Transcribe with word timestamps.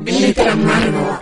Glitter 0.00 0.48
amargo. 0.48 1.20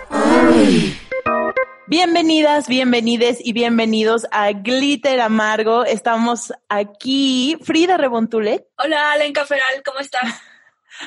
Bienvenidas, 1.86 2.68
bienvenides 2.68 3.38
y 3.40 3.52
bienvenidos 3.54 4.26
a 4.30 4.52
Glitter 4.52 5.20
Amargo. 5.20 5.84
Estamos 5.84 6.52
aquí. 6.68 7.56
Frida 7.62 7.96
Rebontulet. 7.96 8.66
Hola, 8.76 9.12
Alenka 9.12 9.46
Feral, 9.46 9.82
¿cómo 9.84 10.00
estás? 10.00 10.22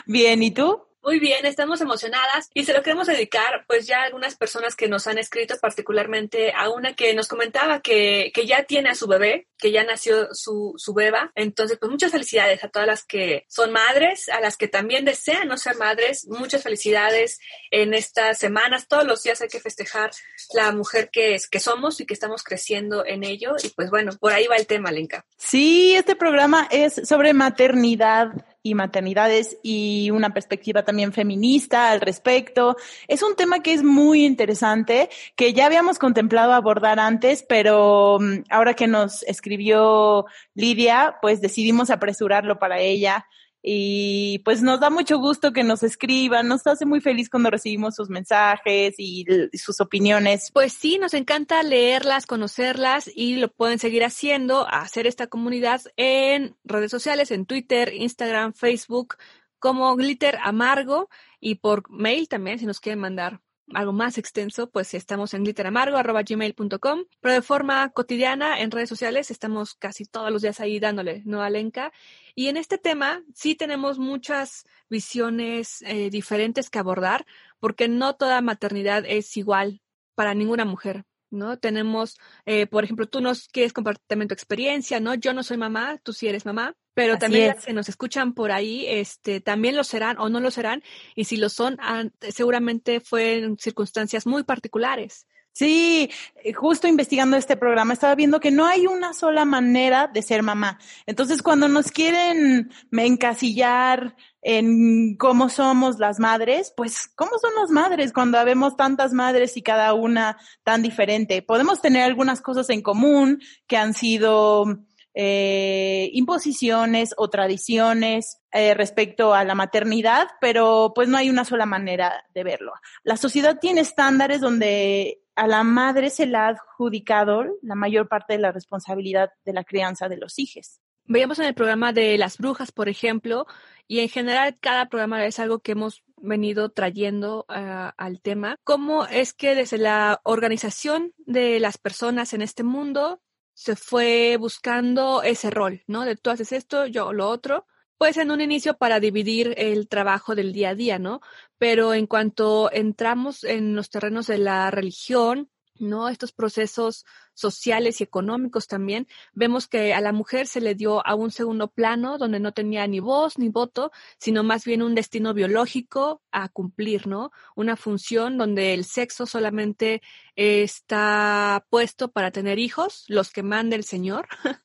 Bien, 0.05 0.41
¿y 0.41 0.51
tú? 0.51 0.88
Muy 1.01 1.19
bien, 1.19 1.45
estamos 1.45 1.79
emocionadas 1.81 2.49
y 2.53 2.65
se 2.65 2.73
lo 2.73 2.83
queremos 2.83 3.07
dedicar 3.07 3.63
pues 3.67 3.87
ya 3.87 4.01
a 4.01 4.05
algunas 4.05 4.35
personas 4.35 4.75
que 4.75 4.89
nos 4.89 5.07
han 5.07 5.17
escrito, 5.17 5.55
particularmente 5.59 6.51
a 6.53 6.69
una 6.69 6.93
que 6.93 7.13
nos 7.13 7.27
comentaba 7.27 7.79
que, 7.79 8.31
que 8.33 8.45
ya 8.45 8.63
tiene 8.63 8.89
a 8.89 8.95
su 8.95 9.07
bebé, 9.07 9.47
que 9.57 9.71
ya 9.71 9.83
nació 9.83 10.27
su, 10.33 10.73
su 10.77 10.93
beba. 10.93 11.31
Entonces, 11.35 11.77
pues 11.79 11.91
muchas 11.91 12.11
felicidades 12.11 12.63
a 12.63 12.69
todas 12.69 12.87
las 12.87 13.05
que 13.05 13.45
son 13.47 13.71
madres, 13.71 14.29
a 14.29 14.39
las 14.41 14.57
que 14.57 14.67
también 14.67 15.05
desean 15.05 15.47
no 15.47 15.57
ser 15.57 15.77
madres. 15.77 16.27
Muchas 16.27 16.63
felicidades 16.63 17.39
en 17.71 17.93
estas 17.93 18.37
semanas. 18.37 18.87
Todos 18.87 19.05
los 19.05 19.23
días 19.23 19.41
hay 19.41 19.47
que 19.47 19.59
festejar 19.59 20.11
la 20.53 20.71
mujer 20.71 21.09
que, 21.11 21.35
es, 21.35 21.47
que 21.47 21.59
somos 21.59 21.99
y 22.01 22.05
que 22.05 22.13
estamos 22.13 22.43
creciendo 22.43 23.05
en 23.05 23.23
ello. 23.23 23.55
Y 23.63 23.69
pues 23.69 23.89
bueno, 23.89 24.11
por 24.19 24.33
ahí 24.33 24.47
va 24.47 24.55
el 24.55 24.67
tema, 24.67 24.91
Lenka. 24.91 25.25
Sí, 25.37 25.95
este 25.95 26.15
programa 26.15 26.67
es 26.71 27.07
sobre 27.07 27.33
maternidad 27.33 28.31
y 28.61 28.75
maternidades 28.75 29.57
y 29.63 30.11
una 30.11 30.33
perspectiva 30.33 30.83
también 30.83 31.13
feminista 31.13 31.91
al 31.91 32.01
respecto. 32.01 32.75
Es 33.07 33.23
un 33.23 33.35
tema 33.35 33.61
que 33.61 33.73
es 33.73 33.83
muy 33.83 34.25
interesante, 34.25 35.09
que 35.35 35.53
ya 35.53 35.65
habíamos 35.65 35.99
contemplado 35.99 36.53
abordar 36.53 36.99
antes, 36.99 37.43
pero 37.47 38.17
mm, 38.19 38.43
ahora 38.49 38.73
que 38.73 38.87
nos 38.87 39.23
escribió 39.23 40.25
Lidia, 40.55 41.17
pues 41.21 41.41
decidimos 41.41 41.89
apresurarlo 41.89 42.59
para 42.59 42.79
ella 42.79 43.25
y 43.61 44.39
pues 44.39 44.61
nos 44.61 44.79
da 44.79 44.89
mucho 44.89 45.19
gusto 45.19 45.51
que 45.51 45.63
nos 45.63 45.83
escriban, 45.83 46.47
nos 46.47 46.65
hace 46.65 46.85
muy 46.85 47.01
feliz 47.01 47.29
cuando 47.29 47.49
recibimos 47.49 47.95
sus 47.95 48.09
mensajes 48.09 48.95
y, 48.97 49.25
sus 49.53 49.81
opiniones. 49.81 50.51
Pues 50.53 50.73
sí, 50.73 50.97
nos 50.97 51.13
encanta 51.13 51.61
leerlas, 51.63 52.25
conocerlas 52.25 53.09
y 53.13 53.35
lo 53.35 53.51
pueden 53.51 53.79
seguir 53.79 54.05
haciendo, 54.05 54.67
hacer 54.67 55.07
esta 55.07 55.27
comunidad 55.27 55.81
en 55.97 56.55
redes 56.63 56.91
sociales, 56.91 57.31
en 57.31 57.45
Twitter, 57.45 57.93
Instagram, 57.93 58.53
Facebook, 58.53 59.17
como 59.59 59.93
Glitter 59.97 60.37
Amargo 60.41 61.09
y 61.41 61.55
por 61.55 61.89
mail 61.89 62.29
también 62.29 62.59
si 62.59 62.65
nos 62.65 62.79
quieren 62.79 62.99
mandar 62.99 63.41
algo 63.73 63.93
más 63.93 64.17
extenso, 64.17 64.69
pues 64.69 64.93
estamos 64.93 65.33
en 65.33 65.43
glitteramargo.gmail.com, 65.43 67.05
pero 67.21 67.33
de 67.33 67.41
forma 67.41 67.89
cotidiana 67.89 68.59
en 68.61 68.71
redes 68.71 68.89
sociales 68.89 69.31
estamos 69.31 69.75
casi 69.75 70.05
todos 70.05 70.31
los 70.31 70.41
días 70.41 70.59
ahí 70.59 70.79
dándole, 70.79 71.21
¿no, 71.25 71.41
Alenka? 71.41 71.91
Y 72.35 72.47
en 72.47 72.57
este 72.57 72.77
tema 72.77 73.23
sí 73.33 73.55
tenemos 73.55 73.99
muchas 73.99 74.65
visiones 74.89 75.81
eh, 75.83 76.09
diferentes 76.09 76.69
que 76.69 76.79
abordar, 76.79 77.25
porque 77.59 77.87
no 77.87 78.15
toda 78.15 78.41
maternidad 78.41 79.03
es 79.05 79.35
igual 79.37 79.81
para 80.15 80.33
ninguna 80.33 80.65
mujer. 80.65 81.05
¿No? 81.31 81.57
Tenemos, 81.57 82.17
eh, 82.45 82.67
por 82.67 82.83
ejemplo, 82.83 83.07
tú 83.07 83.21
nos 83.21 83.47
quieres 83.47 83.73
compartir 83.73 84.03
también 84.07 84.27
tu 84.27 84.33
experiencia, 84.33 84.99
¿no? 84.99 85.13
Yo 85.15 85.33
no 85.33 85.43
soy 85.43 85.57
mamá, 85.57 85.99
tú 86.03 86.13
sí 86.13 86.27
eres 86.27 86.45
mamá, 86.45 86.75
pero 86.93 87.17
también 87.17 87.47
las 87.49 87.65
que 87.65 87.73
nos 87.73 87.89
escuchan 87.89 88.33
por 88.33 88.51
ahí, 88.51 88.85
este, 88.87 89.41
también 89.41 89.75
lo 89.75 89.83
serán 89.83 90.17
o 90.19 90.29
no 90.29 90.39
lo 90.39 90.51
serán, 90.51 90.83
y 91.15 91.25
si 91.25 91.37
lo 91.37 91.49
son, 91.49 91.77
seguramente 92.19 92.99
fue 92.99 93.39
en 93.39 93.57
circunstancias 93.57 94.27
muy 94.27 94.43
particulares. 94.43 95.25
Sí, 95.59 96.09
eh, 96.41 96.53
justo 96.53 96.87
investigando 96.87 97.35
este 97.35 97.57
programa 97.57 97.91
estaba 97.91 98.15
viendo 98.15 98.39
que 98.39 98.49
no 98.49 98.65
hay 98.65 98.87
una 98.87 99.11
sola 99.11 99.43
manera 99.43 100.07
de 100.07 100.21
ser 100.21 100.41
mamá. 100.41 100.79
Entonces, 101.05 101.41
cuando 101.41 101.67
nos 101.67 101.91
quieren 101.91 102.71
encasillar 102.93 104.15
en 104.41 105.17
cómo 105.17 105.49
somos 105.49 105.99
las 105.99 106.17
madres, 106.17 106.73
pues 106.77 107.09
cómo 107.13 107.31
son 107.41 107.51
las 107.59 107.71
madres 107.71 108.13
cuando 108.13 108.39
habemos 108.39 108.77
tantas 108.77 109.11
madres 109.11 109.57
y 109.57 109.61
cada 109.61 109.93
una 109.93 110.37
tan 110.63 110.81
diferente. 110.81 111.41
Podemos 111.41 111.81
tener 111.81 112.03
algunas 112.03 112.39
cosas 112.39 112.69
en 112.69 112.81
común 112.81 113.41
que 113.67 113.75
han 113.75 113.93
sido 113.93 114.85
eh, 115.13 116.09
imposiciones 116.13 117.13
o 117.17 117.29
tradiciones 117.29 118.39
eh, 118.51 118.73
respecto 118.73 119.33
a 119.33 119.43
la 119.43 119.55
maternidad, 119.55 120.27
pero 120.39 120.91
pues 120.93 121.07
no 121.09 121.17
hay 121.17 121.29
una 121.29 121.45
sola 121.45 121.65
manera 121.65 122.25
de 122.33 122.43
verlo. 122.43 122.73
La 123.03 123.17
sociedad 123.17 123.59
tiene 123.59 123.81
estándares 123.81 124.41
donde 124.41 125.21
a 125.35 125.47
la 125.47 125.63
madre 125.63 126.09
se 126.09 126.25
le 126.25 126.37
ha 126.37 126.49
adjudicado 126.49 127.45
la 127.61 127.75
mayor 127.75 128.07
parte 128.07 128.33
de 128.33 128.39
la 128.39 128.51
responsabilidad 128.51 129.29
de 129.45 129.53
la 129.53 129.63
crianza 129.63 130.09
de 130.09 130.17
los 130.17 130.37
hijos. 130.37 130.79
Veíamos 131.05 131.39
en 131.39 131.45
el 131.45 131.55
programa 131.55 131.91
de 131.91 132.17
las 132.17 132.37
brujas, 132.37 132.71
por 132.71 132.87
ejemplo, 132.87 133.47
y 133.87 133.99
en 133.99 134.09
general 134.09 134.57
cada 134.59 134.89
programa 134.89 135.25
es 135.25 135.39
algo 135.39 135.59
que 135.59 135.71
hemos 135.71 136.03
venido 136.17 136.69
trayendo 136.69 137.45
uh, 137.49 137.91
al 137.97 138.21
tema, 138.21 138.57
cómo 138.63 139.05
es 139.05 139.33
que 139.33 139.55
desde 139.55 139.79
la 139.79 140.21
organización 140.23 141.13
de 141.17 141.59
las 141.59 141.77
personas 141.77 142.33
en 142.33 142.41
este 142.41 142.63
mundo 142.63 143.21
se 143.59 143.75
fue 143.75 144.37
buscando 144.39 145.21
ese 145.21 145.49
rol, 145.49 145.83
¿no? 145.85 146.05
De 146.05 146.15
tú 146.15 146.29
haces 146.29 146.53
esto, 146.53 146.85
yo 146.85 147.11
lo 147.11 147.27
otro, 147.27 147.67
pues 147.97 148.15
en 148.15 148.31
un 148.31 148.39
inicio 148.39 148.77
para 148.77 149.01
dividir 149.01 149.53
el 149.57 149.89
trabajo 149.89 150.33
del 150.33 150.53
día 150.53 150.69
a 150.69 150.75
día, 150.75 150.97
¿no? 150.97 151.19
Pero 151.57 151.93
en 151.93 152.07
cuanto 152.07 152.71
entramos 152.71 153.43
en 153.43 153.75
los 153.75 153.89
terrenos 153.89 154.27
de 154.27 154.37
la 154.37 154.71
religión, 154.71 155.51
¿no? 155.79 156.09
Estos 156.09 156.31
procesos 156.31 157.05
sociales 157.33 157.99
y 157.99 158.03
económicos 158.03 158.67
también, 158.67 159.07
vemos 159.33 159.67
que 159.67 159.93
a 159.93 160.01
la 160.01 160.11
mujer 160.11 160.47
se 160.47 160.61
le 160.61 160.75
dio 160.75 161.05
a 161.05 161.15
un 161.15 161.31
segundo 161.31 161.69
plano 161.69 162.17
donde 162.17 162.39
no 162.39 162.53
tenía 162.53 162.85
ni 162.87 162.99
voz 162.99 163.37
ni 163.37 163.49
voto, 163.49 163.91
sino 164.17 164.43
más 164.43 164.65
bien 164.65 164.81
un 164.81 164.95
destino 164.95 165.33
biológico 165.33 166.21
a 166.31 166.49
cumplir, 166.49 167.07
¿no? 167.07 167.31
Una 167.55 167.75
función 167.75 168.37
donde 168.37 168.73
el 168.73 168.85
sexo 168.85 169.25
solamente 169.25 170.01
está 170.35 171.65
puesto 171.69 172.11
para 172.11 172.31
tener 172.31 172.59
hijos, 172.59 173.05
los 173.07 173.31
que 173.31 173.43
manda 173.43 173.75
el 173.75 173.83
Señor. 173.83 174.27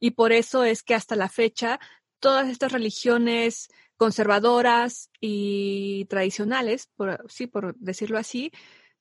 y 0.00 0.12
por 0.12 0.32
eso 0.32 0.64
es 0.64 0.82
que 0.82 0.94
hasta 0.94 1.16
la 1.16 1.28
fecha 1.28 1.80
todas 2.20 2.48
estas 2.48 2.72
religiones 2.72 3.68
conservadoras 3.98 5.10
y 5.20 6.06
tradicionales, 6.06 6.88
por, 6.96 7.24
sí, 7.28 7.46
por 7.46 7.74
decirlo 7.76 8.16
así, 8.16 8.52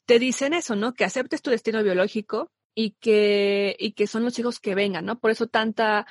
te 0.08 0.20
dicen 0.20 0.54
eso, 0.54 0.76
¿no? 0.76 0.94
Que 0.96 1.06
aceptes 1.06 1.42
tu 1.44 1.52
destino 1.52 1.84
biológico 1.84 2.52
y 2.74 2.92
que, 2.92 3.76
y 3.80 3.92
que 3.92 4.08
son 4.08 4.24
los 4.24 4.40
hijos 4.40 4.60
que 4.60 4.74
vengan, 4.76 5.06
¿no? 5.06 5.20
Por 5.20 5.32
eso 5.32 5.48
tanta 5.48 6.08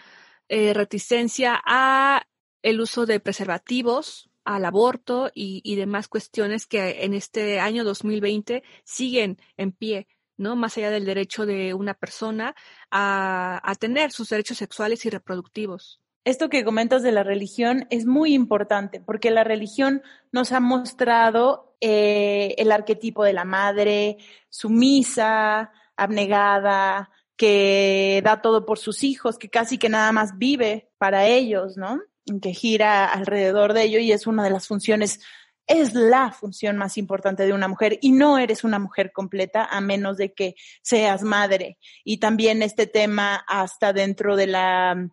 eh, 0.48 0.74
reticencia 0.74 1.60
a 1.64 2.26
el 2.62 2.80
uso 2.80 3.06
de 3.06 3.20
preservativos, 3.20 4.30
al 4.44 4.64
aborto 4.66 5.30
y, 5.34 5.62
y, 5.64 5.76
demás 5.76 6.08
cuestiones 6.08 6.66
que 6.66 7.04
en 7.04 7.14
este 7.14 7.58
año 7.58 7.84
2020 7.84 8.62
siguen 8.84 9.38
en 9.56 9.72
pie, 9.72 10.08
¿no? 10.36 10.56
Más 10.56 10.76
allá 10.76 10.90
del 10.90 11.06
derecho 11.06 11.46
de 11.46 11.74
una 11.74 11.94
persona 11.94 12.54
a, 12.90 13.60
a 13.64 13.74
tener 13.76 14.12
sus 14.12 14.28
derechos 14.28 14.58
sexuales 14.58 15.06
y 15.06 15.10
reproductivos 15.10 16.00
esto 16.26 16.48
que 16.48 16.64
comentas 16.64 17.04
de 17.04 17.12
la 17.12 17.22
religión 17.22 17.86
es 17.88 18.04
muy 18.04 18.34
importante 18.34 19.00
porque 19.00 19.30
la 19.30 19.44
religión 19.44 20.02
nos 20.32 20.50
ha 20.50 20.58
mostrado 20.58 21.76
eh, 21.80 22.56
el 22.58 22.72
arquetipo 22.72 23.22
de 23.22 23.32
la 23.32 23.44
madre 23.44 24.18
sumisa, 24.50 25.70
abnegada, 25.96 27.10
que 27.36 28.20
da 28.24 28.42
todo 28.42 28.66
por 28.66 28.80
sus 28.80 29.04
hijos, 29.04 29.38
que 29.38 29.48
casi 29.48 29.78
que 29.78 29.88
nada 29.88 30.10
más 30.10 30.36
vive 30.36 30.90
para 30.98 31.26
ellos, 31.26 31.76
¿no? 31.76 32.00
Que 32.42 32.52
gira 32.52 33.04
alrededor 33.04 33.72
de 33.72 33.84
ello 33.84 34.00
y 34.00 34.10
es 34.10 34.26
una 34.26 34.42
de 34.42 34.50
las 34.50 34.66
funciones, 34.66 35.20
es 35.68 35.94
la 35.94 36.32
función 36.32 36.76
más 36.76 36.98
importante 36.98 37.46
de 37.46 37.52
una 37.52 37.68
mujer 37.68 38.00
y 38.02 38.10
no 38.10 38.38
eres 38.38 38.64
una 38.64 38.80
mujer 38.80 39.12
completa 39.12 39.64
a 39.64 39.80
menos 39.80 40.16
de 40.16 40.32
que 40.32 40.56
seas 40.82 41.22
madre. 41.22 41.78
Y 42.02 42.18
también 42.18 42.62
este 42.62 42.88
tema 42.88 43.44
hasta 43.46 43.92
dentro 43.92 44.34
de 44.34 44.48
la 44.48 45.08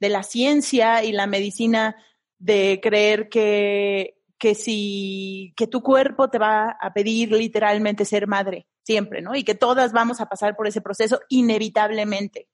de 0.00 0.08
la 0.08 0.22
ciencia 0.22 1.04
y 1.04 1.12
la 1.12 1.26
medicina 1.26 1.96
de 2.38 2.80
creer 2.82 3.28
que, 3.28 4.16
que 4.38 4.54
si, 4.54 5.52
que 5.56 5.66
tu 5.66 5.82
cuerpo 5.82 6.30
te 6.30 6.38
va 6.38 6.70
a 6.70 6.92
pedir 6.92 7.30
literalmente 7.32 8.04
ser 8.04 8.26
madre, 8.26 8.66
siempre, 8.82 9.20
¿no? 9.20 9.36
Y 9.36 9.44
que 9.44 9.54
todas 9.54 9.92
vamos 9.92 10.20
a 10.20 10.26
pasar 10.26 10.56
por 10.56 10.66
ese 10.66 10.80
proceso 10.80 11.20
inevitablemente. 11.28 12.48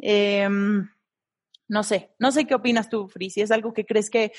Em, 0.00 0.88
no 1.68 1.82
sé, 1.84 2.10
no 2.18 2.32
sé 2.32 2.46
qué 2.46 2.54
opinas 2.56 2.88
tú, 2.88 3.08
Fri, 3.08 3.30
si 3.30 3.40
es 3.40 3.52
algo 3.52 3.72
que 3.72 3.86
crees 3.86 4.10
que 4.10 4.32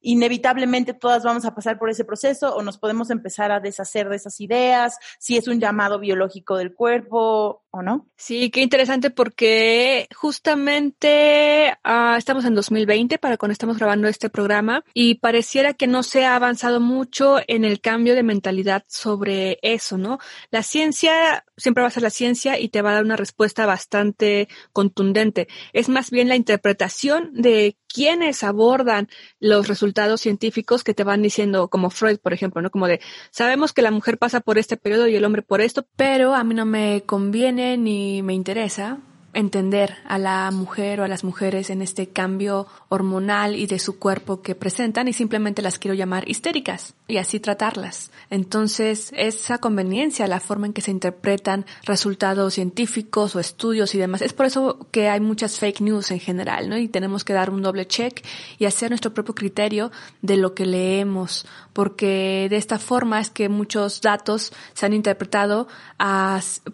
inevitablemente 0.00 0.94
todas 0.94 1.24
vamos 1.24 1.44
a 1.44 1.54
pasar 1.54 1.78
por 1.78 1.90
ese 1.90 2.04
proceso 2.04 2.54
o 2.54 2.62
nos 2.62 2.78
podemos 2.78 3.10
empezar 3.10 3.50
a 3.50 3.60
deshacer 3.60 4.08
de 4.08 4.16
esas 4.16 4.40
ideas, 4.40 4.98
si 5.18 5.36
es 5.36 5.48
un 5.48 5.60
llamado 5.60 5.98
biológico 5.98 6.56
del 6.56 6.74
cuerpo 6.74 7.64
o 7.70 7.82
no. 7.82 8.06
Sí, 8.16 8.50
qué 8.50 8.62
interesante 8.62 9.10
porque 9.10 10.08
justamente 10.14 11.76
uh, 11.84 12.16
estamos 12.16 12.44
en 12.44 12.54
2020 12.54 13.18
para 13.18 13.36
cuando 13.36 13.52
estamos 13.52 13.78
grabando 13.78 14.08
este 14.08 14.30
programa 14.30 14.84
y 14.94 15.16
pareciera 15.16 15.74
que 15.74 15.86
no 15.86 16.02
se 16.02 16.24
ha 16.24 16.36
avanzado 16.36 16.80
mucho 16.80 17.38
en 17.46 17.64
el 17.64 17.80
cambio 17.80 18.14
de 18.14 18.22
mentalidad 18.22 18.84
sobre 18.88 19.58
eso, 19.62 19.98
¿no? 19.98 20.18
La 20.50 20.62
ciencia 20.62 21.44
siempre 21.56 21.82
va 21.82 21.88
a 21.88 21.92
ser 21.92 22.02
la 22.02 22.10
ciencia 22.10 22.58
y 22.58 22.68
te 22.68 22.82
va 22.82 22.90
a 22.90 22.94
dar 22.94 23.04
una 23.04 23.16
respuesta 23.16 23.66
bastante 23.66 24.48
contundente. 24.72 25.48
Es 25.72 25.88
más 25.88 26.10
bien 26.10 26.28
la 26.28 26.36
interpretación 26.36 27.30
de 27.34 27.76
quienes 27.88 28.44
abordan 28.44 29.08
los 29.40 29.66
resultados 29.66 29.87
resultados 29.88 30.20
científicos 30.20 30.84
que 30.84 30.92
te 30.92 31.02
van 31.04 31.22
diciendo, 31.22 31.68
como 31.68 31.88
Freud, 31.90 32.18
por 32.18 32.34
ejemplo, 32.34 32.60
¿no? 32.60 32.70
Como 32.70 32.86
de, 32.86 33.00
sabemos 33.30 33.72
que 33.72 33.82
la 33.82 33.90
mujer 33.90 34.18
pasa 34.18 34.40
por 34.40 34.58
este 34.58 34.76
periodo 34.76 35.08
y 35.08 35.16
el 35.16 35.24
hombre 35.24 35.42
por 35.42 35.60
esto, 35.60 35.86
pero 35.96 36.34
a 36.34 36.44
mí 36.44 36.54
no 36.54 36.66
me 36.66 37.02
conviene 37.06 37.78
ni 37.78 38.22
me 38.22 38.34
interesa 38.34 38.98
entender 39.34 39.96
a 40.06 40.18
la 40.18 40.50
mujer 40.50 41.00
o 41.00 41.04
a 41.04 41.08
las 41.08 41.22
mujeres 41.22 41.70
en 41.70 41.82
este 41.82 42.08
cambio 42.08 42.66
hormonal 42.88 43.56
y 43.56 43.66
de 43.66 43.78
su 43.78 43.98
cuerpo 43.98 44.42
que 44.42 44.54
presentan 44.54 45.06
y 45.08 45.12
simplemente 45.12 45.62
las 45.62 45.78
quiero 45.78 45.94
llamar 45.94 46.28
histéricas 46.28 46.94
y 47.06 47.18
así 47.18 47.38
tratarlas. 47.38 48.10
Entonces, 48.30 49.12
esa 49.14 49.58
conveniencia, 49.58 50.26
la 50.26 50.40
forma 50.40 50.66
en 50.66 50.72
que 50.72 50.80
se 50.80 50.90
interpretan 50.90 51.66
resultados 51.84 52.54
científicos 52.54 53.36
o 53.36 53.40
estudios 53.40 53.94
y 53.94 53.98
demás, 53.98 54.22
es 54.22 54.32
por 54.32 54.46
eso 54.46 54.88
que 54.90 55.08
hay 55.08 55.20
muchas 55.20 55.58
fake 55.58 55.80
news 55.82 56.10
en 56.10 56.20
general, 56.20 56.68
¿no? 56.68 56.78
Y 56.78 56.88
tenemos 56.88 57.24
que 57.24 57.32
dar 57.32 57.50
un 57.50 57.62
doble 57.62 57.86
check 57.86 58.24
y 58.58 58.64
hacer 58.64 58.90
nuestro 58.90 59.14
propio 59.14 59.34
criterio 59.34 59.92
de 60.22 60.36
lo 60.36 60.54
que 60.54 60.66
leemos, 60.66 61.46
porque 61.72 62.48
de 62.50 62.56
esta 62.56 62.78
forma 62.78 63.20
es 63.20 63.30
que 63.30 63.48
muchos 63.48 64.00
datos 64.00 64.52
se 64.74 64.86
han 64.86 64.92
interpretado 64.92 65.68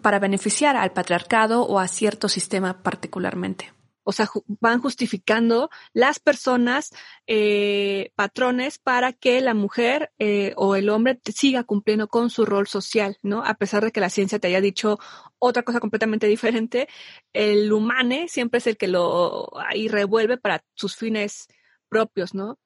para 0.01 0.19
beneficiar 0.19 0.75
al 0.77 0.91
patriarcado 0.91 1.63
o 1.63 1.79
a 1.79 1.87
ciertos 1.87 2.37
particularmente. 2.81 3.73
O 4.07 4.11
sea, 4.11 4.29
van 4.61 4.81
justificando 4.81 5.71
las 5.91 6.19
personas 6.19 6.91
eh, 7.25 8.11
patrones 8.15 8.77
para 8.77 9.13
que 9.13 9.41
la 9.41 9.55
mujer 9.55 10.11
eh, 10.19 10.53
o 10.57 10.75
el 10.75 10.89
hombre 10.89 11.19
siga 11.33 11.63
cumpliendo 11.63 12.07
con 12.07 12.29
su 12.29 12.45
rol 12.45 12.67
social, 12.67 13.17
¿no? 13.23 13.43
A 13.43 13.55
pesar 13.55 13.83
de 13.83 13.91
que 13.91 13.99
la 13.99 14.11
ciencia 14.11 14.37
te 14.37 14.47
haya 14.47 14.61
dicho 14.61 14.99
otra 15.39 15.63
cosa 15.63 15.79
completamente 15.79 16.27
diferente, 16.27 16.87
el 17.33 17.73
humane 17.73 18.27
siempre 18.27 18.59
es 18.59 18.67
el 18.67 18.77
que 18.77 18.87
lo 18.87 19.49
revuelve 19.89 20.37
para 20.37 20.63
sus 20.75 20.95
fines 20.95 21.47
propios, 21.89 22.35
¿no? 22.35 22.59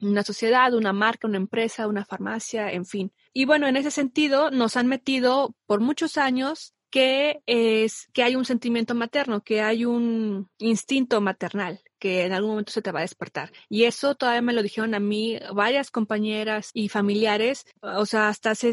Una 0.00 0.24
sociedad, 0.24 0.74
una 0.74 0.92
marca, 0.92 1.28
una 1.28 1.36
empresa, 1.36 1.86
una 1.86 2.04
farmacia, 2.04 2.72
en 2.72 2.86
fin. 2.86 3.12
Y 3.32 3.44
bueno, 3.44 3.68
en 3.68 3.76
ese 3.76 3.92
sentido 3.92 4.50
nos 4.50 4.76
han 4.76 4.88
metido 4.88 5.54
por 5.66 5.80
muchos 5.80 6.16
años 6.16 6.74
que 6.92 7.42
es 7.46 8.10
que 8.12 8.22
hay 8.22 8.36
un 8.36 8.44
sentimiento 8.44 8.94
materno, 8.94 9.42
que 9.42 9.62
hay 9.62 9.86
un 9.86 10.50
instinto 10.58 11.20
maternal 11.22 11.80
que 11.98 12.24
en 12.24 12.32
algún 12.32 12.50
momento 12.50 12.72
se 12.72 12.82
te 12.82 12.92
va 12.92 12.98
a 12.98 13.02
despertar. 13.02 13.50
Y 13.68 13.84
eso 13.84 14.14
todavía 14.14 14.42
me 14.42 14.52
lo 14.52 14.62
dijeron 14.62 14.94
a 14.94 15.00
mí 15.00 15.38
varias 15.54 15.90
compañeras 15.90 16.70
y 16.74 16.88
familiares, 16.88 17.64
o 17.80 18.04
sea, 18.06 18.28
hasta 18.28 18.50
hace 18.50 18.72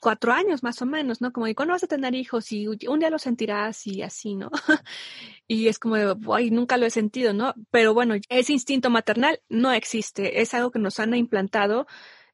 cuatro 0.00 0.32
años 0.32 0.62
más 0.62 0.82
o 0.82 0.86
menos, 0.86 1.20
¿no? 1.20 1.32
Como, 1.32 1.46
¿y 1.46 1.54
cuándo 1.54 1.74
vas 1.74 1.84
a 1.84 1.86
tener 1.86 2.14
hijos? 2.14 2.50
Y 2.50 2.66
un 2.66 2.98
día 2.98 3.10
lo 3.10 3.18
sentirás 3.18 3.86
y 3.86 4.02
así, 4.02 4.34
¿no? 4.34 4.50
y 5.46 5.68
es 5.68 5.78
como, 5.78 5.96
ay, 6.34 6.50
nunca 6.50 6.76
lo 6.76 6.86
he 6.86 6.90
sentido, 6.90 7.32
¿no? 7.32 7.54
Pero 7.70 7.94
bueno, 7.94 8.14
ese 8.28 8.52
instinto 8.52 8.90
maternal 8.90 9.40
no 9.48 9.72
existe, 9.72 10.40
es 10.40 10.54
algo 10.54 10.72
que 10.72 10.80
nos 10.80 10.98
han 10.98 11.14
implantado 11.14 11.86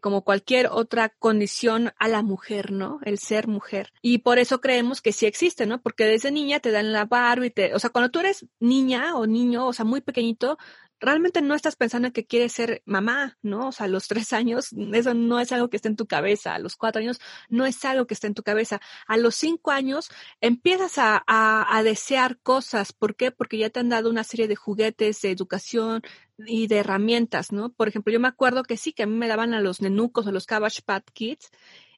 como 0.06 0.22
cualquier 0.22 0.68
otra 0.70 1.08
condición 1.08 1.92
a 1.98 2.06
la 2.06 2.22
mujer, 2.22 2.70
¿no? 2.70 3.00
El 3.02 3.18
ser 3.18 3.48
mujer. 3.48 3.92
Y 4.02 4.18
por 4.18 4.38
eso 4.38 4.60
creemos 4.60 5.02
que 5.02 5.10
sí 5.10 5.26
existe, 5.26 5.66
¿no? 5.66 5.82
Porque 5.82 6.04
desde 6.04 6.30
niña 6.30 6.60
te 6.60 6.70
dan 6.70 6.92
la 6.92 7.06
barba 7.06 7.44
y 7.44 7.50
te, 7.50 7.74
o 7.74 7.80
sea, 7.80 7.90
cuando 7.90 8.12
tú 8.12 8.20
eres 8.20 8.46
niña 8.60 9.16
o 9.16 9.26
niño, 9.26 9.66
o 9.66 9.72
sea, 9.72 9.84
muy 9.84 10.00
pequeñito, 10.00 10.58
realmente 11.00 11.42
no 11.42 11.56
estás 11.56 11.74
pensando 11.74 12.06
en 12.06 12.12
que 12.12 12.24
quieres 12.24 12.52
ser 12.52 12.82
mamá, 12.84 13.36
¿no? 13.42 13.66
O 13.66 13.72
sea, 13.72 13.86
a 13.86 13.88
los 13.88 14.06
tres 14.06 14.32
años, 14.32 14.68
eso 14.92 15.12
no 15.12 15.40
es 15.40 15.50
algo 15.50 15.70
que 15.70 15.76
esté 15.76 15.88
en 15.88 15.96
tu 15.96 16.06
cabeza. 16.06 16.54
A 16.54 16.60
los 16.60 16.76
cuatro 16.76 17.00
años, 17.00 17.20
no 17.48 17.66
es 17.66 17.84
algo 17.84 18.06
que 18.06 18.14
esté 18.14 18.28
en 18.28 18.34
tu 18.34 18.44
cabeza. 18.44 18.80
A 19.08 19.16
los 19.16 19.34
cinco 19.34 19.72
años, 19.72 20.08
empiezas 20.40 20.98
a, 20.98 21.20
a, 21.26 21.76
a 21.76 21.82
desear 21.82 22.38
cosas. 22.44 22.92
¿Por 22.92 23.16
qué? 23.16 23.32
Porque 23.32 23.58
ya 23.58 23.70
te 23.70 23.80
han 23.80 23.88
dado 23.88 24.08
una 24.08 24.22
serie 24.22 24.46
de 24.46 24.54
juguetes, 24.54 25.20
de 25.22 25.32
educación 25.32 26.02
y 26.38 26.66
de 26.66 26.78
herramientas, 26.78 27.52
¿no? 27.52 27.70
Por 27.72 27.88
ejemplo, 27.88 28.12
yo 28.12 28.20
me 28.20 28.28
acuerdo 28.28 28.62
que 28.62 28.76
sí, 28.76 28.92
que 28.92 29.04
a 29.04 29.06
mí 29.06 29.14
me 29.14 29.28
daban 29.28 29.54
a 29.54 29.60
los 29.60 29.80
nenucos 29.80 30.26
o 30.26 30.32
los 30.32 30.46
Cabbage 30.46 30.82
Patch 30.82 31.06
Kids 31.12 31.50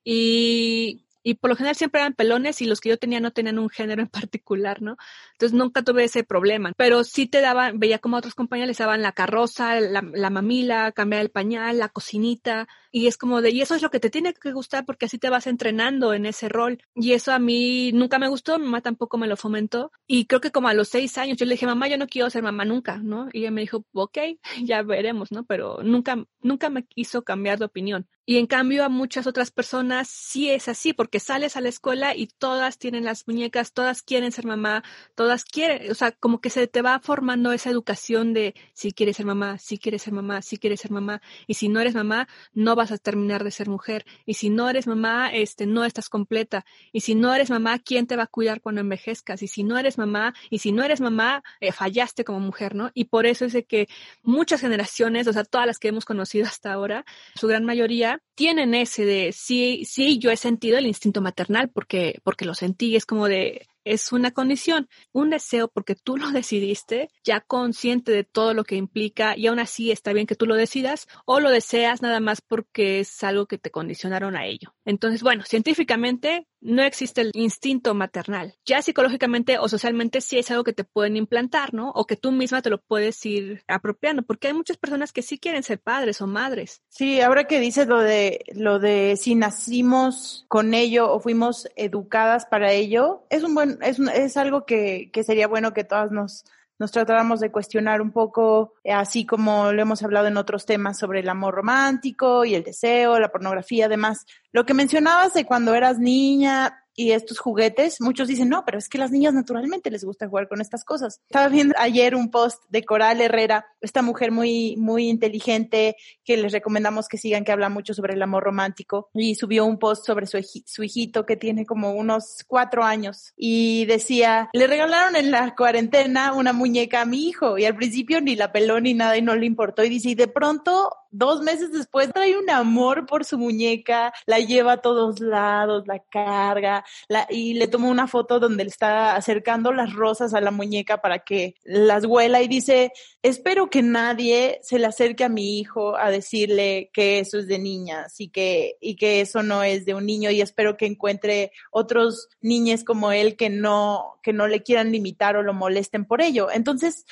y 0.05 1.05
y 1.29 1.35
por 1.35 1.51
lo 1.51 1.57
general 1.57 1.77
siempre 1.77 2.01
eran 2.01 2.15
pelones 2.15 2.63
y 2.63 2.67
los 2.67 2.81
que 2.81 2.89
yo 2.89 2.97
tenía 2.97 3.21
no 3.21 3.33
tenían 3.33 3.59
un 3.59 3.69
género 3.69 4.01
en 4.03 4.09
particular, 4.09 4.81
¿no? 4.83 4.97
Entonces 5.33 5.57
nunca 5.57 5.83
tuve 5.83 6.05
ese 6.05 6.25
problema, 6.25 6.73
pero 6.77 7.05
sí 7.05 7.27
te 7.27 7.41
daban, 7.41 7.79
veía 7.79 7.99
como 7.99 8.17
otros 8.17 8.35
compañeros 8.35 8.69
les 8.69 8.79
daban 8.79 9.03
la 9.03 9.13
carroza, 9.13 9.79
la, 9.81 10.03
la, 10.13 10.31
mamila, 10.31 10.93
cambiar 10.93 11.23
el 11.23 11.31
pañal, 11.31 11.79
la 11.79 11.89
cocinita, 11.89 12.67
y 12.99 13.07
es 13.07 13.17
como 13.17 13.41
de, 13.41 13.51
y 13.51 13.61
eso 13.61 13.77
es 13.77 13.83
lo 13.83 13.91
que 13.91 14.01
te 14.01 14.11
tiene 14.11 14.35
que 14.35 14.53
gustar 14.53 14.85
porque 14.85 15.07
así 15.07 15.19
te 15.19 15.31
vas 15.31 15.47
entrenando 15.47 16.15
en 16.15 16.27
ese 16.27 16.49
rol. 16.49 16.83
Y 16.97 17.13
eso 17.13 17.33
a 17.33 17.39
mí 17.39 17.93
nunca 17.93 18.19
me 18.19 18.29
gustó, 18.29 18.59
mi 18.59 18.65
mamá 18.65 18.81
tampoco 18.81 19.19
me 19.19 19.29
lo 19.29 19.37
fomentó, 19.37 19.93
y 20.07 20.27
creo 20.27 20.41
que 20.41 20.51
como 20.51 20.67
a 20.69 20.75
los 20.75 20.89
seis 20.89 21.17
años 21.17 21.39
yo 21.39 21.47
le 21.47 21.53
dije, 21.53 21.67
mamá, 21.67 21.87
yo 21.87 21.97
no 21.97 22.09
quiero 22.09 22.29
ser 22.29 22.43
mamá 22.43 22.65
nunca, 22.65 22.97
¿no? 22.99 23.29
Y 23.33 23.41
ella 23.41 23.53
me 23.53 23.61
dijo, 23.61 23.85
ok, 23.93 24.19
ya 24.65 24.83
veremos, 24.83 25.31
¿no? 25.31 25.45
Pero 25.45 25.83
nunca, 25.85 26.17
nunca 26.41 26.71
me 26.71 26.85
quiso 26.85 27.23
cambiar 27.23 27.59
de 27.59 27.67
opinión. 27.67 28.09
Y 28.27 28.37
en 28.37 28.47
cambio 28.47 28.85
a 28.85 28.91
muchas 28.91 29.27
otras 29.27 29.51
personas 29.51 30.07
sí 30.09 30.51
es 30.51 30.69
así, 30.69 30.93
porque 30.93 31.19
sales 31.19 31.57
a 31.57 31.63
la 31.63 31.71
escuela 31.71 32.15
y 32.15 32.27
todas 32.27 32.77
tienen 32.77 33.05
las 33.05 33.27
muñecas, 33.27 33.73
todas 33.73 34.03
quieren 34.03 34.33
ser 34.33 34.45
mamá, 34.45 34.85
todas 35.15 35.45
quieren, 35.45 35.91
o 35.91 35.95
sea, 35.95 36.13
como 36.13 36.43
que 36.43 36.51
se 36.51 36.67
te 36.67 36.83
va 36.83 37.01
formando 37.01 37.53
esa 37.53 37.71
educación 37.71 38.35
de 38.35 38.55
si 38.75 38.93
quieres 38.93 39.17
ser 39.17 39.25
mamá, 39.25 39.57
si 39.57 39.79
quieres 39.79 40.03
ser 40.03 40.13
mamá, 40.13 40.43
si 40.43 40.59
quieres 40.59 40.81
ser 40.81 40.91
mamá, 40.91 41.23
y 41.47 41.55
si 41.55 41.71
no 41.71 41.81
eres 41.81 41.95
mamá, 41.95 42.29
no 42.53 42.77
vas 42.77 42.88
a 42.93 42.99
terminar 42.99 43.45
de 43.45 43.51
ser 43.51 43.69
mujer, 43.69 44.05
y 44.25 44.35
si 44.35 44.51
no 44.51 44.69
eres 44.69 44.87
mamá, 44.87 45.31
este, 45.33 45.67
no 45.67 45.85
estás 45.85 46.09
completa, 46.09 46.65
y 46.93 47.01
si 47.01 47.15
no 47.15 47.35
eres 47.35 47.51
mamá, 47.51 47.79
¿quién 47.79 48.07
te 48.07 48.17
va 48.17 48.25
a 48.25 48.27
cuidar 48.27 48.61
cuando 48.61 48.81
envejezcas? 48.81 49.43
Y 49.43 49.49
si 49.49 49.63
no 49.65 49.79
eres 49.79 49.99
mamá, 49.99 50.35
y 50.51 50.59
si 50.59 50.73
no 50.73 50.83
eres 50.83 51.01
mamá, 51.01 51.43
eh, 51.61 51.73
fallaste 51.73 52.25
como 52.25 52.41
mujer, 52.41 52.75
¿no? 52.75 52.91
Y 52.95 53.05
por 53.07 53.27
eso 53.27 53.45
es 53.45 53.53
de 53.53 53.65
que 53.65 53.89
muchas 54.23 54.61
generaciones, 54.61 55.27
o 55.27 55.33
sea, 55.33 55.45
todas 55.45 55.67
las 55.67 55.79
que 55.79 55.89
hemos 55.89 56.05
conocido 56.05 56.47
hasta 56.47 56.73
ahora, 56.73 57.05
su 57.35 57.47
gran 57.47 57.65
mayoría, 57.65 58.23
tienen 58.35 58.75
ese 58.75 59.05
de 59.05 59.33
sí, 59.33 59.85
sí, 59.85 60.19
yo 60.19 60.31
he 60.31 60.37
sentido 60.37 60.79
el 60.79 60.87
instinto 60.87 61.21
maternal 61.21 61.71
porque, 61.71 62.21
porque 62.23 62.45
lo 62.45 62.55
sentí, 62.55 62.97
es 62.97 63.07
como 63.07 63.29
de, 63.29 63.67
es 63.93 64.13
una 64.13 64.31
condición, 64.31 64.89
un 65.13 65.31
deseo 65.31 65.69
porque 65.69 65.95
tú 65.95 66.17
lo 66.17 66.31
decidiste, 66.33 67.11
ya 67.25 67.41
consciente 67.41 68.13
de 68.13 68.25
todo 68.25 68.55
lo 68.55 68.65
que 68.65 68.77
implica 68.77 69.37
y 69.37 69.47
aún 69.47 69.59
así 69.59 69.91
está 69.91 70.13
bien 70.13 70.27
que 70.27 70.35
tú 70.35 70.47
lo 70.47 70.55
decidas 70.55 71.09
o 71.25 71.41
lo 71.41 71.51
deseas 71.51 72.03
nada 72.03 72.21
más 72.21 72.41
porque 72.41 73.01
es 73.01 73.23
algo 73.25 73.47
que 73.47 73.59
te 73.59 73.71
condicionaron 73.71 74.37
a 74.37 74.47
ello. 74.47 74.75
Entonces, 74.85 75.23
bueno, 75.23 75.45
científicamente 75.45 76.47
no 76.61 76.83
existe 76.83 77.21
el 77.21 77.31
instinto 77.35 77.95
maternal. 77.95 78.55
Ya 78.65 78.83
psicológicamente 78.83 79.59
o 79.59 79.69
socialmente 79.69 80.21
sí 80.21 80.39
es 80.39 80.51
algo 80.51 80.65
que 80.65 80.73
te 80.73 80.85
pueden 80.85 81.17
implantar, 81.17 81.75
¿no? 81.75 81.91
O 81.91 82.07
que 82.07 82.17
tú 82.17 82.33
misma 82.33 82.63
te 82.63 82.71
lo 82.71 82.81
puedes 82.81 83.25
ir 83.27 83.63
apropiando, 83.69 84.23
porque 84.23 84.49
hay 84.49 84.55
muchas 84.55 84.77
personas 84.77 85.13
que 85.13 85.23
sí 85.23 85.39
quieren 85.39 85.63
ser 85.63 85.81
padres 85.81 86.21
o 86.21 86.27
madres. 86.27 86.83
Sí, 86.89 87.21
ahora 87.21 87.45
que 87.45 87.61
dices 87.61 87.87
lo 87.87 88.01
de 88.01 88.45
lo 88.55 88.79
de 88.79 89.17
si 89.17 89.35
nacimos 89.35 90.45
con 90.49 90.75
ello 90.75 91.13
o 91.13 91.21
fuimos 91.21 91.69
educadas 91.77 92.47
para 92.47 92.73
ello, 92.73 93.25
es 93.31 93.43
un 93.43 93.55
buen 93.55 93.79
es, 93.83 93.99
es 93.99 94.37
algo 94.37 94.65
que, 94.65 95.11
que 95.13 95.25
sería 95.25 95.49
bueno 95.49 95.73
que 95.73 95.85
todas 95.85 96.11
nos 96.11 96.45
nos 96.79 96.93
tratáramos 96.93 97.41
de 97.41 97.51
cuestionar 97.51 98.01
un 98.01 98.13
poco, 98.13 98.75
eh, 98.85 98.93
así 98.93 99.27
como 99.27 99.73
lo 99.73 99.83
hemos 99.83 100.03
hablado 100.03 100.29
en 100.29 100.37
otros 100.37 100.65
temas 100.67 100.99
sobre 100.99 101.21
el 101.21 101.29
amor 101.29 101.55
romántico 101.55 102.45
y 102.45 102.55
el 102.55 102.63
deseo, 102.63 103.19
la 103.19 103.31
pornografía, 103.31 103.87
además. 103.87 104.27
Lo 104.53 104.65
que 104.65 104.75
mencionabas 104.75 105.35
de 105.35 105.45
cuando 105.45 105.75
eras 105.75 105.99
niña, 105.99 106.85
y 106.99 107.13
estos 107.13 107.39
juguetes, 107.39 108.01
muchos 108.01 108.27
dicen, 108.27 108.49
no, 108.49 108.65
pero 108.65 108.77
es 108.77 108.89
que 108.89 108.99
las 108.99 109.13
niñas 109.13 109.33
naturalmente 109.33 109.89
les 109.89 110.03
gusta 110.03 110.27
jugar 110.27 110.49
con 110.49 110.61
estas 110.61 110.85
cosas. 110.85 111.21
Estaba 111.29 111.49
viendo 111.49 111.77
ayer 111.79 112.17
un 112.17 112.29
post 112.29 112.61
de 112.71 112.83
Coral 112.83 113.21
Herrera, 113.21 113.67
esta 113.81 114.03
mujer 114.03 114.33
muy, 114.33 114.75
muy 114.77 115.09
inteligente 115.09 115.95
que 116.25 116.37
les 116.37 116.51
recomendamos 116.51 117.07
que 117.07 117.17
sigan, 117.17 117.45
que 117.45 117.53
habla 117.53 117.69
mucho 117.69 117.95
sobre 117.95 118.15
el 118.15 118.23
amor 118.23 118.43
romántico 118.43 119.11
y 119.15 119.37
subió 119.37 119.65
un 119.65 119.79
post 119.79 120.05
sobre 120.07 120.27
su, 120.27 120.39
su 120.67 120.83
hijito 120.83 121.25
que 121.25 121.37
tiene 121.37 121.65
como 121.65 121.93
unos 121.93 122.45
cuatro 122.49 122.83
años 122.83 123.33
y 123.37 123.87
decía, 123.87 124.51
le 124.53 124.67
regalaron 124.67 125.15
en 125.15 125.31
la 125.31 125.55
cuarentena 125.55 126.33
una 126.33 126.53
muñeca 126.53 127.03
a 127.03 127.07
mi 127.07 127.29
hijo 127.29 127.59
y 127.59 127.65
al 127.65 127.77
principio 127.77 128.21
ni 128.21 128.35
la 128.35 128.51
peló 128.51 128.81
ni 128.81 128.95
nada 128.95 129.17
y 129.17 129.23
no 129.23 129.37
le 129.37 129.47
importó 129.47 129.85
y 129.85 129.89
dice, 129.89 130.11
y 130.11 130.15
de 130.17 130.27
pronto 130.27 130.91
dos 131.11 131.43
meses 131.43 131.73
después 131.73 132.11
trae 132.13 132.37
un 132.39 132.51
amor 132.51 133.07
por 133.07 133.25
su 133.25 133.39
muñeca, 133.39 134.13
la 134.27 134.39
lleva 134.39 134.73
a 134.73 134.81
todos 134.81 135.21
lados, 135.21 135.87
la 135.87 136.01
carga, 136.01 136.85
y 137.31 137.55
le 137.55 137.69
toma 137.69 137.89
una 137.89 138.07
foto 138.07 138.39
donde 138.39 138.65
le 138.65 138.71
está 138.71 139.17
acercando 139.17 139.73
las 139.73 139.93
rosas 139.93 140.35
a 140.35 140.41
la 140.41 140.51
muñeca 140.51 141.01
para 141.01 141.21
que 141.21 141.55
las 141.65 142.05
huela 142.05 142.43
y 142.43 142.49
dice, 142.49 142.93
espero 143.23 143.71
que 143.71 143.83
nadie 143.83 144.61
se 144.63 144.79
le 144.79 144.87
acerque 144.87 145.25
a 145.25 145.29
mi 145.29 145.59
hijo 145.59 145.97
a 145.97 146.11
decirle 146.11 146.91
que 146.93 147.21
eso 147.21 147.39
es 147.39 147.47
de 147.47 147.59
niñas 147.59 148.21
y 148.21 148.29
que, 148.29 148.77
y 148.81 148.97
que 148.97 149.21
eso 149.21 149.43
no 149.43 149.63
es 149.63 149.85
de 149.85 149.95
un 149.95 150.07
niño 150.07 150.31
y 150.31 150.41
espero 150.41 150.77
que 150.77 150.87
encuentre 150.87 151.53
otros 151.71 152.29
niños 152.41 152.85
como 152.85 153.13
él 153.13 153.37
que 153.37 153.51
no, 153.51 154.19
que 154.23 154.33
no 154.33 154.47
le 154.47 154.63
quieran 154.63 154.93
limitar 154.93 155.37
o 155.37 155.43
lo 155.43 155.55
molesten 155.55 156.05
por 156.05 156.21
ello. 156.21 156.49
Entonces, 156.51 157.05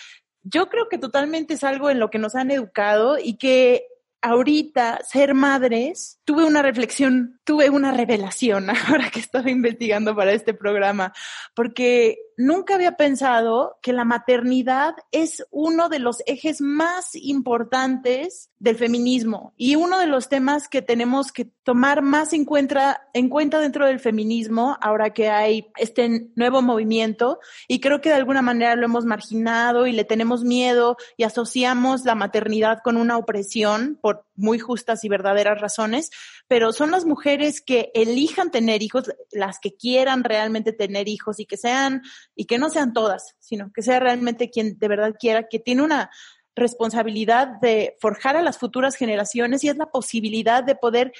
yo 0.48 0.68
creo 0.68 0.88
que 0.88 0.98
totalmente 0.98 1.54
es 1.54 1.64
algo 1.64 1.90
en 1.90 1.98
lo 1.98 2.10
que 2.10 2.18
nos 2.18 2.34
han 2.34 2.50
educado 2.50 3.18
y 3.18 3.36
que 3.36 3.86
ahorita 4.22 5.00
ser 5.04 5.34
madres, 5.34 6.20
tuve 6.24 6.44
una 6.44 6.62
reflexión, 6.62 7.40
tuve 7.44 7.70
una 7.70 7.92
revelación 7.92 8.70
ahora 8.88 9.10
que 9.10 9.20
estaba 9.20 9.50
investigando 9.50 10.14
para 10.14 10.32
este 10.32 10.54
programa, 10.54 11.12
porque 11.54 12.18
nunca 12.36 12.74
había 12.74 12.96
pensado 12.96 13.78
que 13.82 13.92
la 13.92 14.04
maternidad 14.04 14.94
es 15.10 15.46
uno 15.50 15.88
de 15.88 15.98
los 15.98 16.22
ejes 16.26 16.60
más 16.60 17.14
importantes 17.14 18.50
del 18.58 18.76
feminismo 18.76 19.52
y 19.56 19.76
uno 19.76 19.98
de 19.98 20.06
los 20.06 20.28
temas 20.28 20.68
que 20.68 20.82
tenemos 20.82 21.32
que 21.32 21.46
tomar 21.62 22.02
más 22.02 22.32
en 22.32 22.44
cuenta, 22.44 23.08
en 23.14 23.28
cuenta 23.28 23.58
dentro 23.58 23.86
del 23.86 24.00
feminismo 24.00 24.76
ahora 24.80 25.10
que 25.10 25.28
hay 25.30 25.68
este 25.76 26.30
nuevo 26.34 26.62
movimiento. 26.62 27.38
Y 27.68 27.80
creo 27.80 28.00
que 28.00 28.10
de 28.10 28.16
alguna 28.16 28.42
manera 28.42 28.76
lo 28.76 28.84
hemos 28.84 29.04
marginado 29.04 29.86
y 29.86 29.92
le 29.92 30.04
tenemos 30.04 30.44
miedo 30.44 30.96
y 31.16 31.24
asociamos 31.24 32.04
la 32.04 32.14
maternidad 32.14 32.78
con 32.84 32.96
una 32.96 33.16
opresión 33.16 33.98
por 34.00 34.25
muy 34.36 34.58
justas 34.58 35.04
y 35.04 35.08
verdaderas 35.08 35.60
razones, 35.60 36.10
pero 36.48 36.72
son 36.72 36.90
las 36.90 37.04
mujeres 37.04 37.60
que 37.60 37.90
elijan 37.94 38.50
tener 38.50 38.82
hijos, 38.82 39.10
las 39.32 39.58
que 39.58 39.74
quieran 39.74 40.24
realmente 40.24 40.72
tener 40.72 41.08
hijos 41.08 41.40
y 41.40 41.46
que 41.46 41.56
sean, 41.56 42.02
y 42.34 42.44
que 42.44 42.58
no 42.58 42.70
sean 42.70 42.92
todas, 42.92 43.36
sino 43.38 43.72
que 43.72 43.82
sea 43.82 44.00
realmente 44.00 44.50
quien 44.50 44.78
de 44.78 44.88
verdad 44.88 45.14
quiera, 45.18 45.48
que 45.48 45.58
tiene 45.58 45.82
una 45.82 46.10
responsabilidad 46.54 47.48
de 47.60 47.96
forjar 48.00 48.36
a 48.36 48.42
las 48.42 48.58
futuras 48.58 48.96
generaciones 48.96 49.62
y 49.62 49.68
es 49.68 49.76
la 49.76 49.90
posibilidad 49.90 50.64
de 50.64 50.74
poder 50.74 51.12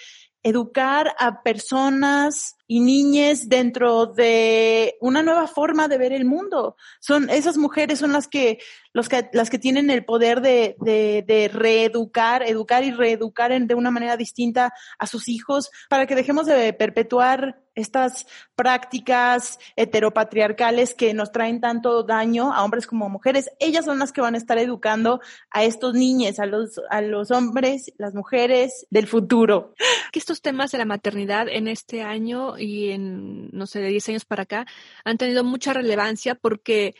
educar 0.43 1.15
a 1.19 1.43
personas 1.43 2.55
y 2.67 2.81
niñas 2.81 3.49
dentro 3.49 4.07
de 4.07 4.97
una 5.01 5.23
nueva 5.23 5.47
forma 5.47 5.89
de 5.89 5.99
ver 5.99 6.13
el 6.13 6.25
mundo. 6.25 6.77
Son 7.01 7.31
esas 7.31 7.57
mujeres 7.57 7.99
son 7.99 8.13
las 8.13 8.29
que, 8.29 8.59
los 8.93 9.09
que 9.09 9.29
las 9.33 9.51
que 9.51 9.59
tienen 9.59 9.91
el 9.91 10.05
poder 10.05 10.41
de, 10.41 10.77
de, 10.81 11.25
de 11.27 11.49
reeducar, 11.49 12.43
educar 12.43 12.85
y 12.85 12.91
reeducar 12.91 13.53
en, 13.53 13.67
de 13.67 13.75
una 13.75 13.91
manera 13.91 14.17
distinta 14.17 14.73
a 14.99 15.07
sus 15.07 15.29
hijos 15.29 15.71
para 15.89 16.07
que 16.07 16.15
dejemos 16.15 16.47
de 16.47 16.73
perpetuar 16.73 17.63
estas 17.77 18.27
prácticas 18.57 19.59
heteropatriarcales 19.77 20.95
que 20.95 21.15
nos 21.15 21.31
traen 21.31 21.61
tanto 21.61 22.03
daño 22.03 22.53
a 22.53 22.65
hombres 22.65 22.87
como 22.87 23.05
a 23.05 23.11
mujeres. 23.11 23.51
Ellas 23.61 23.85
son 23.85 23.99
las 23.99 24.13
que 24.13 24.23
van 24.23 24.35
a 24.35 24.39
estar 24.39 24.59
educando 24.59 25.21
a 25.51 25.63
estos 25.63 25.95
niños, 25.95 26.39
a 26.41 26.47
los, 26.47 26.81
a 26.91 27.03
los 27.03 27.31
hombres, 27.31 27.93
las 27.99 28.15
mujeres 28.15 28.87
del 28.91 29.07
futuro. 29.07 29.75
Que 30.11 30.19
estos 30.19 30.41
temas 30.41 30.73
de 30.73 30.79
la 30.79 30.87
maternidad 30.87 31.49
en 31.49 31.69
este 31.69 32.03
año 32.03 32.56
y 32.59 32.91
en, 32.91 33.51
no 33.53 33.67
sé, 33.67 33.81
de 33.81 33.89
10 33.89 34.09
años 34.11 34.25
para 34.25 34.45
acá, 34.45 34.67
han 35.05 35.19
tenido 35.19 35.45
mucha 35.45 35.73
relevancia 35.73 36.35
porque 36.35 36.95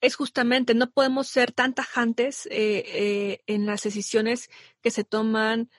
es 0.00 0.14
justamente, 0.16 0.74
no 0.74 0.90
podemos 0.90 1.28
ser 1.28 1.52
tan 1.52 1.74
tajantes 1.74 2.46
eh, 2.46 2.84
eh, 2.86 3.40
en 3.46 3.66
las 3.66 3.82
decisiones 3.82 4.48
que 4.80 4.90
se 4.90 5.04
toman 5.04 5.70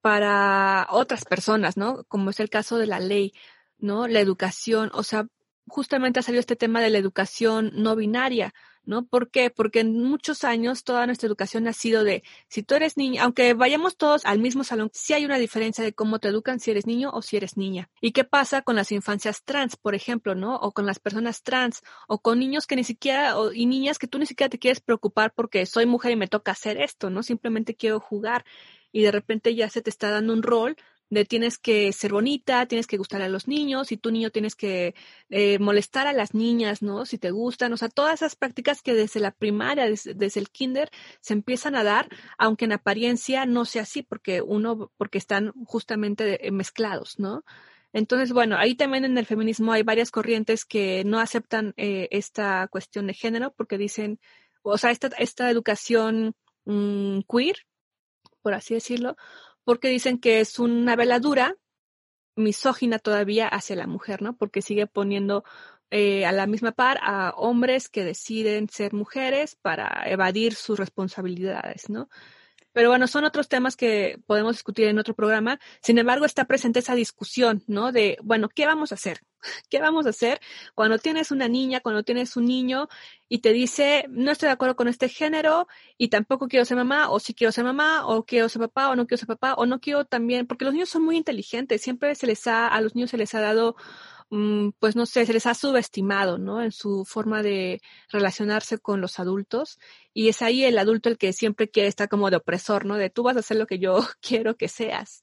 para 0.00 0.86
otras 0.90 1.24
personas, 1.24 1.76
¿no? 1.76 2.04
Como 2.04 2.30
es 2.30 2.40
el 2.40 2.50
caso 2.50 2.78
de 2.78 2.86
la 2.86 3.00
ley, 3.00 3.32
¿no? 3.78 4.08
La 4.08 4.20
educación, 4.20 4.90
o 4.94 5.02
sea, 5.02 5.26
justamente 5.66 6.20
ha 6.20 6.22
salido 6.22 6.40
este 6.40 6.56
tema 6.56 6.80
de 6.80 6.90
la 6.90 6.98
educación 6.98 7.70
no 7.74 7.96
binaria, 7.96 8.54
¿no? 8.84 9.06
¿Por 9.06 9.30
qué? 9.30 9.50
Porque 9.50 9.80
en 9.80 10.02
muchos 10.02 10.44
años 10.44 10.84
toda 10.84 11.06
nuestra 11.06 11.26
educación 11.26 11.66
ha 11.68 11.72
sido 11.72 12.04
de, 12.04 12.22
si 12.48 12.62
tú 12.62 12.74
eres 12.74 12.96
niña, 12.96 13.24
aunque 13.24 13.54
vayamos 13.54 13.96
todos 13.96 14.24
al 14.24 14.38
mismo 14.38 14.64
salón, 14.64 14.90
sí 14.92 15.12
hay 15.12 15.24
una 15.24 15.38
diferencia 15.38 15.84
de 15.84 15.92
cómo 15.92 16.18
te 16.18 16.28
educan 16.28 16.60
si 16.60 16.70
eres 16.70 16.86
niño 16.86 17.10
o 17.12 17.22
si 17.22 17.36
eres 17.36 17.56
niña. 17.56 17.88
¿Y 18.00 18.12
qué 18.12 18.24
pasa 18.24 18.62
con 18.62 18.76
las 18.76 18.92
infancias 18.92 19.44
trans, 19.44 19.76
por 19.76 19.94
ejemplo, 19.94 20.34
¿no? 20.34 20.56
O 20.56 20.72
con 20.72 20.86
las 20.86 20.98
personas 20.98 21.42
trans, 21.42 21.82
o 22.08 22.18
con 22.20 22.38
niños 22.38 22.66
que 22.66 22.76
ni 22.76 22.84
siquiera, 22.84 23.38
o, 23.38 23.52
y 23.52 23.66
niñas 23.66 23.98
que 23.98 24.06
tú 24.06 24.18
ni 24.18 24.26
siquiera 24.26 24.50
te 24.50 24.58
quieres 24.58 24.80
preocupar 24.80 25.32
porque 25.34 25.66
soy 25.66 25.86
mujer 25.86 26.12
y 26.12 26.16
me 26.16 26.28
toca 26.28 26.52
hacer 26.52 26.80
esto, 26.80 27.10
¿no? 27.10 27.22
Simplemente 27.22 27.74
quiero 27.74 28.00
jugar 28.00 28.44
y 28.92 29.02
de 29.02 29.12
repente 29.12 29.54
ya 29.54 29.68
se 29.70 29.82
te 29.82 29.90
está 29.90 30.10
dando 30.10 30.32
un 30.32 30.42
rol 30.42 30.76
de 31.10 31.24
tienes 31.24 31.58
que 31.58 31.92
ser 31.92 32.12
bonita, 32.12 32.66
tienes 32.66 32.86
que 32.86 32.96
gustar 32.96 33.20
a 33.20 33.28
los 33.28 33.48
niños 33.48 33.92
y 33.92 33.96
tu 33.96 34.12
niño 34.12 34.30
tienes 34.30 34.54
que 34.54 34.94
eh, 35.28 35.58
molestar 35.58 36.06
a 36.06 36.12
las 36.12 36.34
niñas, 36.34 36.82
¿no? 36.82 37.04
Si 37.04 37.18
te 37.18 37.32
gustan, 37.32 37.72
o 37.72 37.76
sea, 37.76 37.88
todas 37.88 38.14
esas 38.14 38.36
prácticas 38.36 38.80
que 38.80 38.94
desde 38.94 39.20
la 39.20 39.32
primaria, 39.32 39.86
desde, 39.86 40.40
el 40.40 40.50
kinder, 40.50 40.90
se 41.20 41.34
empiezan 41.34 41.74
a 41.74 41.84
dar, 41.84 42.08
aunque 42.38 42.64
en 42.64 42.72
apariencia 42.72 43.44
no 43.44 43.64
sea 43.64 43.82
así, 43.82 44.02
porque 44.02 44.40
uno, 44.40 44.92
porque 44.96 45.18
están 45.18 45.52
justamente 45.66 46.46
eh, 46.46 46.52
mezclados, 46.52 47.18
¿no? 47.18 47.44
Entonces, 47.92 48.32
bueno, 48.32 48.56
ahí 48.56 48.76
también 48.76 49.04
en 49.04 49.18
el 49.18 49.26
feminismo 49.26 49.72
hay 49.72 49.82
varias 49.82 50.12
corrientes 50.12 50.64
que 50.64 51.02
no 51.04 51.18
aceptan 51.18 51.74
eh, 51.76 52.08
esta 52.12 52.68
cuestión 52.68 53.08
de 53.08 53.14
género 53.14 53.52
porque 53.56 53.78
dicen, 53.78 54.20
o 54.62 54.78
sea, 54.78 54.92
esta, 54.92 55.08
esta 55.18 55.50
educación 55.50 56.34
mmm, 56.64 57.20
queer, 57.28 57.56
por 58.42 58.54
así 58.54 58.74
decirlo, 58.74 59.16
porque 59.70 59.88
dicen 59.88 60.18
que 60.18 60.40
es 60.40 60.58
una 60.58 60.96
veladura 60.96 61.56
misógina 62.34 62.98
todavía 62.98 63.46
hacia 63.46 63.76
la 63.76 63.86
mujer, 63.86 64.20
¿no? 64.20 64.36
Porque 64.36 64.62
sigue 64.62 64.88
poniendo 64.88 65.44
eh, 65.92 66.26
a 66.26 66.32
la 66.32 66.48
misma 66.48 66.72
par 66.72 66.98
a 67.02 67.30
hombres 67.36 67.88
que 67.88 68.02
deciden 68.02 68.68
ser 68.68 68.94
mujeres 68.94 69.54
para 69.54 70.02
evadir 70.06 70.56
sus 70.56 70.76
responsabilidades, 70.76 71.88
¿no? 71.88 72.08
Pero 72.72 72.88
bueno, 72.88 73.06
son 73.06 73.24
otros 73.24 73.48
temas 73.48 73.76
que 73.76 74.20
podemos 74.26 74.54
discutir 74.54 74.86
en 74.86 74.98
otro 74.98 75.14
programa. 75.14 75.58
Sin 75.82 75.98
embargo, 75.98 76.24
está 76.24 76.44
presente 76.44 76.80
esa 76.80 76.94
discusión, 76.94 77.62
¿no? 77.66 77.92
De, 77.92 78.16
bueno, 78.22 78.48
¿qué 78.48 78.66
vamos 78.66 78.92
a 78.92 78.94
hacer? 78.94 79.20
¿Qué 79.70 79.80
vamos 79.80 80.06
a 80.06 80.10
hacer 80.10 80.40
cuando 80.74 80.98
tienes 80.98 81.30
una 81.30 81.48
niña, 81.48 81.80
cuando 81.80 82.02
tienes 82.02 82.36
un 82.36 82.46
niño 82.46 82.88
y 83.28 83.38
te 83.38 83.52
dice, 83.52 84.06
no 84.08 84.30
estoy 84.30 84.48
de 84.48 84.52
acuerdo 84.52 84.76
con 84.76 84.88
este 84.88 85.08
género 85.08 85.66
y 85.96 86.08
tampoco 86.08 86.48
quiero 86.48 86.64
ser 86.64 86.76
mamá, 86.76 87.10
o 87.10 87.20
sí 87.20 87.34
quiero 87.34 87.52
ser 87.52 87.64
mamá, 87.64 88.06
o 88.06 88.24
quiero 88.24 88.48
ser 88.48 88.60
papá, 88.60 88.90
o 88.90 88.96
no 88.96 89.06
quiero 89.06 89.18
ser 89.18 89.28
papá, 89.28 89.54
o 89.54 89.66
no 89.66 89.80
quiero 89.80 90.04
también, 90.04 90.46
porque 90.46 90.64
los 90.64 90.74
niños 90.74 90.88
son 90.88 91.04
muy 91.04 91.16
inteligentes, 91.16 91.80
siempre 91.82 92.14
se 92.14 92.26
les 92.26 92.46
ha, 92.46 92.66
a 92.68 92.80
los 92.80 92.94
niños 92.94 93.10
se 93.10 93.18
les 93.18 93.34
ha 93.34 93.40
dado 93.40 93.76
pues 94.78 94.94
no 94.94 95.06
sé, 95.06 95.26
se 95.26 95.32
les 95.32 95.46
ha 95.46 95.54
subestimado, 95.54 96.38
¿no? 96.38 96.62
En 96.62 96.70
su 96.70 97.04
forma 97.04 97.42
de 97.42 97.82
relacionarse 98.10 98.78
con 98.78 99.00
los 99.00 99.18
adultos. 99.18 99.80
Y 100.14 100.28
es 100.28 100.40
ahí 100.40 100.64
el 100.64 100.78
adulto 100.78 101.08
el 101.08 101.18
que 101.18 101.32
siempre 101.32 101.68
quiere 101.68 101.88
estar 101.88 102.08
como 102.08 102.30
de 102.30 102.36
opresor, 102.36 102.84
¿no? 102.84 102.96
De 102.96 103.10
tú 103.10 103.24
vas 103.24 103.36
a 103.36 103.40
hacer 103.40 103.56
lo 103.56 103.66
que 103.66 103.80
yo 103.80 103.98
quiero 104.20 104.56
que 104.56 104.68
seas. 104.68 105.22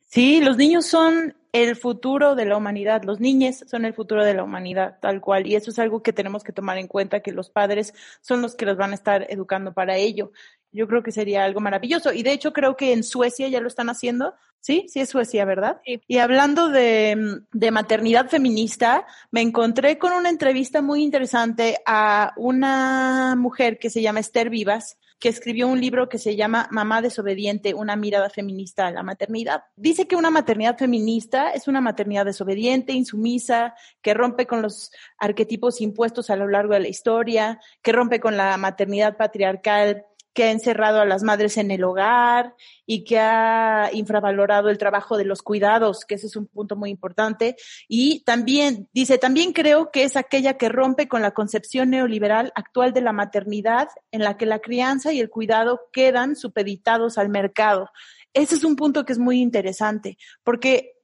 Sí, 0.00 0.40
los 0.40 0.58
niños 0.58 0.86
son 0.86 1.34
el 1.52 1.76
futuro 1.76 2.34
de 2.34 2.44
la 2.44 2.56
humanidad, 2.56 3.02
los 3.04 3.20
niños 3.20 3.64
son 3.66 3.84
el 3.84 3.94
futuro 3.94 4.24
de 4.24 4.34
la 4.34 4.44
humanidad, 4.44 4.98
tal 5.00 5.20
cual. 5.20 5.46
Y 5.46 5.56
eso 5.56 5.70
es 5.70 5.78
algo 5.78 6.02
que 6.02 6.12
tenemos 6.12 6.44
que 6.44 6.52
tomar 6.52 6.78
en 6.78 6.88
cuenta, 6.88 7.20
que 7.20 7.32
los 7.32 7.48
padres 7.48 7.94
son 8.20 8.42
los 8.42 8.54
que 8.54 8.66
los 8.66 8.76
van 8.76 8.92
a 8.92 8.94
estar 8.94 9.26
educando 9.30 9.72
para 9.72 9.96
ello. 9.96 10.30
Yo 10.74 10.88
creo 10.88 11.02
que 11.02 11.12
sería 11.12 11.44
algo 11.44 11.60
maravilloso. 11.60 12.12
Y 12.12 12.22
de 12.22 12.32
hecho 12.32 12.52
creo 12.52 12.76
que 12.76 12.92
en 12.92 13.04
Suecia 13.04 13.48
ya 13.48 13.60
lo 13.60 13.68
están 13.68 13.88
haciendo. 13.88 14.34
Sí, 14.60 14.86
sí 14.88 15.00
es 15.00 15.08
Suecia, 15.08 15.44
¿verdad? 15.44 15.80
Y 15.84 16.18
hablando 16.18 16.68
de, 16.68 17.42
de 17.52 17.70
maternidad 17.70 18.28
feminista, 18.28 19.06
me 19.30 19.40
encontré 19.40 19.98
con 19.98 20.12
una 20.12 20.30
entrevista 20.30 20.82
muy 20.82 21.02
interesante 21.02 21.78
a 21.86 22.32
una 22.36 23.36
mujer 23.36 23.78
que 23.78 23.90
se 23.90 24.02
llama 24.02 24.20
Esther 24.20 24.50
Vivas 24.50 24.98
que 25.24 25.30
escribió 25.30 25.68
un 25.68 25.80
libro 25.80 26.10
que 26.10 26.18
se 26.18 26.36
llama 26.36 26.68
Mamá 26.70 27.00
desobediente, 27.00 27.72
una 27.72 27.96
mirada 27.96 28.28
feminista 28.28 28.86
a 28.86 28.90
la 28.90 29.02
maternidad. 29.02 29.64
Dice 29.74 30.06
que 30.06 30.16
una 30.16 30.30
maternidad 30.30 30.76
feminista 30.76 31.50
es 31.52 31.66
una 31.66 31.80
maternidad 31.80 32.26
desobediente, 32.26 32.92
insumisa, 32.92 33.74
que 34.02 34.12
rompe 34.12 34.46
con 34.46 34.60
los 34.60 34.92
arquetipos 35.16 35.80
impuestos 35.80 36.28
a 36.28 36.36
lo 36.36 36.46
largo 36.46 36.74
de 36.74 36.80
la 36.80 36.88
historia, 36.88 37.58
que 37.80 37.92
rompe 37.92 38.20
con 38.20 38.36
la 38.36 38.58
maternidad 38.58 39.16
patriarcal 39.16 40.04
que 40.34 40.44
ha 40.44 40.50
encerrado 40.50 41.00
a 41.00 41.06
las 41.06 41.22
madres 41.22 41.56
en 41.56 41.70
el 41.70 41.84
hogar 41.84 42.54
y 42.84 43.04
que 43.04 43.18
ha 43.18 43.88
infravalorado 43.92 44.68
el 44.68 44.78
trabajo 44.78 45.16
de 45.16 45.24
los 45.24 45.42
cuidados, 45.42 46.04
que 46.04 46.16
ese 46.16 46.26
es 46.26 46.36
un 46.36 46.46
punto 46.46 46.76
muy 46.76 46.90
importante. 46.90 47.56
Y 47.88 48.24
también, 48.24 48.88
dice, 48.92 49.16
también 49.16 49.52
creo 49.52 49.90
que 49.90 50.02
es 50.02 50.16
aquella 50.16 50.58
que 50.58 50.68
rompe 50.68 51.08
con 51.08 51.22
la 51.22 51.30
concepción 51.30 51.90
neoliberal 51.90 52.52
actual 52.56 52.92
de 52.92 53.00
la 53.00 53.12
maternidad, 53.12 53.88
en 54.10 54.22
la 54.22 54.36
que 54.36 54.46
la 54.46 54.58
crianza 54.58 55.12
y 55.12 55.20
el 55.20 55.30
cuidado 55.30 55.82
quedan 55.92 56.36
supeditados 56.36 57.16
al 57.16 57.28
mercado. 57.28 57.90
Ese 58.32 58.56
es 58.56 58.64
un 58.64 58.74
punto 58.74 59.04
que 59.04 59.12
es 59.12 59.18
muy 59.18 59.40
interesante, 59.40 60.18
porque 60.42 60.94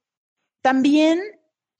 también 0.61 1.21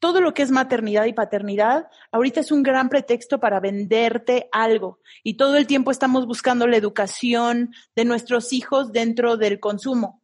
todo 0.01 0.19
lo 0.19 0.33
que 0.33 0.41
es 0.41 0.49
maternidad 0.49 1.05
y 1.05 1.13
paternidad, 1.13 1.87
ahorita 2.11 2.39
es 2.39 2.51
un 2.51 2.63
gran 2.63 2.89
pretexto 2.89 3.39
para 3.39 3.59
venderte 3.59 4.49
algo. 4.51 4.99
Y 5.23 5.35
todo 5.35 5.57
el 5.57 5.67
tiempo 5.67 5.91
estamos 5.91 6.25
buscando 6.25 6.65
la 6.65 6.75
educación 6.75 7.71
de 7.95 8.03
nuestros 8.03 8.51
hijos 8.51 8.91
dentro 8.91 9.37
del 9.37 9.59
consumo. 9.59 10.23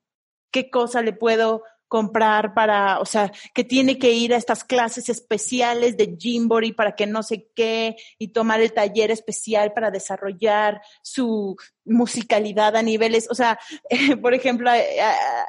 ¿Qué 0.50 0.72
cosa 0.72 1.04
le 1.04 1.14
puedo 1.14 1.62
comprar 1.88 2.56
para, 2.56 3.00
o 3.00 3.06
sea, 3.06 3.32
que 3.54 3.64
tiene 3.64 4.00
que 4.00 4.12
ir 4.12 4.34
a 4.34 4.38
estas 4.38 4.64
clases 4.64 5.10
especiales 5.10 5.96
de 5.96 6.18
Jimbori 6.18 6.74
para 6.74 6.96
que 6.96 7.06
no 7.06 7.22
sé 7.22 7.48
qué 7.56 7.96
y 8.18 8.30
tomar 8.30 8.62
el 8.62 8.74
taller 8.74 9.12
especial 9.12 9.74
para 9.74 9.92
desarrollar 9.92 10.82
su 11.04 11.56
musicalidad 11.86 12.76
a 12.76 12.82
niveles, 12.82 13.28
o 13.30 13.36
sea, 13.36 13.60
por 14.24 14.34
ejemplo, 14.34 14.72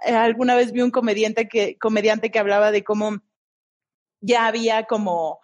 alguna 0.05 0.55
vez 0.55 0.71
vi 0.71 0.83
un 0.83 0.91
comediante 0.91 1.49
que 1.49 1.79
comediante 1.79 2.31
que 2.31 2.39
hablaba 2.39 2.71
de 2.71 2.85
cómo 2.85 3.23
ya 4.21 4.47
había 4.47 4.85
como 4.85 5.41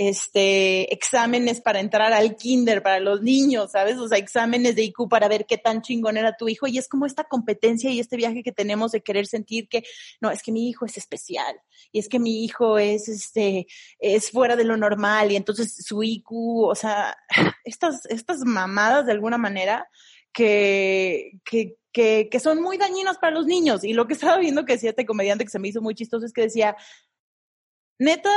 este, 0.00 0.94
exámenes 0.94 1.60
para 1.60 1.78
entrar 1.78 2.14
al 2.14 2.34
kinder 2.34 2.82
para 2.82 3.00
los 3.00 3.20
niños, 3.20 3.72
¿sabes? 3.72 3.98
O 3.98 4.08
sea, 4.08 4.16
exámenes 4.16 4.74
de 4.74 4.84
IQ 4.84 5.10
para 5.10 5.28
ver 5.28 5.44
qué 5.44 5.58
tan 5.58 5.82
chingón 5.82 6.16
era 6.16 6.38
tu 6.38 6.48
hijo. 6.48 6.66
Y 6.66 6.78
es 6.78 6.88
como 6.88 7.04
esta 7.04 7.24
competencia 7.24 7.90
y 7.90 8.00
este 8.00 8.16
viaje 8.16 8.42
que 8.42 8.50
tenemos 8.50 8.92
de 8.92 9.02
querer 9.02 9.26
sentir 9.26 9.68
que, 9.68 9.84
no, 10.22 10.30
es 10.30 10.42
que 10.42 10.52
mi 10.52 10.70
hijo 10.70 10.86
es 10.86 10.96
especial 10.96 11.54
y 11.92 11.98
es 11.98 12.08
que 12.08 12.18
mi 12.18 12.46
hijo 12.46 12.78
es, 12.78 13.08
este, 13.08 13.66
es 13.98 14.30
fuera 14.30 14.56
de 14.56 14.64
lo 14.64 14.78
normal 14.78 15.32
y 15.32 15.36
entonces 15.36 15.84
su 15.84 16.02
IQ, 16.02 16.30
o 16.32 16.74
sea, 16.74 17.14
estas, 17.64 18.06
estas 18.06 18.38
mamadas 18.38 19.04
de 19.04 19.12
alguna 19.12 19.36
manera 19.36 19.86
que, 20.32 21.32
que, 21.44 21.76
que, 21.92 22.30
que 22.30 22.40
son 22.40 22.62
muy 22.62 22.78
dañinas 22.78 23.18
para 23.18 23.34
los 23.34 23.44
niños. 23.44 23.84
Y 23.84 23.92
lo 23.92 24.06
que 24.06 24.14
estaba 24.14 24.38
viendo 24.38 24.64
que 24.64 24.74
decía 24.74 24.90
este 24.90 25.04
comediante 25.04 25.44
que 25.44 25.50
se 25.50 25.58
me 25.58 25.68
hizo 25.68 25.82
muy 25.82 25.94
chistoso 25.94 26.24
es 26.24 26.32
que 26.32 26.40
decía, 26.40 26.74
neta, 28.00 28.30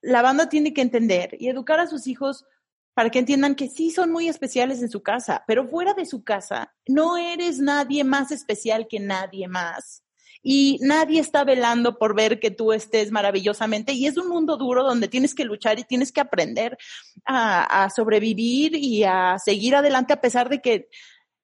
la 0.00 0.22
banda 0.22 0.48
tiene 0.48 0.72
que 0.72 0.80
entender 0.80 1.36
y 1.38 1.48
educar 1.48 1.78
a 1.80 1.86
sus 1.86 2.06
hijos 2.06 2.46
para 2.94 3.10
que 3.10 3.18
entiendan 3.18 3.54
que 3.54 3.68
sí 3.68 3.90
son 3.90 4.10
muy 4.10 4.28
especiales 4.28 4.82
en 4.82 4.90
su 4.90 5.02
casa, 5.02 5.44
pero 5.46 5.68
fuera 5.68 5.94
de 5.94 6.06
su 6.06 6.24
casa 6.24 6.74
no 6.86 7.16
eres 7.16 7.58
nadie 7.58 8.04
más 8.04 8.30
especial 8.30 8.88
que 8.88 9.00
nadie 9.00 9.48
más. 9.48 10.02
Y 10.42 10.78
nadie 10.80 11.20
está 11.20 11.44
velando 11.44 11.98
por 11.98 12.14
ver 12.14 12.40
que 12.40 12.50
tú 12.50 12.72
estés 12.72 13.10
maravillosamente. 13.10 13.92
Y 13.92 14.06
es 14.06 14.16
un 14.16 14.28
mundo 14.28 14.56
duro 14.56 14.82
donde 14.84 15.06
tienes 15.06 15.34
que 15.34 15.44
luchar 15.44 15.78
y 15.78 15.84
tienes 15.84 16.12
que 16.12 16.20
aprender 16.22 16.78
a, 17.26 17.90
sobrevivir 17.94 18.74
y 18.74 19.04
a 19.04 19.36
seguir 19.38 19.76
adelante 19.76 20.14
a 20.14 20.20
pesar 20.22 20.48
de 20.48 20.62
que 20.62 20.88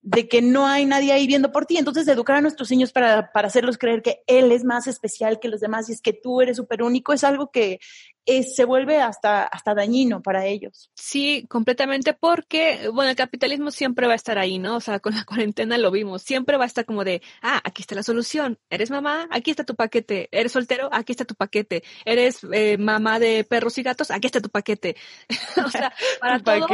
de 0.06 0.28
que 0.28 0.40
no 0.40 0.68
hay 0.68 0.86
nadie 0.86 1.12
ahí 1.12 1.26
viendo 1.26 1.50
por 1.50 1.66
ti. 1.66 1.78
Entonces, 1.78 2.06
educar 2.06 2.36
a 2.36 2.40
nuestros 2.40 2.70
niños 2.70 2.92
para, 2.92 3.32
para 3.32 3.48
hacerlos 3.48 3.76
creer 3.76 4.02
que 4.02 4.22
él 4.28 4.52
es 4.52 4.62
más 4.62 4.86
especial 4.86 5.40
que 5.40 5.48
los 5.48 5.60
demás 5.60 5.88
y 5.88 5.92
es 5.92 6.00
que 6.00 6.12
tú 6.12 6.40
eres 6.40 6.58
súper 6.58 6.84
único 6.84 7.12
es 7.12 7.24
algo 7.24 7.50
que, 7.50 7.80
se 8.26 8.64
vuelve 8.64 9.00
hasta, 9.00 9.44
hasta 9.44 9.74
dañino 9.74 10.20
para 10.20 10.46
ellos. 10.46 10.90
Sí, 10.94 11.46
completamente, 11.48 12.12
porque, 12.12 12.90
bueno, 12.92 13.10
el 13.10 13.16
capitalismo 13.16 13.70
siempre 13.70 14.06
va 14.06 14.14
a 14.14 14.16
estar 14.16 14.38
ahí, 14.38 14.58
¿no? 14.58 14.76
O 14.76 14.80
sea, 14.80 14.98
con 14.98 15.14
la 15.14 15.24
cuarentena 15.24 15.78
lo 15.78 15.90
vimos, 15.90 16.22
siempre 16.22 16.56
va 16.56 16.64
a 16.64 16.66
estar 16.66 16.84
como 16.84 17.04
de, 17.04 17.22
ah, 17.42 17.60
aquí 17.64 17.82
está 17.82 17.94
la 17.94 18.02
solución, 18.02 18.58
eres 18.68 18.90
mamá, 18.90 19.28
aquí 19.30 19.50
está 19.50 19.64
tu 19.64 19.76
paquete, 19.76 20.28
eres 20.32 20.52
soltero, 20.52 20.88
aquí 20.92 21.12
está 21.12 21.24
tu 21.24 21.34
paquete, 21.34 21.84
eres 22.04 22.40
eh, 22.52 22.76
mamá 22.78 23.18
de 23.18 23.44
perros 23.44 23.78
y 23.78 23.82
gatos, 23.82 24.10
aquí 24.10 24.26
está 24.26 24.40
tu 24.40 24.50
paquete. 24.50 24.96
o 25.64 25.70
sea, 25.70 25.92
para 26.20 26.40
todo, 26.40 26.66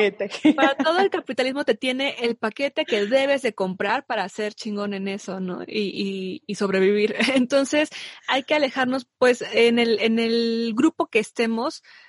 para 0.56 0.74
todo 0.76 1.00
el 1.00 1.10
capitalismo 1.10 1.64
te 1.64 1.74
tiene 1.74 2.16
el 2.20 2.36
paquete 2.36 2.84
que 2.84 3.06
debes 3.06 3.42
de 3.42 3.54
comprar 3.54 4.06
para 4.06 4.28
ser 4.28 4.54
chingón 4.54 4.94
en 4.94 5.08
eso, 5.08 5.40
¿no? 5.40 5.62
Y, 5.66 5.90
y, 5.94 6.42
y 6.46 6.54
sobrevivir. 6.54 7.14
Entonces, 7.34 7.90
hay 8.26 8.42
que 8.44 8.54
alejarnos, 8.54 9.06
pues, 9.18 9.44
en 9.52 9.78
el, 9.78 10.00
en 10.00 10.18
el 10.18 10.72
grupo 10.74 11.06
que 11.06 11.18
esté 11.18 11.41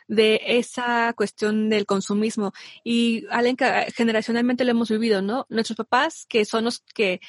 de 0.08 0.42
esa 0.44 1.14
cuestión 1.14 1.70
del 1.70 1.86
consumismo. 1.86 2.54
Y 2.84 3.26
Allen, 3.30 3.58
generacionalmente 3.96 4.64
lo 4.64 4.72
hemos 4.72 4.90
vivido, 4.90 5.22
¿no? 5.22 5.46
Nuestros 5.50 5.78
papás, 5.78 6.26
que 6.28 6.46
son 6.46 6.66
los 6.66 6.82
que 6.94 7.20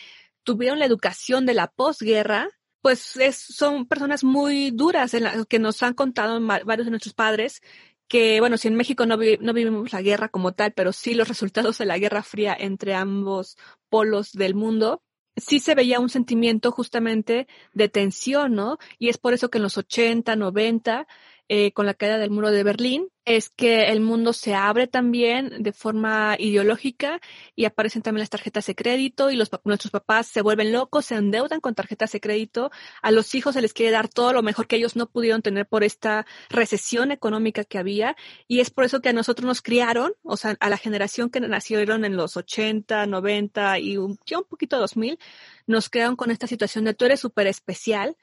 tuvieron 0.43 0.79
la 0.79 0.87
educación 0.87 1.47
de 1.47 1.55
la 1.55 1.69
posguerra, 1.69 2.49
pues 2.83 3.17
es, 3.17 3.37
son 3.37 3.87
personas 3.87 4.25
muy 4.25 4.71
duras 4.71 5.15
en 5.15 5.25
la, 5.25 5.45
que 5.47 5.59
nos 5.59 5.83
han 5.83 5.95
contado 5.95 6.39
varios 6.41 6.87
de 6.87 6.91
nuestros 6.91 7.15
padres 7.15 7.63
que, 8.09 8.41
bueno, 8.41 8.59
si 8.59 8.69
en 8.69 8.77
México 8.77 9.07
no, 9.07 9.17
no 9.17 9.53
vivimos 9.55 9.93
la 9.93 10.03
guerra 10.03 10.29
como 10.29 10.53
tal, 10.53 10.73
pero 10.73 10.93
sí 10.93 11.15
los 11.15 11.29
resultados 11.29 11.79
de 11.79 11.87
la 11.87 11.99
Guerra 11.99 12.23
Fría 12.23 12.57
entre 12.59 12.95
ambos 12.95 13.57
polos 13.89 14.33
del 14.33 14.55
mundo, 14.55 15.03
sí 15.37 15.59
se 15.61 15.75
veía 15.75 16.01
un 16.01 16.11
sentimiento 16.11 16.71
justamente 16.71 17.47
de 17.73 17.89
tensión, 17.89 18.55
¿no? 18.55 18.79
Y 18.99 19.09
es 19.09 19.19
por 19.19 19.35
eso 19.35 19.51
que 19.51 19.59
en 19.59 19.65
los 19.65 19.79
80, 19.79 20.37
90 20.37 21.07
eh, 21.49 21.73
con 21.73 21.87
la 21.87 21.95
caída 21.95 22.19
del 22.19 22.31
muro 22.31 22.51
de 22.51 22.63
Berlín 22.63 23.09
es 23.27 23.49
que 23.49 23.91
el 23.91 24.01
mundo 24.01 24.33
se 24.33 24.55
abre 24.55 24.87
también 24.87 25.63
de 25.63 25.73
forma 25.73 26.37
ideológica 26.39 27.21
y 27.57 27.65
aparecen 27.65 28.03
también 28.03 28.21
las 28.21 28.31
tarjetas 28.31 28.67
de 28.67 28.75
crédito 28.75 29.31
y 29.31 29.37
los, 29.37 29.51
nuestros 29.65 29.91
papás 29.91 30.27
se 30.27 30.43
vuelven 30.43 30.73
locos, 30.73 31.07
se 31.07 31.17
endeudan 31.17 31.61
con 31.61 31.75
tarjetas 31.75 32.13
de 32.13 32.21
crédito, 32.21 32.71
a 33.03 33.11
los 33.11 33.35
hijos 33.35 33.55
se 33.55 33.63
les 33.63 33.73
quiere 33.73 33.93
dar 33.93 34.09
todo 34.09 34.33
lo 34.33 34.43
mejor 34.43 34.67
que 34.67 34.77
ellos 34.77 34.95
no 34.97 35.07
pudieron 35.07 35.41
tener 35.43 35.67
por 35.67 35.85
esta 35.85 36.27
recesión 36.51 37.13
económica 37.13 37.65
que 37.65 37.79
había. 37.79 38.17
Y 38.47 38.61
es 38.61 38.71
por 38.71 38.85
eso 38.85 39.01
que 39.01 39.11
a 39.11 39.15
nosotros 39.15 39.47
nos 39.47 39.63
criaron, 39.63 40.13
o 40.23 40.37
sea, 40.37 40.57
a 40.61 40.69
la 40.69 40.77
generación 40.77 41.31
que 41.31 41.41
nacieron 41.41 42.05
en 42.05 42.17
los 42.17 42.37
80, 42.37 43.07
90 43.07 43.79
y 43.79 43.97
un, 43.97 44.19
ya 44.27 44.39
un 44.39 44.45
poquito 44.45 44.79
2000, 44.79 45.19
nos 45.67 45.89
crearon 45.89 46.17
con 46.17 46.31
esta 46.31 46.47
situación 46.47 46.85
de 46.85 46.95
tú 46.95 47.07
eres 47.07 47.21
súper 47.21 47.47
especial, 47.47 48.17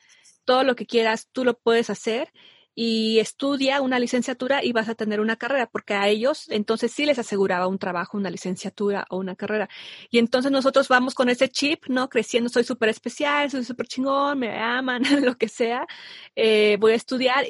todo 0.45 0.63
lo 0.63 0.75
que 0.75 0.85
quieras 0.85 1.27
tú 1.31 1.43
lo 1.43 1.57
puedes 1.57 1.89
hacer 1.89 2.31
y 2.75 3.19
estudia 3.19 3.81
una 3.81 3.99
licenciatura 3.99 4.63
y 4.63 4.71
vas 4.71 4.89
a 4.89 4.95
tener 4.95 5.19
una 5.19 5.35
carrera, 5.35 5.67
porque 5.67 5.93
a 5.93 6.07
ellos 6.07 6.47
entonces 6.49 6.91
sí 6.91 7.05
les 7.05 7.19
aseguraba 7.19 7.67
un 7.67 7.79
trabajo, 7.79 8.17
una 8.17 8.29
licenciatura 8.29 9.05
o 9.09 9.17
una 9.17 9.35
carrera. 9.35 9.69
Y 10.09 10.19
entonces 10.19 10.51
nosotros 10.51 10.87
vamos 10.87 11.13
con 11.15 11.29
ese 11.29 11.49
chip, 11.49 11.85
¿no? 11.87 12.09
Creciendo, 12.09 12.49
soy 12.49 12.63
súper 12.63 12.89
especial, 12.89 13.49
soy 13.51 13.63
súper 13.63 13.87
chingón, 13.87 14.39
me 14.39 14.57
aman, 14.59 15.03
lo 15.25 15.37
que 15.37 15.47
sea, 15.49 15.87
eh, 16.35 16.77
voy 16.79 16.93
a 16.93 16.95
estudiar 16.95 17.45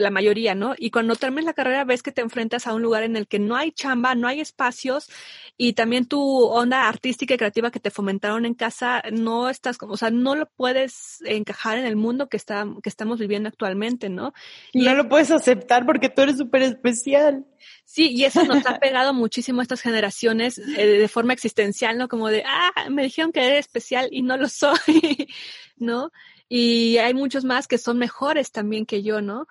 la 0.00 0.10
mayoría, 0.10 0.54
¿no? 0.54 0.74
Y 0.76 0.90
cuando 0.90 1.16
termines 1.16 1.44
la 1.44 1.52
carrera 1.52 1.84
ves 1.84 2.02
que 2.02 2.12
te 2.12 2.20
enfrentas 2.20 2.66
a 2.66 2.74
un 2.74 2.82
lugar 2.82 3.02
en 3.02 3.16
el 3.16 3.26
que 3.26 3.38
no 3.38 3.56
hay 3.56 3.72
chamba, 3.72 4.14
no 4.14 4.28
hay 4.28 4.40
espacios 4.40 5.08
y 5.56 5.74
también 5.74 6.06
tu 6.06 6.20
onda 6.20 6.88
artística 6.88 7.34
y 7.34 7.36
creativa 7.36 7.70
que 7.70 7.80
te 7.80 7.90
fomentaron 7.90 8.44
en 8.44 8.54
casa 8.54 9.02
no 9.12 9.48
estás, 9.48 9.78
o 9.80 9.96
sea, 9.96 10.10
no 10.10 10.34
lo 10.34 10.46
puedes 10.46 11.18
encajar 11.24 11.78
en 11.78 11.84
el 11.84 11.96
mundo 11.96 12.28
que 12.28 12.36
está, 12.36 12.66
que 12.82 12.88
estamos 12.88 13.18
viviendo 13.18 13.48
actualmente, 13.48 14.08
¿no? 14.08 14.32
Y 14.72 14.82
no 14.82 14.94
lo 14.94 15.08
puedes 15.08 15.30
aceptar 15.30 15.86
porque 15.86 16.08
tú 16.08 16.22
eres 16.22 16.38
súper 16.38 16.62
especial. 16.62 17.44
Sí, 17.84 18.10
y 18.10 18.24
eso 18.24 18.44
nos 18.44 18.66
ha 18.66 18.78
pegado 18.80 19.14
muchísimo 19.14 19.60
a 19.60 19.62
estas 19.62 19.80
generaciones 19.80 20.58
eh, 20.58 20.86
de 20.86 21.08
forma 21.08 21.32
existencial, 21.32 21.98
¿no? 21.98 22.08
Como 22.08 22.28
de, 22.28 22.42
ah, 22.46 22.88
me 22.90 23.02
dijeron 23.02 23.32
que 23.32 23.44
eres 23.44 23.60
especial 23.60 24.08
y 24.10 24.22
no 24.22 24.36
lo 24.36 24.48
soy, 24.48 24.76
¿no? 25.76 26.10
Y 26.48 26.98
hay 26.98 27.14
muchos 27.14 27.44
más 27.44 27.66
que 27.66 27.78
son 27.78 27.98
mejores 27.98 28.52
también 28.52 28.86
que 28.86 29.02
yo, 29.02 29.20
¿no? 29.20 29.46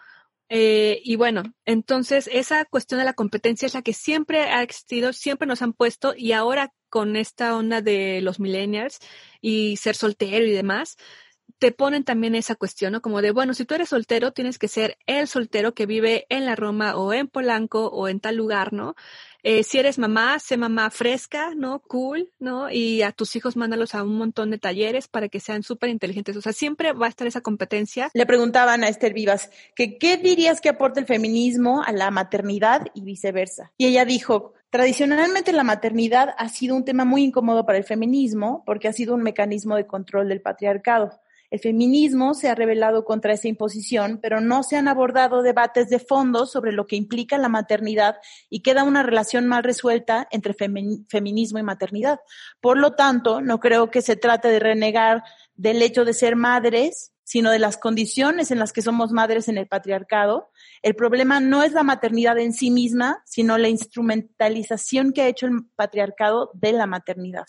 Eh, 0.49 1.01
y 1.03 1.15
bueno, 1.15 1.43
entonces 1.65 2.29
esa 2.32 2.65
cuestión 2.65 2.99
de 2.99 3.06
la 3.06 3.13
competencia 3.13 3.65
es 3.65 3.73
la 3.73 3.82
que 3.82 3.93
siempre 3.93 4.41
ha 4.41 4.62
existido, 4.62 5.13
siempre 5.13 5.47
nos 5.47 5.62
han 5.62 5.73
puesto 5.73 6.13
y 6.15 6.34
ahora 6.34 6.73
con 6.89 7.15
esta 7.15 7.56
onda 7.56 7.82
de 7.82 8.21
los 8.21 8.39
millennials 8.39 8.99
y 9.41 9.77
ser 9.77 9.95
soltero 9.95 10.45
y 10.45 10.51
demás, 10.51 10.95
te 11.60 11.71
ponen 11.71 12.03
también 12.03 12.36
esa 12.36 12.56
cuestión, 12.56 12.93
¿no? 12.93 13.01
Como 13.01 13.21
de, 13.21 13.32
bueno, 13.32 13.53
si 13.53 13.65
tú 13.65 13.73
eres 13.75 13.89
soltero, 13.89 14.32
tienes 14.34 14.60
que 14.60 14.67
ser 14.67 14.97
el 15.06 15.27
soltero 15.27 15.73
que 15.73 15.86
vive 15.86 16.25
en 16.29 16.45
la 16.45 16.56
Roma 16.56 16.95
o 16.97 17.13
en 17.13 17.27
Polanco 17.27 17.88
o 17.88 18.08
en 18.08 18.19
tal 18.19 18.36
lugar, 18.36 18.73
¿no? 18.73 18.95
Eh, 19.43 19.63
si 19.63 19.77
eres 19.77 19.99
mamá, 19.99 20.39
sé 20.39 20.58
mamá 20.58 20.89
fresca, 20.89 21.53
¿no? 21.56 21.79
Cool, 21.82 22.32
¿no? 22.39 22.71
Y 22.71 23.01
a 23.01 23.12
tus 23.12 23.36
hijos 23.36 23.58
mándalos 23.58 23.93
a 23.93 24.03
un 24.03 24.17
montón 24.17 24.51
de 24.51 24.58
talleres 24.58 25.08
para 25.08 25.27
que 25.27 25.39
sean 25.39 25.63
súper 25.63 25.89
inteligentes. 25.89 26.36
O 26.38 26.41
sea, 26.41 26.53
siempre 26.53 26.93
va 26.93 27.08
a 27.08 27.10
estar 27.10 27.27
esa 27.27 27.41
competencia. 27.41 28.10
Le 28.13 28.25
preguntaban 28.25 28.84
a 28.84 28.88
Esther 28.88 29.13
Vivas 29.13 29.49
que 29.75 29.97
qué 29.97 30.17
dirías 30.17 30.62
que 30.62 30.69
aporta 30.69 30.99
el 30.99 31.06
feminismo 31.06 31.84
a 31.84 31.91
la 31.91 32.10
maternidad 32.10 32.88
y 32.93 33.01
viceversa. 33.01 33.73
Y 33.77 33.88
ella 33.88 34.06
dijo, 34.06 34.53
Tradicionalmente 34.73 35.53
la 35.53 35.63
maternidad 35.63 36.34
ha 36.36 36.49
sido 36.49 36.75
un 36.75 36.84
tema 36.84 37.06
muy 37.06 37.23
incómodo 37.23 37.63
para 37.63 37.77
el 37.77 37.84
feminismo 37.84 38.63
porque 38.65 38.88
ha 38.88 38.93
sido 38.93 39.13
un 39.13 39.21
mecanismo 39.21 39.75
de 39.75 39.86
control 39.86 40.29
del 40.29 40.41
patriarcado. 40.41 41.12
El 41.54 41.60
feminismo 41.60 42.34
se 42.34 42.50
ha 42.50 42.56
rebelado 42.56 43.06
contra 43.06 43.34
esa 43.34 43.48
imposición, 43.48 44.18
pero 44.20 44.42
no 44.42 44.63
se 44.63 44.76
han 44.76 44.88
abordado 44.88 45.44
debates 45.44 45.88
de 45.88 46.00
fondo 46.00 46.48
sobre 46.48 46.72
lo 46.72 46.88
que 46.88 46.96
implica 46.96 47.38
la 47.38 47.48
maternidad 47.48 48.16
y 48.50 48.63
queda 48.63 48.84
una 48.84 49.04
relación 49.04 49.46
mal 49.46 49.63
resuelta 49.63 50.28
entre 50.32 50.56
feminismo 50.56 51.60
y 51.60 51.62
maternidad. 51.62 52.22
Por 52.60 52.80
lo 52.80 52.94
tanto, 52.94 53.39
no 53.39 53.60
creo 53.60 53.92
que 53.92 54.02
se 54.02 54.16
trate 54.16 54.48
de 54.48 54.58
renegar 54.58 55.22
del 55.54 55.84
hecho 55.84 56.06
de 56.06 56.16
ser 56.16 56.36
madres, 56.36 57.12
sino 57.24 57.52
de 57.52 57.60
las 57.60 57.78
condiciones 57.78 58.50
en 58.50 58.58
las 58.58 58.74
que 58.74 58.82
somos 58.82 59.12
madres 59.12 59.48
en 59.48 59.60
el 59.60 59.68
patriarcado. 59.68 60.50
El 60.82 60.96
problema 60.96 61.39
no 61.39 61.62
es 61.62 61.74
la 61.74 61.84
maternidad 61.84 62.39
en 62.39 62.54
sí 62.54 62.72
misma, 62.72 63.22
sino 63.28 63.60
la 63.60 63.70
instrumentalización 63.70 65.13
que 65.13 65.22
ha 65.22 65.28
hecho 65.28 65.46
el 65.46 65.66
patriarcado 65.76 66.50
de 66.56 66.74
la 66.74 66.88
maternidad. 66.88 67.46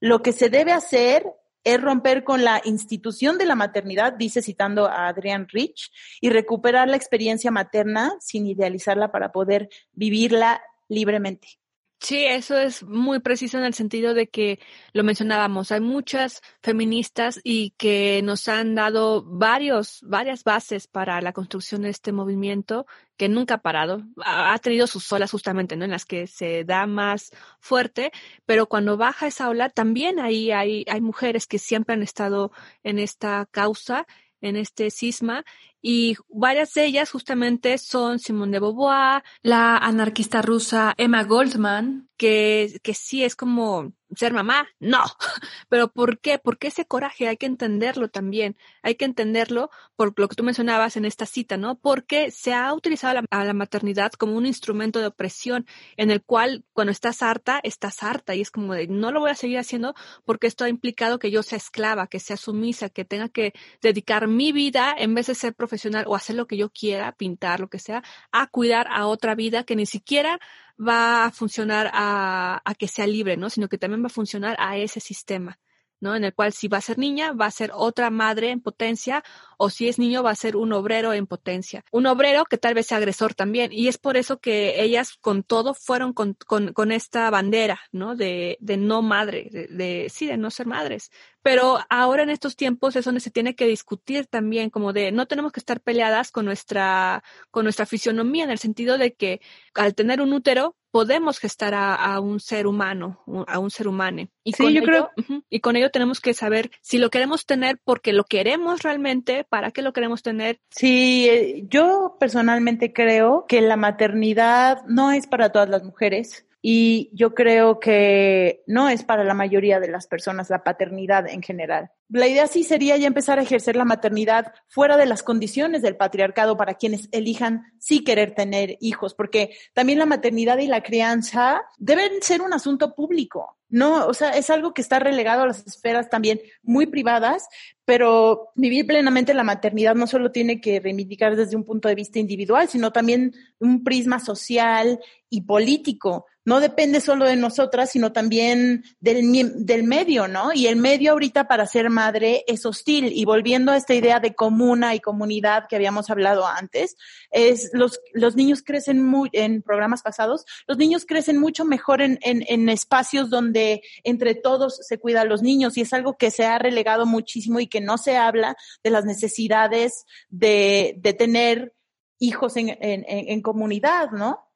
Lo 0.00 0.20
que 0.20 0.32
se 0.32 0.48
debe 0.48 0.72
hacer 0.72 1.32
es 1.64 1.80
romper 1.80 2.24
con 2.24 2.42
la 2.42 2.60
institución 2.64 3.38
de 3.38 3.46
la 3.46 3.54
maternidad, 3.54 4.14
dice 4.14 4.42
citando 4.42 4.86
a 4.86 5.08
Adrian 5.08 5.46
Rich, 5.48 5.90
y 6.20 6.30
recuperar 6.30 6.88
la 6.88 6.96
experiencia 6.96 7.50
materna 7.50 8.14
sin 8.20 8.46
idealizarla 8.46 9.12
para 9.12 9.32
poder 9.32 9.68
vivirla 9.92 10.62
libremente. 10.88 11.59
Sí, 12.02 12.24
eso 12.24 12.56
es 12.58 12.82
muy 12.82 13.20
preciso 13.20 13.58
en 13.58 13.64
el 13.64 13.74
sentido 13.74 14.14
de 14.14 14.26
que 14.26 14.58
lo 14.94 15.04
mencionábamos, 15.04 15.70
hay 15.70 15.80
muchas 15.80 16.40
feministas 16.62 17.40
y 17.44 17.72
que 17.72 18.22
nos 18.24 18.48
han 18.48 18.74
dado 18.74 19.22
varios, 19.22 20.00
varias 20.02 20.42
bases 20.42 20.86
para 20.86 21.20
la 21.20 21.34
construcción 21.34 21.82
de 21.82 21.90
este 21.90 22.12
movimiento 22.12 22.86
que 23.18 23.28
nunca 23.28 23.56
ha 23.56 23.58
parado. 23.58 24.02
Ha, 24.24 24.58
tenido 24.60 24.86
sus 24.86 25.12
olas 25.12 25.30
justamente, 25.30 25.76
¿no? 25.76 25.84
En 25.84 25.90
las 25.90 26.06
que 26.06 26.26
se 26.26 26.64
da 26.64 26.86
más 26.86 27.32
fuerte, 27.60 28.12
pero 28.46 28.66
cuando 28.66 28.96
baja 28.96 29.26
esa 29.26 29.50
ola 29.50 29.68
también 29.68 30.20
ahí 30.20 30.52
hay, 30.52 30.86
hay 30.88 31.02
mujeres 31.02 31.46
que 31.46 31.58
siempre 31.58 31.94
han 31.94 32.02
estado 32.02 32.50
en 32.82 32.98
esta 32.98 33.46
causa 33.50 34.06
en 34.40 34.56
este 34.56 34.90
cisma 34.90 35.44
y 35.82 36.16
varias 36.28 36.74
de 36.74 36.84
ellas 36.84 37.10
justamente 37.10 37.78
son 37.78 38.18
Simone 38.18 38.52
de 38.52 38.60
Beauvoir, 38.60 39.22
la 39.42 39.76
anarquista 39.78 40.42
rusa 40.42 40.94
Emma 40.96 41.24
Goldman, 41.24 42.08
que, 42.16 42.78
que 42.82 42.92
sí 42.92 43.24
es 43.24 43.34
como 43.34 43.94
ser 44.14 44.34
mamá, 44.34 44.68
no. 44.78 45.02
Pero 45.68 45.90
¿por 45.92 46.18
qué? 46.20 46.38
¿Por 46.38 46.58
qué 46.58 46.68
ese 46.68 46.84
coraje? 46.84 47.28
Hay 47.28 47.36
que 47.36 47.46
entenderlo 47.46 48.08
también. 48.08 48.56
Hay 48.82 48.96
que 48.96 49.04
entenderlo 49.04 49.70
por 49.96 50.12
lo 50.18 50.28
que 50.28 50.36
tú 50.36 50.42
mencionabas 50.42 50.96
en 50.96 51.04
esta 51.04 51.26
cita, 51.26 51.56
¿no? 51.56 51.78
Porque 51.78 52.30
se 52.30 52.52
ha 52.52 52.74
utilizado 52.74 53.20
a 53.30 53.44
la 53.44 53.54
maternidad 53.54 54.12
como 54.12 54.36
un 54.36 54.46
instrumento 54.46 54.98
de 54.98 55.06
opresión 55.06 55.66
en 55.96 56.10
el 56.10 56.22
cual 56.22 56.64
cuando 56.72 56.90
estás 56.90 57.22
harta, 57.22 57.60
estás 57.62 58.02
harta 58.02 58.34
y 58.34 58.40
es 58.40 58.50
como 58.50 58.74
de 58.74 58.88
no 58.88 59.12
lo 59.12 59.20
voy 59.20 59.30
a 59.30 59.34
seguir 59.34 59.58
haciendo 59.58 59.94
porque 60.24 60.46
esto 60.46 60.64
ha 60.64 60.68
implicado 60.68 61.18
que 61.18 61.30
yo 61.30 61.42
sea 61.42 61.58
esclava, 61.58 62.06
que 62.06 62.20
sea 62.20 62.36
sumisa, 62.36 62.88
que 62.90 63.04
tenga 63.04 63.28
que 63.28 63.54
dedicar 63.80 64.26
mi 64.28 64.52
vida 64.52 64.94
en 64.96 65.14
vez 65.14 65.28
de 65.28 65.34
ser 65.34 65.54
profesional 65.54 65.69
o 66.06 66.14
hacer 66.14 66.36
lo 66.36 66.46
que 66.46 66.56
yo 66.56 66.70
quiera, 66.70 67.12
pintar, 67.12 67.60
lo 67.60 67.68
que 67.68 67.78
sea, 67.78 68.02
a 68.32 68.46
cuidar 68.48 68.86
a 68.90 69.06
otra 69.06 69.34
vida 69.34 69.64
que 69.64 69.76
ni 69.76 69.86
siquiera 69.86 70.38
va 70.80 71.24
a 71.24 71.30
funcionar 71.30 71.90
a, 71.92 72.62
que 72.78 72.88
sea 72.88 73.06
libre, 73.06 73.36
¿no? 73.36 73.50
Sino 73.50 73.68
que 73.68 73.78
también 73.78 74.02
va 74.02 74.06
a 74.06 74.10
funcionar 74.10 74.56
a 74.58 74.76
ese 74.76 75.00
sistema. 75.00 75.58
¿no? 76.00 76.16
En 76.16 76.24
el 76.24 76.34
cual 76.34 76.54
si 76.54 76.66
va 76.66 76.78
a 76.78 76.80
ser 76.80 76.98
niña, 76.98 77.32
va 77.32 77.44
a 77.44 77.50
ser 77.50 77.72
otra 77.74 78.08
madre 78.08 78.50
en 78.50 78.62
potencia, 78.62 79.22
o 79.58 79.68
si 79.68 79.86
es 79.86 79.98
niño, 79.98 80.22
va 80.22 80.30
a 80.30 80.34
ser 80.34 80.56
un 80.56 80.72
obrero 80.72 81.12
en 81.12 81.26
potencia. 81.26 81.84
Un 81.92 82.06
obrero 82.06 82.46
que 82.46 82.56
tal 82.56 82.72
vez 82.72 82.86
sea 82.86 82.96
agresor 82.96 83.34
también. 83.34 83.70
Y 83.70 83.88
es 83.88 83.98
por 83.98 84.16
eso 84.16 84.38
que 84.38 84.82
ellas 84.82 85.18
con 85.20 85.42
todo 85.42 85.74
fueron 85.74 86.14
con, 86.14 86.32
con, 86.46 86.72
con 86.72 86.90
esta 86.90 87.28
bandera, 87.28 87.80
¿no? 87.92 88.16
De, 88.16 88.56
de 88.60 88.78
no 88.78 89.02
madre, 89.02 89.50
de, 89.50 90.08
sí, 90.10 90.26
de 90.26 90.38
no 90.38 90.50
ser 90.50 90.66
madres. 90.66 91.10
Pero 91.42 91.78
ahora 91.88 92.22
en 92.22 92.30
estos 92.30 92.56
tiempos 92.56 92.96
es 92.96 93.04
donde 93.04 93.20
se 93.20 93.30
tiene 93.30 93.54
que 93.54 93.66
discutir 93.66 94.26
también, 94.26 94.70
como 94.70 94.92
de 94.92 95.12
no 95.12 95.26
tenemos 95.26 95.52
que 95.52 95.60
estar 95.60 95.80
peleadas 95.80 96.30
con 96.30 96.44
nuestra, 96.44 97.22
con 97.50 97.64
nuestra 97.64 97.86
fisionomía, 97.86 98.44
en 98.44 98.50
el 98.50 98.58
sentido 98.58 98.98
de 98.98 99.14
que 99.14 99.40
al 99.74 99.94
tener 99.94 100.20
un 100.20 100.32
útero, 100.32 100.76
podemos 100.90 101.38
gestar 101.38 101.74
a, 101.74 101.94
a, 101.94 102.20
un 102.20 102.40
ser 102.40 102.66
humano, 102.66 103.22
a 103.46 103.58
un 103.58 103.70
ser 103.70 103.88
humano. 103.88 104.28
Y, 104.42 104.52
sí, 104.52 104.64
con 104.64 104.72
yo 104.72 104.78
ello, 104.78 104.86
creo... 104.86 105.10
Uh 105.16 105.22
-huh, 105.22 105.44
y 105.48 105.60
con 105.60 105.76
ello 105.76 105.90
tenemos 105.90 106.20
que 106.20 106.34
saber 106.34 106.70
si 106.80 106.98
lo 106.98 107.10
queremos 107.10 107.46
tener 107.46 107.78
porque 107.84 108.12
lo 108.12 108.24
queremos 108.24 108.82
realmente, 108.82 109.44
para 109.44 109.70
qué 109.70 109.82
lo 109.82 109.92
queremos 109.92 110.22
tener. 110.22 110.60
Sí, 110.70 111.28
eh, 111.30 111.64
yo 111.68 112.16
personalmente 112.18 112.92
creo 112.92 113.44
que 113.48 113.60
la 113.60 113.76
maternidad 113.76 114.82
no 114.86 115.12
es 115.12 115.26
para 115.26 115.52
todas 115.52 115.68
las 115.68 115.84
mujeres. 115.84 116.46
Y 116.62 117.10
yo 117.14 117.34
creo 117.34 117.80
que 117.80 118.62
no 118.66 118.88
es 118.88 119.02
para 119.04 119.24
la 119.24 119.34
mayoría 119.34 119.80
de 119.80 119.88
las 119.88 120.06
personas 120.06 120.50
la 120.50 120.62
paternidad 120.62 121.26
en 121.28 121.42
general. 121.42 121.90
La 122.08 122.26
idea 122.26 122.46
sí 122.46 122.64
sería 122.64 122.96
ya 122.96 123.06
empezar 123.06 123.38
a 123.38 123.42
ejercer 123.42 123.76
la 123.76 123.84
maternidad 123.84 124.52
fuera 124.68 124.96
de 124.96 125.06
las 125.06 125.22
condiciones 125.22 125.80
del 125.80 125.96
patriarcado 125.96 126.56
para 126.56 126.74
quienes 126.74 127.08
elijan 127.12 127.72
sí 127.78 128.04
querer 128.04 128.34
tener 128.34 128.76
hijos, 128.80 129.14
porque 129.14 129.56
también 129.72 129.98
la 129.98 130.06
maternidad 130.06 130.58
y 130.58 130.66
la 130.66 130.82
crianza 130.82 131.62
deben 131.78 132.20
ser 132.20 132.42
un 132.42 132.52
asunto 132.52 132.94
público. 132.94 133.56
No, 133.70 134.06
o 134.06 134.14
sea, 134.14 134.30
es 134.30 134.50
algo 134.50 134.74
que 134.74 134.82
está 134.82 134.98
relegado 134.98 135.44
a 135.44 135.46
las 135.46 135.64
esferas 135.64 136.10
también 136.10 136.40
muy 136.62 136.86
privadas, 136.86 137.46
pero 137.84 138.50
vivir 138.56 138.84
plenamente 138.84 139.32
la 139.32 139.44
maternidad 139.44 139.94
no 139.94 140.08
solo 140.08 140.32
tiene 140.32 140.60
que 140.60 140.80
reivindicar 140.80 141.36
desde 141.36 141.54
un 141.54 141.64
punto 141.64 141.88
de 141.88 141.94
vista 141.94 142.18
individual, 142.18 142.68
sino 142.68 142.90
también 142.90 143.32
un 143.60 143.84
prisma 143.84 144.18
social 144.18 144.98
y 145.28 145.42
político. 145.42 146.26
No 146.50 146.58
depende 146.58 147.00
solo 147.00 147.26
de 147.26 147.36
nosotras, 147.36 147.92
sino 147.92 148.10
también 148.10 148.82
del, 148.98 149.54
del 149.64 149.84
medio, 149.84 150.26
¿no? 150.26 150.52
Y 150.52 150.66
el 150.66 150.74
medio 150.74 151.12
ahorita 151.12 151.46
para 151.46 151.64
ser 151.64 151.90
madre 151.90 152.42
es 152.48 152.66
hostil. 152.66 153.12
Y 153.14 153.24
volviendo 153.24 153.70
a 153.70 153.76
esta 153.76 153.94
idea 153.94 154.18
de 154.18 154.34
comuna 154.34 154.96
y 154.96 154.98
comunidad 154.98 155.68
que 155.68 155.76
habíamos 155.76 156.10
hablado 156.10 156.48
antes, 156.48 156.96
es 157.30 157.70
los, 157.72 158.00
los 158.14 158.34
niños 158.34 158.64
crecen 158.64 159.00
muy, 159.00 159.30
en 159.32 159.62
programas 159.62 160.02
pasados, 160.02 160.44
los 160.66 160.76
niños 160.76 161.06
crecen 161.06 161.38
mucho 161.38 161.64
mejor 161.64 162.02
en, 162.02 162.18
en, 162.20 162.68
espacios 162.68 163.30
donde 163.30 163.82
entre 164.02 164.34
todos 164.34 164.80
se 164.84 164.98
cuidan 164.98 165.28
los 165.28 165.42
niños 165.42 165.76
y 165.76 165.82
es 165.82 165.92
algo 165.92 166.16
que 166.16 166.32
se 166.32 166.46
ha 166.46 166.58
relegado 166.58 167.06
muchísimo 167.06 167.60
y 167.60 167.68
que 167.68 167.80
no 167.80 167.96
se 167.96 168.16
habla 168.16 168.56
de 168.82 168.90
las 168.90 169.04
necesidades 169.04 170.04
de, 170.30 170.96
de 170.98 171.12
tener 171.12 171.74
hijos 172.18 172.56
en, 172.56 172.70
en, 172.70 173.04
en 173.06 173.40
comunidad, 173.40 174.10
¿no? 174.10 174.49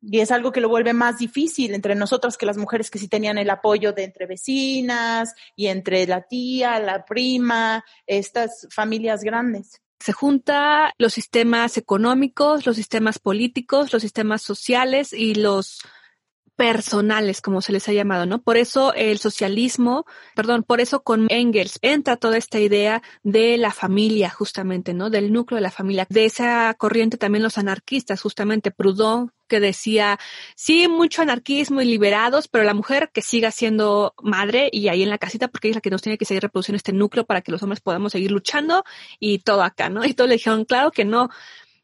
Y 0.00 0.20
es 0.20 0.30
algo 0.30 0.52
que 0.52 0.60
lo 0.60 0.68
vuelve 0.68 0.92
más 0.92 1.18
difícil 1.18 1.74
entre 1.74 1.94
nosotras 1.94 2.36
que 2.36 2.46
las 2.46 2.56
mujeres 2.56 2.90
que 2.90 2.98
sí 2.98 3.08
tenían 3.08 3.38
el 3.38 3.50
apoyo 3.50 3.92
de 3.92 4.04
entre 4.04 4.26
vecinas 4.26 5.34
y 5.56 5.66
entre 5.66 6.06
la 6.06 6.22
tía, 6.22 6.78
la 6.78 7.04
prima, 7.04 7.84
estas 8.06 8.68
familias 8.70 9.22
grandes. 9.22 9.82
Se 10.00 10.12
junta 10.12 10.92
los 10.98 11.12
sistemas 11.12 11.76
económicos, 11.76 12.66
los 12.66 12.76
sistemas 12.76 13.18
políticos, 13.18 13.92
los 13.92 14.02
sistemas 14.02 14.42
sociales 14.42 15.12
y 15.12 15.34
los 15.34 15.80
personales, 16.58 17.40
como 17.40 17.62
se 17.62 17.70
les 17.70 17.88
ha 17.88 17.92
llamado, 17.92 18.26
¿no? 18.26 18.42
Por 18.42 18.56
eso 18.56 18.92
el 18.94 19.18
socialismo, 19.20 20.06
perdón, 20.34 20.64
por 20.64 20.80
eso 20.80 21.04
con 21.04 21.28
Engels 21.30 21.78
entra 21.82 22.16
toda 22.16 22.36
esta 22.36 22.58
idea 22.58 23.00
de 23.22 23.56
la 23.58 23.70
familia, 23.70 24.28
justamente, 24.28 24.92
¿no? 24.92 25.08
Del 25.08 25.32
núcleo 25.32 25.54
de 25.54 25.62
la 25.62 25.70
familia. 25.70 26.04
De 26.10 26.24
esa 26.24 26.74
corriente 26.74 27.16
también 27.16 27.44
los 27.44 27.58
anarquistas, 27.58 28.20
justamente 28.20 28.72
Proudhon, 28.72 29.32
que 29.46 29.60
decía, 29.60 30.18
sí, 30.56 30.88
mucho 30.88 31.22
anarquismo 31.22 31.80
y 31.80 31.84
liberados, 31.84 32.48
pero 32.48 32.64
la 32.64 32.74
mujer 32.74 33.10
que 33.14 33.22
siga 33.22 33.52
siendo 33.52 34.14
madre 34.20 34.68
y 34.72 34.88
ahí 34.88 35.04
en 35.04 35.10
la 35.10 35.18
casita, 35.18 35.46
porque 35.46 35.68
es 35.68 35.76
la 35.76 35.80
que 35.80 35.90
nos 35.90 36.02
tiene 36.02 36.18
que 36.18 36.24
seguir 36.24 36.42
reproduciendo 36.42 36.76
este 36.76 36.92
núcleo 36.92 37.24
para 37.24 37.40
que 37.40 37.52
los 37.52 37.62
hombres 37.62 37.80
podamos 37.80 38.10
seguir 38.10 38.32
luchando 38.32 38.82
y 39.20 39.38
todo 39.38 39.62
acá, 39.62 39.90
¿no? 39.90 40.04
Y 40.04 40.12
todos 40.12 40.28
le 40.28 40.34
dijeron, 40.34 40.64
claro 40.64 40.90
que 40.90 41.04
no, 41.04 41.30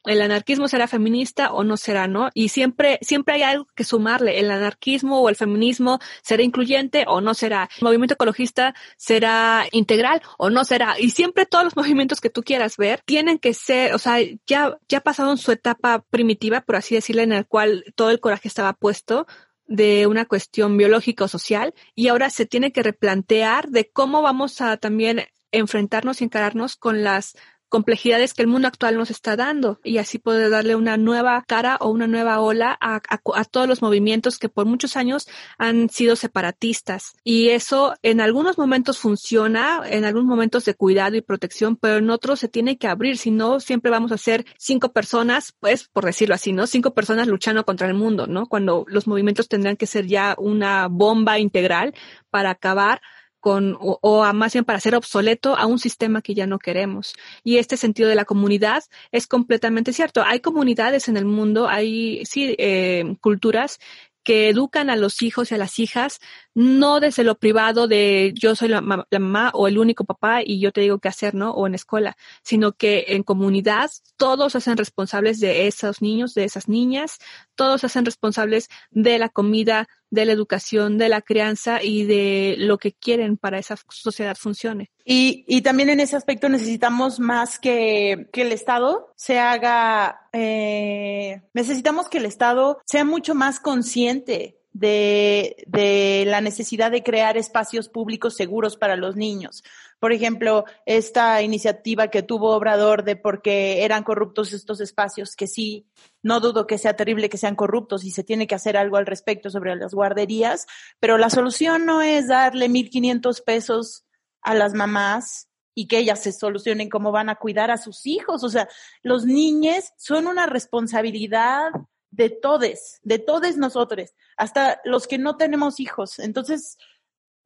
el 0.05 0.23
anarquismo 0.23 0.69
será 0.69 0.87
feminista 0.87 1.53
o 1.53 1.65
no 1.65 1.77
será, 1.77 2.07
¿no? 2.07 2.31
Y 2.35 2.49
siempre, 2.49 2.99
siempre 3.03 3.35
hay 3.35 3.43
algo 3.43 3.67
que 3.75 3.85
sumarle. 3.85 4.39
El 4.39 4.51
anarquismo 4.51 5.21
o 5.21 5.29
el 5.29 5.37
feminismo 5.37 5.99
será 6.23 6.43
incluyente 6.43 7.05
o 7.09 7.21
no 7.21 7.35
será. 7.35 7.69
El 7.79 7.85
movimiento 7.85 8.15
ecologista 8.15 8.75
será 8.97 9.67
integral 9.73 10.23
o 10.39 10.51
no 10.51 10.65
será. 10.65 10.97
Y 10.99 11.11
siempre 11.11 11.47
todos 11.47 11.65
los 11.65 11.77
movimientos 11.77 12.21
que 12.21 12.31
tú 12.31 12.43
quieras 12.43 12.77
ver 12.77 13.01
tienen 13.05 13.39
que 13.39 13.55
ser, 13.55 13.95
o 13.95 13.99
sea, 13.99 14.19
ya, 14.47 14.79
ya 14.89 15.01
pasaron 15.01 15.39
su 15.39 15.53
etapa 15.53 16.05
primitiva, 16.11 16.61
por 16.61 16.77
así 16.77 16.95
decirlo, 16.95 17.23
en 17.23 17.33
el 17.33 17.47
cual 17.47 17.85
todo 17.95 18.11
el 18.11 18.21
coraje 18.21 18.49
estaba 18.49 18.73
puesto 18.75 19.27
de 19.67 20.07
una 20.07 20.27
cuestión 20.27 20.77
biológica 20.77 21.25
o 21.25 21.29
social 21.29 21.75
y 21.95 22.09
ahora 22.09 22.29
se 22.29 22.45
tiene 22.47 22.73
que 22.73 22.83
replantear 22.83 23.71
de 23.71 23.91
cómo 23.91 24.21
vamos 24.21 24.61
a 24.61 24.77
también 24.77 25.25
enfrentarnos 25.53 26.21
y 26.21 26.25
encararnos 26.25 26.77
con 26.77 27.03
las 27.03 27.37
complejidades 27.75 28.35
que 28.35 28.43
el 28.43 28.47
mundo 28.47 28.69
actual 28.69 28.97
nos 28.97 29.11
está 29.11 29.35
dando 29.35 29.81
y 29.83 29.99
así 29.99 30.21
poder 30.21 30.49
darle 30.49 30.77
una 30.77 30.97
nueva 30.97 31.43
cara 31.45 31.77
o 31.81 31.91
una 31.91 32.07
nueva 32.07 32.39
ola 32.39 32.79
a, 32.81 33.03
a, 33.09 33.21
a, 33.35 33.45
todos 33.45 33.67
los 33.67 33.83
movimientos 33.83 34.39
que 34.39 34.49
por 34.49 34.65
muchos 34.65 34.97
años 34.97 35.27
han 35.59 35.91
sido 35.91 36.15
separatistas. 36.15 37.15
Y 37.25 37.49
eso 37.49 37.97
en 38.05 38.21
algunos 38.21 38.59
momentos 38.59 39.01
funciona, 39.01 39.83
en 39.87 40.05
algunos 40.05 40.29
momentos 40.29 40.65
de 40.65 40.75
cuidado 40.75 41.17
y 41.17 41.21
protección, 41.21 41.75
pero 41.75 41.97
en 41.97 42.11
otros 42.11 42.39
se 42.39 42.47
tiene 42.47 42.79
que 42.79 42.87
abrir, 42.87 43.19
si 43.19 43.33
no 43.33 43.59
siempre 43.59 43.91
vamos 43.91 44.13
a 44.13 44.19
ser 44.19 44.47
cinco 44.57 44.93
personas, 44.93 45.53
pues 45.59 45.89
por 45.89 46.05
decirlo 46.05 46.37
así, 46.37 46.53
¿no? 46.53 46.69
Cinco 46.69 46.95
personas 46.95 47.27
luchando 47.27 47.65
contra 47.65 47.89
el 47.89 47.95
mundo, 47.95 48.29
¿no? 48.29 48.47
Cuando 48.47 48.85
los 48.87 49.09
movimientos 49.09 49.49
tendrán 49.49 49.77
que 49.77 49.89
ser 49.89 50.07
ya 50.07 50.37
una 50.39 50.87
bomba 50.87 51.41
integral 51.41 51.93
para 52.31 52.51
acabar 52.51 53.01
con, 53.45 53.77
o, 53.79 53.99
o, 54.01 54.25
a 54.25 54.33
más 54.33 54.55
bien 54.55 54.65
para 54.65 54.81
ser 54.81 54.95
obsoleto 54.95 55.55
a 55.55 55.67
un 55.67 55.79
sistema 55.79 56.23
que 56.23 56.33
ya 56.33 56.47
no 56.47 56.59
queremos. 56.59 57.13
Y 57.43 57.59
este 57.59 57.77
sentido 57.77 58.09
de 58.09 58.15
la 58.15 58.25
comunidad 58.25 58.85
es 59.13 59.27
completamente 59.27 59.93
cierto. 59.93 60.23
Hay 60.25 60.41
comunidades 60.41 61.09
en 61.09 61.19
el 61.19 61.27
mundo, 61.27 61.69
hay 61.69 62.25
sí, 62.25 62.55
eh, 62.57 63.17
culturas 63.21 63.81
que 64.23 64.49
educan 64.49 64.89
a 64.89 64.97
los 64.97 65.21
hijos 65.21 65.51
y 65.51 65.55
a 65.55 65.59
las 65.59 65.79
hijas, 65.79 66.21
no 66.55 66.99
desde 66.99 67.23
lo 67.23 67.35
privado 67.39 67.87
de 67.87 68.33
yo 68.35 68.57
soy 68.57 68.69
la, 68.69 68.81
la, 69.11 69.19
mamá 69.19 69.51
o 69.53 69.69
el 69.69 69.77
único 69.77 70.05
papá 70.05 70.41
y 70.43 70.59
yo 70.59 70.73
te 70.73 70.81
digo 70.81 70.99
qué 70.99 71.09
hacer, 71.09 71.35
¿no? 71.35 71.51
O 71.51 71.67
en 71.67 71.75
escuela, 71.75 72.17
sino 72.43 72.73
que 72.73 73.05
en 73.09 73.23
comunidad 73.23 73.91
todos 74.17 74.57
hacen 74.57 74.79
responsables 74.79 75.39
de 75.41 75.67
esos 75.67 76.01
niños, 76.01 76.33
de 76.33 76.45
esas 76.45 76.69
niñas, 76.69 77.19
todos 77.55 77.85
hacen 77.85 78.07
responsables 78.07 78.71
de 78.91 79.19
la 79.19 79.29
comida, 79.29 79.87
de 80.15 80.25
la 80.25 80.33
educación, 80.33 80.97
de 80.97 81.09
la 81.09 81.21
crianza 81.21 81.83
y 81.83 82.05
de 82.05 82.55
lo 82.59 82.79
que 82.79 82.93
quieren 82.93 83.37
para 83.37 83.59
esa 83.59 83.77
sociedad 83.89 84.37
funcione. 84.37 84.91
Y, 85.05 85.45
y 85.47 85.63
también 85.63 85.91
en 85.91 86.01
ese 86.01 86.17
aspecto 86.17 86.49
necesitamos 86.49 87.21
más 87.21 87.59
que, 87.59 88.29
que 88.33 88.43
el 88.43 88.53
Estado 88.53 89.13
se 89.17 89.39
haga, 89.39 90.29
eh, 90.33 91.43
necesitamos 91.53 92.09
que 92.09 92.19
el 92.19 92.27
Estado 92.27 92.79
sea 92.87 93.05
mucho 93.05 93.35
más 93.35 93.61
consciente 93.61 94.59
de, 94.73 95.65
de, 95.67 96.25
la 96.27 96.41
necesidad 96.41 96.91
de 96.91 97.03
crear 97.03 97.37
espacios 97.37 97.89
públicos 97.89 98.35
seguros 98.35 98.77
para 98.77 98.97
los 98.97 99.17
niños. 99.17 99.63
Por 100.05 100.13
ejemplo, 100.13 100.67
esta 100.85 101.41
iniciativa 101.41 102.09
que 102.09 102.23
tuvo 102.23 102.55
Obrador 102.55 103.05
de 103.05 103.17
porque 103.17 103.87
eran 103.87 104.05
corruptos 104.05 104.53
estos 104.53 104.83
espacios, 104.83 105.35
que 105.35 105.47
sí, 105.47 105.89
no 106.23 106.41
dudo 106.41 106.67
que 106.67 106.77
sea 106.77 106.95
terrible 106.95 107.31
que 107.31 107.39
sean 107.39 107.57
corruptos 107.57 108.05
y 108.05 108.11
se 108.11 108.23
tiene 108.23 108.47
que 108.47 108.55
hacer 108.55 108.77
algo 108.77 108.99
al 108.99 109.07
respecto 109.07 109.49
sobre 109.49 109.75
las 109.77 109.95
guarderías, 109.95 110.67
pero 111.01 111.17
la 111.17 111.31
solución 111.31 111.87
no 111.87 112.03
es 112.03 112.29
darle 112.29 112.69
1.500 112.69 113.45
pesos 113.45 114.05
a 114.43 114.53
las 114.53 114.75
mamás 114.75 115.49
y 115.75 115.87
que 115.87 116.01
ellas 116.01 116.23
se 116.23 116.33
solucionen 116.33 116.91
cómo 116.91 117.11
van 117.11 117.31
a 117.31 117.37
cuidar 117.37 117.71
a 117.71 117.79
sus 117.79 118.05
hijos. 118.05 118.45
O 118.45 118.51
sea, 118.51 118.69
los 119.03 119.25
niños 119.25 119.95
son 119.97 120.27
una 120.27 120.45
responsabilidad 120.45 121.71
de 122.11 122.29
todos, 122.29 123.01
de 123.03 123.19
todos 123.21 123.57
nosotros, 123.57 124.11
hasta 124.37 124.83
los 124.85 125.07
que 125.07 125.17
no 125.17 125.39
tenemos 125.39 125.81
hijos. 125.81 126.19
Entonces, 126.19 126.77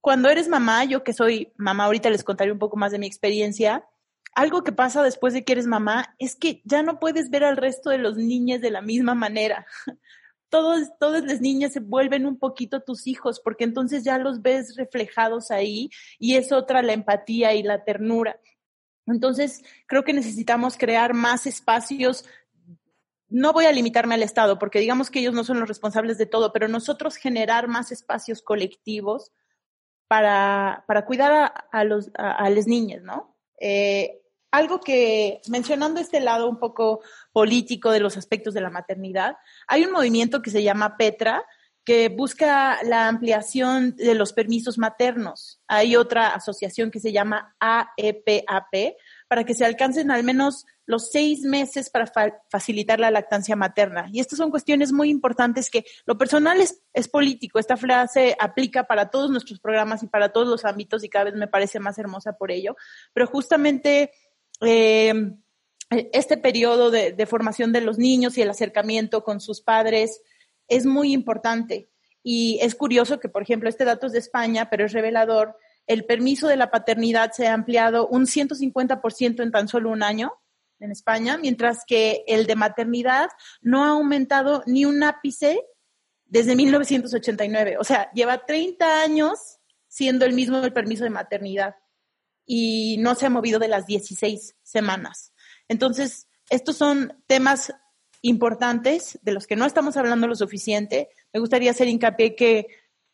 cuando 0.00 0.28
eres 0.28 0.48
mamá, 0.48 0.84
yo 0.84 1.02
que 1.04 1.12
soy 1.12 1.52
mamá, 1.56 1.84
ahorita 1.84 2.10
les 2.10 2.24
contaré 2.24 2.52
un 2.52 2.58
poco 2.58 2.76
más 2.76 2.92
de 2.92 2.98
mi 2.98 3.06
experiencia, 3.06 3.84
algo 4.34 4.62
que 4.62 4.72
pasa 4.72 5.02
después 5.02 5.34
de 5.34 5.44
que 5.44 5.52
eres 5.52 5.66
mamá 5.66 6.14
es 6.18 6.36
que 6.36 6.62
ya 6.64 6.82
no 6.82 7.00
puedes 7.00 7.30
ver 7.30 7.44
al 7.44 7.56
resto 7.56 7.90
de 7.90 7.98
los 7.98 8.16
niños 8.16 8.60
de 8.60 8.70
la 8.70 8.82
misma 8.82 9.14
manera. 9.14 9.66
Todos, 10.50 10.88
todas 10.98 11.24
las 11.24 11.42
niñas 11.42 11.74
se 11.74 11.80
vuelven 11.80 12.24
un 12.24 12.38
poquito 12.38 12.80
tus 12.80 13.06
hijos 13.06 13.38
porque 13.38 13.64
entonces 13.64 14.02
ya 14.02 14.16
los 14.16 14.40
ves 14.40 14.76
reflejados 14.76 15.50
ahí 15.50 15.90
y 16.18 16.36
es 16.36 16.52
otra 16.52 16.80
la 16.80 16.94
empatía 16.94 17.52
y 17.52 17.62
la 17.62 17.84
ternura. 17.84 18.40
Entonces, 19.06 19.62
creo 19.86 20.04
que 20.04 20.14
necesitamos 20.14 20.78
crear 20.78 21.12
más 21.12 21.46
espacios 21.46 22.24
no 23.28 23.52
voy 23.52 23.66
a 23.66 23.72
limitarme 23.72 24.14
al 24.14 24.22
Estado, 24.22 24.58
porque 24.58 24.80
digamos 24.80 25.10
que 25.10 25.20
ellos 25.20 25.34
no 25.34 25.44
son 25.44 25.60
los 25.60 25.68
responsables 25.68 26.16
de 26.16 26.26
todo, 26.26 26.52
pero 26.52 26.66
nosotros 26.66 27.16
generar 27.16 27.68
más 27.68 27.92
espacios 27.92 28.40
colectivos 28.40 29.32
para, 30.08 30.84
para 30.86 31.04
cuidar 31.04 31.32
a, 31.32 31.46
a 31.46 31.84
los, 31.84 32.10
a, 32.14 32.48
las 32.50 32.66
niñas, 32.66 33.02
¿no? 33.02 33.36
Eh, 33.60 34.20
algo 34.50 34.80
que, 34.80 35.40
mencionando 35.48 36.00
este 36.00 36.20
lado 36.20 36.48
un 36.48 36.58
poco 36.58 37.02
político 37.32 37.90
de 37.90 38.00
los 38.00 38.16
aspectos 38.16 38.54
de 38.54 38.62
la 38.62 38.70
maternidad, 38.70 39.36
hay 39.66 39.84
un 39.84 39.92
movimiento 39.92 40.40
que 40.40 40.50
se 40.50 40.62
llama 40.62 40.96
Petra, 40.96 41.44
que 41.84 42.08
busca 42.08 42.82
la 42.82 43.08
ampliación 43.08 43.96
de 43.96 44.14
los 44.14 44.32
permisos 44.34 44.76
maternos. 44.76 45.60
Hay 45.68 45.96
otra 45.96 46.28
asociación 46.28 46.90
que 46.90 47.00
se 47.00 47.12
llama 47.12 47.54
AEPAP, 47.60 48.94
para 49.28 49.44
que 49.44 49.54
se 49.54 49.64
alcancen 49.64 50.10
al 50.10 50.24
menos 50.24 50.66
los 50.86 51.10
seis 51.10 51.42
meses 51.42 51.90
para 51.90 52.10
facilitar 52.48 52.98
la 52.98 53.10
lactancia 53.10 53.56
materna. 53.56 54.08
Y 54.10 54.20
estas 54.20 54.38
son 54.38 54.50
cuestiones 54.50 54.90
muy 54.90 55.10
importantes 55.10 55.70
que 55.70 55.84
lo 56.06 56.16
personal 56.16 56.60
es, 56.60 56.82
es, 56.94 57.08
político. 57.08 57.58
Esta 57.58 57.76
frase 57.76 58.34
aplica 58.40 58.84
para 58.84 59.10
todos 59.10 59.30
nuestros 59.30 59.60
programas 59.60 60.02
y 60.02 60.06
para 60.06 60.30
todos 60.30 60.48
los 60.48 60.64
ámbitos 60.64 61.04
y 61.04 61.10
cada 61.10 61.26
vez 61.26 61.34
me 61.34 61.46
parece 61.46 61.78
más 61.78 61.98
hermosa 61.98 62.32
por 62.32 62.50
ello. 62.50 62.74
Pero 63.12 63.26
justamente 63.26 64.12
eh, 64.62 65.14
este 65.90 66.38
periodo 66.38 66.90
de, 66.90 67.12
de 67.12 67.26
formación 67.26 67.72
de 67.72 67.82
los 67.82 67.98
niños 67.98 68.38
y 68.38 68.42
el 68.42 68.50
acercamiento 68.50 69.22
con 69.22 69.40
sus 69.40 69.60
padres 69.60 70.22
es 70.68 70.86
muy 70.86 71.12
importante. 71.12 71.90
Y 72.22 72.58
es 72.62 72.74
curioso 72.74 73.20
que, 73.20 73.28
por 73.28 73.42
ejemplo, 73.42 73.68
este 73.68 73.84
dato 73.84 74.06
es 74.06 74.12
de 74.12 74.18
España, 74.18 74.70
pero 74.70 74.86
es 74.86 74.92
revelador. 74.92 75.56
El 75.88 76.04
permiso 76.04 76.46
de 76.46 76.56
la 76.56 76.70
paternidad 76.70 77.32
se 77.32 77.48
ha 77.48 77.54
ampliado 77.54 78.06
un 78.06 78.26
150% 78.26 79.42
en 79.42 79.50
tan 79.50 79.66
solo 79.66 79.90
un 79.90 80.04
año 80.04 80.34
en 80.78 80.92
España, 80.92 81.38
mientras 81.38 81.78
que 81.86 82.22
el 82.28 82.46
de 82.46 82.54
maternidad 82.54 83.30
no 83.60 83.84
ha 83.84 83.88
aumentado 83.88 84.62
ni 84.66 84.84
un 84.84 85.02
ápice 85.02 85.60
desde 86.26 86.54
1989. 86.54 87.78
O 87.80 87.84
sea, 87.84 88.10
lleva 88.12 88.44
30 88.44 89.02
años 89.02 89.58
siendo 89.88 90.24
el 90.24 90.34
mismo 90.34 90.58
el 90.58 90.72
permiso 90.72 91.04
de 91.04 91.10
maternidad 91.10 91.74
y 92.44 92.96
no 93.00 93.14
se 93.14 93.26
ha 93.26 93.30
movido 93.30 93.58
de 93.58 93.68
las 93.68 93.86
16 93.86 94.56
semanas. 94.62 95.32
Entonces, 95.68 96.28
estos 96.50 96.76
son 96.76 97.22
temas 97.26 97.72
importantes 98.22 99.18
de 99.22 99.32
los 99.32 99.46
que 99.46 99.56
no 99.56 99.66
estamos 99.66 99.96
hablando 99.96 100.26
lo 100.26 100.34
suficiente. 100.34 101.08
Me 101.32 101.40
gustaría 101.40 101.70
hacer 101.70 101.88
hincapié 101.88 102.34
que, 102.36 102.66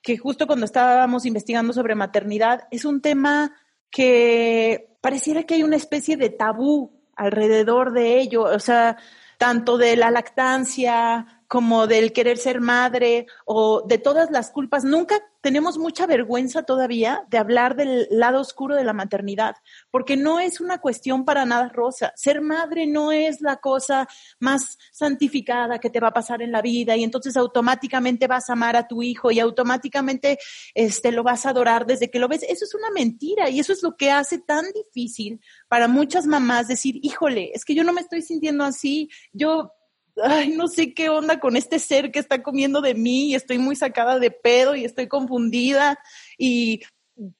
que 0.04 0.18
justo 0.18 0.46
cuando 0.46 0.66
estábamos 0.66 1.24
investigando 1.24 1.72
sobre 1.72 1.94
maternidad, 1.94 2.68
es 2.70 2.84
un 2.84 3.00
tema 3.00 3.56
que 3.90 4.96
pareciera 5.00 5.44
que 5.44 5.54
hay 5.54 5.62
una 5.62 5.76
especie 5.76 6.18
de 6.18 6.28
tabú 6.28 6.92
alrededor 7.16 7.92
de 7.92 8.20
ello, 8.20 8.42
o 8.42 8.58
sea, 8.58 8.98
tanto 9.38 9.78
de 9.78 9.96
la 9.96 10.10
lactancia 10.10 11.34
como 11.48 11.87
del 11.87 12.12
querer 12.12 12.38
ser 12.38 12.61
madre 12.61 13.26
o 13.44 13.83
de 13.87 13.98
todas 13.98 14.30
las 14.30 14.50
culpas. 14.50 14.85
Nunca 14.85 15.22
tenemos 15.44 15.76
mucha 15.76 16.07
vergüenza 16.07 16.62
todavía 16.62 17.26
de 17.28 17.37
hablar 17.37 17.76
del 17.76 18.09
lado 18.11 18.40
oscuro 18.40 18.74
de 18.74 18.83
la 18.83 18.94
maternidad, 18.94 19.57
porque 19.90 20.16
no 20.16 20.40
es 20.40 20.59
una 20.59 20.78
cuestión 20.78 21.26
para 21.26 21.44
nada 21.44 21.68
rosa. 21.68 22.14
Ser 22.16 22.40
madre 22.40 22.87
no 22.87 23.12
es 23.12 23.42
la 23.42 23.57
cosa 23.57 24.09
más 24.40 24.78
santificada 24.90 25.80
que 25.80 25.90
te 25.90 26.00
va 26.00 26.09
a 26.09 26.14
pasar 26.14 26.40
en 26.40 26.50
la 26.50 26.62
vida 26.62 26.96
y 26.96 27.04
entonces 27.04 27.37
automáticamente 27.37 28.26
vas 28.26 28.48
a 28.48 28.54
amar 28.54 28.74
a 28.74 28.88
tu 28.88 29.02
hijo 29.02 29.30
y 29.30 29.38
automáticamente 29.38 30.38
este, 30.74 31.12
lo 31.12 31.22
vas 31.22 31.44
a 31.44 31.50
adorar 31.50 31.85
desde 31.85 32.11
que 32.11 32.18
lo 32.18 32.28
ves. 32.28 32.42
Eso 32.42 32.64
es 32.64 32.74
una 32.74 32.90
mentira 32.90 33.50
y 33.50 33.61
eso 33.61 33.74
es 33.74 33.83
lo 33.83 33.96
que 33.96 34.11
hace 34.11 34.38
tan 34.38 34.64
difícil 34.72 35.40
para 35.68 35.88
muchas 35.88 36.26
mamás 36.26 36.68
decir, 36.68 36.98
híjole, 37.02 37.50
es 37.52 37.66
que 37.66 37.74
yo 37.74 37.85
no 37.85 37.92
me 37.92 38.00
estoy 38.00 38.22
sintiendo 38.22 38.64
así, 38.64 39.11
yo 39.35 39.74
ay, 40.22 40.50
no 40.50 40.68
sé 40.68 40.94
qué 40.94 41.09
onda 41.09 41.40
con 41.40 41.57
este 41.57 41.79
ser 41.79 42.11
que 42.11 42.18
está 42.18 42.42
comiendo 42.42 42.81
de 42.81 42.94
mí 42.94 43.31
y 43.31 43.35
estoy 43.35 43.59
muy 43.59 43.77
sacada 43.77 44.18
de 44.18 44.31
pedo 44.31 44.74
y 44.74 44.85
estoy 44.85 45.09
confundida 45.09 45.98
y 46.38 46.83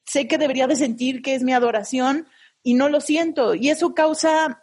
sé 0.05 0.27
que 0.27 0.37
debería 0.37 0.67
de 0.67 0.75
sentir 0.75 1.21
que 1.21 1.35
es 1.35 1.43
mi 1.43 1.53
adoración 1.53 2.27
y 2.63 2.73
no 2.73 2.89
lo 2.89 3.01
siento. 3.01 3.55
Y 3.55 3.69
eso 3.69 3.93
causa 3.93 4.61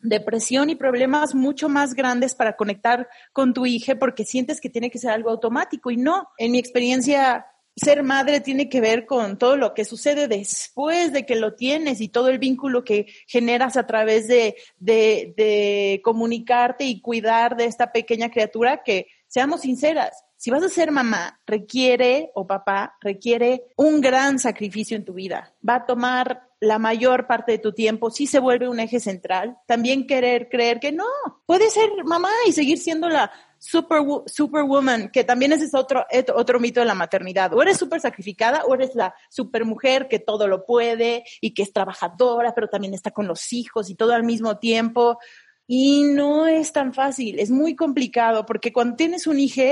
depresión 0.00 0.70
y 0.70 0.76
problemas 0.76 1.34
mucho 1.34 1.68
más 1.68 1.94
grandes 1.94 2.34
para 2.34 2.56
conectar 2.56 3.08
con 3.32 3.52
tu 3.52 3.66
hija 3.66 3.96
porque 3.96 4.24
sientes 4.24 4.60
que 4.60 4.70
tiene 4.70 4.90
que 4.90 4.98
ser 4.98 5.10
algo 5.10 5.30
automático 5.30 5.90
y 5.90 5.96
no. 5.96 6.28
En 6.38 6.52
mi 6.52 6.58
experiencia 6.58 7.46
ser 7.78 8.02
madre 8.02 8.40
tiene 8.40 8.68
que 8.68 8.80
ver 8.80 9.06
con 9.06 9.38
todo 9.38 9.56
lo 9.56 9.74
que 9.74 9.84
sucede 9.84 10.28
después 10.28 11.12
de 11.12 11.26
que 11.26 11.36
lo 11.36 11.54
tienes 11.54 12.00
y 12.00 12.08
todo 12.08 12.28
el 12.28 12.38
vínculo 12.38 12.84
que 12.84 13.06
generas 13.26 13.76
a 13.76 13.86
través 13.86 14.28
de, 14.28 16.00
comunicarte 16.02 16.84
y 16.84 17.00
cuidar 17.00 17.56
de 17.56 17.66
esta 17.66 17.92
pequeña 17.92 18.30
criatura 18.30 18.82
que, 18.82 19.06
seamos 19.28 19.60
sinceras, 19.60 20.24
si 20.36 20.50
vas 20.50 20.62
a 20.62 20.68
ser 20.68 20.90
mamá, 20.90 21.40
requiere, 21.46 22.30
o 22.34 22.46
papá, 22.46 22.96
requiere 23.00 23.64
un 23.76 24.00
gran 24.00 24.38
sacrificio 24.38 24.96
en 24.96 25.04
tu 25.04 25.12
vida. 25.12 25.52
Va 25.68 25.74
a 25.76 25.86
tomar 25.86 26.48
la 26.60 26.78
mayor 26.78 27.26
parte 27.26 27.52
de 27.52 27.58
tu 27.58 27.72
tiempo, 27.72 28.10
si 28.10 28.26
se 28.26 28.38
vuelve 28.38 28.68
un 28.68 28.80
eje 28.80 29.00
central. 29.00 29.58
También 29.66 30.06
querer 30.06 30.48
creer 30.48 30.80
que 30.80 30.92
no, 30.92 31.04
puedes 31.46 31.72
ser 31.72 31.90
mamá 32.04 32.30
y 32.46 32.52
seguir 32.52 32.78
siendo 32.78 33.08
la 33.08 33.30
super, 33.58 34.00
superwoman, 34.26 35.10
que 35.10 35.24
también 35.24 35.52
ese 35.52 35.64
es 35.64 35.74
otro, 35.74 36.06
otro 36.34 36.60
mito 36.60 36.80
de 36.80 36.86
la 36.86 36.94
maternidad. 36.94 37.52
O 37.54 37.62
eres 37.62 37.76
súper 37.76 38.00
sacrificada 38.00 38.64
o 38.64 38.74
eres 38.74 38.94
la 38.94 39.14
supermujer 39.28 40.08
que 40.08 40.18
todo 40.18 40.48
lo 40.48 40.64
puede 40.64 41.24
y 41.40 41.54
que 41.54 41.62
es 41.62 41.72
trabajadora, 41.72 42.54
pero 42.54 42.68
también 42.68 42.94
está 42.94 43.10
con 43.10 43.26
los 43.26 43.52
hijos 43.52 43.90
y 43.90 43.94
todo 43.94 44.12
al 44.12 44.24
mismo 44.24 44.58
tiempo. 44.58 45.18
Y 45.66 46.04
no 46.04 46.46
es 46.46 46.72
tan 46.72 46.94
fácil, 46.94 47.38
es 47.38 47.50
muy 47.50 47.76
complicado 47.76 48.46
porque 48.46 48.72
cuando 48.72 48.96
tienes 48.96 49.26
un 49.26 49.38
hijo, 49.38 49.62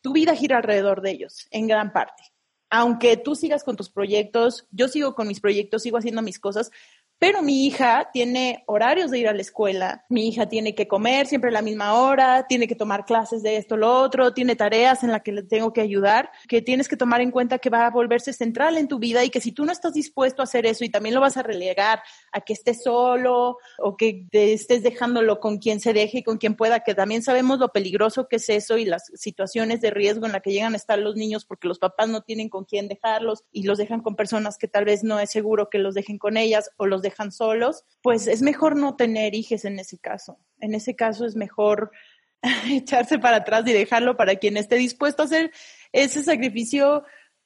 tu 0.00 0.12
vida 0.12 0.34
gira 0.34 0.56
alrededor 0.56 1.00
de 1.00 1.12
ellos, 1.12 1.46
en 1.50 1.66
gran 1.66 1.92
parte. 1.92 2.24
Aunque 2.70 3.16
tú 3.16 3.36
sigas 3.36 3.62
con 3.62 3.76
tus 3.76 3.88
proyectos, 3.88 4.66
yo 4.72 4.88
sigo 4.88 5.14
con 5.14 5.28
mis 5.28 5.40
proyectos, 5.40 5.82
sigo 5.82 5.96
haciendo 5.96 6.22
mis 6.22 6.40
cosas, 6.40 6.72
pero 7.18 7.42
mi 7.42 7.66
hija 7.66 8.10
tiene 8.12 8.64
horarios 8.66 9.10
de 9.10 9.18
ir 9.18 9.28
a 9.28 9.32
la 9.32 9.40
escuela, 9.40 10.04
mi 10.08 10.28
hija 10.28 10.46
tiene 10.46 10.74
que 10.74 10.88
comer 10.88 11.26
siempre 11.26 11.50
a 11.50 11.52
la 11.52 11.62
misma 11.62 11.94
hora, 11.94 12.46
tiene 12.48 12.66
que 12.66 12.74
tomar 12.74 13.04
clases 13.04 13.42
de 13.42 13.56
esto, 13.56 13.76
lo 13.76 14.00
otro, 14.00 14.34
tiene 14.34 14.56
tareas 14.56 15.02
en 15.04 15.12
las 15.12 15.22
que 15.22 15.32
le 15.32 15.42
tengo 15.42 15.72
que 15.72 15.80
ayudar, 15.80 16.30
que 16.48 16.62
tienes 16.62 16.88
que 16.88 16.96
tomar 16.96 17.20
en 17.20 17.30
cuenta 17.30 17.58
que 17.58 17.70
va 17.70 17.86
a 17.86 17.90
volverse 17.90 18.32
central 18.32 18.76
en 18.76 18.88
tu 18.88 18.98
vida 18.98 19.24
y 19.24 19.30
que 19.30 19.40
si 19.40 19.52
tú 19.52 19.64
no 19.64 19.72
estás 19.72 19.94
dispuesto 19.94 20.42
a 20.42 20.44
hacer 20.44 20.66
eso 20.66 20.84
y 20.84 20.90
también 20.90 21.14
lo 21.14 21.20
vas 21.20 21.36
a 21.36 21.42
relegar 21.42 22.02
a 22.32 22.40
que 22.40 22.52
estés 22.52 22.82
solo 22.82 23.58
o 23.78 23.96
que 23.96 24.26
te 24.30 24.52
estés 24.52 24.82
dejándolo 24.82 25.40
con 25.40 25.58
quien 25.58 25.80
se 25.80 25.92
deje 25.92 26.18
y 26.18 26.22
con 26.22 26.38
quien 26.38 26.56
pueda, 26.56 26.80
que 26.80 26.94
también 26.94 27.22
sabemos 27.22 27.58
lo 27.58 27.68
peligroso 27.68 28.28
que 28.28 28.36
es 28.36 28.48
eso 28.48 28.76
y 28.76 28.84
las 28.84 29.10
situaciones 29.14 29.80
de 29.80 29.90
riesgo 29.90 30.26
en 30.26 30.32
las 30.32 30.42
que 30.42 30.52
llegan 30.52 30.74
a 30.74 30.76
estar 30.76 30.98
los 30.98 31.16
niños 31.16 31.44
porque 31.44 31.68
los 31.68 31.78
papás 31.78 32.08
no 32.08 32.22
tienen 32.22 32.48
con 32.48 32.64
quién 32.64 32.88
dejarlos 32.88 33.44
y 33.52 33.62
los 33.62 33.78
dejan 33.78 34.00
con 34.00 34.16
personas 34.16 34.58
que 34.58 34.68
tal 34.68 34.84
vez 34.84 35.04
no 35.04 35.20
es 35.20 35.30
seguro 35.30 35.70
que 35.70 35.78
los 35.78 35.94
dejen 35.94 36.18
con 36.18 36.36
ellas 36.36 36.70
o 36.76 36.86
los 36.86 37.02
dejan 37.04 37.30
solos, 37.30 37.84
pues 38.02 38.26
es 38.26 38.42
mejor 38.42 38.74
no 38.74 38.96
tener 38.96 39.36
hijos 39.36 39.64
en 39.64 39.78
ese 39.78 39.98
caso. 39.98 40.40
En 40.58 40.74
ese 40.74 40.96
caso 40.96 41.24
es 41.24 41.36
mejor 41.36 41.92
echarse 42.70 43.20
para 43.20 43.36
atrás 43.36 43.64
y 43.68 43.72
dejarlo 43.72 44.16
para 44.16 44.34
quien 44.34 44.56
esté 44.56 44.74
dispuesto 44.74 45.22
a 45.22 45.26
hacer 45.26 45.52
ese 45.92 46.24
sacrificio 46.24 47.04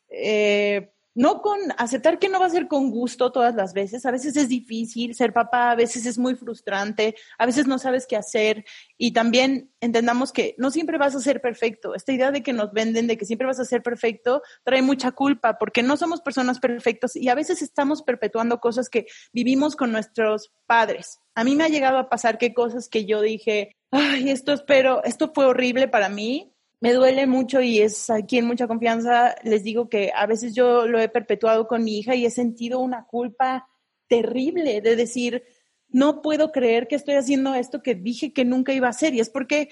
eh, 0.09 0.90
no 1.14 1.42
con 1.42 1.59
aceptar 1.77 2.18
que 2.18 2.29
no 2.29 2.40
va 2.40 2.47
a 2.47 2.51
ser 2.51 2.68
con 2.68 2.90
gusto 2.90 3.33
todas 3.33 3.55
las 3.55 3.75
veces, 3.75 4.07
a 4.07 4.11
veces 4.11 4.37
es 4.37 4.49
difícil 4.49 5.14
ser 5.14 5.33
papá, 5.33 5.71
a 5.71 5.75
veces 5.75 6.07
es 6.07 6.18
muy 6.18 6.35
frustrante, 6.35 7.16
a 7.38 7.47
veces 7.47 7.66
no 7.66 7.79
sabes 7.79 8.07
qué 8.07 8.16
hacer 8.16 8.64
y 8.97 9.12
también 9.12 9.71
entendamos 9.81 10.33
que 10.33 10.55
no 10.59 10.71
siempre 10.71 10.99
vas 10.99 11.14
a 11.14 11.21
ser 11.21 11.40
perfecto. 11.40 11.94
Esta 11.94 12.12
idea 12.12 12.31
de 12.31 12.42
que 12.42 12.53
nos 12.53 12.73
venden 12.73 13.07
de 13.07 13.16
que 13.16 13.25
siempre 13.25 13.47
vas 13.47 13.61
a 13.61 13.64
ser 13.64 13.83
perfecto 13.83 14.42
trae 14.64 14.83
mucha 14.83 15.12
culpa 15.12 15.59
porque 15.59 15.83
no 15.83 15.97
somos 15.97 16.21
personas 16.21 16.61
perfectas 16.61 17.16
y 17.16 17.29
a 17.29 17.35
veces 17.35 17.62
estamos 17.62 18.03
perpetuando 18.03 18.61
cosas 18.61 18.88
que 18.88 19.07
vivimos 19.33 19.77
con 19.77 19.92
nuestros 19.92 20.53
padres. 20.66 21.21
A 21.35 21.44
mí 21.44 21.57
me 21.57 21.64
ha 21.64 21.68
llegado 21.68 21.99
a 21.99 22.09
pasar 22.09 22.38
que 22.38 22.55
cosas 22.55 22.88
que 22.88 23.07
yo 23.07 23.21
dije, 23.21 23.77
ay, 23.90 24.31
esto 24.31 24.53
espero, 24.53 25.03
esto 25.05 25.33
fue 25.35 25.47
horrible 25.47 25.88
para 25.88 26.09
mí, 26.09 26.53
me 26.81 26.93
duele 26.93 27.27
mucho 27.27 27.61
y 27.61 27.81
es 27.81 28.09
aquí 28.11 28.38
en 28.38 28.47
mucha 28.47 28.69
confianza, 28.69 29.35
les 29.43 29.64
digo 29.64 29.88
que 29.88 30.12
a 30.14 30.27
veces 30.27 30.55
yo 30.55 30.87
lo 30.87 31.01
he 31.01 31.09
perpetuado 31.09 31.67
con 31.67 31.83
mi 31.83 31.99
hija 31.99 32.14
y 32.14 32.25
he 32.25 32.31
sentido 32.31 32.79
una 32.79 33.07
culpa 33.07 33.69
terrible 34.07 34.81
de 34.81 34.97
decir, 34.97 35.43
no 35.88 36.23
puedo 36.23 36.53
creer 36.53 36.87
que 36.87 36.97
estoy 36.97 37.14
haciendo 37.14 37.55
esto 37.55 37.83
que 37.83 37.95
dije 37.95 38.33
que 38.33 38.45
nunca 38.45 38.73
iba 38.73 38.87
a 38.87 38.91
hacer. 38.91 39.14
Y 39.14 39.21
es 39.21 39.31
porque 39.31 39.71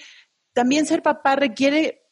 también 0.53 0.85
ser 0.85 1.01
papá 1.01 1.35
requiere 1.35 2.03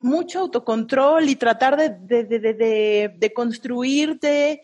mucho 0.00 0.40
autocontrol 0.40 1.28
y 1.28 1.36
tratar 1.36 1.76
de, 1.76 2.24
de, 2.24 2.38
de, 2.38 3.14
de, 3.16 3.32
construirte 3.32 4.60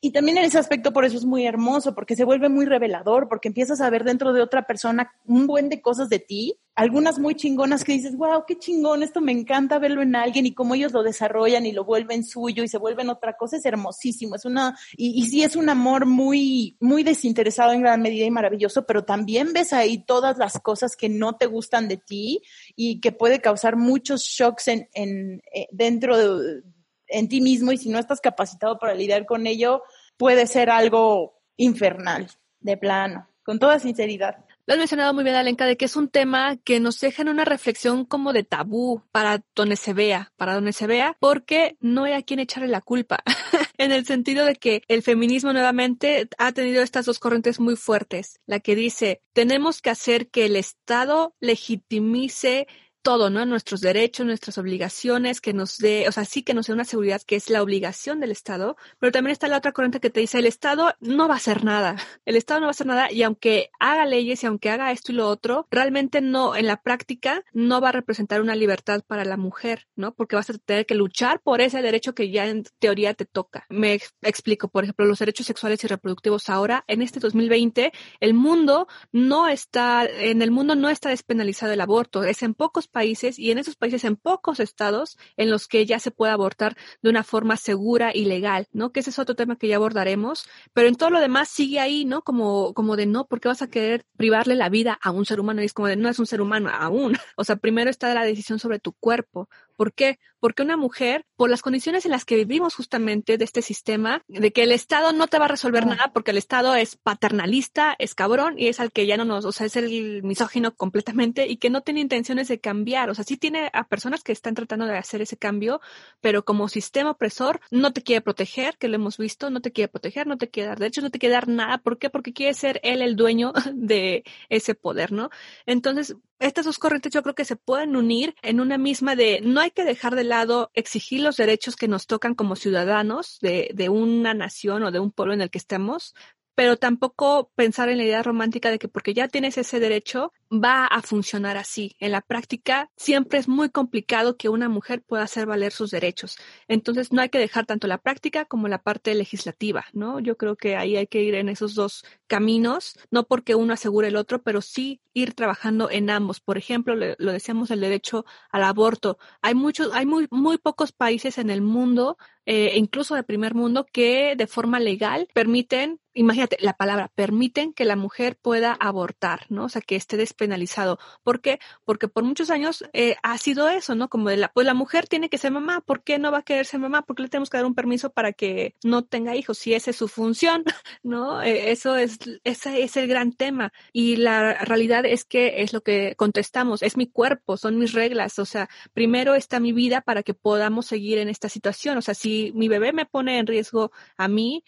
y 0.00 0.12
también 0.12 0.38
en 0.38 0.44
ese 0.44 0.58
aspecto 0.58 0.92
por 0.92 1.04
eso 1.04 1.16
es 1.16 1.24
muy 1.24 1.46
hermoso, 1.46 1.94
porque 1.94 2.16
se 2.16 2.24
vuelve 2.24 2.48
muy 2.48 2.64
revelador, 2.64 3.28
porque 3.28 3.48
empiezas 3.48 3.80
a 3.80 3.90
ver 3.90 4.04
dentro 4.04 4.32
de 4.32 4.40
otra 4.40 4.66
persona 4.66 5.12
un 5.26 5.46
buen 5.46 5.68
de 5.68 5.82
cosas 5.82 6.08
de 6.08 6.18
ti, 6.18 6.56
algunas 6.74 7.18
muy 7.18 7.34
chingonas 7.34 7.84
que 7.84 7.92
dices, 7.92 8.16
wow, 8.16 8.44
qué 8.46 8.58
chingón, 8.58 9.02
esto 9.02 9.20
me 9.20 9.32
encanta 9.32 9.78
verlo 9.78 10.00
en 10.00 10.16
alguien 10.16 10.46
y 10.46 10.54
cómo 10.54 10.74
ellos 10.74 10.92
lo 10.92 11.02
desarrollan 11.02 11.66
y 11.66 11.72
lo 11.72 11.84
vuelven 11.84 12.24
suyo 12.24 12.64
y 12.64 12.68
se 12.68 12.78
vuelven 12.78 13.10
otra 13.10 13.36
cosa, 13.36 13.58
es 13.58 13.66
hermosísimo, 13.66 14.36
es 14.36 14.46
una, 14.46 14.78
y, 14.96 15.22
y 15.22 15.26
sí 15.26 15.42
es 15.42 15.56
un 15.56 15.68
amor 15.68 16.06
muy, 16.06 16.78
muy 16.80 17.02
desinteresado 17.02 17.72
en 17.72 17.82
gran 17.82 18.00
medida 18.00 18.24
y 18.24 18.30
maravilloso, 18.30 18.86
pero 18.86 19.04
también 19.04 19.52
ves 19.52 19.74
ahí 19.74 19.98
todas 19.98 20.38
las 20.38 20.58
cosas 20.60 20.96
que 20.96 21.10
no 21.10 21.34
te 21.34 21.44
gustan 21.44 21.88
de 21.88 21.98
ti 21.98 22.42
y 22.74 23.00
que 23.00 23.12
puede 23.12 23.40
causar 23.40 23.76
muchos 23.76 24.22
shocks 24.22 24.68
en, 24.68 24.88
en, 24.94 25.42
eh, 25.52 25.68
dentro 25.72 26.16
de 26.16 26.62
en 27.10 27.28
ti 27.28 27.40
mismo 27.40 27.72
y 27.72 27.78
si 27.78 27.88
no 27.88 27.98
estás 27.98 28.20
capacitado 28.20 28.78
para 28.78 28.94
lidiar 28.94 29.26
con 29.26 29.46
ello, 29.46 29.82
puede 30.16 30.46
ser 30.46 30.70
algo 30.70 31.34
infernal, 31.56 32.28
de 32.60 32.76
plano, 32.76 33.28
con 33.42 33.58
toda 33.58 33.78
sinceridad. 33.78 34.44
Lo 34.66 34.74
has 34.74 34.78
mencionado 34.78 35.12
muy 35.14 35.24
bien, 35.24 35.34
Alenka, 35.34 35.66
de 35.66 35.76
que 35.76 35.86
es 35.86 35.96
un 35.96 36.08
tema 36.08 36.56
que 36.58 36.78
nos 36.78 37.00
deja 37.00 37.22
en 37.22 37.28
una 37.28 37.44
reflexión 37.44 38.04
como 38.04 38.32
de 38.32 38.44
tabú 38.44 39.02
para 39.10 39.42
donde 39.56 39.74
se 39.74 39.94
vea, 39.94 40.32
para 40.36 40.54
donde 40.54 40.72
se 40.72 40.86
vea, 40.86 41.16
porque 41.18 41.76
no 41.80 42.04
hay 42.04 42.12
a 42.12 42.22
quien 42.22 42.38
echarle 42.38 42.68
la 42.68 42.80
culpa. 42.80 43.18
en 43.78 43.90
el 43.90 44.06
sentido 44.06 44.44
de 44.44 44.54
que 44.54 44.82
el 44.86 45.02
feminismo 45.02 45.52
nuevamente 45.52 46.28
ha 46.38 46.52
tenido 46.52 46.82
estas 46.82 47.06
dos 47.06 47.18
corrientes 47.18 47.58
muy 47.58 47.74
fuertes. 47.74 48.38
La 48.46 48.60
que 48.60 48.76
dice, 48.76 49.22
tenemos 49.32 49.82
que 49.82 49.90
hacer 49.90 50.28
que 50.28 50.46
el 50.46 50.54
Estado 50.54 51.34
legitimice 51.40 52.68
todo, 53.02 53.30
¿no? 53.30 53.44
Nuestros 53.46 53.80
derechos, 53.80 54.26
nuestras 54.26 54.58
obligaciones, 54.58 55.40
que 55.40 55.52
nos 55.52 55.78
dé, 55.78 56.06
o 56.08 56.12
sea, 56.12 56.24
sí 56.24 56.42
que 56.42 56.54
nos 56.54 56.66
dé 56.66 56.72
una 56.72 56.84
seguridad 56.84 57.22
que 57.22 57.36
es 57.36 57.50
la 57.50 57.62
obligación 57.62 58.20
del 58.20 58.30
Estado, 58.30 58.76
pero 58.98 59.12
también 59.12 59.32
está 59.32 59.48
la 59.48 59.58
otra 59.58 59.72
corriente 59.72 60.00
que 60.00 60.10
te 60.10 60.20
dice, 60.20 60.38
el 60.38 60.46
Estado 60.46 60.94
no 61.00 61.28
va 61.28 61.34
a 61.34 61.36
hacer 61.38 61.64
nada, 61.64 61.96
el 62.24 62.36
Estado 62.36 62.60
no 62.60 62.66
va 62.66 62.70
a 62.70 62.72
hacer 62.72 62.86
nada 62.86 63.10
y 63.12 63.22
aunque 63.22 63.70
haga 63.78 64.06
leyes 64.06 64.42
y 64.42 64.46
aunque 64.46 64.70
haga 64.70 64.92
esto 64.92 65.12
y 65.12 65.14
lo 65.16 65.28
otro, 65.28 65.66
realmente 65.70 66.20
no, 66.20 66.56
en 66.56 66.66
la 66.66 66.82
práctica, 66.82 67.44
no 67.52 67.80
va 67.80 67.90
a 67.90 67.92
representar 67.92 68.40
una 68.40 68.54
libertad 68.54 69.02
para 69.06 69.24
la 69.24 69.36
mujer, 69.36 69.86
¿no? 69.96 70.14
Porque 70.14 70.36
vas 70.36 70.50
a 70.50 70.54
tener 70.58 70.86
que 70.86 70.94
luchar 70.94 71.40
por 71.40 71.60
ese 71.60 71.82
derecho 71.82 72.14
que 72.14 72.30
ya 72.30 72.46
en 72.46 72.64
teoría 72.78 73.14
te 73.14 73.24
toca. 73.24 73.66
Me 73.68 74.00
explico, 74.22 74.68
por 74.68 74.84
ejemplo, 74.84 75.06
los 75.06 75.18
derechos 75.18 75.46
sexuales 75.46 75.82
y 75.84 75.86
reproductivos 75.86 76.48
ahora, 76.48 76.84
en 76.86 77.02
este 77.02 77.20
2020, 77.20 77.92
el 78.20 78.34
mundo 78.34 78.88
no 79.12 79.48
está, 79.48 80.04
en 80.04 80.42
el 80.42 80.50
mundo 80.50 80.74
no 80.74 80.88
está 80.88 81.08
despenalizado 81.08 81.72
el 81.72 81.80
aborto, 81.80 82.24
es 82.24 82.42
en 82.42 82.54
pocos 82.54 82.89
países 82.90 83.38
y 83.38 83.50
en 83.50 83.58
esos 83.58 83.76
países 83.76 84.04
en 84.04 84.16
pocos 84.16 84.60
estados 84.60 85.16
en 85.36 85.50
los 85.50 85.68
que 85.68 85.86
ya 85.86 85.98
se 85.98 86.10
puede 86.10 86.32
abortar 86.32 86.76
de 87.02 87.10
una 87.10 87.24
forma 87.24 87.56
segura 87.56 88.10
y 88.14 88.24
legal, 88.24 88.68
¿no? 88.72 88.92
Que 88.92 89.00
ese 89.00 89.10
es 89.10 89.18
otro 89.18 89.34
tema 89.34 89.56
que 89.56 89.68
ya 89.68 89.76
abordaremos, 89.76 90.44
pero 90.74 90.88
en 90.88 90.96
todo 90.96 91.10
lo 91.10 91.20
demás 91.20 91.48
sigue 91.48 91.80
ahí, 91.80 92.04
¿no? 92.04 92.22
Como, 92.22 92.74
como 92.74 92.96
de 92.96 93.06
no, 93.06 93.26
porque 93.26 93.48
vas 93.48 93.62
a 93.62 93.70
querer 93.70 94.04
privarle 94.16 94.54
la 94.54 94.68
vida 94.68 94.98
a 95.00 95.10
un 95.10 95.24
ser 95.24 95.40
humano? 95.40 95.62
Y 95.62 95.66
es 95.66 95.72
como 95.72 95.88
de 95.88 95.96
no 95.96 96.08
es 96.08 96.18
un 96.18 96.26
ser 96.26 96.40
humano 96.40 96.70
aún. 96.70 97.16
O 97.36 97.44
sea, 97.44 97.56
primero 97.56 97.88
está 97.88 98.12
la 98.12 98.24
decisión 98.24 98.58
sobre 98.58 98.80
tu 98.80 98.92
cuerpo. 98.92 99.48
¿Por 99.80 99.94
qué? 99.94 100.18
Porque 100.40 100.62
una 100.62 100.76
mujer, 100.76 101.24
por 101.36 101.48
las 101.48 101.62
condiciones 101.62 102.04
en 102.04 102.10
las 102.10 102.26
que 102.26 102.36
vivimos 102.36 102.74
justamente 102.74 103.38
de 103.38 103.44
este 103.46 103.62
sistema, 103.62 104.22
de 104.28 104.52
que 104.52 104.64
el 104.64 104.72
Estado 104.72 105.14
no 105.14 105.26
te 105.26 105.38
va 105.38 105.46
a 105.46 105.48
resolver 105.48 105.86
nada 105.86 106.12
porque 106.12 106.32
el 106.32 106.36
Estado 106.36 106.74
es 106.74 106.96
paternalista, 106.96 107.96
es 107.98 108.14
cabrón 108.14 108.58
y 108.58 108.68
es 108.68 108.78
al 108.78 108.92
que 108.92 109.06
ya 109.06 109.16
no 109.16 109.24
nos, 109.24 109.46
o 109.46 109.52
sea, 109.52 109.64
es 109.64 109.76
el 109.76 110.22
misógino 110.22 110.74
completamente 110.76 111.46
y 111.46 111.56
que 111.56 111.70
no 111.70 111.80
tiene 111.80 112.00
intenciones 112.00 112.48
de 112.48 112.60
cambiar. 112.60 113.08
O 113.08 113.14
sea, 113.14 113.24
sí 113.24 113.38
tiene 113.38 113.70
a 113.72 113.84
personas 113.84 114.22
que 114.22 114.32
están 114.32 114.54
tratando 114.54 114.84
de 114.84 114.98
hacer 114.98 115.22
ese 115.22 115.38
cambio, 115.38 115.80
pero 116.20 116.44
como 116.44 116.68
sistema 116.68 117.12
opresor 117.12 117.62
no 117.70 117.94
te 117.94 118.02
quiere 118.02 118.20
proteger, 118.20 118.76
que 118.76 118.88
lo 118.88 118.96
hemos 118.96 119.16
visto, 119.16 119.48
no 119.48 119.62
te 119.62 119.72
quiere 119.72 119.88
proteger, 119.88 120.26
no 120.26 120.36
te 120.36 120.50
quiere 120.50 120.68
dar 120.68 120.78
derechos, 120.78 121.04
no 121.04 121.10
te 121.10 121.18
quiere 121.18 121.36
dar 121.36 121.48
nada. 121.48 121.78
¿Por 121.78 121.96
qué? 121.96 122.10
Porque 122.10 122.34
quiere 122.34 122.52
ser 122.52 122.80
él 122.82 123.00
el 123.00 123.16
dueño 123.16 123.54
de 123.72 124.24
ese 124.50 124.74
poder, 124.74 125.10
¿no? 125.10 125.30
Entonces, 125.64 126.16
estas 126.40 126.64
dos 126.64 126.78
corrientes 126.78 127.12
yo 127.12 127.22
creo 127.22 127.34
que 127.34 127.44
se 127.44 127.56
pueden 127.56 127.94
unir 127.96 128.34
en 128.42 128.60
una 128.60 128.78
misma 128.78 129.14
de 129.14 129.40
no 129.42 129.60
hay 129.60 129.70
que 129.70 129.84
dejar 129.84 130.16
de 130.16 130.24
lado 130.24 130.70
exigir 130.74 131.20
los 131.20 131.36
derechos 131.36 131.76
que 131.76 131.86
nos 131.88 132.06
tocan 132.06 132.34
como 132.34 132.56
ciudadanos 132.56 133.38
de, 133.40 133.70
de 133.74 133.88
una 133.88 134.34
nación 134.34 134.82
o 134.82 134.90
de 134.90 134.98
un 134.98 135.12
pueblo 135.12 135.34
en 135.34 135.42
el 135.42 135.50
que 135.50 135.58
estemos, 135.58 136.14
pero 136.54 136.76
tampoco 136.76 137.50
pensar 137.54 137.88
en 137.88 137.98
la 137.98 138.04
idea 138.04 138.22
romántica 138.22 138.70
de 138.70 138.78
que 138.78 138.88
porque 138.88 139.14
ya 139.14 139.28
tienes 139.28 139.58
ese 139.58 139.80
derecho 139.80 140.32
va 140.50 140.86
a 140.86 141.02
funcionar 141.02 141.56
así. 141.56 141.96
En 141.98 142.12
la 142.12 142.20
práctica 142.20 142.90
siempre 142.96 143.38
es 143.38 143.48
muy 143.48 143.70
complicado 143.70 144.36
que 144.36 144.48
una 144.48 144.68
mujer 144.68 145.02
pueda 145.02 145.22
hacer 145.22 145.46
valer 145.46 145.72
sus 145.72 145.90
derechos. 145.90 146.36
Entonces 146.68 147.12
no 147.12 147.22
hay 147.22 147.28
que 147.28 147.38
dejar 147.38 147.66
tanto 147.66 147.86
la 147.86 147.98
práctica 147.98 148.44
como 148.44 148.68
la 148.68 148.82
parte 148.82 149.14
legislativa, 149.14 149.86
¿no? 149.92 150.20
Yo 150.20 150.36
creo 150.36 150.56
que 150.56 150.76
ahí 150.76 150.96
hay 150.96 151.06
que 151.06 151.22
ir 151.22 151.34
en 151.34 151.48
esos 151.48 151.74
dos 151.74 152.04
caminos, 152.26 152.98
no 153.10 153.26
porque 153.26 153.54
uno 153.54 153.74
asegure 153.74 154.08
el 154.08 154.16
otro, 154.16 154.42
pero 154.42 154.60
sí 154.60 155.00
ir 155.12 155.34
trabajando 155.34 155.90
en 155.90 156.10
ambos. 156.10 156.40
Por 156.40 156.58
ejemplo, 156.58 156.94
lo 156.96 157.32
decíamos 157.32 157.70
el 157.70 157.80
derecho 157.80 158.24
al 158.50 158.64
aborto. 158.64 159.18
Hay 159.42 159.54
muchos, 159.54 159.90
hay 159.92 160.06
muy, 160.06 160.26
muy 160.30 160.58
pocos 160.58 160.92
países 160.92 161.38
en 161.38 161.50
el 161.50 161.62
mundo 161.62 162.16
eh, 162.52 162.72
incluso 162.76 163.14
de 163.14 163.22
primer 163.22 163.54
mundo, 163.54 163.86
que 163.92 164.34
de 164.36 164.46
forma 164.48 164.80
legal 164.80 165.28
permiten, 165.34 166.00
imagínate, 166.14 166.56
la 166.60 166.72
palabra, 166.72 167.08
permiten 167.14 167.72
que 167.72 167.84
la 167.84 167.94
mujer 167.96 168.36
pueda 168.42 168.72
abortar, 168.72 169.46
¿no? 169.50 169.66
O 169.66 169.68
sea, 169.68 169.82
que 169.82 169.94
esté 169.94 170.16
despenalizado. 170.40 170.98
¿Por 171.22 171.40
qué? 171.40 171.58
Porque 171.84 172.08
por 172.08 172.24
muchos 172.24 172.50
años 172.50 172.84
eh, 172.92 173.16
ha 173.22 173.36
sido 173.38 173.68
eso, 173.68 173.94
¿no? 173.94 174.08
Como 174.08 174.30
de 174.30 174.38
la, 174.38 174.48
pues 174.48 174.66
la 174.66 174.74
mujer 174.74 175.06
tiene 175.06 175.28
que 175.28 175.38
ser 175.38 175.52
mamá, 175.52 175.80
¿por 175.80 176.02
qué 176.02 176.18
no 176.18 176.32
va 176.32 176.38
a 176.38 176.42
querer 176.42 176.66
ser 176.66 176.80
mamá? 176.80 177.02
¿Por 177.02 177.16
qué 177.16 177.24
le 177.24 177.28
tenemos 177.28 177.50
que 177.50 177.58
dar 177.58 177.66
un 177.66 177.74
permiso 177.74 178.10
para 178.10 178.32
que 178.32 178.74
no 178.82 179.04
tenga 179.04 179.36
hijos? 179.36 179.58
Si 179.58 179.74
esa 179.74 179.90
es 179.90 179.96
su 179.96 180.08
función, 180.08 180.64
¿no? 181.02 181.42
Eh, 181.42 181.70
eso 181.70 181.96
es, 181.96 182.18
ese 182.44 182.82
es 182.82 182.96
el 182.96 183.06
gran 183.06 183.32
tema. 183.32 183.72
Y 183.92 184.16
la 184.16 184.54
realidad 184.64 185.04
es 185.04 185.24
que 185.24 185.62
es 185.62 185.72
lo 185.72 185.82
que 185.82 186.14
contestamos, 186.16 186.82
es 186.82 186.96
mi 186.96 187.06
cuerpo, 187.06 187.56
son 187.56 187.78
mis 187.78 187.92
reglas, 187.92 188.38
o 188.38 188.46
sea, 188.46 188.68
primero 188.94 189.34
está 189.34 189.60
mi 189.60 189.72
vida 189.72 190.00
para 190.00 190.22
que 190.22 190.34
podamos 190.34 190.86
seguir 190.86 191.18
en 191.18 191.28
esta 191.28 191.48
situación, 191.48 191.98
o 191.98 192.02
sea, 192.02 192.14
si 192.14 192.52
mi 192.54 192.68
bebé 192.68 192.92
me 192.92 193.06
pone 193.06 193.38
en 193.38 193.46
riesgo 193.46 193.92
a 194.16 194.28
mí, 194.28 194.64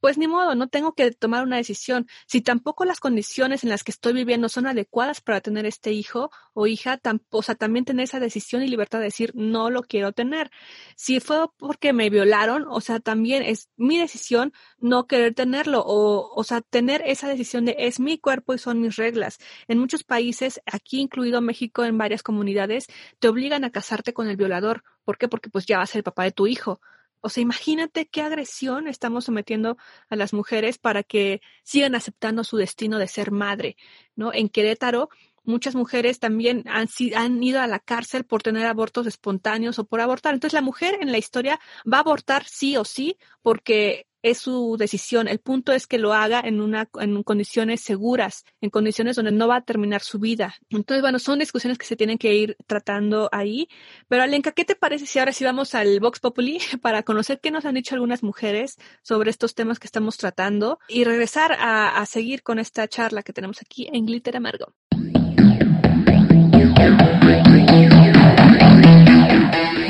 pues 0.00 0.18
ni 0.18 0.26
modo, 0.26 0.54
no 0.54 0.68
tengo 0.68 0.94
que 0.94 1.10
tomar 1.12 1.44
una 1.44 1.56
decisión. 1.56 2.06
Si 2.26 2.40
tampoco 2.40 2.84
las 2.84 3.00
condiciones 3.00 3.64
en 3.64 3.70
las 3.70 3.84
que 3.84 3.90
estoy 3.90 4.12
viviendo 4.12 4.48
son 4.48 4.66
adecuadas 4.66 5.20
para 5.20 5.40
tener 5.40 5.66
este 5.66 5.92
hijo 5.92 6.30
o 6.54 6.66
hija, 6.66 7.00
o 7.30 7.42
sea, 7.42 7.54
también 7.54 7.84
tener 7.84 8.04
esa 8.04 8.20
decisión 8.20 8.62
y 8.62 8.68
libertad 8.68 8.98
de 8.98 9.04
decir 9.04 9.32
no 9.34 9.70
lo 9.70 9.82
quiero 9.82 10.12
tener. 10.12 10.50
Si 10.96 11.20
fue 11.20 11.46
porque 11.58 11.92
me 11.92 12.10
violaron, 12.10 12.66
o 12.68 12.80
sea, 12.80 13.00
también 13.00 13.42
es 13.42 13.68
mi 13.76 13.98
decisión 13.98 14.52
no 14.78 15.06
querer 15.06 15.34
tenerlo 15.34 15.82
o, 15.84 16.32
o 16.34 16.44
sea, 16.44 16.60
tener 16.62 17.02
esa 17.04 17.28
decisión 17.28 17.64
de 17.64 17.76
es 17.78 18.00
mi 18.00 18.18
cuerpo 18.18 18.54
y 18.54 18.58
son 18.58 18.80
mis 18.80 18.96
reglas. 18.96 19.38
En 19.68 19.78
muchos 19.78 20.04
países, 20.04 20.60
aquí 20.66 21.00
incluido 21.00 21.40
México, 21.40 21.84
en 21.84 21.98
varias 21.98 22.22
comunidades, 22.22 22.86
te 23.18 23.28
obligan 23.28 23.64
a 23.64 23.70
casarte 23.70 24.12
con 24.14 24.28
el 24.28 24.36
violador. 24.36 24.82
¿Por 25.04 25.18
qué? 25.18 25.28
Porque 25.28 25.50
pues 25.50 25.66
ya 25.66 25.78
va 25.78 25.84
a 25.84 25.86
ser 25.86 25.98
el 26.00 26.04
papá 26.04 26.24
de 26.24 26.32
tu 26.32 26.46
hijo 26.46 26.80
o 27.20 27.28
sea, 27.28 27.42
imagínate 27.42 28.06
qué 28.06 28.22
agresión 28.22 28.88
estamos 28.88 29.24
sometiendo 29.24 29.76
a 30.08 30.16
las 30.16 30.32
mujeres 30.32 30.78
para 30.78 31.02
que 31.02 31.40
sigan 31.62 31.94
aceptando 31.94 32.44
su 32.44 32.56
destino 32.56 32.98
de 32.98 33.08
ser 33.08 33.30
madre, 33.30 33.76
¿no? 34.16 34.32
En 34.32 34.48
Querétaro, 34.48 35.10
muchas 35.44 35.74
mujeres 35.74 36.18
también 36.18 36.64
han, 36.66 36.88
han 37.16 37.42
ido 37.42 37.60
a 37.60 37.66
la 37.66 37.78
cárcel 37.78 38.24
por 38.24 38.42
tener 38.42 38.66
abortos 38.66 39.06
espontáneos 39.06 39.78
o 39.78 39.84
por 39.84 40.00
abortar. 40.00 40.34
Entonces, 40.34 40.54
la 40.54 40.62
mujer 40.62 40.98
en 41.00 41.12
la 41.12 41.18
historia 41.18 41.60
va 41.90 41.98
a 41.98 42.00
abortar 42.00 42.44
sí 42.46 42.76
o 42.76 42.84
sí 42.84 43.16
porque 43.42 44.06
es 44.22 44.38
su 44.38 44.76
decisión. 44.78 45.28
El 45.28 45.38
punto 45.38 45.72
es 45.72 45.86
que 45.86 45.98
lo 45.98 46.12
haga 46.12 46.40
en 46.40 46.60
una 46.60 46.88
en 47.00 47.22
condiciones 47.22 47.80
seguras, 47.80 48.44
en 48.60 48.70
condiciones 48.70 49.16
donde 49.16 49.32
no 49.32 49.48
va 49.48 49.56
a 49.56 49.60
terminar 49.62 50.02
su 50.02 50.18
vida. 50.18 50.54
Entonces, 50.70 51.02
bueno, 51.02 51.18
son 51.18 51.38
discusiones 51.38 51.78
que 51.78 51.86
se 51.86 51.96
tienen 51.96 52.18
que 52.18 52.34
ir 52.34 52.56
tratando 52.66 53.28
ahí. 53.32 53.68
Pero 54.08 54.22
Alenka, 54.22 54.52
¿qué 54.52 54.64
te 54.64 54.74
parece 54.74 55.06
si 55.06 55.18
ahora 55.18 55.32
sí 55.32 55.44
vamos 55.44 55.74
al 55.74 56.00
Vox 56.00 56.20
Populi 56.20 56.58
para 56.82 57.02
conocer 57.02 57.40
qué 57.40 57.50
nos 57.50 57.64
han 57.64 57.74
dicho 57.74 57.94
algunas 57.94 58.22
mujeres 58.22 58.76
sobre 59.02 59.30
estos 59.30 59.54
temas 59.54 59.78
que 59.78 59.86
estamos 59.86 60.16
tratando 60.16 60.78
y 60.88 61.04
regresar 61.04 61.52
a, 61.52 61.98
a 61.98 62.06
seguir 62.06 62.42
con 62.42 62.58
esta 62.58 62.86
charla 62.88 63.22
que 63.22 63.32
tenemos 63.32 63.60
aquí 63.60 63.88
en 63.92 64.06
Glitter 64.06 64.36
Amargo? 64.36 64.74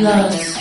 Las 0.01 0.61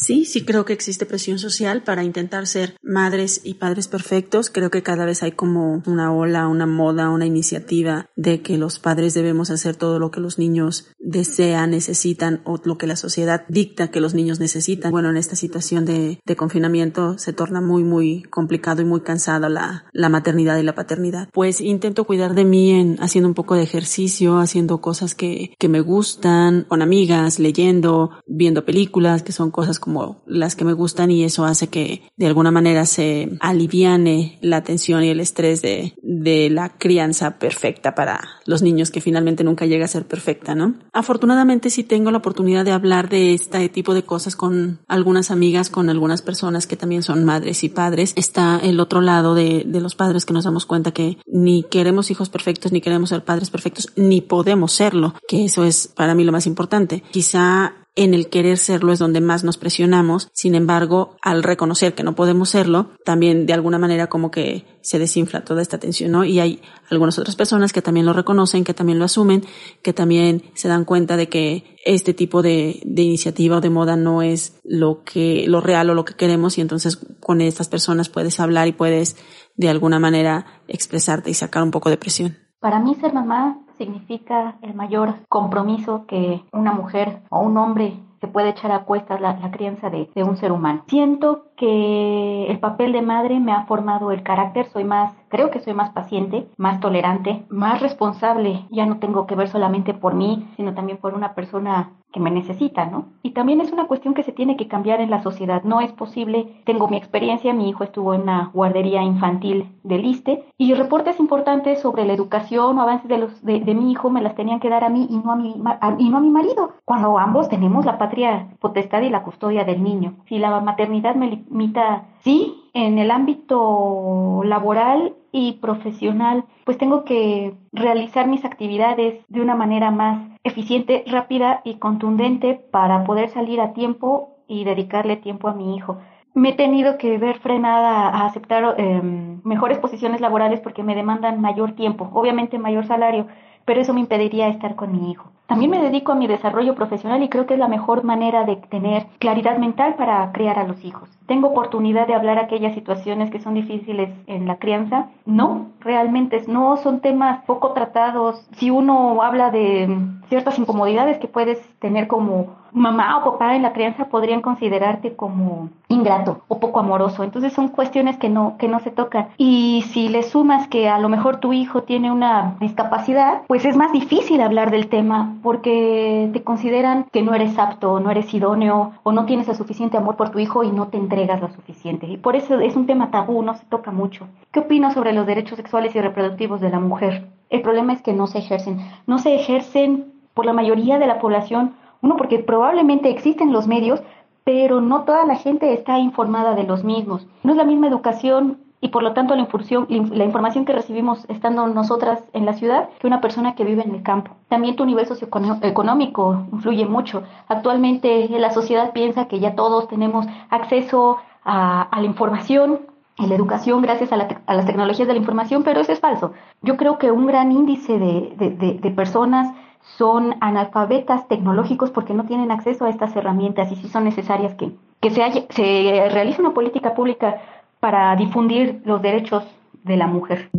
Sí, 0.00 0.24
sí 0.24 0.46
creo 0.46 0.64
que 0.64 0.72
existe 0.72 1.04
presión 1.04 1.38
social 1.38 1.82
para 1.82 2.02
intentar 2.02 2.46
ser 2.46 2.74
madres 2.82 3.42
y 3.44 3.54
padres 3.54 3.86
perfectos. 3.86 4.48
Creo 4.48 4.70
que 4.70 4.82
cada 4.82 5.04
vez 5.04 5.22
hay 5.22 5.32
como 5.32 5.82
una 5.84 6.10
ola, 6.10 6.48
una 6.48 6.64
moda, 6.64 7.10
una 7.10 7.26
iniciativa 7.26 8.08
de 8.16 8.40
que 8.40 8.56
los 8.56 8.78
padres 8.78 9.12
debemos 9.12 9.50
hacer 9.50 9.76
todo 9.76 9.98
lo 9.98 10.10
que 10.10 10.20
los 10.20 10.38
niños 10.38 10.88
desean, 10.98 11.72
necesitan 11.72 12.40
o 12.44 12.58
lo 12.64 12.78
que 12.78 12.86
la 12.86 12.96
sociedad 12.96 13.44
dicta 13.50 13.90
que 13.90 14.00
los 14.00 14.14
niños 14.14 14.40
necesitan. 14.40 14.90
Bueno, 14.90 15.10
en 15.10 15.18
esta 15.18 15.36
situación 15.36 15.84
de, 15.84 16.18
de 16.24 16.36
confinamiento 16.36 17.18
se 17.18 17.34
torna 17.34 17.60
muy, 17.60 17.84
muy 17.84 18.22
complicado 18.22 18.80
y 18.80 18.86
muy 18.86 19.02
cansada 19.02 19.50
la, 19.50 19.84
la 19.92 20.08
maternidad 20.08 20.56
y 20.56 20.62
la 20.62 20.74
paternidad. 20.74 21.28
Pues 21.30 21.60
intento 21.60 22.04
cuidar 22.04 22.34
de 22.34 22.46
mí 22.46 22.70
en 22.70 22.96
haciendo 23.00 23.28
un 23.28 23.34
poco 23.34 23.54
de 23.54 23.64
ejercicio, 23.64 24.38
haciendo 24.38 24.80
cosas 24.80 25.14
que, 25.14 25.52
que 25.58 25.68
me 25.68 25.82
gustan, 25.82 26.64
con 26.66 26.80
amigas, 26.80 27.38
leyendo, 27.38 28.12
viendo 28.26 28.64
películas, 28.64 29.22
que 29.22 29.32
son 29.32 29.50
cosas 29.50 29.78
como 29.78 29.89
como 29.90 30.22
las 30.24 30.54
que 30.54 30.64
me 30.64 30.72
gustan 30.72 31.10
y 31.10 31.24
eso 31.24 31.44
hace 31.44 31.66
que 31.66 32.02
de 32.16 32.26
alguna 32.26 32.52
manera 32.52 32.86
se 32.86 33.36
aliviane 33.40 34.38
la 34.40 34.62
tensión 34.62 35.02
y 35.02 35.08
el 35.08 35.18
estrés 35.18 35.62
de, 35.62 35.94
de 36.00 36.48
la 36.48 36.68
crianza 36.78 37.40
perfecta 37.40 37.96
para 37.96 38.20
los 38.46 38.62
niños 38.62 38.92
que 38.92 39.00
finalmente 39.00 39.42
nunca 39.42 39.66
llega 39.66 39.86
a 39.86 39.88
ser 39.88 40.06
perfecta, 40.06 40.54
¿no? 40.54 40.76
Afortunadamente 40.92 41.70
sí 41.70 41.82
tengo 41.82 42.12
la 42.12 42.18
oportunidad 42.18 42.64
de 42.64 42.70
hablar 42.70 43.08
de 43.08 43.34
este 43.34 43.68
tipo 43.68 43.92
de 43.92 44.04
cosas 44.04 44.36
con 44.36 44.78
algunas 44.86 45.32
amigas, 45.32 45.70
con 45.70 45.90
algunas 45.90 46.22
personas 46.22 46.68
que 46.68 46.76
también 46.76 47.02
son 47.02 47.24
madres 47.24 47.64
y 47.64 47.68
padres. 47.68 48.12
Está 48.14 48.60
el 48.62 48.78
otro 48.78 49.00
lado 49.00 49.34
de, 49.34 49.64
de 49.66 49.80
los 49.80 49.96
padres 49.96 50.24
que 50.24 50.34
nos 50.34 50.44
damos 50.44 50.66
cuenta 50.66 50.92
que 50.92 51.18
ni 51.26 51.64
queremos 51.64 52.12
hijos 52.12 52.28
perfectos, 52.28 52.70
ni 52.70 52.80
queremos 52.80 53.08
ser 53.08 53.24
padres 53.24 53.50
perfectos, 53.50 53.88
ni 53.96 54.20
podemos 54.20 54.70
serlo, 54.70 55.14
que 55.26 55.46
eso 55.46 55.64
es 55.64 55.88
para 55.88 56.14
mí 56.14 56.22
lo 56.22 56.30
más 56.30 56.46
importante. 56.46 57.02
Quizá 57.10 57.74
en 57.96 58.14
el 58.14 58.28
querer 58.28 58.58
serlo 58.58 58.92
es 58.92 58.98
donde 58.98 59.20
más 59.20 59.44
nos 59.44 59.58
presionamos. 59.58 60.28
Sin 60.32 60.54
embargo, 60.54 61.16
al 61.22 61.42
reconocer 61.42 61.94
que 61.94 62.02
no 62.02 62.14
podemos 62.14 62.50
serlo, 62.50 62.90
también 63.04 63.46
de 63.46 63.52
alguna 63.52 63.78
manera 63.78 64.08
como 64.08 64.30
que 64.30 64.64
se 64.82 64.98
desinfla 64.98 65.44
toda 65.44 65.62
esta 65.62 65.78
tensión, 65.78 66.12
¿no? 66.12 66.24
Y 66.24 66.40
hay 66.40 66.62
algunas 66.88 67.18
otras 67.18 67.36
personas 67.36 67.72
que 67.72 67.82
también 67.82 68.06
lo 68.06 68.12
reconocen, 68.12 68.64
que 68.64 68.74
también 68.74 68.98
lo 68.98 69.04
asumen, 69.04 69.44
que 69.82 69.92
también 69.92 70.42
se 70.54 70.68
dan 70.68 70.84
cuenta 70.84 71.16
de 71.16 71.28
que 71.28 71.76
este 71.84 72.14
tipo 72.14 72.42
de, 72.42 72.80
iniciativa 72.84 73.56
o 73.56 73.60
de 73.60 73.70
moda 73.70 73.96
no 73.96 74.22
es 74.22 74.60
lo 74.64 75.02
que, 75.02 75.44
lo 75.48 75.60
real 75.60 75.90
o 75.90 75.94
lo 75.94 76.04
que 76.04 76.14
queremos 76.14 76.58
y 76.58 76.60
entonces 76.60 76.98
con 77.20 77.40
estas 77.40 77.68
personas 77.68 78.08
puedes 78.08 78.38
hablar 78.40 78.68
y 78.68 78.72
puedes 78.72 79.16
de 79.56 79.68
alguna 79.68 79.98
manera 79.98 80.62
expresarte 80.68 81.30
y 81.30 81.34
sacar 81.34 81.62
un 81.62 81.70
poco 81.70 81.90
de 81.90 81.96
presión. 81.96 82.38
Para 82.60 82.78
mí 82.80 82.94
ser 83.00 83.12
mamá 83.12 83.58
significa 83.80 84.58
el 84.60 84.74
mayor 84.74 85.14
compromiso 85.30 86.04
que 86.06 86.44
una 86.52 86.72
mujer 86.72 87.22
o 87.30 87.40
un 87.40 87.56
hombre 87.56 87.94
se 88.20 88.28
puede 88.28 88.50
echar 88.50 88.72
a 88.72 88.84
cuestas 88.84 89.22
la, 89.22 89.50
crianza 89.50 89.88
de, 89.88 90.10
de, 90.14 90.22
un 90.22 90.36
ser 90.36 90.52
humano. 90.52 90.84
Siento 90.86 91.46
que 91.60 92.46
el 92.46 92.58
papel 92.58 92.92
de 92.92 93.02
madre 93.02 93.38
me 93.38 93.52
ha 93.52 93.66
formado 93.66 94.12
el 94.12 94.22
carácter, 94.22 94.64
soy 94.70 94.82
más, 94.84 95.12
creo 95.28 95.50
que 95.50 95.60
soy 95.60 95.74
más 95.74 95.90
paciente, 95.90 96.48
más 96.56 96.80
tolerante, 96.80 97.44
más 97.50 97.82
responsable, 97.82 98.64
ya 98.70 98.86
no 98.86 98.98
tengo 98.98 99.26
que 99.26 99.34
ver 99.34 99.48
solamente 99.48 99.92
por 99.92 100.14
mí, 100.14 100.48
sino 100.56 100.72
también 100.72 100.96
por 100.96 101.12
una 101.12 101.34
persona 101.34 101.90
que 102.12 102.20
me 102.20 102.30
necesita, 102.30 102.86
¿no? 102.86 103.06
Y 103.22 103.30
también 103.30 103.60
es 103.60 103.72
una 103.72 103.86
cuestión 103.86 104.14
que 104.14 104.22
se 104.22 104.32
tiene 104.32 104.56
que 104.56 104.68
cambiar 104.68 105.00
en 105.00 105.10
la 105.10 105.22
sociedad. 105.22 105.62
No 105.62 105.80
es 105.80 105.92
posible, 105.92 106.60
tengo 106.64 106.88
mi 106.88 106.96
experiencia, 106.96 107.52
mi 107.52 107.68
hijo 107.68 107.84
estuvo 107.84 108.14
en 108.14 108.22
una 108.22 108.50
guardería 108.52 109.02
infantil 109.02 109.68
del 109.84 110.04
ISTE 110.04 110.44
y 110.58 110.74
reportes 110.74 111.20
importantes 111.20 111.80
sobre 111.80 112.04
la 112.04 112.12
educación 112.12 112.78
o 112.78 112.82
avances 112.82 113.08
de, 113.08 113.18
los, 113.18 113.44
de, 113.44 113.60
mi 113.74 113.92
hijo 113.92 114.10
me 114.10 114.22
las 114.22 114.34
tenían 114.34 114.60
que 114.60 114.68
dar 114.68 114.82
a 114.82 114.88
mí 114.88 115.06
y 115.08 115.18
no 115.18 115.32
a, 115.32 115.36
mi, 115.36 115.54
y 115.98 116.08
no 116.08 116.16
a 116.16 116.20
mi 116.20 116.30
marido, 116.30 116.72
cuando 116.84 117.16
ambos 117.18 117.48
tenemos 117.48 117.84
la 117.84 117.98
patria 117.98 118.48
potestad 118.60 119.02
y 119.02 119.10
la 119.10 119.22
custodia 119.22 119.64
del 119.64 119.82
niño. 119.82 120.16
Si 120.26 120.38
la 120.38 120.60
maternidad 120.60 121.14
me 121.14 121.44
limita, 121.50 122.04
sí, 122.22 122.54
en 122.72 122.98
el 122.98 123.10
ámbito 123.10 124.42
laboral 124.44 125.14
y 125.32 125.54
profesional, 125.54 126.44
pues 126.64 126.78
tengo 126.78 127.04
que 127.04 127.54
realizar 127.72 128.26
mis 128.28 128.44
actividades 128.44 129.24
de 129.28 129.40
una 129.40 129.54
manera 129.54 129.90
más 129.90 130.28
eficiente, 130.44 131.04
rápida 131.06 131.60
y 131.64 131.74
contundente 131.74 132.54
para 132.54 133.04
poder 133.04 133.28
salir 133.28 133.60
a 133.60 133.72
tiempo 133.72 134.36
y 134.48 134.64
dedicarle 134.64 135.16
tiempo 135.16 135.48
a 135.48 135.54
mi 135.54 135.76
hijo. 135.76 135.98
Me 136.32 136.50
he 136.50 136.54
tenido 136.54 136.96
que 136.96 137.18
ver 137.18 137.40
frenada 137.40 138.08
a 138.08 138.26
aceptar 138.26 138.76
em, 138.78 139.40
mejores 139.44 139.78
posiciones 139.78 140.20
laborales 140.20 140.60
porque 140.60 140.84
me 140.84 140.94
demandan 140.94 141.40
mayor 141.40 141.72
tiempo, 141.72 142.08
obviamente 142.12 142.58
mayor 142.58 142.86
salario, 142.86 143.26
pero 143.64 143.80
eso 143.80 143.92
me 143.92 144.00
impediría 144.00 144.48
estar 144.48 144.76
con 144.76 144.92
mi 144.92 145.10
hijo. 145.10 145.30
También 145.50 145.72
me 145.72 145.82
dedico 145.82 146.12
a 146.12 146.14
mi 146.14 146.28
desarrollo 146.28 146.76
profesional 146.76 147.24
y 147.24 147.28
creo 147.28 147.44
que 147.44 147.54
es 147.54 147.58
la 147.58 147.66
mejor 147.66 148.04
manera 148.04 148.44
de 148.44 148.54
tener 148.54 149.08
claridad 149.18 149.58
mental 149.58 149.96
para 149.96 150.30
criar 150.30 150.60
a 150.60 150.64
los 150.64 150.84
hijos. 150.84 151.08
¿Tengo 151.26 151.48
oportunidad 151.48 152.06
de 152.06 152.14
hablar 152.14 152.38
aquellas 152.38 152.72
situaciones 152.72 153.32
que 153.32 153.40
son 153.40 153.54
difíciles 153.54 154.10
en 154.28 154.46
la 154.46 154.58
crianza? 154.58 155.08
No, 155.26 155.66
realmente 155.80 156.40
no 156.46 156.76
son 156.76 157.00
temas 157.00 157.44
poco 157.46 157.72
tratados. 157.72 158.46
Si 158.52 158.70
uno 158.70 159.20
habla 159.24 159.50
de 159.50 159.88
ciertas 160.28 160.56
incomodidades 160.56 161.18
que 161.18 161.26
puedes 161.26 161.58
tener 161.80 162.06
como 162.06 162.60
mamá 162.72 163.18
o 163.18 163.32
papá 163.32 163.56
en 163.56 163.62
la 163.62 163.72
crianza 163.72 164.06
podrían 164.06 164.40
considerarte 164.42 165.16
como 165.16 165.68
ingrato 165.88 166.42
o 166.48 166.60
poco 166.60 166.80
amoroso. 166.80 167.24
Entonces 167.24 167.52
son 167.52 167.68
cuestiones 167.68 168.16
que 168.16 168.28
no, 168.28 168.56
que 168.58 168.68
no 168.68 168.80
se 168.80 168.90
tocan. 168.90 169.28
Y 169.36 169.84
si 169.88 170.08
le 170.08 170.22
sumas 170.22 170.68
que 170.68 170.88
a 170.88 170.98
lo 170.98 171.08
mejor 171.08 171.38
tu 171.38 171.52
hijo 171.52 171.82
tiene 171.82 172.12
una 172.12 172.56
discapacidad, 172.60 173.42
pues 173.48 173.64
es 173.64 173.76
más 173.76 173.92
difícil 173.92 174.40
hablar 174.40 174.70
del 174.70 174.88
tema 174.88 175.34
porque 175.42 176.30
te 176.32 176.42
consideran 176.42 177.04
que 177.12 177.22
no 177.22 177.34
eres 177.34 177.58
apto, 177.58 178.00
no 178.00 178.10
eres 178.10 178.32
idóneo 178.32 178.92
o 179.02 179.12
no 179.12 179.24
tienes 179.26 179.48
el 179.48 179.56
suficiente 179.56 179.96
amor 179.96 180.16
por 180.16 180.30
tu 180.30 180.38
hijo 180.38 180.64
y 180.64 180.70
no 180.70 180.88
te 180.88 180.96
entregas 180.96 181.40
lo 181.40 181.48
suficiente. 181.48 182.06
Y 182.06 182.16
por 182.16 182.36
eso 182.36 182.60
es 182.60 182.76
un 182.76 182.86
tema 182.86 183.10
tabú, 183.10 183.42
no 183.42 183.54
se 183.54 183.64
toca 183.66 183.90
mucho. 183.90 184.26
¿Qué 184.52 184.60
opinas 184.60 184.94
sobre 184.94 185.12
los 185.12 185.26
derechos 185.26 185.56
sexuales 185.56 185.94
y 185.94 186.00
reproductivos 186.00 186.60
de 186.60 186.70
la 186.70 186.80
mujer? 186.80 187.28
El 187.48 187.62
problema 187.62 187.92
es 187.92 188.02
que 188.02 188.12
no 188.12 188.26
se 188.26 188.38
ejercen. 188.38 188.78
No 189.06 189.18
se 189.18 189.34
ejercen 189.34 190.12
por 190.34 190.46
la 190.46 190.52
mayoría 190.52 190.98
de 190.98 191.06
la 191.06 191.18
población, 191.18 191.74
uno 192.02 192.16
porque 192.16 192.38
probablemente 192.38 193.10
existen 193.10 193.52
los 193.52 193.66
medios, 193.66 194.02
pero 194.44 194.80
no 194.80 195.02
toda 195.02 195.26
la 195.26 195.36
gente 195.36 195.72
está 195.72 195.98
informada 195.98 196.54
de 196.54 196.64
los 196.64 196.84
mismos. 196.84 197.26
No 197.42 197.52
es 197.52 197.58
la 197.58 197.64
misma 197.64 197.88
educación 197.88 198.58
y 198.80 198.88
por 198.88 199.02
lo 199.02 199.12
tanto 199.12 199.34
la, 199.34 199.46
la 199.88 200.24
información 200.24 200.64
que 200.64 200.72
recibimos 200.72 201.24
estando 201.28 201.66
nosotras 201.66 202.22
en 202.32 202.46
la 202.46 202.54
ciudad 202.54 202.88
que 202.98 203.06
una 203.06 203.20
persona 203.20 203.54
que 203.54 203.64
vive 203.64 203.82
en 203.82 203.94
el 203.94 204.02
campo. 204.02 204.36
También 204.48 204.76
tu 204.76 204.86
nivel 204.86 205.06
socioeconómico 205.06 206.46
influye 206.52 206.86
mucho. 206.86 207.22
Actualmente 207.48 208.28
la 208.28 208.50
sociedad 208.50 208.92
piensa 208.92 209.26
que 209.26 209.40
ya 209.40 209.54
todos 209.54 209.88
tenemos 209.88 210.26
acceso 210.48 211.18
a, 211.44 211.88
la 211.94 212.06
información, 212.06 212.80
a 213.18 213.26
la 213.26 213.34
educación 213.34 213.82
gracias 213.82 214.12
a, 214.12 214.16
las 214.16 214.66
tecnologías 214.66 215.08
de 215.08 215.14
la 215.14 215.20
información, 215.20 215.62
pero 215.62 215.80
eso 215.80 215.92
es 215.92 216.00
falso. 216.00 216.32
Yo 216.62 216.76
creo 216.76 216.98
que 216.98 217.10
un 217.10 217.26
gran 217.26 217.52
índice 217.52 217.98
de 217.98 218.92
personas 218.96 219.54
son 219.82 220.36
analfabetas 220.40 221.26
tecnológicos 221.28 221.90
porque 221.90 222.14
no 222.14 222.24
tienen 222.24 222.50
acceso 222.50 222.84
a 222.84 222.90
estas 222.90 223.14
herramientas 223.16 223.72
y 223.72 223.76
sí 223.76 223.88
son 223.88 224.04
necesarias 224.04 224.54
que, 224.54 224.72
que 225.00 225.10
se, 225.10 225.46
se 225.50 226.08
realice 226.10 226.40
una 226.40 226.54
política 226.54 226.94
pública 226.94 227.40
para 227.80 228.14
difundir 228.16 228.82
los 228.84 229.00
derechos 229.02 229.44
de 229.82 229.96
la 229.96 230.06
mujer. 230.06 230.50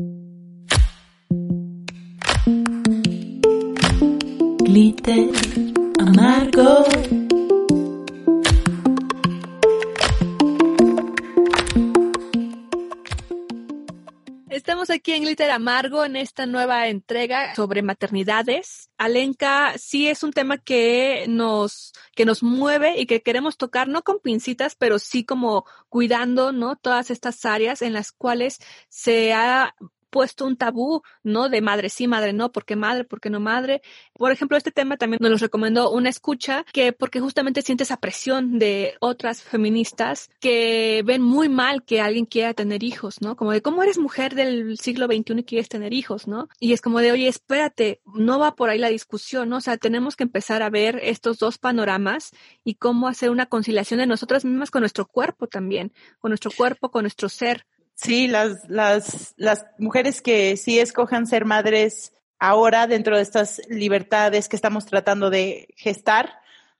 Aquí 14.89 15.13
en 15.13 15.23
Glitter 15.23 15.51
Amargo 15.51 16.03
en 16.03 16.15
esta 16.15 16.45
nueva 16.45 16.87
entrega 16.87 17.53
sobre 17.55 17.83
maternidades. 17.83 18.89
Alenka, 18.97 19.77
sí 19.77 20.07
es 20.07 20.23
un 20.23 20.33
tema 20.33 20.57
que 20.57 21.25
nos, 21.27 21.93
que 22.15 22.25
nos 22.25 22.41
mueve 22.41 22.99
y 22.99 23.05
que 23.05 23.21
queremos 23.21 23.57
tocar, 23.57 23.87
no 23.87 24.01
con 24.01 24.19
pincitas, 24.19 24.75
pero 24.75 24.97
sí 24.97 25.23
como 25.23 25.65
cuidando, 25.89 26.51
¿no? 26.51 26.77
Todas 26.77 27.11
estas 27.11 27.45
áreas 27.45 27.81
en 27.81 27.93
las 27.93 28.11
cuales 28.11 28.59
se 28.89 29.33
ha 29.33 29.75
puesto 30.11 30.45
un 30.45 30.57
tabú, 30.57 31.01
¿no? 31.23 31.49
De 31.49 31.61
madre 31.61 31.89
sí, 31.89 32.07
madre 32.07 32.33
no, 32.33 32.51
¿por 32.51 32.65
qué 32.65 32.75
madre, 32.75 33.05
por 33.05 33.19
qué 33.19 33.31
no 33.31 33.39
madre? 33.39 33.81
Por 34.13 34.31
ejemplo, 34.31 34.57
este 34.57 34.71
tema 34.71 34.97
también 34.97 35.19
nos 35.21 35.31
lo 35.31 35.37
recomendó 35.37 35.89
una 35.91 36.09
escucha 36.09 36.63
que 36.71 36.93
porque 36.93 37.19
justamente 37.19 37.63
siente 37.63 37.83
esa 37.83 37.97
presión 37.97 38.59
de 38.59 38.95
otras 38.99 39.41
feministas 39.41 40.29
que 40.39 41.01
ven 41.05 41.21
muy 41.21 41.49
mal 41.49 41.83
que 41.83 42.01
alguien 42.01 42.25
quiera 42.25 42.53
tener 42.53 42.83
hijos, 42.83 43.21
¿no? 43.21 43.35
Como 43.35 43.51
de 43.51 43.61
cómo 43.61 43.81
eres 43.81 43.97
mujer 43.97 44.35
del 44.35 44.77
siglo 44.77 45.07
XXI 45.07 45.39
y 45.39 45.43
quieres 45.43 45.69
tener 45.69 45.93
hijos, 45.93 46.27
¿no? 46.27 46.49
Y 46.59 46.73
es 46.73 46.81
como 46.81 46.99
de, 46.99 47.11
oye, 47.11 47.27
espérate, 47.27 48.01
no 48.13 48.37
va 48.37 48.55
por 48.55 48.69
ahí 48.69 48.77
la 48.77 48.89
discusión, 48.89 49.49
¿no? 49.49 49.57
O 49.57 49.61
sea, 49.61 49.77
tenemos 49.77 50.15
que 50.15 50.23
empezar 50.23 50.61
a 50.61 50.69
ver 50.69 50.99
estos 51.01 51.39
dos 51.39 51.57
panoramas 51.57 52.31
y 52.63 52.75
cómo 52.75 53.07
hacer 53.07 53.29
una 53.29 53.45
conciliación 53.45 53.99
de 53.99 54.07
nosotras 54.07 54.45
mismas 54.45 54.71
con 54.71 54.81
nuestro 54.81 55.07
cuerpo 55.07 55.47
también, 55.47 55.93
con 56.19 56.29
nuestro 56.29 56.51
cuerpo, 56.51 56.91
con 56.91 57.03
nuestro 57.03 57.29
ser. 57.29 57.65
Sí, 58.01 58.27
las, 58.27 58.67
las, 58.67 59.35
las 59.37 59.65
mujeres 59.77 60.21
que 60.21 60.57
sí 60.57 60.79
escojan 60.79 61.27
ser 61.27 61.45
madres 61.45 62.13
ahora 62.39 62.87
dentro 62.87 63.15
de 63.15 63.21
estas 63.21 63.61
libertades 63.69 64.49
que 64.49 64.55
estamos 64.55 64.87
tratando 64.87 65.29
de 65.29 65.67
gestar, 65.77 66.33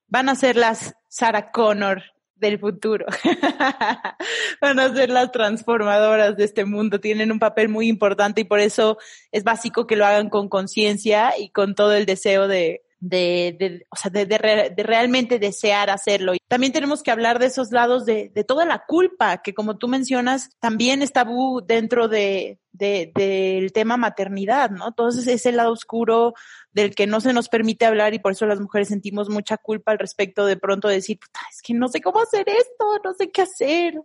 van 0.07 0.29
a 0.29 0.35
ser 0.35 0.55
las 0.55 0.95
Sarah 1.07 1.51
Connor 1.51 2.01
del 2.35 2.57
futuro. 2.57 3.05
Van 4.61 4.79
a 4.79 4.91
ser 4.95 5.11
las 5.11 5.31
transformadoras 5.31 6.35
de 6.35 6.43
este 6.43 6.65
mundo. 6.65 6.99
Tienen 6.99 7.31
un 7.31 7.37
papel 7.37 7.69
muy 7.69 7.87
importante 7.87 8.41
y 8.41 8.45
por 8.45 8.59
eso 8.59 8.97
es 9.31 9.43
básico 9.43 9.85
que 9.85 9.95
lo 9.95 10.07
hagan 10.07 10.29
con 10.29 10.49
conciencia 10.49 11.37
y 11.37 11.49
con 11.49 11.75
todo 11.75 11.93
el 11.93 12.07
deseo 12.07 12.47
de, 12.47 12.81
de, 13.01 13.55
de, 13.59 13.87
o 13.89 13.95
sea, 13.95 14.11
de, 14.11 14.25
de, 14.27 14.83
realmente 14.83 15.39
desear 15.39 15.89
hacerlo. 15.89 16.33
También 16.47 16.71
tenemos 16.71 17.01
que 17.01 17.09
hablar 17.09 17.39
de 17.39 17.47
esos 17.47 17.71
lados 17.71 18.05
de, 18.05 18.29
toda 18.47 18.63
la 18.65 18.85
culpa, 18.85 19.41
que 19.41 19.53
como 19.53 19.77
tú 19.77 19.87
mencionas, 19.87 20.51
también 20.59 21.01
está 21.01 21.27
dentro 21.65 22.07
de, 22.07 22.59
de, 22.71 23.11
del 23.15 23.73
tema 23.73 23.97
maternidad, 23.97 24.69
¿no? 24.69 24.89
Entonces, 24.89 25.27
ese 25.27 25.51
lado 25.51 25.71
oscuro 25.71 26.35
del 26.73 26.93
que 26.93 27.07
no 27.07 27.21
se 27.21 27.33
nos 27.33 27.49
permite 27.49 27.85
hablar 27.85 28.13
y 28.13 28.19
por 28.19 28.33
eso 28.33 28.45
las 28.45 28.59
mujeres 28.59 28.89
sentimos 28.89 29.29
mucha 29.29 29.57
culpa 29.57 29.91
al 29.91 29.99
respecto 29.99 30.45
de 30.45 30.57
pronto 30.57 30.87
decir, 30.87 31.19
puta, 31.19 31.39
es 31.51 31.61
que 31.63 31.73
no 31.73 31.87
sé 31.87 32.01
cómo 32.01 32.21
hacer 32.21 32.47
esto, 32.47 32.99
no 33.03 33.13
sé 33.15 33.31
qué 33.31 33.41
hacer 33.41 33.95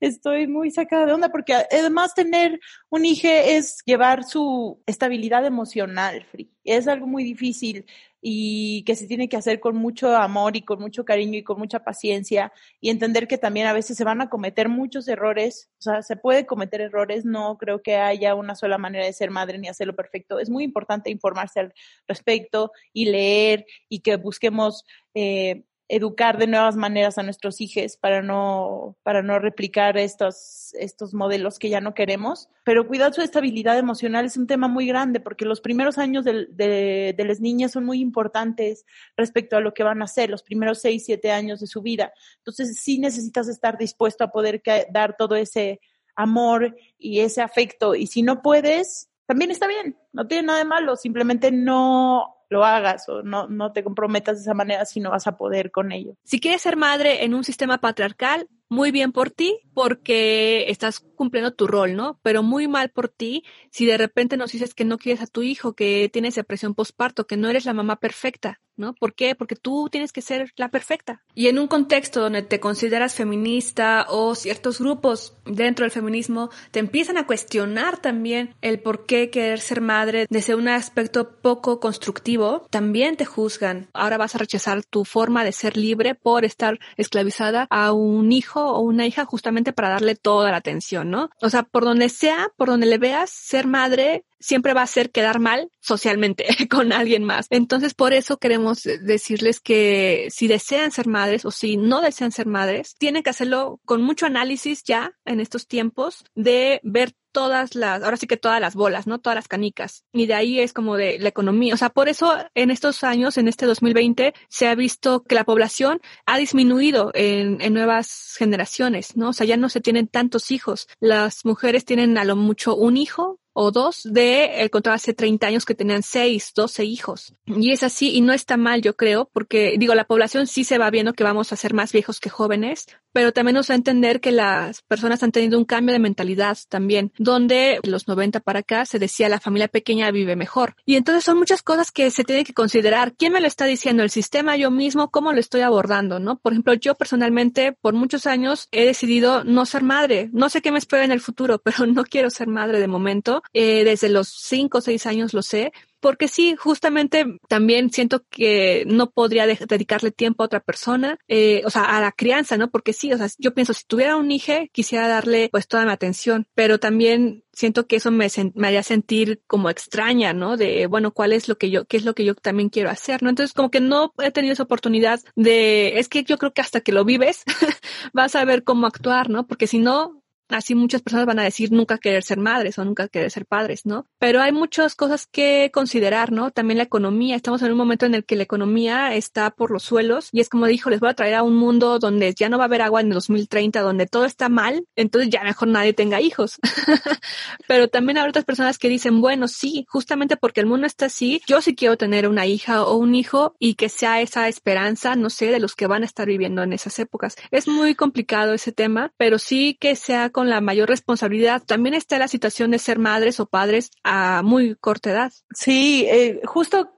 estoy 0.00 0.48
muy 0.48 0.72
sacada 0.72 1.06
de 1.06 1.12
onda 1.12 1.28
porque 1.28 1.54
además 1.54 2.12
tener 2.14 2.58
un 2.90 3.04
hijo 3.04 3.28
es 3.28 3.82
llevar 3.86 4.24
su 4.24 4.82
estabilidad 4.84 5.46
emocional, 5.46 6.26
Free. 6.30 6.50
Es 6.64 6.88
algo 6.88 7.06
muy 7.06 7.22
difícil 7.22 7.86
y 8.24 8.84
que 8.84 8.94
se 8.94 9.08
tiene 9.08 9.28
que 9.28 9.36
hacer 9.36 9.58
con 9.58 9.76
mucho 9.76 10.16
amor 10.16 10.56
y 10.56 10.62
con 10.62 10.80
mucho 10.80 11.04
cariño 11.04 11.38
y 11.38 11.42
con 11.42 11.58
mucha 11.58 11.80
paciencia 11.80 12.52
y 12.80 12.90
entender 12.90 13.26
que 13.26 13.36
también 13.36 13.66
a 13.66 13.72
veces 13.72 13.96
se 13.96 14.04
van 14.04 14.20
a 14.20 14.30
cometer 14.30 14.68
muchos 14.68 15.08
errores, 15.08 15.68
o 15.80 15.82
sea, 15.82 16.02
se 16.02 16.16
puede 16.16 16.46
cometer 16.46 16.80
errores, 16.80 17.24
no 17.24 17.58
creo 17.58 17.82
que 17.82 17.96
haya 17.96 18.36
una 18.36 18.54
sola 18.54 18.78
manera 18.78 19.04
de 19.04 19.12
ser 19.12 19.30
madre 19.30 19.58
ni 19.58 19.68
hacerlo 19.68 19.96
perfecto. 19.96 20.38
Es 20.38 20.48
muy 20.48 20.62
importante 20.62 21.10
informarse 21.10 21.58
al 21.58 21.74
respecto 22.06 22.70
y 22.92 23.06
leer 23.06 23.66
y 23.88 24.00
que 24.00 24.16
busquemos 24.16 24.84
eh, 25.14 25.64
educar 25.92 26.38
de 26.38 26.46
nuevas 26.46 26.74
maneras 26.74 27.18
a 27.18 27.22
nuestros 27.22 27.60
hijos 27.60 27.98
para 27.98 28.22
no, 28.22 28.96
para 29.02 29.20
no 29.20 29.38
replicar 29.38 29.98
estos, 29.98 30.72
estos 30.72 31.12
modelos 31.12 31.58
que 31.58 31.68
ya 31.68 31.82
no 31.82 31.92
queremos. 31.92 32.48
Pero 32.64 32.88
cuidar 32.88 33.12
su 33.12 33.20
estabilidad 33.20 33.76
emocional 33.76 34.24
es 34.24 34.38
un 34.38 34.46
tema 34.46 34.68
muy 34.68 34.86
grande 34.86 35.20
porque 35.20 35.44
los 35.44 35.60
primeros 35.60 35.98
años 35.98 36.24
de, 36.24 36.46
de, 36.46 37.14
de, 37.14 37.24
las 37.26 37.40
niñas 37.40 37.72
son 37.72 37.84
muy 37.84 38.00
importantes 38.00 38.86
respecto 39.18 39.54
a 39.58 39.60
lo 39.60 39.74
que 39.74 39.82
van 39.82 40.00
a 40.00 40.06
hacer, 40.06 40.30
los 40.30 40.42
primeros 40.42 40.80
seis, 40.80 41.04
siete 41.04 41.30
años 41.30 41.60
de 41.60 41.66
su 41.66 41.82
vida. 41.82 42.14
Entonces 42.38 42.78
sí 42.80 42.98
necesitas 42.98 43.46
estar 43.48 43.76
dispuesto 43.76 44.24
a 44.24 44.32
poder 44.32 44.62
dar 44.90 45.14
todo 45.18 45.36
ese 45.36 45.78
amor 46.16 46.74
y 46.98 47.20
ese 47.20 47.42
afecto. 47.42 47.94
Y 47.94 48.06
si 48.06 48.22
no 48.22 48.40
puedes, 48.40 49.10
también 49.26 49.50
está 49.50 49.66
bien, 49.66 49.98
no 50.14 50.26
tiene 50.26 50.46
nada 50.46 50.58
de 50.60 50.64
malo, 50.64 50.96
simplemente 50.96 51.52
no 51.52 52.41
lo 52.52 52.64
hagas 52.64 53.08
o 53.08 53.22
no, 53.22 53.48
no 53.48 53.72
te 53.72 53.82
comprometas 53.82 54.36
de 54.36 54.42
esa 54.42 54.54
manera 54.54 54.84
si 54.84 55.00
no 55.00 55.10
vas 55.10 55.26
a 55.26 55.36
poder 55.36 55.70
con 55.70 55.90
ello. 55.90 56.14
Si 56.22 56.38
quieres 56.38 56.62
ser 56.62 56.76
madre 56.76 57.24
en 57.24 57.34
un 57.34 57.42
sistema 57.42 57.78
patriarcal, 57.78 58.48
muy 58.72 58.90
bien 58.90 59.12
por 59.12 59.28
ti 59.28 59.58
porque 59.74 60.70
estás 60.70 61.00
cumpliendo 61.00 61.52
tu 61.52 61.66
rol, 61.66 61.94
¿no? 61.94 62.18
Pero 62.22 62.42
muy 62.42 62.68
mal 62.68 62.90
por 62.90 63.08
ti 63.08 63.44
si 63.70 63.84
de 63.86 63.98
repente 63.98 64.36
nos 64.36 64.52
dices 64.52 64.74
que 64.74 64.84
no 64.84 64.96
quieres 64.98 65.22
a 65.22 65.26
tu 65.26 65.42
hijo, 65.42 65.74
que 65.74 66.10
tienes 66.10 66.34
depresión 66.34 66.74
postparto, 66.74 67.26
que 67.26 67.36
no 67.36 67.48
eres 67.48 67.66
la 67.66 67.74
mamá 67.74 67.96
perfecta, 67.96 68.60
¿no? 68.76 68.94
¿Por 68.94 69.14
qué? 69.14 69.34
Porque 69.34 69.56
tú 69.56 69.88
tienes 69.90 70.12
que 70.12 70.22
ser 70.22 70.52
la 70.56 70.70
perfecta. 70.70 71.22
Y 71.34 71.48
en 71.48 71.58
un 71.58 71.68
contexto 71.68 72.20
donde 72.20 72.42
te 72.42 72.60
consideras 72.60 73.14
feminista 73.14 74.06
o 74.08 74.34
ciertos 74.34 74.80
grupos 74.80 75.36
dentro 75.44 75.84
del 75.84 75.90
feminismo 75.90 76.50
te 76.70 76.80
empiezan 76.80 77.18
a 77.18 77.26
cuestionar 77.26 77.98
también 77.98 78.54
el 78.62 78.80
por 78.80 79.06
qué 79.06 79.30
querer 79.30 79.60
ser 79.60 79.80
madre 79.80 80.26
desde 80.28 80.54
un 80.54 80.68
aspecto 80.68 81.36
poco 81.40 81.78
constructivo, 81.78 82.66
también 82.70 83.16
te 83.16 83.24
juzgan. 83.24 83.88
Ahora 83.92 84.18
vas 84.18 84.34
a 84.34 84.38
rechazar 84.38 84.82
tu 84.84 85.04
forma 85.04 85.44
de 85.44 85.52
ser 85.52 85.76
libre 85.76 86.14
por 86.14 86.44
estar 86.44 86.78
esclavizada 86.96 87.66
a 87.70 87.92
un 87.92 88.32
hijo 88.32 88.61
o 88.68 88.80
una 88.80 89.06
hija 89.06 89.24
justamente 89.24 89.72
para 89.72 89.88
darle 89.88 90.14
toda 90.14 90.50
la 90.50 90.58
atención, 90.58 91.10
¿no? 91.10 91.30
O 91.40 91.50
sea, 91.50 91.62
por 91.62 91.84
donde 91.84 92.08
sea, 92.08 92.48
por 92.56 92.68
donde 92.68 92.86
le 92.86 92.98
veas, 92.98 93.30
ser 93.30 93.66
madre 93.66 94.24
siempre 94.42 94.74
va 94.74 94.82
a 94.82 94.84
hacer 94.84 95.10
quedar 95.10 95.40
mal 95.40 95.70
socialmente 95.80 96.46
con 96.70 96.92
alguien 96.92 97.24
más. 97.24 97.46
Entonces, 97.50 97.94
por 97.94 98.12
eso 98.12 98.38
queremos 98.38 98.82
decirles 98.82 99.60
que 99.60 100.28
si 100.30 100.48
desean 100.48 100.90
ser 100.90 101.06
madres 101.06 101.44
o 101.44 101.50
si 101.50 101.76
no 101.76 102.00
desean 102.00 102.32
ser 102.32 102.46
madres, 102.46 102.96
tienen 102.98 103.22
que 103.22 103.30
hacerlo 103.30 103.80
con 103.84 104.02
mucho 104.02 104.26
análisis 104.26 104.82
ya 104.84 105.12
en 105.24 105.40
estos 105.40 105.66
tiempos 105.66 106.24
de 106.34 106.80
ver 106.82 107.14
todas 107.32 107.74
las, 107.74 108.02
ahora 108.02 108.16
sí 108.16 108.26
que 108.26 108.36
todas 108.36 108.60
las 108.60 108.74
bolas, 108.74 109.06
¿no? 109.06 109.18
Todas 109.18 109.34
las 109.34 109.48
canicas. 109.48 110.04
Y 110.12 110.26
de 110.26 110.34
ahí 110.34 110.60
es 110.60 110.72
como 110.72 110.96
de 110.96 111.18
la 111.18 111.30
economía. 111.30 111.74
O 111.74 111.76
sea, 111.76 111.88
por 111.88 112.08
eso 112.08 112.36
en 112.54 112.70
estos 112.70 113.02
años, 113.02 113.38
en 113.38 113.48
este 113.48 113.66
2020, 113.66 114.34
se 114.48 114.68
ha 114.68 114.74
visto 114.74 115.22
que 115.24 115.34
la 115.34 115.44
población 115.44 116.00
ha 116.26 116.38
disminuido 116.38 117.10
en, 117.14 117.60
en 117.60 117.72
nuevas 117.72 118.34
generaciones, 118.38 119.16
¿no? 119.16 119.30
O 119.30 119.32
sea, 119.32 119.46
ya 119.46 119.56
no 119.56 119.68
se 119.68 119.80
tienen 119.80 120.06
tantos 120.06 120.50
hijos. 120.50 120.88
Las 121.00 121.44
mujeres 121.44 121.84
tienen 121.84 122.18
a 122.18 122.24
lo 122.24 122.36
mucho 122.36 122.76
un 122.76 122.96
hijo 122.96 123.40
o 123.52 123.70
dos 123.70 124.02
de 124.04 124.62
el 124.62 124.70
hace 124.90 125.14
30 125.14 125.46
años 125.46 125.64
que 125.64 125.74
tenían 125.74 126.02
6, 126.02 126.52
12 126.54 126.84
hijos. 126.84 127.34
Y 127.46 127.72
es 127.72 127.82
así 127.82 128.14
y 128.14 128.20
no 128.20 128.32
está 128.32 128.56
mal, 128.56 128.82
yo 128.82 128.96
creo, 128.96 129.30
porque 129.32 129.76
digo, 129.78 129.94
la 129.94 130.04
población 130.04 130.46
sí 130.46 130.64
se 130.64 130.78
va 130.78 130.90
viendo 130.90 131.12
que 131.12 131.24
vamos 131.24 131.52
a 131.52 131.56
ser 131.56 131.74
más 131.74 131.92
viejos 131.92 132.20
que 132.20 132.30
jóvenes, 132.30 132.86
pero 133.12 133.32
también 133.32 133.54
nos 133.54 133.70
va 133.70 133.74
a 133.74 133.76
entender 133.76 134.20
que 134.20 134.32
las 134.32 134.82
personas 134.82 135.22
han 135.22 135.32
tenido 135.32 135.58
un 135.58 135.64
cambio 135.64 135.92
de 135.92 135.98
mentalidad 135.98 136.56
también, 136.68 137.12
donde 137.18 137.78
los 137.84 138.08
90 138.08 138.40
para 138.40 138.60
acá 138.60 138.86
se 138.86 138.98
decía 138.98 139.28
la 139.28 139.40
familia 139.40 139.68
pequeña 139.68 140.10
vive 140.10 140.36
mejor. 140.36 140.76
Y 140.84 140.96
entonces 140.96 141.24
son 141.24 141.38
muchas 141.38 141.62
cosas 141.62 141.90
que 141.90 142.10
se 142.10 142.24
tienen 142.24 142.44
que 142.44 142.54
considerar. 142.54 143.14
¿Quién 143.14 143.32
me 143.32 143.40
lo 143.40 143.46
está 143.46 143.66
diciendo? 143.66 144.02
¿El 144.02 144.10
sistema? 144.10 144.56
¿Yo 144.56 144.70
mismo? 144.70 145.10
¿Cómo 145.10 145.32
lo 145.32 145.40
estoy 145.40 145.60
abordando? 145.60 146.18
¿No? 146.18 146.38
Por 146.38 146.52
ejemplo, 146.52 146.74
yo 146.74 146.94
personalmente 146.94 147.72
por 147.72 147.94
muchos 147.94 148.26
años 148.26 148.68
he 148.72 148.84
decidido 148.84 149.44
no 149.44 149.66
ser 149.66 149.82
madre. 149.82 150.30
No 150.32 150.48
sé 150.48 150.62
qué 150.62 150.72
me 150.72 150.78
espera 150.78 151.04
en 151.04 151.12
el 151.12 151.20
futuro, 151.20 151.58
pero 151.64 151.86
no 151.86 152.04
quiero 152.04 152.30
ser 152.30 152.48
madre 152.48 152.80
de 152.80 152.88
momento. 152.88 153.41
Eh, 153.52 153.84
desde 153.84 154.08
los 154.08 154.28
5 154.28 154.78
o 154.78 154.80
6 154.80 155.06
años 155.06 155.34
lo 155.34 155.42
sé 155.42 155.72
porque 156.02 156.26
sí, 156.26 156.56
justamente 156.56 157.24
también 157.48 157.92
siento 157.92 158.24
que 158.28 158.82
no 158.88 159.10
podría 159.10 159.46
dedicarle 159.46 160.10
tiempo 160.10 160.42
a 160.42 160.46
otra 160.46 160.58
persona, 160.58 161.16
eh, 161.28 161.62
o 161.64 161.70
sea, 161.70 161.84
a 161.84 162.00
la 162.00 162.10
crianza, 162.10 162.56
¿no? 162.56 162.70
Porque 162.70 162.92
sí, 162.92 163.12
o 163.12 163.16
sea, 163.16 163.28
yo 163.38 163.54
pienso, 163.54 163.72
si 163.72 163.84
tuviera 163.86 164.16
un 164.16 164.32
hijo, 164.32 164.52
quisiera 164.72 165.06
darle 165.06 165.48
pues 165.52 165.68
toda 165.68 165.84
mi 165.84 165.92
atención, 165.92 166.48
pero 166.54 166.80
también 166.80 167.44
siento 167.52 167.86
que 167.86 167.96
eso 167.96 168.10
me, 168.10 168.26
me 168.56 168.66
haría 168.66 168.82
sentir 168.82 169.42
como 169.46 169.70
extraña, 169.70 170.32
¿no? 170.32 170.56
De, 170.56 170.88
bueno, 170.88 171.12
¿cuál 171.12 171.32
es 171.32 171.48
lo 171.48 171.56
que 171.56 171.70
yo, 171.70 171.84
qué 171.84 171.98
es 171.98 172.04
lo 172.04 172.14
que 172.16 172.24
yo 172.24 172.34
también 172.34 172.68
quiero 172.68 172.90
hacer, 172.90 173.22
¿no? 173.22 173.28
Entonces, 173.28 173.54
como 173.54 173.70
que 173.70 173.80
no 173.80 174.12
he 174.20 174.32
tenido 174.32 174.54
esa 174.54 174.64
oportunidad 174.64 175.20
de, 175.36 176.00
es 176.00 176.08
que 176.08 176.24
yo 176.24 176.36
creo 176.36 176.52
que 176.52 176.62
hasta 176.62 176.80
que 176.80 176.90
lo 176.90 177.04
vives, 177.04 177.44
vas 178.12 178.34
a 178.34 178.44
ver 178.44 178.64
cómo 178.64 178.88
actuar, 178.88 179.30
¿no? 179.30 179.46
Porque 179.46 179.68
si 179.68 179.78
no, 179.78 180.21
así 180.54 180.74
muchas 180.74 181.02
personas 181.02 181.26
van 181.26 181.38
a 181.38 181.44
decir 181.44 181.72
nunca 181.72 181.98
querer 181.98 182.22
ser 182.22 182.38
madres 182.38 182.78
o 182.78 182.84
nunca 182.84 183.08
querer 183.08 183.30
ser 183.30 183.46
padres, 183.46 183.86
¿no? 183.86 184.06
Pero 184.18 184.40
hay 184.40 184.52
muchas 184.52 184.94
cosas 184.94 185.26
que 185.26 185.70
considerar, 185.72 186.32
¿no? 186.32 186.50
También 186.50 186.78
la 186.78 186.84
economía. 186.84 187.36
Estamos 187.36 187.62
en 187.62 187.72
un 187.72 187.78
momento 187.78 188.06
en 188.06 188.14
el 188.14 188.24
que 188.24 188.36
la 188.36 188.42
economía 188.42 189.14
está 189.14 189.50
por 189.50 189.70
los 189.70 189.82
suelos 189.82 190.28
y 190.32 190.40
es 190.40 190.48
como 190.48 190.66
dijo, 190.66 190.90
les 190.90 191.00
voy 191.00 191.10
a 191.10 191.14
traer 191.14 191.34
a 191.34 191.42
un 191.42 191.56
mundo 191.56 191.98
donde 191.98 192.34
ya 192.34 192.48
no 192.48 192.58
va 192.58 192.64
a 192.64 192.66
haber 192.66 192.82
agua 192.82 193.00
en 193.00 193.08
el 193.08 193.14
2030, 193.14 193.80
donde 193.80 194.06
todo 194.06 194.24
está 194.24 194.48
mal, 194.48 194.84
entonces 194.96 195.30
ya 195.30 195.42
mejor 195.42 195.68
nadie 195.68 195.92
tenga 195.92 196.20
hijos. 196.20 196.58
Pero 197.66 197.88
también 197.88 198.18
hay 198.18 198.28
otras 198.28 198.44
personas 198.44 198.78
que 198.78 198.88
dicen, 198.88 199.20
bueno, 199.20 199.48
sí, 199.48 199.86
justamente 199.88 200.36
porque 200.36 200.60
el 200.60 200.66
mundo 200.66 200.86
está 200.86 201.06
así, 201.06 201.42
yo 201.46 201.60
sí 201.60 201.74
quiero 201.74 201.96
tener 201.96 202.28
una 202.28 202.46
hija 202.46 202.84
o 202.84 202.96
un 202.96 203.14
hijo 203.14 203.54
y 203.58 203.74
que 203.74 203.88
sea 203.88 204.20
esa 204.20 204.48
esperanza, 204.48 205.16
no 205.16 205.30
sé, 205.30 205.46
de 205.46 205.60
los 205.60 205.74
que 205.74 205.86
van 205.86 206.02
a 206.02 206.06
estar 206.06 206.26
viviendo 206.26 206.62
en 206.62 206.72
esas 206.72 206.98
épocas. 206.98 207.36
Es 207.50 207.68
muy 207.68 207.94
complicado 207.94 208.52
ese 208.52 208.72
tema, 208.72 209.12
pero 209.16 209.38
sí 209.38 209.76
que 209.80 209.96
sea 209.96 210.30
con 210.30 210.41
la 210.48 210.60
mayor 210.60 210.88
responsabilidad. 210.88 211.62
También 211.64 211.94
está 211.94 212.18
la 212.18 212.28
situación 212.28 212.70
de 212.70 212.78
ser 212.78 212.98
madres 212.98 213.40
o 213.40 213.46
padres 213.46 213.90
a 214.04 214.42
muy 214.42 214.74
corta 214.76 215.10
edad. 215.10 215.32
Sí, 215.54 216.06
eh, 216.08 216.40
justo 216.44 216.94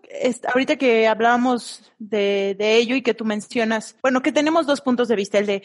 ahorita 0.53 0.77
que 0.77 1.09
hablábamos 1.09 1.93
de, 1.99 2.55
de 2.59 2.77
ello 2.77 2.95
y 2.95 3.03
que 3.03 3.15
tú 3.15 3.25
mencionas, 3.25 3.97
bueno, 4.03 4.23
que 4.23 4.33
tenemos 4.33 4.67
dos 4.67 4.81
puntos 4.81 5.09
de 5.09 5.17
vista, 5.17 5.39
el 5.39 5.47
de 5.47 5.63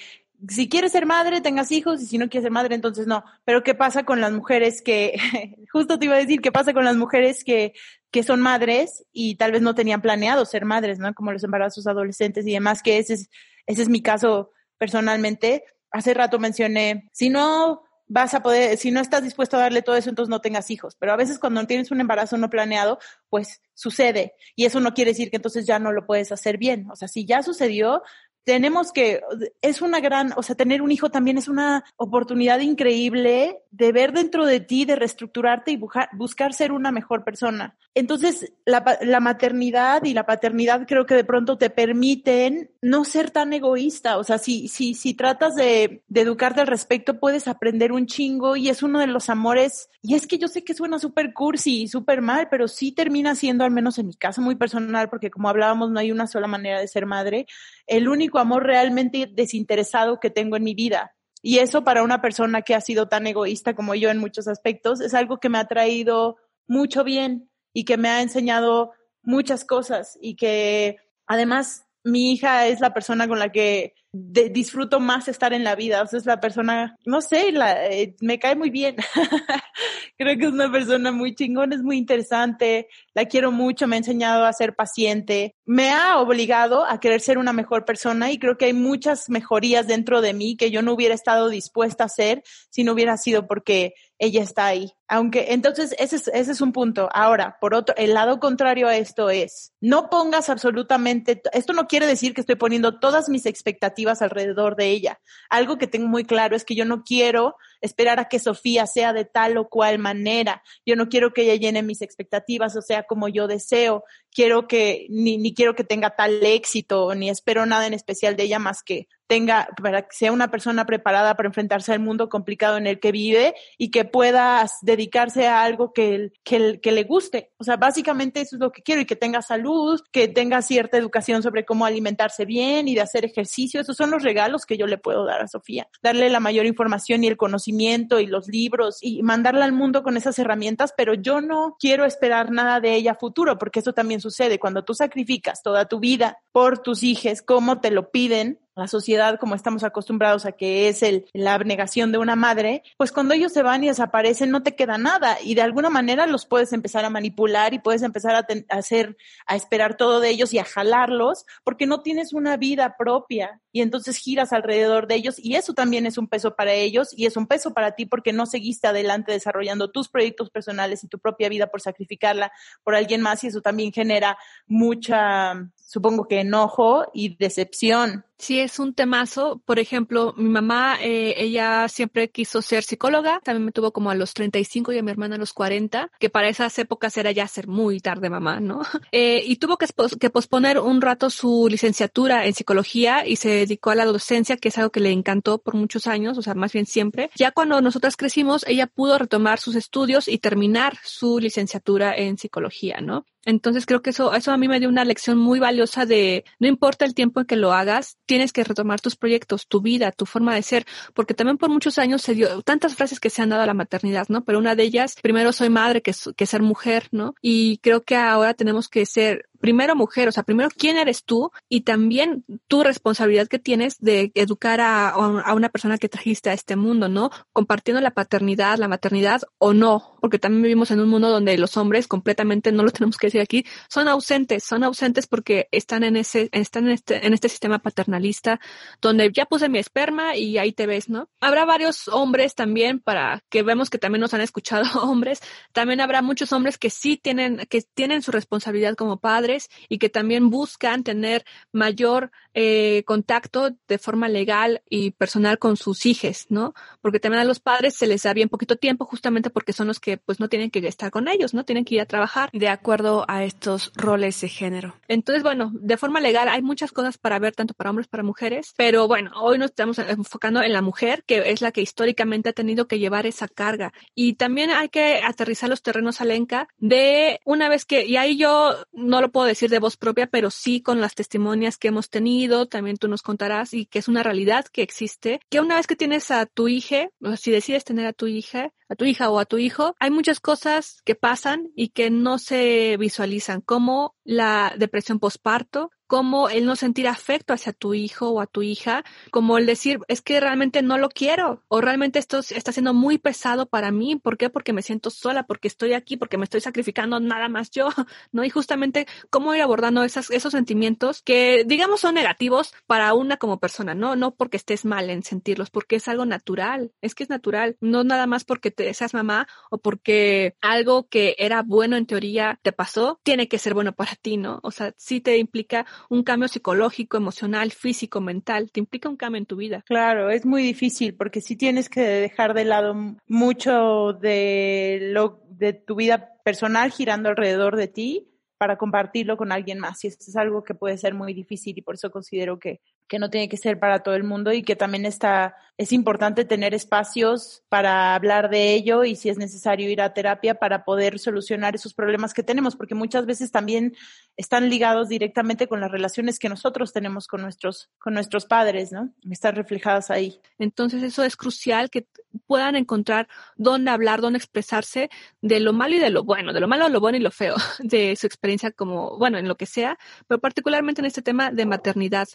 si 0.47 0.69
quieres 0.69 0.93
ser 0.93 1.05
madre, 1.05 1.41
tengas 1.41 1.71
hijos, 1.71 2.01
y 2.01 2.05
si 2.05 2.17
no 2.17 2.29
quieres 2.29 2.43
ser 2.43 2.51
madre, 2.51 2.75
entonces 2.75 3.07
no. 3.07 3.23
Pero 3.43 3.63
¿qué 3.63 3.75
pasa 3.75 4.03
con 4.03 4.21
las 4.21 4.31
mujeres 4.31 4.81
que, 4.81 5.15
justo 5.71 5.99
te 5.99 6.05
iba 6.05 6.15
a 6.15 6.19
decir, 6.19 6.41
qué 6.41 6.51
pasa 6.51 6.73
con 6.73 6.85
las 6.85 6.95
mujeres 6.95 7.43
que, 7.43 7.73
que 8.11 8.23
son 8.23 8.41
madres 8.41 9.05
y 9.11 9.35
tal 9.35 9.51
vez 9.51 9.61
no 9.61 9.75
tenían 9.75 10.01
planeado 10.01 10.45
ser 10.45 10.65
madres, 10.65 10.99
¿no? 10.99 11.13
Como 11.13 11.33
los 11.33 11.43
embarazos 11.43 11.87
adolescentes 11.87 12.47
y 12.47 12.53
demás, 12.53 12.81
que 12.81 12.99
ese 12.99 13.15
es, 13.15 13.29
ese 13.65 13.81
es 13.81 13.89
mi 13.89 14.01
caso 14.01 14.51
personalmente 14.77 15.63
hace 15.91 16.13
rato 16.13 16.39
mencioné, 16.39 17.09
si 17.11 17.29
no 17.29 17.83
vas 18.09 18.33
a 18.33 18.41
poder, 18.41 18.77
si 18.77 18.89
no 18.89 18.99
estás 18.99 19.23
dispuesto 19.23 19.55
a 19.55 19.61
darle 19.61 19.83
todo 19.83 19.95
eso, 19.95 20.09
entonces 20.09 20.29
no 20.29 20.41
tengas 20.41 20.71
hijos. 20.71 20.95
Pero 20.99 21.13
a 21.13 21.15
veces 21.15 21.39
cuando 21.39 21.65
tienes 21.67 21.91
un 21.91 22.01
embarazo 22.01 22.37
no 22.37 22.49
planeado, 22.49 22.97
pues 23.29 23.61
sucede. 23.75 24.33
Y 24.55 24.65
eso 24.65 24.79
no 24.79 24.93
quiere 24.93 25.11
decir 25.11 25.29
que 25.29 25.37
entonces 25.37 25.65
ya 25.67 25.79
no 25.79 25.91
lo 25.91 26.05
puedes 26.05 26.31
hacer 26.31 26.57
bien. 26.57 26.89
O 26.91 26.95
sea, 26.95 27.07
si 27.07 27.25
ya 27.25 27.43
sucedió, 27.43 28.01
tenemos 28.43 28.91
que, 28.91 29.21
es 29.61 29.81
una 29.81 29.99
gran, 29.99 30.33
o 30.35 30.43
sea, 30.43 30.55
tener 30.55 30.81
un 30.81 30.91
hijo 30.91 31.09
también 31.09 31.37
es 31.37 31.47
una 31.47 31.83
oportunidad 31.97 32.59
increíble 32.59 33.61
de 33.71 33.91
ver 33.91 34.11
dentro 34.11 34.45
de 34.45 34.59
ti, 34.59 34.85
de 34.85 34.95
reestructurarte 34.95 35.71
y 35.71 35.77
buscar, 35.77 36.53
ser 36.53 36.71
una 36.71 36.91
mejor 36.91 37.23
persona. 37.23 37.77
Entonces, 37.93 38.51
la, 38.65 38.97
la, 39.01 39.19
maternidad 39.19 40.03
y 40.03 40.13
la 40.13 40.25
paternidad 40.25 40.87
creo 40.87 41.05
que 41.05 41.15
de 41.15 41.23
pronto 41.23 41.57
te 41.57 41.69
permiten 41.69 42.71
no 42.81 43.03
ser 43.03 43.29
tan 43.29 43.53
egoísta. 43.53 44.17
O 44.17 44.23
sea, 44.23 44.37
si, 44.37 44.67
si, 44.67 44.93
si 44.93 45.13
tratas 45.13 45.55
de, 45.55 46.03
de 46.07 46.21
educarte 46.21 46.61
al 46.61 46.67
respecto, 46.67 47.19
puedes 47.19 47.47
aprender 47.47 47.91
un 47.91 48.05
chingo 48.07 48.55
y 48.55 48.69
es 48.69 48.81
uno 48.81 48.99
de 48.99 49.07
los 49.07 49.29
amores. 49.29 49.89
Y 50.01 50.15
es 50.15 50.27
que 50.27 50.37
yo 50.37 50.47
sé 50.47 50.63
que 50.63 50.73
suena 50.73 50.97
súper 50.97 51.33
cursi 51.33 51.83
y 51.83 51.87
súper 51.87 52.21
mal, 52.21 52.47
pero 52.49 52.67
sí 52.67 52.91
termina 52.91 53.35
siendo, 53.35 53.63
al 53.63 53.71
menos 53.71 53.99
en 53.99 54.07
mi 54.07 54.15
caso, 54.15 54.41
muy 54.41 54.55
personal, 54.55 55.09
porque 55.09 55.29
como 55.29 55.49
hablábamos, 55.49 55.91
no 55.91 55.99
hay 55.99 56.11
una 56.11 56.25
sola 56.25 56.47
manera 56.47 56.79
de 56.79 56.87
ser 56.87 57.05
madre. 57.05 57.45
El 57.85 58.07
único 58.07 58.38
amor 58.39 58.65
realmente 58.65 59.29
desinteresado 59.31 60.19
que 60.19 60.29
tengo 60.29 60.55
en 60.55 60.63
mi 60.63 60.73
vida. 60.73 61.15
Y 61.41 61.59
eso 61.59 61.83
para 61.83 62.03
una 62.03 62.21
persona 62.21 62.61
que 62.61 62.75
ha 62.75 62.81
sido 62.81 63.07
tan 63.07 63.25
egoísta 63.27 63.73
como 63.73 63.95
yo 63.95 64.09
en 64.09 64.17
muchos 64.17 64.47
aspectos 64.47 64.99
es 64.99 65.13
algo 65.13 65.39
que 65.39 65.49
me 65.49 65.57
ha 65.57 65.67
traído 65.67 66.37
mucho 66.67 67.03
bien 67.03 67.49
y 67.73 67.85
que 67.85 67.97
me 67.97 68.09
ha 68.09 68.21
enseñado 68.21 68.91
muchas 69.21 69.63
cosas 69.63 70.17
y 70.21 70.35
que 70.35 70.97
además 71.27 71.85
mi 72.03 72.31
hija 72.31 72.67
es 72.67 72.79
la 72.79 72.93
persona 72.93 73.27
con 73.27 73.39
la 73.39 73.51
que 73.51 73.93
disfruto 74.11 74.99
más 74.99 75.27
estar 75.27 75.53
en 75.53 75.63
la 75.63 75.75
vida. 75.75 76.01
O 76.01 76.17
es 76.17 76.25
la 76.25 76.39
persona, 76.39 76.97
no 77.05 77.21
sé, 77.21 77.51
la, 77.51 77.85
eh, 77.87 78.15
me 78.21 78.39
cae 78.39 78.55
muy 78.55 78.69
bien. 78.69 78.95
Creo 80.17 80.37
que 80.37 80.45
es 80.45 80.51
una 80.51 80.71
persona 80.71 81.11
muy 81.11 81.35
chingón, 81.35 81.71
es 81.73 81.81
muy 81.81 81.97
interesante, 81.97 82.87
la 83.13 83.25
quiero 83.25 83.51
mucho, 83.51 83.87
me 83.87 83.95
ha 83.95 83.99
enseñado 83.99 84.45
a 84.45 84.53
ser 84.53 84.75
paciente, 84.75 85.55
me 85.65 85.91
ha 85.91 86.17
obligado 86.19 86.85
a 86.85 86.99
querer 86.99 87.21
ser 87.21 87.37
una 87.37 87.53
mejor 87.53 87.85
persona 87.85 88.29
y 88.31 88.37
creo 88.37 88.57
que 88.57 88.65
hay 88.65 88.73
muchas 88.73 89.29
mejorías 89.29 89.87
dentro 89.87 90.21
de 90.21 90.33
mí 90.33 90.57
que 90.57 90.71
yo 90.71 90.81
no 90.81 90.93
hubiera 90.93 91.15
estado 91.15 91.47
dispuesta 91.47 92.03
a 92.03 92.07
hacer 92.07 92.43
si 92.69 92.83
no 92.83 92.91
hubiera 92.91 93.15
sido 93.15 93.47
porque 93.47 93.93
ella 94.17 94.43
está 94.43 94.65
ahí. 94.65 94.91
Aunque, 95.07 95.53
entonces, 95.53 95.95
ese 95.97 96.17
es, 96.17 96.27
ese 96.27 96.51
es 96.51 96.61
un 96.61 96.73
punto. 96.73 97.09
Ahora, 97.13 97.57
por 97.59 97.73
otro, 97.73 97.95
el 97.97 98.13
lado 98.13 98.39
contrario 98.39 98.87
a 98.87 98.97
esto 98.97 99.29
es, 99.29 99.73
no 99.79 100.09
pongas 100.09 100.49
absolutamente, 100.49 101.41
esto 101.53 101.73
no 101.73 101.87
quiere 101.87 102.05
decir 102.05 102.33
que 102.33 102.41
estoy 102.41 102.55
poniendo 102.55 102.99
todas 102.99 103.29
mis 103.29 103.45
expectativas 103.45 103.98
alrededor 104.07 104.75
de 104.75 104.87
ella. 104.87 105.19
Algo 105.49 105.77
que 105.77 105.87
tengo 105.87 106.07
muy 106.07 106.23
claro 106.23 106.55
es 106.55 106.65
que 106.65 106.75
yo 106.75 106.85
no 106.85 107.03
quiero 107.03 107.55
esperar 107.81 108.19
a 108.19 108.29
que 108.29 108.39
Sofía 108.39 108.87
sea 108.87 109.13
de 109.13 109.25
tal 109.25 109.57
o 109.57 109.69
cual 109.69 109.99
manera. 109.99 110.63
Yo 110.85 110.95
no 110.95 111.09
quiero 111.09 111.33
que 111.33 111.43
ella 111.43 111.55
llene 111.55 111.83
mis 111.83 112.01
expectativas 112.01 112.75
o 112.75 112.81
sea 112.81 113.03
como 113.03 113.27
yo 113.27 113.47
deseo. 113.47 114.03
Quiero 114.31 114.67
que, 114.67 115.07
ni, 115.09 115.37
ni 115.37 115.53
quiero 115.53 115.75
que 115.75 115.83
tenga 115.83 116.15
tal 116.15 116.43
éxito, 116.43 117.13
ni 117.15 117.29
espero 117.29 117.65
nada 117.65 117.87
en 117.87 117.93
especial 117.93 118.35
de 118.35 118.43
ella 118.43 118.59
más 118.59 118.83
que 118.83 119.07
tenga, 119.29 119.69
para 119.79 120.01
que 120.01 120.15
sea 120.15 120.31
una 120.31 120.49
persona 120.49 120.87
preparada 120.87 121.35
para 121.35 121.47
enfrentarse 121.47 121.93
al 121.93 121.99
mundo 121.99 122.29
complicado 122.29 122.77
en 122.77 122.87
el 122.87 122.99
que 122.99 123.11
vive 123.11 123.53
y 123.77 123.91
que 123.91 124.03
pueda 124.03 124.65
dedicarse 124.81 125.47
a 125.47 125.61
algo 125.61 125.93
que, 125.93 126.31
que, 126.43 126.79
que 126.81 126.91
le 126.91 127.03
guste. 127.03 127.51
O 127.59 127.63
sea, 127.63 127.77
básicamente 127.77 128.41
eso 128.41 128.55
es 128.55 128.59
lo 128.59 128.71
que 128.71 128.81
quiero 128.81 129.01
y 129.01 129.05
que 129.05 129.15
tenga 129.15 129.43
salud, 129.43 130.01
que 130.11 130.27
tenga 130.27 130.63
cierta 130.63 130.97
educación 130.97 131.43
sobre 131.43 131.63
cómo 131.63 131.85
alimentarse 131.85 132.45
bien 132.45 132.87
y 132.87 132.95
de 132.95 133.01
hacer 133.01 133.23
ejercicio. 133.23 133.79
Esos 133.79 133.95
son 133.95 134.09
los 134.09 134.23
regalos 134.23 134.65
que 134.65 134.77
yo 134.77 134.87
le 134.87 134.97
puedo 134.97 135.23
dar 135.25 135.41
a 135.41 135.47
Sofía. 135.47 135.87
Darle 136.01 136.31
la 136.31 136.39
mayor 136.39 136.65
información 136.65 137.23
y 137.23 137.27
el 137.27 137.37
conocimiento 137.37 138.19
y 138.19 138.25
los 138.25 138.47
libros 138.47 138.97
y 139.01 139.21
mandarla 139.21 139.65
al 139.65 139.73
mundo 139.73 140.01
con 140.01 140.17
esas 140.17 140.39
herramientas, 140.39 140.91
pero 140.97 141.13
yo 141.13 141.39
no 141.39 141.77
quiero 141.79 142.03
esperar 142.03 142.49
nada 142.49 142.79
de 142.79 142.95
ella 142.95 143.13
futuro, 143.13 143.59
porque 143.59 143.81
eso 143.81 143.93
también 143.93 144.21
sucede 144.21 144.57
cuando 144.57 144.83
tú 144.83 144.95
sacrificas 144.95 145.61
toda 145.61 145.85
tu 145.85 145.99
vida 145.99 146.39
por 146.51 146.79
tus 146.79 147.03
hijos, 147.03 147.43
como 147.43 147.79
te 147.79 147.91
lo 147.91 148.09
piden, 148.09 148.59
la 148.79 148.87
sociedad 148.87 149.37
como 149.39 149.55
estamos 149.55 149.83
acostumbrados 149.83 150.45
a 150.45 150.53
que 150.53 150.87
es 150.87 151.03
el, 151.03 151.25
la 151.33 151.53
abnegación 151.53 152.11
de 152.11 152.17
una 152.17 152.35
madre, 152.35 152.83
pues 152.97 153.11
cuando 153.11 153.33
ellos 153.33 153.53
se 153.53 153.61
van 153.61 153.83
y 153.83 153.87
desaparecen 153.87 154.51
no 154.51 154.63
te 154.63 154.75
queda 154.75 154.97
nada. 154.97 155.37
Y 155.43 155.55
de 155.55 155.61
alguna 155.61 155.89
manera 155.89 156.25
los 156.25 156.45
puedes 156.45 156.73
empezar 156.73 157.05
a 157.05 157.09
manipular 157.09 157.73
y 157.73 157.79
puedes 157.79 158.01
empezar 158.01 158.35
a, 158.35 158.39
a 158.39 158.77
hacer, 158.77 159.17
a 159.45 159.55
esperar 159.55 159.97
todo 159.97 160.19
de 160.19 160.29
ellos 160.29 160.53
y 160.53 160.59
a 160.59 160.63
jalarlos 160.63 161.45
porque 161.63 161.85
no 161.85 162.01
tienes 162.01 162.33
una 162.33 162.57
vida 162.57 162.95
propia. 162.97 163.61
Y 163.71 163.81
entonces 163.81 164.17
giras 164.17 164.53
alrededor 164.53 165.07
de 165.07 165.15
ellos 165.15 165.35
y 165.37 165.55
eso 165.55 165.73
también 165.73 166.05
es 166.05 166.17
un 166.17 166.27
peso 166.27 166.55
para 166.55 166.73
ellos 166.73 167.09
y 167.15 167.25
es 167.25 167.37
un 167.37 167.45
peso 167.45 167.73
para 167.73 167.91
ti 167.91 168.05
porque 168.05 168.33
no 168.33 168.45
seguiste 168.45 168.87
adelante 168.87 169.31
desarrollando 169.31 169.91
tus 169.91 170.09
proyectos 170.09 170.49
personales 170.49 171.03
y 171.03 171.07
tu 171.07 171.19
propia 171.19 171.49
vida 171.49 171.67
por 171.67 171.81
sacrificarla 171.81 172.51
por 172.83 172.95
alguien 172.95 173.21
más 173.21 173.43
y 173.43 173.47
eso 173.47 173.61
también 173.61 173.91
genera 173.91 174.37
mucha 174.67 175.69
supongo 175.89 176.27
que 176.27 176.41
enojo 176.41 177.07
y 177.13 177.35
decepción. 177.35 178.23
Sí, 178.37 178.59
es 178.59 178.79
un 178.79 178.93
temazo. 178.93 179.61
Por 179.65 179.79
ejemplo, 179.79 180.33
mi 180.37 180.47
mamá, 180.47 180.97
eh, 181.01 181.33
ella 181.37 181.89
siempre 181.89 182.29
quiso 182.29 182.61
ser 182.61 182.83
psicóloga. 182.83 183.41
También 183.43 183.65
me 183.65 183.71
tuvo 183.73 183.91
como 183.91 184.11
a 184.11 184.15
los 184.15 184.33
35 184.33 184.93
y 184.93 184.99
a 184.99 185.03
mi 185.03 185.11
hermana 185.11 185.35
a 185.35 185.39
los 185.39 185.51
40, 185.51 186.09
que 186.19 186.29
para 186.29 186.47
esas 186.47 186.77
épocas 186.79 187.17
era 187.17 187.31
ya 187.31 187.47
ser 187.47 187.67
muy 187.67 187.99
tarde 187.99 188.29
mamá, 188.29 188.59
¿no? 188.59 188.81
Eh, 189.11 189.41
y 189.45 189.55
tuvo 189.55 189.77
que, 189.77 189.87
que 190.19 190.29
posponer 190.29 190.79
un 190.79 191.01
rato 191.01 191.29
su 191.29 191.67
licenciatura 191.69 192.45
en 192.45 192.53
psicología 192.53 193.25
y 193.25 193.37
se 193.37 193.49
dedicó 193.49 193.89
a 193.89 193.95
la 193.95 194.05
docencia, 194.05 194.57
que 194.57 194.69
es 194.69 194.77
algo 194.77 194.91
que 194.91 194.99
le 194.99 195.11
encantó 195.11 195.57
por 195.57 195.73
muchos 195.73 196.05
años, 196.05 196.37
o 196.37 196.41
sea, 196.43 196.53
más 196.53 196.71
bien 196.71 196.85
siempre. 196.85 197.31
Ya 197.35 197.51
cuando 197.51 197.81
nosotras 197.81 198.15
crecimos, 198.15 198.63
ella 198.67 198.85
pudo 198.85 199.17
retomar 199.17 199.59
sus 199.59 199.75
estudios 199.75 200.27
y 200.27 200.37
terminar 200.37 200.97
su 201.03 201.39
licenciatura 201.39 202.15
en 202.15 202.37
psicología, 202.37 203.01
¿no? 203.01 203.25
Entonces 203.45 203.85
creo 203.85 204.01
que 204.01 204.11
eso, 204.11 204.33
eso 204.33 204.51
a 204.51 204.57
mí 204.57 204.67
me 204.67 204.79
dio 204.79 204.89
una 204.89 205.05
lección 205.05 205.37
muy 205.37 205.59
valiosa 205.59 206.05
de 206.05 206.43
no 206.59 206.67
importa 206.67 207.05
el 207.05 207.13
tiempo 207.13 207.39
en 207.39 207.45
que 207.45 207.55
lo 207.55 207.73
hagas, 207.73 208.17
tienes 208.25 208.51
que 208.51 208.63
retomar 208.63 209.01
tus 209.01 209.15
proyectos, 209.15 209.67
tu 209.67 209.81
vida, 209.81 210.11
tu 210.11 210.25
forma 210.25 210.55
de 210.55 210.63
ser, 210.63 210.85
porque 211.13 211.33
también 211.33 211.57
por 211.57 211.69
muchos 211.69 211.97
años 211.97 212.21
se 212.21 212.35
dio 212.35 212.61
tantas 212.61 212.95
frases 212.95 213.19
que 213.19 213.29
se 213.29 213.41
han 213.41 213.49
dado 213.49 213.63
a 213.63 213.65
la 213.65 213.73
maternidad, 213.73 214.27
¿no? 214.29 214.43
Pero 214.43 214.59
una 214.59 214.75
de 214.75 214.83
ellas, 214.83 215.15
primero 215.21 215.53
soy 215.53 215.69
madre 215.69 216.01
que, 216.01 216.13
que 216.35 216.45
ser 216.45 216.61
mujer, 216.61 217.07
¿no? 217.11 217.35
Y 217.41 217.77
creo 217.79 218.03
que 218.03 218.15
ahora 218.15 218.53
tenemos 218.53 218.89
que 218.89 219.05
ser 219.05 219.49
primero 219.59 219.95
mujer, 219.95 220.27
o 220.27 220.31
sea, 220.31 220.43
primero 220.43 220.69
quién 220.75 220.97
eres 220.97 221.23
tú 221.23 221.51
y 221.67 221.81
también 221.81 222.43
tu 222.67 222.83
responsabilidad 222.83 223.47
que 223.47 223.59
tienes 223.59 223.99
de 223.99 224.31
educar 224.35 224.81
a, 224.81 225.09
a, 225.09 225.53
una 225.53 225.69
persona 225.69 225.97
que 225.97 226.09
trajiste 226.09 226.49
a 226.49 226.53
este 226.53 226.75
mundo, 226.75 227.09
¿no? 227.09 227.29
Compartiendo 227.53 228.01
la 228.01 228.11
paternidad, 228.11 228.77
la 228.77 228.87
maternidad 228.87 229.41
o 229.57 229.73
no, 229.73 230.15
porque 230.21 230.39
también 230.39 230.63
vivimos 230.63 230.91
en 230.91 230.99
un 230.99 231.09
mundo 231.09 231.29
donde 231.29 231.57
los 231.57 231.77
hombres 231.77 232.07
completamente, 232.07 232.71
no 232.71 232.83
lo 232.83 232.91
tenemos 232.91 233.17
que 233.17 233.27
decir 233.27 233.41
aquí, 233.41 233.65
son 233.89 234.07
ausentes, 234.07 234.63
son 234.63 234.83
ausentes 234.83 235.27
porque 235.27 235.67
están 235.71 236.03
en 236.03 236.15
ese, 236.15 236.49
están 236.51 236.85
en 236.87 236.93
este, 236.93 237.25
en 237.25 237.33
este 237.33 237.49
sistema 237.49 237.79
paternalista 237.79 238.59
donde 239.01 239.31
ya 239.31 239.45
puse 239.45 239.69
mi 239.69 239.79
esperma 239.79 240.35
y 240.35 240.57
ahí 240.57 240.71
te 240.71 240.87
ves, 240.87 241.09
¿no? 241.09 241.29
Habrá 241.41 241.65
varios 241.65 242.07
hombres 242.07 242.55
también 242.55 242.99
para 242.99 243.43
que 243.49 243.63
vemos 243.63 243.89
que 243.89 243.97
también 243.97 244.21
nos 244.21 244.33
han 244.33 244.41
escuchado 244.41 244.83
hombres, 245.03 245.41
también 245.73 246.01
habrá 246.01 246.21
muchos 246.21 246.51
hombres 246.53 246.77
que 246.77 246.89
sí 246.89 247.17
tienen, 247.17 247.65
que 247.69 247.81
tienen 247.81 248.21
su 248.21 248.31
responsabilidad 248.31 248.95
como 248.95 249.19
padres 249.19 249.48
y 249.87 249.97
que 249.97 250.09
también 250.09 250.49
buscan 250.49 251.03
tener 251.03 251.45
mayor 251.71 252.31
eh, 252.53 253.03
contacto 253.05 253.71
de 253.87 253.97
forma 253.97 254.27
legal 254.27 254.81
y 254.89 255.11
personal 255.11 255.59
con 255.59 255.77
sus 255.77 256.05
hijos, 256.05 256.47
¿no? 256.49 256.73
Porque 257.01 257.19
también 257.19 257.41
a 257.41 257.45
los 257.45 257.59
padres 257.59 257.95
se 257.95 258.07
les 258.07 258.23
da 258.23 258.33
bien 258.33 258.49
poquito 258.49 258.75
tiempo 258.75 259.05
justamente 259.05 259.49
porque 259.49 259.73
son 259.73 259.87
los 259.87 259.99
que 259.99 260.17
pues 260.17 260.39
no 260.39 260.49
tienen 260.49 260.71
que 260.71 260.79
estar 260.87 261.11
con 261.11 261.27
ellos, 261.27 261.53
¿no? 261.53 261.65
Tienen 261.65 261.85
que 261.85 261.95
ir 261.95 262.01
a 262.01 262.05
trabajar 262.05 262.49
de 262.53 262.67
acuerdo 262.67 263.25
a 263.27 263.43
estos 263.43 263.91
roles 263.95 264.39
de 264.41 264.49
género. 264.49 264.95
Entonces, 265.07 265.43
bueno, 265.43 265.71
de 265.73 265.97
forma 265.97 266.19
legal 266.19 266.49
hay 266.49 266.61
muchas 266.61 266.91
cosas 266.91 267.17
para 267.17 267.39
ver 267.39 267.55
tanto 267.55 267.73
para 267.73 267.89
hombres 267.89 268.07
como 268.07 268.11
para 268.11 268.23
mujeres, 268.23 268.73
pero 268.75 269.07
bueno, 269.07 269.31
hoy 269.39 269.57
nos 269.57 269.69
estamos 269.71 269.99
enfocando 269.99 270.61
en 270.61 270.73
la 270.73 270.81
mujer, 270.81 271.23
que 271.25 271.51
es 271.51 271.61
la 271.61 271.71
que 271.71 271.81
históricamente 271.81 272.49
ha 272.49 272.53
tenido 272.53 272.87
que 272.87 272.99
llevar 272.99 273.25
esa 273.25 273.47
carga. 273.47 273.93
Y 274.15 274.33
también 274.33 274.71
hay 274.71 274.89
que 274.89 275.21
aterrizar 275.23 275.69
los 275.69 275.81
terrenos 275.81 276.21
alenca 276.21 276.67
de 276.77 277.39
una 277.45 277.69
vez 277.69 277.85
que, 277.85 278.05
y 278.05 278.17
ahí 278.17 278.37
yo 278.37 278.75
no 278.91 279.21
lo 279.21 279.31
puedo 279.31 279.47
decir 279.47 279.69
de 279.69 279.79
voz 279.79 279.97
propia, 279.97 280.27
pero 280.27 280.49
sí 280.51 280.81
con 280.81 281.01
las 281.01 281.15
testimonias 281.15 281.77
que 281.77 281.89
hemos 281.89 282.09
tenido, 282.09 282.38
también 282.67 282.97
tú 282.97 283.07
nos 283.07 283.21
contarás 283.21 283.73
y 283.73 283.85
que 283.85 283.99
es 283.99 284.07
una 284.07 284.23
realidad 284.23 284.65
que 284.71 284.81
existe, 284.81 285.39
que 285.49 285.59
una 285.59 285.75
vez 285.75 285.87
que 285.87 285.95
tienes 285.95 286.31
a 286.31 286.45
tu 286.45 286.67
hija, 286.67 287.09
o 287.21 287.35
si 287.35 287.51
decides 287.51 287.83
tener 287.83 288.07
a 288.07 288.13
tu 288.13 288.27
hija, 288.27 288.71
a 288.87 288.95
tu 288.95 289.05
hija 289.05 289.29
o 289.29 289.39
a 289.39 289.45
tu 289.45 289.57
hijo, 289.57 289.95
hay 289.99 290.11
muchas 290.11 290.39
cosas 290.39 291.01
que 291.03 291.15
pasan 291.15 291.71
y 291.75 291.89
que 291.89 292.09
no 292.09 292.39
se 292.39 292.97
visualizan, 292.97 293.61
como 293.61 294.15
la 294.23 294.73
depresión 294.77 295.19
postparto, 295.19 295.91
como 296.09 296.49
el 296.49 296.65
no 296.65 296.75
sentir 296.75 297.07
afecto 297.07 297.53
hacia 297.53 297.71
tu 297.71 297.93
hijo 297.93 298.29
o 298.29 298.41
a 298.41 298.47
tu 298.47 298.63
hija, 298.63 299.05
como 299.29 299.59
el 299.59 299.67
decir, 299.67 299.99
es 300.07 300.23
que 300.23 300.39
realmente 300.39 300.81
no 300.81 300.97
lo 300.97 301.07
quiero 301.07 301.61
o 301.67 301.81
realmente 301.81 302.17
esto 302.17 302.39
está 302.39 302.71
siendo 302.71 302.95
muy 302.95 303.19
pesado 303.19 303.67
para 303.67 303.91
mí. 303.91 304.15
¿Por 304.15 304.35
qué? 304.35 304.49
Porque 304.49 304.73
me 304.73 304.81
siento 304.81 305.11
sola, 305.11 305.43
porque 305.43 305.67
estoy 305.67 305.93
aquí, 305.93 306.17
porque 306.17 306.39
me 306.39 306.45
estoy 306.45 306.61
sacrificando 306.61 307.19
nada 307.19 307.47
más 307.47 307.69
yo, 307.69 307.89
¿no? 308.31 308.43
Y 308.43 308.49
justamente 308.49 309.05
cómo 309.29 309.53
ir 309.53 309.61
abordando 309.61 310.01
esas, 310.03 310.31
esos 310.31 310.51
sentimientos 310.51 311.21
que 311.21 311.63
digamos 311.63 311.99
son 312.01 312.15
negativos 312.15 312.73
para 312.87 313.13
una 313.13 313.37
como 313.37 313.59
persona, 313.59 313.93
¿no? 313.93 314.15
No 314.15 314.33
porque 314.33 314.57
estés 314.57 314.85
mal 314.85 315.11
en 315.11 315.21
sentirlos, 315.21 315.69
porque 315.69 315.97
es 315.97 316.07
algo 316.07 316.25
natural, 316.25 316.91
es 317.01 317.13
que 317.13 317.21
es 317.21 317.29
natural, 317.29 317.77
no 317.81 318.03
nada 318.03 318.25
más 318.25 318.45
porque 318.45 318.71
te 318.71 318.91
seas 318.95 319.13
mamá 319.13 319.47
o 319.69 319.77
porque 319.77 320.55
algo 320.59 321.07
que 321.07 321.35
era 321.37 321.61
bueno 321.61 321.97
en 321.97 322.07
teoría 322.07 322.59
te 322.63 322.71
pasó, 322.71 323.19
tiene 323.21 323.47
que 323.47 323.59
ser 323.59 323.75
bueno 323.75 323.93
para 323.93 324.15
ti, 324.15 324.37
¿no? 324.37 324.59
O 324.63 324.71
sea, 324.71 324.91
sí 324.97 325.21
te 325.21 325.37
implica 325.37 325.85
un 326.09 326.23
cambio 326.23 326.47
psicológico, 326.47 327.17
emocional, 327.17 327.71
físico, 327.71 328.21
mental, 328.21 328.71
te 328.71 328.79
implica 328.79 329.09
un 329.09 329.17
cambio 329.17 329.39
en 329.39 329.45
tu 329.45 329.55
vida. 329.57 329.83
Claro, 329.87 330.29
es 330.29 330.45
muy 330.45 330.63
difícil 330.63 331.15
porque 331.15 331.41
si 331.41 331.55
tienes 331.55 331.89
que 331.89 332.01
dejar 332.01 332.53
de 332.53 332.65
lado 332.65 332.95
mucho 333.27 334.13
de 334.13 335.09
lo 335.11 335.41
de 335.49 335.73
tu 335.73 335.95
vida 335.95 336.33
personal 336.43 336.91
girando 336.91 337.29
alrededor 337.29 337.75
de 337.75 337.87
ti 337.87 338.29
para 338.57 338.77
compartirlo 338.77 339.37
con 339.37 339.51
alguien 339.51 339.79
más. 339.79 340.03
Y 340.03 340.07
esto 340.07 340.25
es 340.27 340.35
algo 340.35 340.63
que 340.63 340.75
puede 340.75 340.97
ser 340.97 341.13
muy 341.13 341.33
difícil 341.33 341.77
y 341.77 341.81
por 341.81 341.95
eso 341.95 342.11
considero 342.11 342.59
que 342.59 342.81
que 343.09 343.19
no 343.19 343.29
tiene 343.29 343.49
que 343.49 343.57
ser 343.57 343.79
para 343.79 344.03
todo 344.03 344.15
el 344.15 344.23
mundo 344.23 344.53
y 344.53 344.61
que 344.61 344.75
también 344.75 345.05
está, 345.05 345.55
es 345.77 345.91
importante 345.91 346.45
tener 346.45 346.75
espacios 346.75 347.63
para 347.67 348.13
hablar 348.13 348.49
de 348.49 348.75
ello 348.75 349.03
y 349.03 349.15
si 349.15 349.29
es 349.29 349.37
necesario 349.37 349.89
ir 349.89 349.99
a 349.99 350.13
terapia 350.13 350.55
para 350.55 350.85
poder 350.85 351.17
solucionar 351.17 351.73
esos 351.73 351.95
problemas 351.95 352.33
que 352.33 352.43
tenemos, 352.43 352.75
porque 352.75 352.95
muchas 352.95 353.25
veces 353.25 353.51
también 353.51 353.95
están 354.39 354.69
ligados 354.69 355.09
directamente 355.09 355.67
con 355.67 355.81
las 355.81 355.91
relaciones 355.91 356.39
que 356.39 356.47
nosotros 356.47 356.93
tenemos 356.93 357.27
con 357.27 357.41
nuestros, 357.41 357.89
con 357.99 358.13
nuestros 358.13 358.45
padres, 358.45 358.93
¿no? 358.93 359.13
Están 359.29 359.53
reflejadas 359.53 360.09
ahí. 360.09 360.39
Entonces 360.57 361.03
eso 361.03 361.25
es 361.25 361.35
crucial 361.35 361.89
que 361.89 362.07
puedan 362.47 362.77
encontrar 362.77 363.27
dónde 363.57 363.91
hablar, 363.91 364.21
dónde 364.21 364.37
expresarse 364.37 365.09
de 365.41 365.59
lo 365.59 365.73
malo 365.73 365.95
y 365.95 365.99
de 365.99 366.09
lo 366.09 366.23
bueno, 366.23 366.53
de 366.53 366.61
lo 366.61 366.69
malo, 366.69 366.87
lo 366.87 367.01
bueno 367.01 367.17
y 367.17 367.21
lo 367.21 367.31
feo, 367.31 367.55
de 367.79 368.15
su 368.15 368.27
experiencia 368.27 368.71
como, 368.71 369.17
bueno, 369.17 369.37
en 369.37 369.49
lo 369.49 369.57
que 369.57 369.65
sea, 369.65 369.99
pero 370.25 370.39
particularmente 370.39 371.01
en 371.01 371.07
este 371.07 371.21
tema 371.21 371.51
de 371.51 371.65
maternidad. 371.65 372.29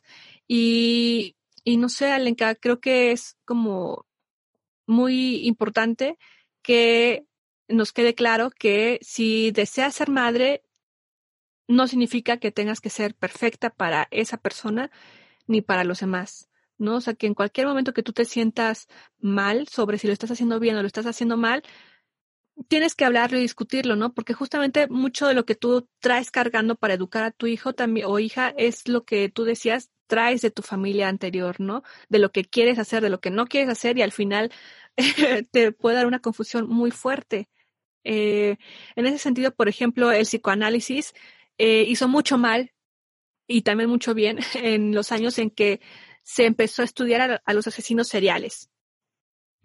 Y, 0.47 1.37
y 1.65 1.79
no 1.79 1.89
sé, 1.89 2.13
Alenka, 2.13 2.55
creo 2.55 2.81
que 2.81 3.13
es 3.13 3.39
como 3.47 4.05
muy 4.87 5.47
importante 5.47 6.19
que 6.61 7.25
nos 7.67 7.95
quede 7.95 8.15
claro 8.15 8.51
que 8.51 8.99
si 9.01 9.53
deseas 9.53 9.95
ser 9.95 10.11
madre, 10.11 10.64
no 11.69 11.89
significa 11.89 12.39
que 12.39 12.53
tengas 12.53 12.81
que 12.81 12.91
ser 12.91 13.15
perfecta 13.15 13.71
para 13.71 14.09
esa 14.11 14.37
persona 14.37 14.91
ni 15.47 15.63
para 15.63 15.85
los 15.85 16.01
demás, 16.01 16.49
¿no? 16.79 16.97
O 16.97 17.01
sea, 17.01 17.15
que 17.15 17.27
en 17.27 17.35
cualquier 17.35 17.67
momento 17.67 17.95
que 17.95 18.03
tú 18.03 18.13
te 18.13 18.25
sientas 18.25 18.89
mal 19.19 19.69
sobre 19.69 19.99
si 19.99 20.07
lo 20.07 20.13
estás 20.13 20.31
haciendo 20.31 20.61
bien 20.61 20.77
o 20.77 20.83
lo 20.83 20.87
estás 20.87 21.07
haciendo 21.07 21.37
mal, 21.37 21.63
tienes 22.69 22.95
que 22.95 23.05
hablarlo 23.05 23.39
y 23.39 23.43
discutirlo, 23.43 23.97
¿no? 23.97 24.15
Porque 24.15 24.35
justamente 24.35 24.89
mucho 24.89 25.27
de 25.27 25.35
lo 25.35 25.45
que 25.45 25.55
tú 25.55 25.89
traes 26.01 26.31
cargando 26.31 26.77
para 26.77 26.95
educar 26.95 27.25
a 27.25 27.31
tu 27.31 27.47
hijo 27.47 27.73
también 27.73 28.07
o 28.07 28.19
hija 28.19 28.55
es 28.57 28.89
lo 28.89 29.05
que 29.05 29.29
tú 29.29 29.45
decías, 29.45 29.91
traes 30.07 30.43
de 30.43 30.51
tu 30.51 30.63
familia 30.63 31.09
anterior, 31.09 31.61
¿no? 31.61 31.83
De 32.09 32.19
lo 32.19 32.31
que 32.33 32.45
quieres 32.45 32.79
hacer, 32.79 33.03
de 33.03 33.11
lo 33.11 33.21
que 33.21 33.31
no 33.31 33.47
quieres 33.47 33.71
hacer 33.71 33.99
y 33.99 34.03
al 34.03 34.13
final 34.13 34.53
te 35.51 35.73
puede 35.73 35.97
dar 35.97 36.07
una 36.07 36.21
confusión 36.21 36.69
muy 36.69 36.91
fuerte. 36.91 37.49
Eh, 38.05 38.57
en 38.97 39.07
ese 39.07 39.19
sentido, 39.19 39.53
por 39.55 39.69
ejemplo, 39.69 40.13
el 40.13 40.25
psicoanálisis 40.25 41.15
eh, 41.59 41.85
hizo 41.87 42.09
mucho 42.09 42.39
mal 42.39 42.73
y 43.47 43.63
también 43.63 43.91
mucho 43.91 44.15
bien 44.15 44.39
en 44.55 44.95
los 44.95 45.13
años 45.13 45.39
en 45.39 45.51
que 45.51 45.81
se 46.23 46.47
empezó 46.47 46.83
a 46.83 46.87
estudiar 46.87 47.43
a, 47.45 47.53
los 47.53 47.67
asesinos 47.67 48.09
seriales. 48.09 48.71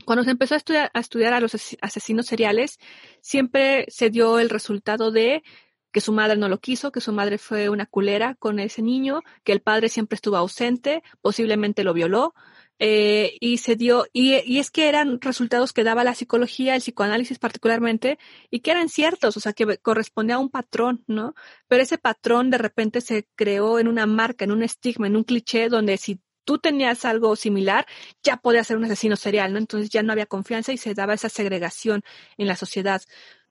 Cuando 0.06 0.24
se 0.24 0.32
empezó 0.32 0.56
a 0.56 0.58
estudiar, 0.58 0.92
a 0.94 1.00
estudiar 1.00 1.34
a 1.34 1.40
los 1.40 1.56
asesinos 1.82 2.26
seriales, 2.26 2.80
siempre 3.22 3.86
se 3.90 4.10
dio 4.10 4.40
el 4.40 4.50
resultado 4.50 5.12
de 5.12 5.44
que 5.92 6.02
su 6.02 6.14
madre 6.14 6.38
no 6.38 6.50
lo 6.50 6.60
quiso, 6.60 6.92
que 6.92 7.02
su 7.02 7.14
madre 7.14 7.38
fue 7.38 7.70
una 7.70 7.86
culera 7.86 8.36
con 8.36 8.60
ese 8.60 8.82
niño, 8.82 9.22
que 9.44 9.52
el 9.52 9.62
padre 9.62 9.90
siempre 9.90 10.16
estuvo 10.16 10.38
ausente, 10.38 11.02
posiblemente 11.22 11.84
lo 11.84 11.94
violó, 11.94 12.34
eh, 12.80 13.38
y 13.42 13.58
se 13.58 13.76
dio, 13.76 14.06
y, 14.14 14.36
y, 14.46 14.60
es 14.60 14.72
que 14.72 14.88
eran 14.90 15.20
resultados 15.22 15.74
que 15.74 15.84
daba 15.84 16.04
la 16.04 16.16
psicología, 16.16 16.76
el 16.76 16.82
psicoanálisis 16.82 17.38
particularmente, 17.38 18.18
y 18.50 18.62
que 18.62 18.72
eran 18.72 18.90
ciertos, 18.90 19.36
o 19.38 19.40
sea, 19.40 19.54
que 19.54 19.78
correspondía 19.80 20.36
a 20.36 20.40
un 20.40 20.50
patrón, 20.50 21.04
¿no? 21.08 21.36
Pero 21.68 21.84
ese 21.84 21.98
patrón 21.98 22.50
de 22.50 22.58
repente 22.58 23.02
se 23.02 23.28
creó 23.36 23.80
en 23.80 23.88
una 23.88 24.06
marca, 24.06 24.46
en 24.46 24.52
un 24.52 24.64
estigma, 24.64 25.08
en 25.08 25.18
un 25.18 25.24
cliché, 25.26 25.70
donde 25.70 25.98
si 25.98 26.22
tú 26.44 26.58
tenías 26.58 27.06
algo 27.06 27.36
similar, 27.36 27.86
ya 28.24 28.38
podías 28.38 28.68
ser 28.68 28.78
un 28.78 28.86
asesino 28.86 29.16
serial, 29.16 29.54
¿no? 29.54 29.60
Entonces 29.60 29.90
ya 29.90 30.04
no 30.04 30.12
había 30.12 30.26
confianza 30.26 30.72
y 30.72 30.78
se 30.78 30.94
daba 30.94 31.14
esa 31.14 31.30
segregación 31.30 32.04
en 32.38 32.48
la 32.48 32.56
sociedad. 32.56 33.02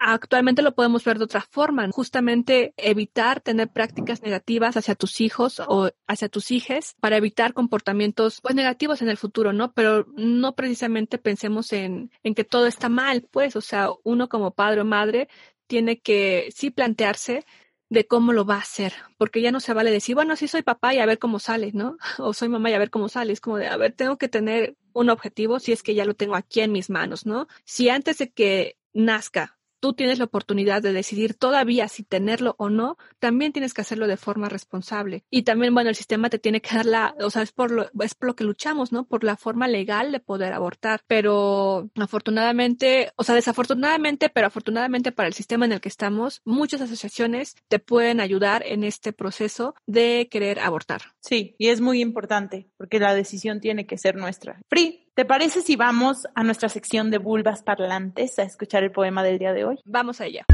Actualmente 0.01 0.63
lo 0.63 0.75
podemos 0.75 1.05
ver 1.05 1.19
de 1.19 1.25
otra 1.25 1.41
forma, 1.41 1.89
justamente 1.91 2.73
evitar 2.77 3.41
tener 3.41 3.69
prácticas 3.69 4.23
negativas 4.23 4.77
hacia 4.77 4.95
tus 4.95 5.21
hijos 5.21 5.61
o 5.67 5.91
hacia 6.07 6.29
tus 6.29 6.51
hijas 6.51 6.95
para 7.01 7.17
evitar 7.17 7.53
comportamientos 7.53 8.41
pues 8.41 8.55
negativos 8.55 9.03
en 9.03 9.09
el 9.09 9.17
futuro, 9.17 9.53
¿no? 9.53 9.73
Pero 9.73 10.07
no 10.17 10.55
precisamente 10.55 11.19
pensemos 11.19 11.73
en, 11.73 12.13
en 12.23 12.35
que 12.35 12.45
todo 12.45 12.67
está 12.67 12.89
mal, 12.89 13.27
pues, 13.31 13.57
o 13.57 13.61
sea, 13.61 13.89
uno 14.05 14.29
como 14.29 14.55
padre 14.55 14.83
o 14.83 14.85
madre 14.85 15.29
tiene 15.67 16.01
que 16.01 16.49
sí 16.55 16.71
plantearse 16.71 17.45
de 17.91 18.07
cómo 18.07 18.33
lo 18.33 18.45
va 18.45 18.57
a 18.57 18.61
hacer, 18.61 18.93
porque 19.17 19.41
ya 19.41 19.53
no 19.53 19.61
se 19.61 19.73
vale 19.73 19.91
decir, 19.91 20.15
bueno, 20.15 20.37
sí 20.37 20.49
soy 20.49 20.63
papá 20.63 20.95
y 20.95 20.99
a 20.99 21.07
ver 21.07 21.19
cómo 21.19 21.39
sale, 21.39 21.73
¿no? 21.73 21.97
O 22.19 22.33
soy 22.35 22.49
mamá 22.49 22.71
y 22.71 22.75
a 22.75 22.79
ver 22.79 22.91
cómo 22.91 23.09
sale. 23.09 23.33
Es 23.33 23.41
como 23.41 23.57
de, 23.57 23.69
a 23.69 23.77
ver, 23.77 23.93
tengo 23.93 24.19
que 24.19 24.29
tener 24.29 24.77
un 24.93 25.11
objetivo 25.11 25.61
si 25.61 25.73
es 25.73 25.83
que 25.83 25.95
ya 25.95 26.05
lo 26.05 26.15
tengo 26.15 26.35
aquí 26.35 26.61
en 26.61 26.73
mis 26.73 26.91
manos, 26.91 27.27
¿no? 27.27 27.49
Si 27.65 27.89
antes 27.89 28.19
de 28.19 28.31
que 28.31 28.77
nazca 28.93 29.58
tú 29.81 29.93
tienes 29.93 30.19
la 30.19 30.25
oportunidad 30.25 30.83
de 30.83 30.93
decidir 30.93 31.35
todavía 31.35 31.89
si 31.89 32.03
tenerlo 32.03 32.55
o 32.59 32.71
no, 32.71 32.97
también 33.19 33.53
tienes 33.53 33.75
que 33.75 33.81
hacerlo 33.81 34.07
de 34.07 34.17
forma 34.17 34.49
responsable. 34.49 35.25
Y 35.31 35.43
también, 35.43 35.75
bueno, 35.75 35.91
el 35.91 35.97
sistema 35.97 36.31
te 36.31 36.39
tiene 36.39 36.61
que 36.61 36.75
dar 36.75 36.87
la, 36.87 37.15
o 37.21 37.31
sea, 37.31 37.43
es 37.43 37.53
por 37.53 37.71
lo, 37.71 37.91
es 38.01 38.15
por 38.15 38.29
lo 38.29 38.37
que 38.37 38.45
luchamos, 38.45 38.93
¿no? 38.93 39.05
Por 39.05 39.25
la 39.25 39.37
forma 39.37 39.69
legal 39.69 40.13
de 40.13 40.21
poder 40.21 40.53
abortar. 40.53 41.01
Pero 41.07 41.91
afortunadamente, 41.97 43.13
o 43.17 43.25
sea, 43.25 43.35
desafortunadamente, 43.35 44.29
pero 44.29 44.47
afortunadamente 44.47 45.13
para 45.13 45.29
el 45.29 45.35
sistema 45.35 45.65
en 45.65 45.73
el 45.73 45.81
que 45.81 45.89
estamos, 45.89 46.43
muchas 46.45 46.81
asociaciones 46.81 47.57
te 47.69 47.79
pueden 47.79 48.21
ayudar 48.21 48.63
en 48.67 48.85
este 48.85 49.13
proceso 49.13 49.75
de 49.87 50.29
querer 50.31 50.61
abortar. 50.61 51.03
Sí, 51.21 51.55
y 51.59 51.69
es 51.69 51.81
muy 51.81 52.01
importante 52.01 52.71
porque 52.77 52.99
la 52.99 53.15
decisión 53.15 53.61
tiene 53.61 53.87
que 53.87 53.99
ser 53.99 54.17
nuestra. 54.17 54.61
Free, 54.69 55.08
¿Te 55.19 55.25
parece 55.25 55.63
si 55.63 55.75
vamos 55.75 56.29
a 56.37 56.45
nuestra 56.45 56.69
sección 56.69 57.11
de 57.11 57.19
vulvas 57.19 57.65
parlantes 57.65 58.39
a 58.39 58.45
escuchar 58.45 58.85
el 58.85 58.93
poema 58.93 59.25
del 59.25 59.41
día 59.41 59.53
de 59.53 59.65
hoy? 59.65 59.81
Vamos 59.85 60.21
a 60.21 60.27
ella. 60.27 60.45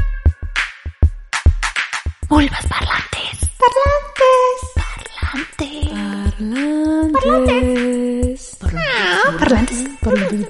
Vulvas 2.27 2.65
parlantes. 2.65 3.51
Parlantes. 3.61 4.73
Parlantes. 6.33 7.21
Parlantes. 8.59 9.37
Parlantes. 9.37 9.87
Parlantes. 10.01 10.49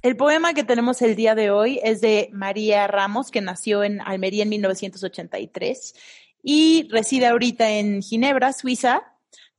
El 0.00 0.16
poema 0.16 0.54
que 0.54 0.64
tenemos 0.64 1.02
el 1.02 1.14
día 1.14 1.34
de 1.34 1.50
hoy 1.50 1.78
es 1.82 2.00
de 2.00 2.30
María 2.32 2.86
Ramos, 2.86 3.30
que 3.30 3.42
nació 3.42 3.84
en 3.84 4.00
Almería 4.00 4.44
en 4.44 4.48
1983 4.48 5.94
y 6.42 6.88
reside 6.90 7.26
ahorita 7.26 7.68
en 7.68 8.00
Ginebra, 8.00 8.54
Suiza, 8.54 9.11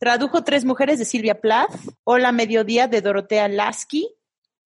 Tradujo 0.04 0.43
Tres 0.43 0.66
Mujeres 0.66 0.99
de 0.99 1.06
Silvia 1.06 1.39
Plath, 1.39 1.74
Hola 2.04 2.34
Mediodía 2.34 2.89
de 2.89 2.99
Dorotea 2.99 3.47
Lasky 3.47 4.14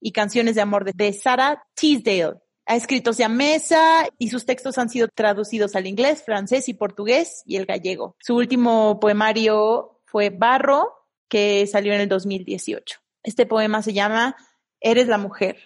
y 0.01 0.11
Canciones 0.11 0.55
de 0.55 0.61
Amor 0.61 0.91
de 0.91 1.13
Sarah 1.13 1.63
Teasdale. 1.75 2.39
Ha 2.65 2.75
escrito 2.75 3.11
mesa 3.29 4.07
y 4.17 4.31
sus 4.31 4.47
textos 4.47 4.79
han 4.79 4.89
sido 4.89 5.07
traducidos 5.09 5.75
al 5.75 5.85
inglés, 5.85 6.23
francés 6.23 6.67
y 6.69 6.73
portugués 6.73 7.43
y 7.45 7.57
el 7.57 7.67
gallego. 7.67 8.15
Su 8.17 8.35
último 8.35 8.99
poemario 8.99 10.01
fue 10.05 10.31
Barro, 10.31 11.05
que 11.29 11.67
salió 11.67 11.93
en 11.93 12.01
el 12.01 12.09
2018. 12.09 12.97
Este 13.21 13.45
poema 13.45 13.83
se 13.83 13.93
llama 13.93 14.35
Eres 14.81 15.07
la 15.07 15.19
mujer. 15.19 15.57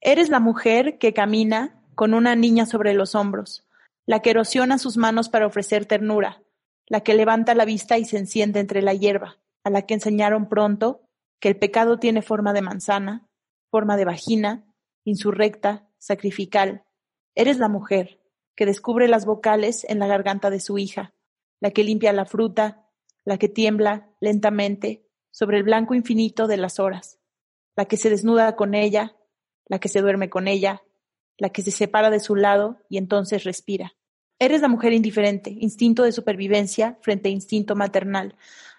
Eres 0.00 0.28
la 0.28 0.38
mujer 0.38 0.98
que 0.98 1.12
camina 1.12 1.82
con 1.96 2.14
una 2.14 2.36
niña 2.36 2.66
sobre 2.66 2.94
los 2.94 3.16
hombros, 3.16 3.66
la 4.06 4.20
que 4.20 4.30
erosiona 4.30 4.78
sus 4.78 4.96
manos 4.96 5.28
para 5.28 5.48
ofrecer 5.48 5.86
ternura, 5.86 6.40
la 6.86 7.00
que 7.00 7.14
levanta 7.14 7.54
la 7.54 7.64
vista 7.64 7.98
y 7.98 8.04
se 8.04 8.18
enciende 8.18 8.60
entre 8.60 8.82
la 8.82 8.94
hierba, 8.94 9.38
a 9.64 9.70
la 9.70 9.82
que 9.82 9.94
enseñaron 9.94 10.48
pronto 10.48 11.02
que 11.40 11.48
el 11.48 11.58
pecado 11.58 11.98
tiene 11.98 12.22
forma 12.22 12.52
de 12.52 12.62
manzana, 12.62 13.28
forma 13.70 13.96
de 13.96 14.04
vagina, 14.04 14.64
insurrecta, 15.04 15.88
sacrificial. 15.98 16.84
Eres 17.34 17.58
la 17.58 17.68
mujer 17.68 18.20
que 18.54 18.66
descubre 18.66 19.08
las 19.08 19.24
vocales 19.24 19.84
en 19.88 19.98
la 19.98 20.06
garganta 20.06 20.50
de 20.50 20.60
su 20.60 20.78
hija, 20.78 21.14
la 21.60 21.70
que 21.70 21.84
limpia 21.84 22.12
la 22.12 22.26
fruta, 22.26 22.88
la 23.24 23.38
que 23.38 23.48
tiembla 23.48 24.10
lentamente 24.20 25.08
sobre 25.30 25.56
el 25.56 25.62
blanco 25.62 25.94
infinito 25.94 26.46
de 26.46 26.58
las 26.58 26.78
horas, 26.78 27.18
la 27.76 27.86
que 27.86 27.96
se 27.96 28.10
desnuda 28.10 28.54
con 28.56 28.74
ella, 28.74 29.16
la 29.66 29.78
que 29.78 29.88
se 29.88 30.00
duerme 30.00 30.28
con 30.28 30.48
ella, 30.48 30.82
la 31.38 31.50
que 31.50 31.62
se 31.62 31.70
separa 31.70 32.10
de 32.10 32.20
su 32.20 32.36
lado 32.36 32.78
y 32.88 32.98
entonces 32.98 33.44
respira. 33.44 33.94
Eres 34.42 34.60
la 34.60 34.66
mujer 34.66 34.92
indiferente, 34.92 35.56
instinto 35.60 36.02
de 36.02 36.10
supervivencia 36.10 36.98
frente 37.00 37.28
a 37.28 37.30
instinto 37.30 37.76
maternal, 37.76 38.34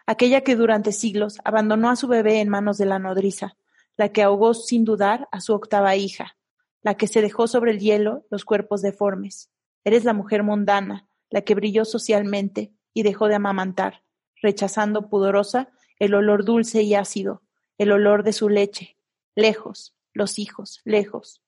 aquella 0.05 0.41
que 0.41 0.57
durante 0.57 0.91
siglos 0.91 1.37
abandonó 1.45 1.89
a 1.89 1.95
su 1.95 2.09
bebé 2.09 2.41
en 2.41 2.49
manos 2.49 2.77
de 2.77 2.85
la 2.85 2.99
nodriza, 2.99 3.55
la 3.95 4.09
que 4.09 4.23
ahogó 4.23 4.55
sin 4.55 4.83
dudar 4.83 5.29
a 5.31 5.39
su 5.39 5.53
octava 5.53 5.95
hija, 5.95 6.35
la 6.81 6.95
que 6.95 7.07
se 7.07 7.21
dejó 7.21 7.47
sobre 7.47 7.71
el 7.71 7.79
hielo 7.79 8.25
los 8.29 8.43
cuerpos 8.43 8.81
deformes. 8.81 9.51
Eres 9.85 10.03
la 10.03 10.11
mujer 10.11 10.43
mundana, 10.43 11.07
la 11.29 11.43
que 11.43 11.55
brilló 11.55 11.85
socialmente 11.85 12.73
y 12.93 13.03
dejó 13.03 13.29
de 13.29 13.35
amamantar, 13.35 14.03
rechazando 14.41 15.07
pudorosa 15.07 15.69
el 15.97 16.13
olor 16.13 16.43
dulce 16.43 16.81
y 16.81 16.93
ácido, 16.93 17.41
el 17.77 17.93
olor 17.93 18.23
de 18.23 18.33
su 18.33 18.49
leche, 18.49 18.97
lejos, 19.33 19.95
los 20.11 20.39
hijos, 20.39 20.81
lejos, 20.83 21.41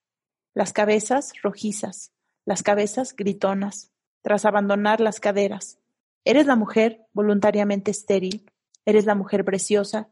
las 0.54 0.72
cabezas 0.72 1.34
rojizas, 1.44 2.14
las 2.46 2.64
cabezas 2.64 3.14
gritonas, 3.14 3.92
tras 4.26 4.44
abandonar 4.44 5.00
las 5.00 5.20
caderas, 5.20 5.78
Eres 6.26 6.48
la 6.48 6.56
mujer 6.56 7.06
voluntariamente 7.14 7.92
estéril, 7.92 8.52
eres 8.84 9.06
la 9.06 9.14
mujer 9.14 9.46
preciosa, 9.46 10.10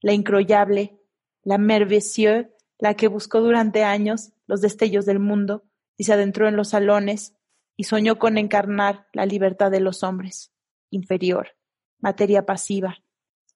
la 0.00 0.12
incroyable, 0.12 1.00
la 1.42 1.58
merveilleux, 1.58 2.48
la 2.78 2.94
que 2.94 3.08
buscó 3.08 3.40
durante 3.40 3.82
años 3.82 4.30
los 4.46 4.60
destellos 4.60 5.06
del 5.06 5.18
mundo 5.18 5.64
y 5.96 6.04
se 6.04 6.12
adentró 6.12 6.46
en 6.46 6.54
los 6.54 6.68
salones 6.68 7.34
y 7.76 7.84
soñó 7.84 8.18
con 8.18 8.38
encarnar 8.38 9.08
la 9.12 9.26
libertad 9.26 9.72
de 9.72 9.80
los 9.80 10.04
hombres. 10.04 10.52
Inferior, 10.90 11.56
materia 11.98 12.46
pasiva. 12.46 13.02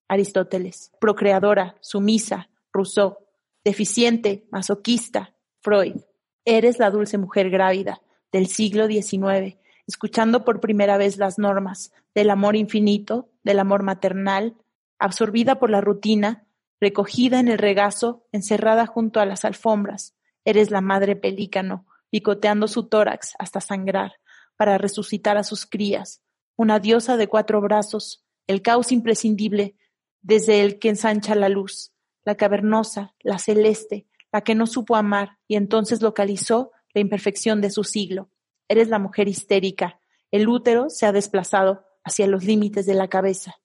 Aristóteles, 0.09 0.91
procreadora, 1.01 1.77
sumisa, 1.81 2.51
Rousseau, 2.73 3.19
deficiente, 3.63 4.49
masoquista, 4.51 5.37
Freud. 5.61 6.01
Eres 6.45 6.81
la 6.81 6.91
dulce 6.91 7.19
mujer 7.19 7.51
grávida 7.51 8.03
del 8.33 8.49
siglo 8.49 8.89
XIX, 8.89 9.60
escuchando 9.91 10.45
por 10.45 10.61
primera 10.61 10.99
vez 10.99 11.17
las 11.19 11.37
normas 11.37 11.93
del 12.15 12.31
amor 12.31 12.55
infinito, 12.55 13.29
del 13.43 13.59
amor 13.59 13.83
maternal, 13.83 14.55
absorbida 15.01 15.59
por 15.59 15.69
la 15.69 15.81
rutina, 15.81 16.47
recogida 16.81 17.41
en 17.41 17.49
el 17.49 17.59
regazo, 17.59 18.25
encerrada 18.31 18.87
junto 18.87 19.19
a 19.19 19.27
las 19.27 19.45
alfombras. 19.45 20.15
Eres 20.45 20.71
la 20.71 20.81
madre 20.81 21.17
pelícano, 21.17 21.87
picoteando 22.09 22.69
su 22.69 22.85
tórax 22.85 23.35
hasta 23.41 23.61
sangrar, 23.61 24.13
para 24.57 24.79
resucitar 24.79 25.37
a 25.37 25.43
sus 25.43 25.67
crías, 25.67 26.23
una 26.55 26.79
diosa 26.79 27.17
de 27.17 27.27
cuatro 27.27 27.61
brazos, 27.61 28.25
el 28.47 28.63
caos 28.63 28.93
imprescindible 28.93 29.75
desde 30.23 30.63
el 30.63 30.79
que 30.79 30.91
ensancha 30.91 31.35
la 31.35 31.49
luz, 31.49 31.93
la 32.25 32.37
cavernosa, 32.37 33.15
la 33.21 33.41
celeste, 33.41 34.07
la 34.31 34.43
que 34.43 34.55
no 34.55 34.69
supo 34.69 34.95
amar 34.95 35.39
y 35.49 35.57
entonces 35.57 36.01
localizó 36.01 36.71
la 36.95 37.01
imperfección 37.01 37.61
de 37.61 37.71
su 37.71 37.83
siglo. 37.83 38.31
Eres 38.71 38.87
la 38.87 39.01
mujer 39.01 39.27
histérica, 39.27 39.99
el 40.31 40.49
útero 40.49 40.91
se 40.91 41.05
ha 41.05 41.11
desplazado 41.11 41.85
hacia 42.05 42.29
los 42.29 42.45
límites 42.45 42.87
de 42.87 42.95
la 42.95 43.09
cabeza. 43.09 43.57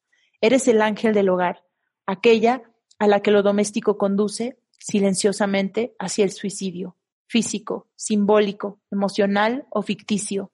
Eres 0.42 0.68
el 0.68 0.82
ángel 0.82 1.14
del 1.14 1.30
hogar, 1.30 1.64
aquella 2.08 2.64
a 2.98 3.06
la 3.06 3.20
que 3.20 3.30
lo 3.30 3.44
doméstico 3.44 4.00
conduce 4.00 4.58
silenciosamente 4.80 5.96
hacia 6.00 6.26
el 6.26 6.32
suicidio, 6.32 6.98
físico, 7.28 7.88
simbólico, 7.96 8.82
emocional 8.90 9.68
o 9.70 9.84
ficticio. 9.84 10.52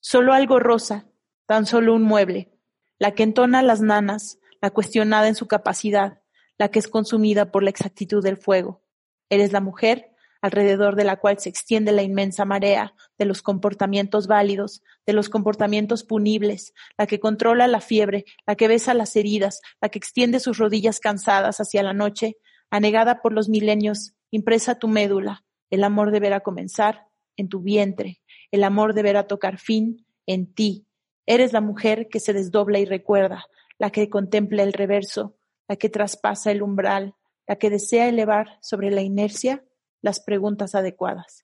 Solo 0.00 0.32
algo 0.32 0.60
rosa, 0.60 1.06
tan 1.44 1.66
solo 1.66 1.94
un 1.94 2.02
mueble, 2.02 2.58
la 2.98 3.10
que 3.10 3.22
entona 3.22 3.60
las 3.60 3.82
nanas, 3.82 4.38
la 4.62 4.70
cuestionada 4.70 5.28
en 5.28 5.34
su 5.34 5.46
capacidad, 5.46 6.22
la 6.56 6.70
que 6.70 6.78
es 6.78 6.88
consumida 6.88 7.50
por 7.50 7.62
la 7.62 7.68
exactitud 7.68 8.24
del 8.24 8.38
fuego. 8.38 8.80
Eres 9.28 9.52
la 9.52 9.60
mujer 9.60 10.09
alrededor 10.40 10.96
de 10.96 11.04
la 11.04 11.16
cual 11.16 11.38
se 11.38 11.48
extiende 11.48 11.92
la 11.92 12.02
inmensa 12.02 12.44
marea 12.44 12.94
de 13.18 13.24
los 13.24 13.42
comportamientos 13.42 14.26
válidos, 14.26 14.82
de 15.06 15.12
los 15.12 15.28
comportamientos 15.28 16.04
punibles, 16.04 16.72
la 16.96 17.06
que 17.06 17.20
controla 17.20 17.66
la 17.66 17.80
fiebre, 17.80 18.24
la 18.46 18.54
que 18.54 18.68
besa 18.68 18.94
las 18.94 19.14
heridas, 19.16 19.60
la 19.80 19.88
que 19.88 19.98
extiende 19.98 20.40
sus 20.40 20.58
rodillas 20.58 21.00
cansadas 21.00 21.58
hacia 21.60 21.82
la 21.82 21.92
noche, 21.92 22.36
anegada 22.70 23.20
por 23.20 23.32
los 23.32 23.48
milenios, 23.48 24.14
impresa 24.30 24.78
tu 24.78 24.88
médula, 24.88 25.44
el 25.70 25.84
amor 25.84 26.10
deberá 26.10 26.40
comenzar 26.40 27.06
en 27.36 27.48
tu 27.48 27.60
vientre, 27.60 28.20
el 28.50 28.64
amor 28.64 28.94
deberá 28.94 29.26
tocar 29.26 29.58
fin 29.58 30.06
en 30.26 30.52
ti. 30.52 30.86
Eres 31.26 31.52
la 31.52 31.60
mujer 31.60 32.08
que 32.08 32.20
se 32.20 32.32
desdobla 32.32 32.78
y 32.78 32.84
recuerda, 32.84 33.44
la 33.78 33.90
que 33.90 34.08
contempla 34.10 34.62
el 34.62 34.72
reverso, 34.72 35.36
la 35.68 35.76
que 35.76 35.88
traspasa 35.88 36.50
el 36.50 36.62
umbral, 36.62 37.14
la 37.46 37.56
que 37.56 37.70
desea 37.70 38.08
elevar 38.08 38.58
sobre 38.60 38.90
la 38.90 39.02
inercia 39.02 39.64
las 40.02 40.20
preguntas 40.20 40.74
adecuadas. 40.74 41.42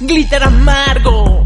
Glitter 0.00 0.42
amargo. 0.42 1.42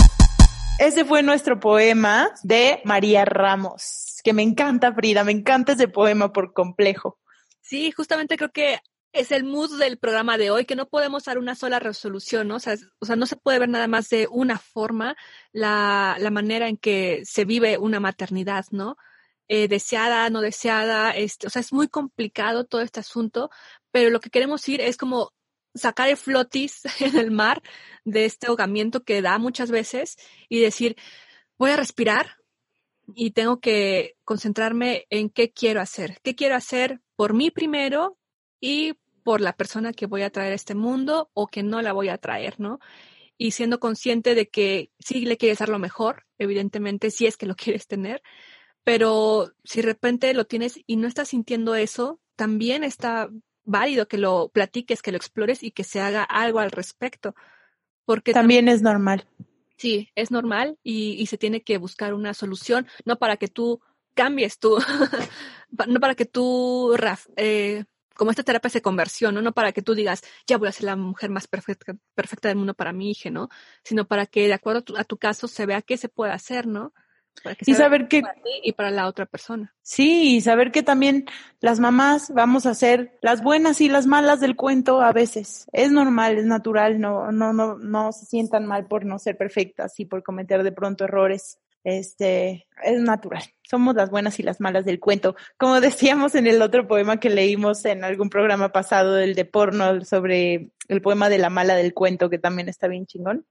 Ese 0.78 1.04
fue 1.04 1.22
nuestro 1.22 1.60
poema 1.60 2.30
de 2.42 2.80
María 2.84 3.24
Ramos, 3.24 4.20
que 4.24 4.32
me 4.32 4.42
encanta, 4.42 4.92
Frida, 4.92 5.22
me 5.24 5.32
encanta 5.32 5.72
ese 5.72 5.88
poema 5.88 6.32
por 6.32 6.52
complejo. 6.52 7.18
Sí, 7.60 7.92
justamente 7.92 8.36
creo 8.36 8.50
que 8.50 8.80
es 9.12 9.30
el 9.30 9.44
mood 9.44 9.78
del 9.78 9.98
programa 9.98 10.38
de 10.38 10.50
hoy, 10.50 10.64
que 10.64 10.74
no 10.74 10.88
podemos 10.88 11.24
dar 11.24 11.38
una 11.38 11.54
sola 11.54 11.78
resolución, 11.78 12.48
¿no? 12.48 12.56
O 12.56 12.60
sea, 12.60 12.76
o 12.98 13.06
sea 13.06 13.14
no 13.16 13.26
se 13.26 13.36
puede 13.36 13.58
ver 13.58 13.68
nada 13.68 13.86
más 13.86 14.08
de 14.08 14.26
una 14.30 14.58
forma 14.58 15.16
la, 15.52 16.16
la 16.18 16.30
manera 16.30 16.68
en 16.68 16.78
que 16.78 17.22
se 17.24 17.44
vive 17.44 17.78
una 17.78 18.00
maternidad, 18.00 18.64
¿no? 18.70 18.96
Eh, 19.48 19.68
deseada, 19.68 20.30
no 20.30 20.40
deseada, 20.40 21.10
este, 21.10 21.46
o 21.46 21.50
sea, 21.50 21.60
es 21.60 21.72
muy 21.72 21.88
complicado 21.88 22.64
todo 22.64 22.80
este 22.80 23.00
asunto, 23.00 23.50
pero 23.90 24.08
lo 24.08 24.20
que 24.20 24.30
queremos 24.30 24.66
ir 24.68 24.80
es 24.80 24.96
como 24.96 25.32
sacar 25.74 26.08
el 26.08 26.16
flotis 26.16 26.82
en 27.00 27.16
el 27.16 27.30
mar 27.30 27.62
de 28.04 28.24
este 28.24 28.46
ahogamiento 28.46 29.02
que 29.02 29.22
da 29.22 29.38
muchas 29.38 29.70
veces 29.70 30.16
y 30.48 30.60
decir, 30.60 30.96
voy 31.58 31.70
a 31.70 31.76
respirar 31.76 32.36
y 33.14 33.32
tengo 33.32 33.60
que 33.60 34.16
concentrarme 34.24 35.06
en 35.10 35.30
qué 35.30 35.52
quiero 35.52 35.80
hacer, 35.80 36.18
qué 36.22 36.34
quiero 36.34 36.56
hacer 36.56 37.00
por 37.16 37.34
mí 37.34 37.50
primero 37.50 38.18
y 38.60 38.94
por 39.24 39.40
la 39.40 39.52
persona 39.52 39.92
que 39.92 40.06
voy 40.06 40.22
a 40.22 40.30
traer 40.30 40.52
a 40.52 40.56
este 40.56 40.74
mundo 40.74 41.30
o 41.34 41.46
que 41.46 41.62
no 41.62 41.82
la 41.82 41.92
voy 41.92 42.08
a 42.08 42.18
traer, 42.18 42.58
¿no? 42.58 42.78
Y 43.38 43.52
siendo 43.52 43.80
consciente 43.80 44.34
de 44.34 44.48
que 44.48 44.90
sí 44.98 45.24
le 45.24 45.36
quieres 45.36 45.58
dar 45.58 45.68
lo 45.68 45.78
mejor, 45.78 46.24
evidentemente, 46.38 47.10
si 47.10 47.26
es 47.26 47.36
que 47.36 47.46
lo 47.46 47.54
quieres 47.56 47.86
tener, 47.86 48.22
pero 48.84 49.52
si 49.64 49.80
de 49.80 49.86
repente 49.86 50.34
lo 50.34 50.46
tienes 50.46 50.80
y 50.86 50.96
no 50.96 51.06
estás 51.06 51.28
sintiendo 51.28 51.74
eso, 51.74 52.20
también 52.36 52.82
está 52.82 53.30
válido 53.64 54.08
que 54.08 54.18
lo 54.18 54.48
platiques, 54.48 55.02
que 55.02 55.12
lo 55.12 55.16
explores 55.16 55.62
y 55.62 55.70
que 55.70 55.84
se 55.84 56.00
haga 56.00 56.22
algo 56.22 56.58
al 56.58 56.70
respecto. 56.70 57.34
Porque 58.04 58.32
también 58.32 58.68
es 58.68 58.82
normal. 58.82 59.26
Sí, 59.76 60.10
es 60.14 60.30
normal 60.30 60.78
y, 60.82 61.12
y, 61.12 61.26
se 61.26 61.38
tiene 61.38 61.62
que 61.62 61.78
buscar 61.78 62.14
una 62.14 62.34
solución, 62.34 62.86
no 63.04 63.18
para 63.18 63.36
que 63.36 63.48
tú 63.48 63.80
cambies 64.14 64.58
tú, 64.58 64.78
no 65.88 66.00
para 66.00 66.14
que 66.14 66.24
tú, 66.24 66.94
eh, 67.36 67.84
como 68.14 68.30
esta 68.30 68.42
terapia 68.42 68.70
de 68.72 68.82
conversión, 68.82 69.34
¿no? 69.34 69.42
no 69.42 69.52
para 69.52 69.72
que 69.72 69.82
tú 69.82 69.94
digas, 69.94 70.22
ya 70.46 70.58
voy 70.58 70.68
a 70.68 70.72
ser 70.72 70.84
la 70.84 70.96
mujer 70.96 71.30
más 71.30 71.48
perfecta, 71.48 71.96
perfecta 72.14 72.48
del 72.48 72.58
mundo 72.58 72.74
para 72.74 72.92
mi 72.92 73.10
hija, 73.10 73.30
¿no? 73.30 73.48
Sino 73.82 74.06
para 74.06 74.26
que 74.26 74.46
de 74.46 74.54
acuerdo 74.54 74.80
a 74.80 74.82
tu, 74.82 74.96
a 74.96 75.04
tu 75.04 75.16
caso 75.16 75.48
se 75.48 75.66
vea 75.66 75.82
qué 75.82 75.96
se 75.96 76.08
puede 76.08 76.32
hacer, 76.32 76.66
¿no? 76.66 76.92
Y 77.66 77.74
saber 77.74 78.08
que 78.08 78.22
y 78.62 78.72
para 78.72 78.90
la 78.90 79.06
otra 79.06 79.26
persona. 79.26 79.74
Sí, 79.82 80.36
y 80.36 80.40
saber 80.40 80.70
que 80.70 80.82
también 80.82 81.26
las 81.60 81.80
mamás 81.80 82.32
vamos 82.34 82.66
a 82.66 82.74
ser 82.74 83.18
las 83.20 83.42
buenas 83.42 83.80
y 83.80 83.88
las 83.88 84.06
malas 84.06 84.40
del 84.40 84.56
cuento 84.56 85.00
a 85.00 85.12
veces. 85.12 85.66
Es 85.72 85.90
normal, 85.90 86.38
es 86.38 86.46
natural, 86.46 87.00
no 87.00 87.32
no 87.32 87.52
no 87.52 87.78
no 87.78 88.12
se 88.12 88.26
sientan 88.26 88.66
mal 88.66 88.86
por 88.86 89.04
no 89.04 89.18
ser 89.18 89.36
perfectas 89.36 89.98
y 89.98 90.04
por 90.04 90.22
cometer 90.22 90.62
de 90.62 90.72
pronto 90.72 91.04
errores. 91.04 91.58
Este, 91.84 92.68
es 92.84 93.00
natural. 93.00 93.42
Somos 93.68 93.96
las 93.96 94.08
buenas 94.08 94.38
y 94.38 94.44
las 94.44 94.60
malas 94.60 94.84
del 94.84 95.00
cuento. 95.00 95.34
Como 95.56 95.80
decíamos 95.80 96.34
en 96.34 96.46
el 96.46 96.62
otro 96.62 96.86
poema 96.86 97.18
que 97.18 97.30
leímos 97.30 97.84
en 97.84 98.04
algún 98.04 98.30
programa 98.30 98.70
pasado, 98.70 99.18
el 99.18 99.34
de 99.34 99.44
porno, 99.44 100.04
sobre 100.04 100.70
el 100.88 101.02
poema 101.02 101.28
de 101.28 101.38
la 101.38 101.50
mala 101.50 101.74
del 101.74 101.92
cuento, 101.92 102.30
que 102.30 102.38
también 102.38 102.68
está 102.68 102.86
bien 102.86 103.06
chingón 103.06 103.46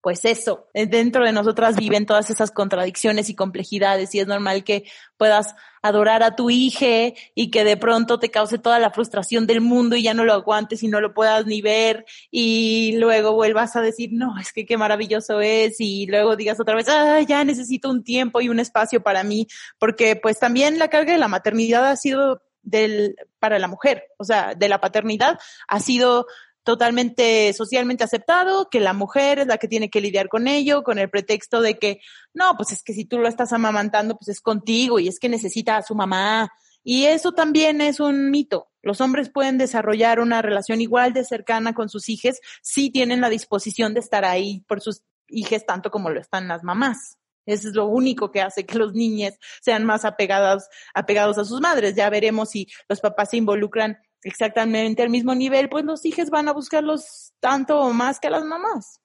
pues 0.00 0.24
eso, 0.24 0.68
eh, 0.72 0.86
dentro 0.86 1.24
de 1.24 1.32
nosotras 1.32 1.76
viven 1.76 2.06
todas 2.06 2.30
esas 2.30 2.50
contradicciones 2.50 3.28
y 3.28 3.34
complejidades 3.34 4.14
y 4.14 4.20
es 4.20 4.26
normal 4.26 4.64
que 4.64 4.84
puedas 5.18 5.54
adorar 5.82 6.22
a 6.22 6.36
tu 6.36 6.50
hija 6.50 7.14
y 7.34 7.50
que 7.50 7.64
de 7.64 7.76
pronto 7.76 8.18
te 8.18 8.30
cause 8.30 8.58
toda 8.58 8.78
la 8.78 8.90
frustración 8.90 9.46
del 9.46 9.60
mundo 9.60 9.96
y 9.96 10.02
ya 10.02 10.14
no 10.14 10.24
lo 10.24 10.32
aguantes 10.32 10.82
y 10.82 10.88
no 10.88 11.00
lo 11.00 11.12
puedas 11.12 11.46
ni 11.46 11.60
ver 11.60 12.06
y 12.30 12.96
luego 12.98 13.34
vuelvas 13.34 13.76
a 13.76 13.82
decir, 13.82 14.10
no, 14.12 14.38
es 14.38 14.52
que 14.52 14.64
qué 14.64 14.76
maravilloso 14.76 15.40
es 15.40 15.76
y 15.80 16.06
luego 16.06 16.36
digas 16.36 16.60
otra 16.60 16.74
vez, 16.74 16.88
ah, 16.88 17.20
ya 17.20 17.44
necesito 17.44 17.90
un 17.90 18.02
tiempo 18.02 18.40
y 18.40 18.48
un 18.48 18.60
espacio 18.60 19.02
para 19.02 19.22
mí, 19.22 19.46
porque 19.78 20.16
pues 20.16 20.38
también 20.38 20.78
la 20.78 20.88
carga 20.88 21.12
de 21.12 21.18
la 21.18 21.28
maternidad 21.28 21.86
ha 21.86 21.96
sido 21.96 22.42
del, 22.62 23.16
para 23.38 23.58
la 23.58 23.68
mujer, 23.68 24.04
o 24.18 24.24
sea, 24.24 24.54
de 24.54 24.68
la 24.68 24.80
paternidad 24.80 25.38
ha 25.68 25.80
sido 25.80 26.26
totalmente 26.62 27.52
socialmente 27.52 28.04
aceptado, 28.04 28.68
que 28.70 28.80
la 28.80 28.92
mujer 28.92 29.38
es 29.40 29.46
la 29.46 29.58
que 29.58 29.68
tiene 29.68 29.90
que 29.90 30.00
lidiar 30.00 30.28
con 30.28 30.46
ello, 30.48 30.82
con 30.82 30.98
el 30.98 31.10
pretexto 31.10 31.60
de 31.60 31.78
que, 31.78 32.00
no, 32.34 32.54
pues 32.56 32.72
es 32.72 32.82
que 32.82 32.92
si 32.92 33.04
tú 33.04 33.18
lo 33.18 33.28
estás 33.28 33.52
amamantando, 33.52 34.16
pues 34.16 34.28
es 34.28 34.40
contigo 34.40 34.98
y 34.98 35.08
es 35.08 35.18
que 35.18 35.28
necesita 35.28 35.76
a 35.76 35.82
su 35.82 35.94
mamá. 35.94 36.50
Y 36.82 37.04
eso 37.04 37.32
también 37.32 37.80
es 37.80 38.00
un 38.00 38.30
mito. 38.30 38.68
Los 38.82 39.00
hombres 39.00 39.30
pueden 39.30 39.58
desarrollar 39.58 40.20
una 40.20 40.40
relación 40.42 40.80
igual 40.80 41.12
de 41.12 41.24
cercana 41.24 41.74
con 41.74 41.88
sus 41.88 42.08
hijas 42.08 42.40
si 42.62 42.90
tienen 42.90 43.20
la 43.20 43.28
disposición 43.28 43.92
de 43.92 44.00
estar 44.00 44.24
ahí 44.24 44.64
por 44.66 44.80
sus 44.80 45.02
hijas 45.28 45.66
tanto 45.66 45.90
como 45.90 46.10
lo 46.10 46.20
están 46.20 46.48
las 46.48 46.64
mamás. 46.64 47.18
Eso 47.46 47.68
es 47.68 47.74
lo 47.74 47.86
único 47.86 48.30
que 48.30 48.42
hace 48.42 48.64
que 48.64 48.78
los 48.78 48.92
niños 48.92 49.34
sean 49.60 49.84
más 49.84 50.04
apegados, 50.04 50.68
apegados 50.94 51.38
a 51.38 51.44
sus 51.44 51.60
madres. 51.60 51.94
Ya 51.94 52.08
veremos 52.10 52.50
si 52.50 52.68
los 52.88 53.00
papás 53.00 53.30
se 53.30 53.38
involucran 53.38 53.98
exactamente 54.22 55.02
al 55.02 55.10
mismo 55.10 55.34
nivel, 55.34 55.68
pues 55.68 55.84
los 55.84 56.04
hijos 56.04 56.30
van 56.30 56.48
a 56.48 56.52
buscarlos 56.52 57.32
tanto 57.40 57.80
o 57.80 57.92
más 57.92 58.20
que 58.20 58.30
las 58.30 58.44
mamás. 58.44 59.00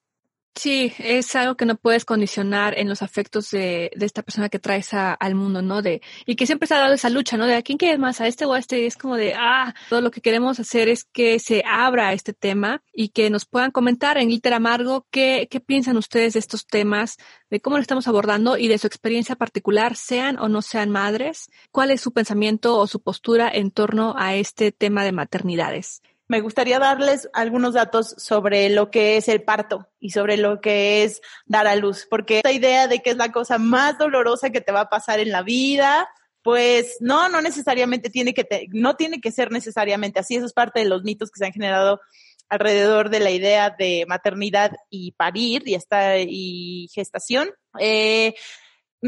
Sí, 0.56 0.94
es 0.98 1.36
algo 1.36 1.54
que 1.54 1.66
no 1.66 1.76
puedes 1.76 2.06
condicionar 2.06 2.78
en 2.78 2.88
los 2.88 3.02
afectos 3.02 3.50
de, 3.50 3.90
de 3.94 4.06
esta 4.06 4.22
persona 4.22 4.48
que 4.48 4.58
traes 4.58 4.94
a, 4.94 5.12
al 5.12 5.34
mundo, 5.34 5.60
¿no? 5.60 5.82
De, 5.82 6.00
y 6.24 6.34
que 6.34 6.46
siempre 6.46 6.66
se 6.66 6.72
ha 6.72 6.78
dado 6.78 6.94
esa 6.94 7.10
lucha, 7.10 7.36
¿no? 7.36 7.44
De 7.46 7.54
a 7.56 7.62
quién 7.62 7.76
quieres 7.76 7.98
más, 7.98 8.22
a 8.22 8.26
este 8.26 8.46
o 8.46 8.54
a 8.54 8.58
este. 8.58 8.80
Y 8.80 8.86
es 8.86 8.96
como 8.96 9.16
de, 9.16 9.34
ah, 9.34 9.74
todo 9.90 10.00
lo 10.00 10.10
que 10.10 10.22
queremos 10.22 10.58
hacer 10.58 10.88
es 10.88 11.04
que 11.04 11.38
se 11.40 11.62
abra 11.66 12.14
este 12.14 12.32
tema 12.32 12.82
y 12.94 13.10
que 13.10 13.28
nos 13.28 13.44
puedan 13.44 13.70
comentar 13.70 14.16
en 14.16 14.28
Glitter 14.28 14.54
Amargo 14.54 15.06
qué, 15.10 15.46
qué 15.50 15.60
piensan 15.60 15.98
ustedes 15.98 16.32
de 16.32 16.38
estos 16.40 16.66
temas, 16.66 17.18
de 17.50 17.60
cómo 17.60 17.76
lo 17.76 17.82
estamos 17.82 18.08
abordando 18.08 18.56
y 18.56 18.66
de 18.68 18.78
su 18.78 18.86
experiencia 18.86 19.36
particular, 19.36 19.94
sean 19.94 20.38
o 20.38 20.48
no 20.48 20.62
sean 20.62 20.88
madres, 20.88 21.50
cuál 21.70 21.90
es 21.90 22.00
su 22.00 22.12
pensamiento 22.12 22.78
o 22.78 22.86
su 22.86 23.02
postura 23.02 23.50
en 23.52 23.70
torno 23.70 24.14
a 24.16 24.34
este 24.36 24.72
tema 24.72 25.04
de 25.04 25.12
maternidades 25.12 26.00
me 26.28 26.40
gustaría 26.40 26.78
darles 26.78 27.28
algunos 27.32 27.74
datos 27.74 28.14
sobre 28.18 28.68
lo 28.68 28.90
que 28.90 29.16
es 29.16 29.28
el 29.28 29.42
parto 29.42 29.88
y 30.00 30.10
sobre 30.10 30.36
lo 30.36 30.60
que 30.60 31.04
es 31.04 31.20
dar 31.46 31.66
a 31.66 31.76
luz, 31.76 32.06
porque 32.08 32.38
esta 32.38 32.52
idea 32.52 32.88
de 32.88 33.00
que 33.00 33.10
es 33.10 33.16
la 33.16 33.32
cosa 33.32 33.58
más 33.58 33.98
dolorosa 33.98 34.50
que 34.50 34.60
te 34.60 34.72
va 34.72 34.82
a 34.82 34.88
pasar 34.88 35.20
en 35.20 35.30
la 35.30 35.42
vida, 35.42 36.08
pues 36.42 36.96
no, 37.00 37.28
no 37.28 37.40
necesariamente 37.40 38.10
tiene 38.10 38.34
que, 38.34 38.68
no 38.70 38.96
tiene 38.96 39.20
que 39.20 39.32
ser 39.32 39.50
necesariamente 39.50 40.20
así. 40.20 40.36
Eso 40.36 40.46
es 40.46 40.52
parte 40.52 40.80
de 40.80 40.86
los 40.86 41.02
mitos 41.02 41.30
que 41.30 41.38
se 41.38 41.46
han 41.46 41.52
generado 41.52 42.00
alrededor 42.48 43.10
de 43.10 43.20
la 43.20 43.30
idea 43.32 43.70
de 43.70 44.04
maternidad 44.06 44.72
y 44.88 45.12
parir 45.12 45.62
y 45.66 45.74
esta 45.74 46.18
y 46.18 46.88
gestación. 46.94 47.50
Eh, 47.80 48.34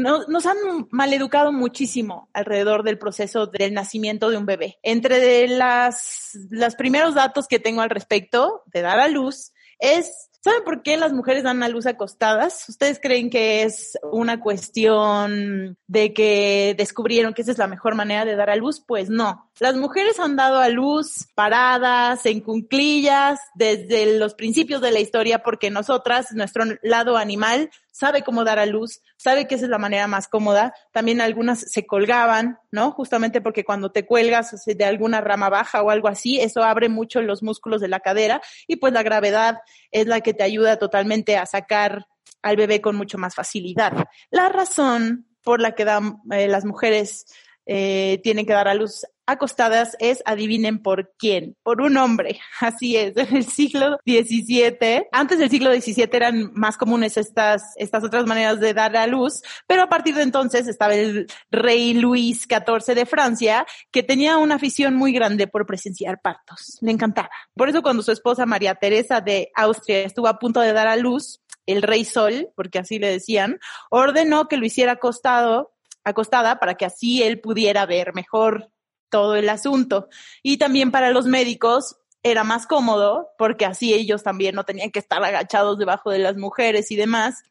nos 0.01 0.45
han 0.45 0.57
maleducado 0.91 1.51
muchísimo 1.51 2.29
alrededor 2.33 2.83
del 2.83 2.97
proceso 2.97 3.47
del 3.47 3.73
nacimiento 3.73 4.29
de 4.29 4.37
un 4.37 4.45
bebé. 4.45 4.79
Entre 4.83 5.47
las, 5.47 6.31
los 6.49 6.75
primeros 6.75 7.15
datos 7.15 7.47
que 7.47 7.59
tengo 7.59 7.81
al 7.81 7.89
respecto 7.89 8.63
de 8.67 8.81
dar 8.81 8.99
a 8.99 9.07
luz 9.07 9.53
es 9.79 10.29
¿Saben 10.41 10.63
por 10.63 10.83
qué 10.83 10.95
las 10.95 11.11
mujeres 11.11 11.43
dan 11.43 11.61
a 11.63 11.67
luz 11.67 11.85
acostadas? 11.85 12.69
¿Ustedes 12.69 12.99
creen 13.01 13.29
que 13.29 13.63
es 13.63 13.99
una 14.09 14.39
cuestión 14.39 15.77
de 15.87 16.13
que 16.13 16.75
descubrieron 16.77 17.33
que 17.33 17.41
esa 17.41 17.51
es 17.51 17.57
la 17.57 17.67
mejor 17.67 17.95
manera 17.95 18.23
de 18.23 18.37
dar 18.37 18.49
a 18.49 18.55
luz? 18.55 18.79
Pues 18.79 19.09
no. 19.09 19.51
Las 19.59 19.75
mujeres 19.75 20.17
han 20.17 20.37
dado 20.37 20.59
a 20.59 20.69
luz 20.69 21.27
paradas, 21.35 22.25
en 22.25 22.39
cunclillas, 22.39 23.37
desde 23.53 24.17
los 24.17 24.33
principios 24.33 24.79
de 24.79 24.93
la 24.93 25.01
historia, 25.01 25.43
porque 25.43 25.69
nosotras, 25.71 26.27
nuestro 26.31 26.63
lado 26.83 27.17
animal, 27.17 27.69
sabe 27.99 28.23
cómo 28.23 28.45
dar 28.45 28.59
a 28.59 28.65
luz, 28.65 29.01
sabe 29.17 29.45
que 29.45 29.55
esa 29.55 29.65
es 29.65 29.69
la 29.69 29.77
manera 29.77 30.07
más 30.07 30.29
cómoda. 30.29 30.73
También 30.93 31.19
algunas 31.19 31.59
se 31.59 31.85
colgaban, 31.85 32.57
¿no? 32.71 32.91
Justamente 32.91 33.41
porque 33.41 33.65
cuando 33.65 33.91
te 33.91 34.05
cuelgas 34.05 34.63
de 34.65 34.85
alguna 34.85 35.19
rama 35.19 35.49
baja 35.49 35.83
o 35.83 35.89
algo 35.89 36.07
así, 36.07 36.39
eso 36.39 36.63
abre 36.63 36.87
mucho 36.87 37.21
los 37.21 37.43
músculos 37.43 37.81
de 37.81 37.89
la 37.89 37.99
cadera 37.99 38.41
y 38.67 38.77
pues 38.77 38.93
la 38.93 39.03
gravedad 39.03 39.57
es 39.91 40.07
la 40.07 40.21
que 40.21 40.33
te 40.33 40.43
ayuda 40.43 40.77
totalmente 40.77 41.35
a 41.35 41.45
sacar 41.45 42.05
al 42.41 42.55
bebé 42.55 42.79
con 42.79 42.95
mucho 42.95 43.17
más 43.17 43.35
facilidad. 43.35 43.91
La 44.31 44.47
razón 44.47 45.27
por 45.43 45.59
la 45.59 45.75
que 45.75 45.83
eh, 45.83 46.47
las 46.47 46.63
mujeres 46.63 47.25
eh, 47.65 48.21
tienen 48.23 48.45
que 48.45 48.53
dar 48.53 48.69
a 48.69 48.75
luz 48.75 49.05
acostadas 49.29 49.95
es, 49.99 50.21
adivinen 50.25 50.81
por 50.81 51.13
quién, 51.17 51.55
por 51.63 51.81
un 51.81 51.97
hombre. 51.97 52.39
Así 52.59 52.97
es, 52.97 53.15
en 53.15 53.35
el 53.35 53.45
siglo 53.45 53.97
XVII. 54.05 55.07
Antes 55.11 55.39
del 55.39 55.49
siglo 55.49 55.71
XVII 55.71 56.09
eran 56.11 56.51
más 56.53 56.77
comunes 56.77 57.17
estas, 57.17 57.63
estas 57.77 58.03
otras 58.03 58.25
maneras 58.25 58.59
de 58.59 58.73
dar 58.73 58.95
a 58.97 59.07
luz, 59.07 59.41
pero 59.67 59.83
a 59.83 59.89
partir 59.89 60.15
de 60.15 60.23
entonces 60.23 60.67
estaba 60.67 60.95
el 60.95 61.27
rey 61.51 61.93
Luis 61.93 62.47
XIV 62.49 62.95
de 62.95 63.05
Francia, 63.05 63.65
que 63.91 64.03
tenía 64.03 64.37
una 64.37 64.55
afición 64.55 64.95
muy 64.95 65.13
grande 65.13 65.47
por 65.47 65.65
presenciar 65.65 66.19
partos. 66.21 66.77
Le 66.81 66.91
encantaba. 66.91 67.29
Por 67.55 67.69
eso 67.69 67.81
cuando 67.81 68.03
su 68.03 68.11
esposa 68.11 68.45
María 68.45 68.75
Teresa 68.75 69.21
de 69.21 69.51
Austria 69.55 70.01
estuvo 70.01 70.27
a 70.27 70.39
punto 70.39 70.59
de 70.61 70.73
dar 70.73 70.87
a 70.87 70.95
luz, 70.95 71.41
el 71.65 71.83
rey 71.83 72.03
Sol, 72.03 72.49
porque 72.55 72.79
así 72.79 72.97
le 72.97 73.11
decían, 73.11 73.59
ordenó 73.91 74.47
que 74.47 74.57
lo 74.57 74.65
hiciera 74.65 74.93
acostado 74.93 75.71
acostada 76.03 76.59
para 76.59 76.75
que 76.75 76.85
así 76.85 77.23
él 77.23 77.39
pudiera 77.39 77.85
ver 77.85 78.13
mejor 78.13 78.71
todo 79.09 79.35
el 79.35 79.49
asunto. 79.49 80.09
Y 80.43 80.57
también 80.57 80.91
para 80.91 81.11
los 81.11 81.25
médicos 81.25 81.97
era 82.23 82.43
más 82.43 82.67
cómodo 82.67 83.29
porque 83.37 83.65
así 83.65 83.93
ellos 83.93 84.23
también 84.23 84.55
no 84.55 84.65
tenían 84.65 84.91
que 84.91 84.99
estar 84.99 85.23
agachados 85.23 85.77
debajo 85.77 86.11
de 86.11 86.19
las 86.19 86.35
mujeres 86.35 86.91
y 86.91 86.95
demás 86.95 87.43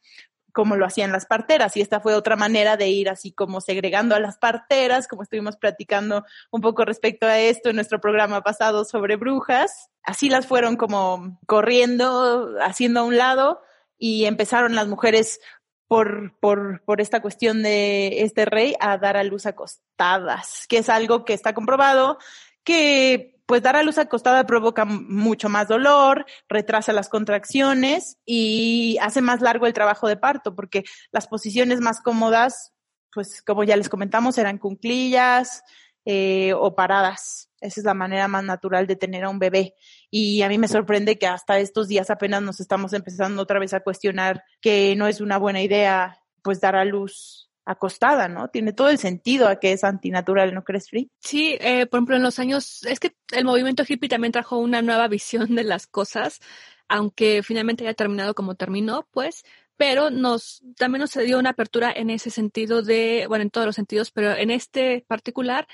como 0.52 0.74
lo 0.74 0.86
hacían 0.86 1.12
las 1.12 1.24
parteras. 1.26 1.76
Y 1.76 1.80
esta 1.80 2.00
fue 2.00 2.14
otra 2.14 2.34
manera 2.34 2.76
de 2.76 2.88
ir 2.88 3.08
así 3.08 3.30
como 3.30 3.60
segregando 3.60 4.16
a 4.16 4.20
las 4.20 4.38
parteras, 4.38 5.06
como 5.06 5.22
estuvimos 5.22 5.56
platicando 5.56 6.24
un 6.50 6.60
poco 6.60 6.84
respecto 6.84 7.26
a 7.26 7.38
esto 7.38 7.70
en 7.70 7.76
nuestro 7.76 8.00
programa 8.00 8.42
pasado 8.42 8.84
sobre 8.84 9.14
brujas. 9.14 9.88
Así 10.02 10.28
las 10.28 10.46
fueron 10.48 10.76
como 10.76 11.38
corriendo, 11.46 12.56
haciendo 12.60 13.00
a 13.00 13.04
un 13.04 13.16
lado 13.16 13.60
y 13.98 14.24
empezaron 14.24 14.74
las 14.74 14.88
mujeres 14.88 15.40
por, 15.88 16.38
por, 16.38 16.82
por 16.84 17.00
esta 17.00 17.20
cuestión 17.20 17.62
de 17.62 18.22
este 18.22 18.44
rey 18.44 18.74
a 18.78 18.98
dar 18.98 19.16
a 19.16 19.24
luz 19.24 19.46
acostadas, 19.46 20.66
que 20.68 20.78
es 20.78 20.88
algo 20.88 21.24
que 21.24 21.32
está 21.32 21.54
comprobado, 21.54 22.18
que 22.62 23.40
pues 23.46 23.62
dar 23.62 23.76
a 23.76 23.82
luz 23.82 23.96
acostada 23.96 24.44
provoca 24.46 24.84
mucho 24.84 25.48
más 25.48 25.68
dolor, 25.68 26.26
retrasa 26.50 26.92
las 26.92 27.08
contracciones 27.08 28.18
y 28.26 28.98
hace 29.00 29.22
más 29.22 29.40
largo 29.40 29.66
el 29.66 29.72
trabajo 29.72 30.06
de 30.06 30.18
parto, 30.18 30.54
porque 30.54 30.84
las 31.10 31.26
posiciones 31.26 31.80
más 31.80 32.02
cómodas, 32.02 32.74
pues 33.10 33.40
como 33.40 33.64
ya 33.64 33.74
les 33.74 33.88
comentamos, 33.88 34.36
eran 34.36 34.58
cunclillas 34.58 35.62
eh, 36.10 36.54
o 36.54 36.74
paradas. 36.74 37.50
Esa 37.60 37.80
es 37.80 37.84
la 37.84 37.92
manera 37.92 38.28
más 38.28 38.42
natural 38.42 38.86
de 38.86 38.96
tener 38.96 39.24
a 39.24 39.28
un 39.28 39.38
bebé. 39.38 39.74
Y 40.10 40.40
a 40.40 40.48
mí 40.48 40.56
me 40.56 40.66
sorprende 40.66 41.18
que 41.18 41.26
hasta 41.26 41.58
estos 41.58 41.86
días 41.86 42.08
apenas 42.08 42.40
nos 42.40 42.60
estamos 42.60 42.94
empezando 42.94 43.42
otra 43.42 43.58
vez 43.58 43.74
a 43.74 43.80
cuestionar 43.80 44.42
que 44.62 44.96
no 44.96 45.06
es 45.06 45.20
una 45.20 45.36
buena 45.36 45.60
idea 45.60 46.18
pues 46.40 46.62
dar 46.62 46.76
a 46.76 46.86
luz 46.86 47.50
acostada, 47.66 48.26
¿no? 48.26 48.48
Tiene 48.48 48.72
todo 48.72 48.88
el 48.88 48.96
sentido 48.96 49.48
a 49.48 49.56
que 49.56 49.72
es 49.72 49.84
antinatural, 49.84 50.54
¿no 50.54 50.64
crees, 50.64 50.88
Free? 50.88 51.10
Sí, 51.20 51.58
eh, 51.60 51.84
por 51.84 51.98
ejemplo, 51.98 52.16
en 52.16 52.22
los 52.22 52.38
años, 52.38 52.82
es 52.84 53.00
que 53.00 53.14
el 53.32 53.44
movimiento 53.44 53.84
hippie 53.86 54.08
también 54.08 54.32
trajo 54.32 54.56
una 54.56 54.80
nueva 54.80 55.08
visión 55.08 55.54
de 55.54 55.64
las 55.64 55.86
cosas, 55.86 56.40
aunque 56.88 57.42
finalmente 57.42 57.84
haya 57.84 57.92
terminado 57.92 58.34
como 58.34 58.54
terminó, 58.54 59.06
pues, 59.10 59.44
pero 59.76 60.08
nos 60.08 60.62
también 60.78 61.00
nos 61.02 61.12
dio 61.12 61.38
una 61.38 61.50
apertura 61.50 61.92
en 61.94 62.08
ese 62.08 62.30
sentido 62.30 62.80
de, 62.80 63.26
bueno, 63.28 63.42
en 63.42 63.50
todos 63.50 63.66
los 63.66 63.76
sentidos, 63.76 64.10
pero 64.10 64.32
en 64.32 64.50
este 64.50 65.04
particular 65.06 65.68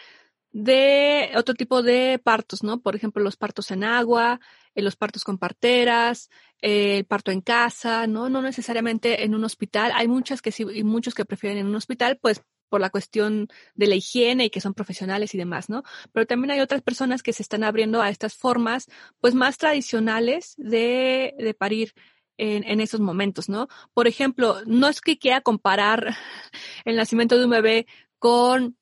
de 0.54 1.32
otro 1.34 1.54
tipo 1.54 1.82
de 1.82 2.20
partos, 2.22 2.62
¿no? 2.62 2.80
Por 2.80 2.94
ejemplo, 2.94 3.20
los 3.20 3.36
partos 3.36 3.72
en 3.72 3.82
agua, 3.82 4.38
eh, 4.76 4.82
los 4.82 4.94
partos 4.94 5.24
con 5.24 5.36
parteras, 5.36 6.30
eh, 6.62 6.98
el 6.98 7.04
parto 7.06 7.32
en 7.32 7.40
casa, 7.40 8.06
¿no? 8.06 8.28
No 8.28 8.40
necesariamente 8.40 9.24
en 9.24 9.34
un 9.34 9.44
hospital. 9.44 9.90
Hay 9.96 10.06
muchas 10.06 10.40
que 10.40 10.52
sí 10.52 10.64
y 10.72 10.84
muchos 10.84 11.14
que 11.14 11.24
prefieren 11.24 11.58
en 11.58 11.66
un 11.66 11.74
hospital, 11.74 12.18
pues 12.22 12.40
por 12.68 12.80
la 12.80 12.90
cuestión 12.90 13.48
de 13.74 13.88
la 13.88 13.96
higiene 13.96 14.44
y 14.44 14.50
que 14.50 14.60
son 14.60 14.74
profesionales 14.74 15.34
y 15.34 15.38
demás, 15.38 15.68
¿no? 15.68 15.82
Pero 16.12 16.24
también 16.24 16.52
hay 16.52 16.60
otras 16.60 16.82
personas 16.82 17.24
que 17.24 17.32
se 17.32 17.42
están 17.42 17.64
abriendo 17.64 18.00
a 18.00 18.08
estas 18.08 18.34
formas, 18.34 18.86
pues 19.20 19.34
más 19.34 19.58
tradicionales 19.58 20.54
de, 20.56 21.34
de 21.36 21.54
parir 21.54 21.94
en, 22.36 22.62
en, 22.62 22.80
esos 22.80 23.00
momentos, 23.00 23.48
¿no? 23.48 23.66
Por 23.92 24.06
ejemplo, 24.06 24.58
no 24.66 24.86
es 24.86 25.00
que 25.00 25.18
quiera 25.18 25.40
comparar 25.40 26.16
el 26.84 26.94
nacimiento 26.94 27.38
de 27.38 27.44
un 27.44 27.50
bebé 27.50 27.86
con 28.20 28.76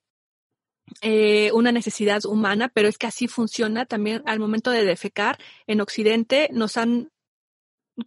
eh, 1.01 1.51
una 1.53 1.71
necesidad 1.71 2.25
humana, 2.25 2.69
pero 2.73 2.87
es 2.87 2.97
que 2.97 3.07
así 3.07 3.27
funciona 3.27 3.85
también 3.85 4.23
al 4.25 4.39
momento 4.39 4.71
de 4.71 4.85
defecar. 4.85 5.37
En 5.67 5.81
Occidente 5.81 6.49
nos 6.51 6.77
han 6.77 7.09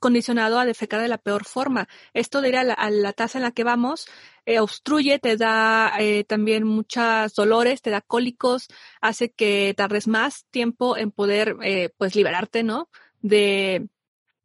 condicionado 0.01 0.59
a 0.59 0.67
defecar 0.67 1.01
de 1.01 1.09
la 1.09 1.19
peor 1.19 1.45
forma. 1.45 1.89
Esto 2.13 2.41
de 2.41 2.49
ir 2.49 2.57
a 2.57 2.65
la, 2.65 3.13
taza 3.13 3.39
en 3.39 3.43
la 3.43 3.53
que 3.53 3.65
vamos 3.65 4.07
eh, 4.45 4.61
obstruye, 4.61 5.19
te 5.19 5.37
da 5.37 5.93
eh, 5.99 6.25
también 6.25 6.65
muchos 6.65 7.35
dolores, 7.35 7.83
te 7.83 7.91
da 7.91 8.01
cólicos, 8.01 8.69
hace 9.01 9.31
que 9.31 9.75
tardes 9.77 10.09
más 10.09 10.47
tiempo 10.51 10.97
en 10.97 11.11
poder 11.13 11.57
eh, 11.63 11.91
pues 11.97 12.15
liberarte, 12.15 12.63
¿no? 12.63 12.89
De, 13.23 13.89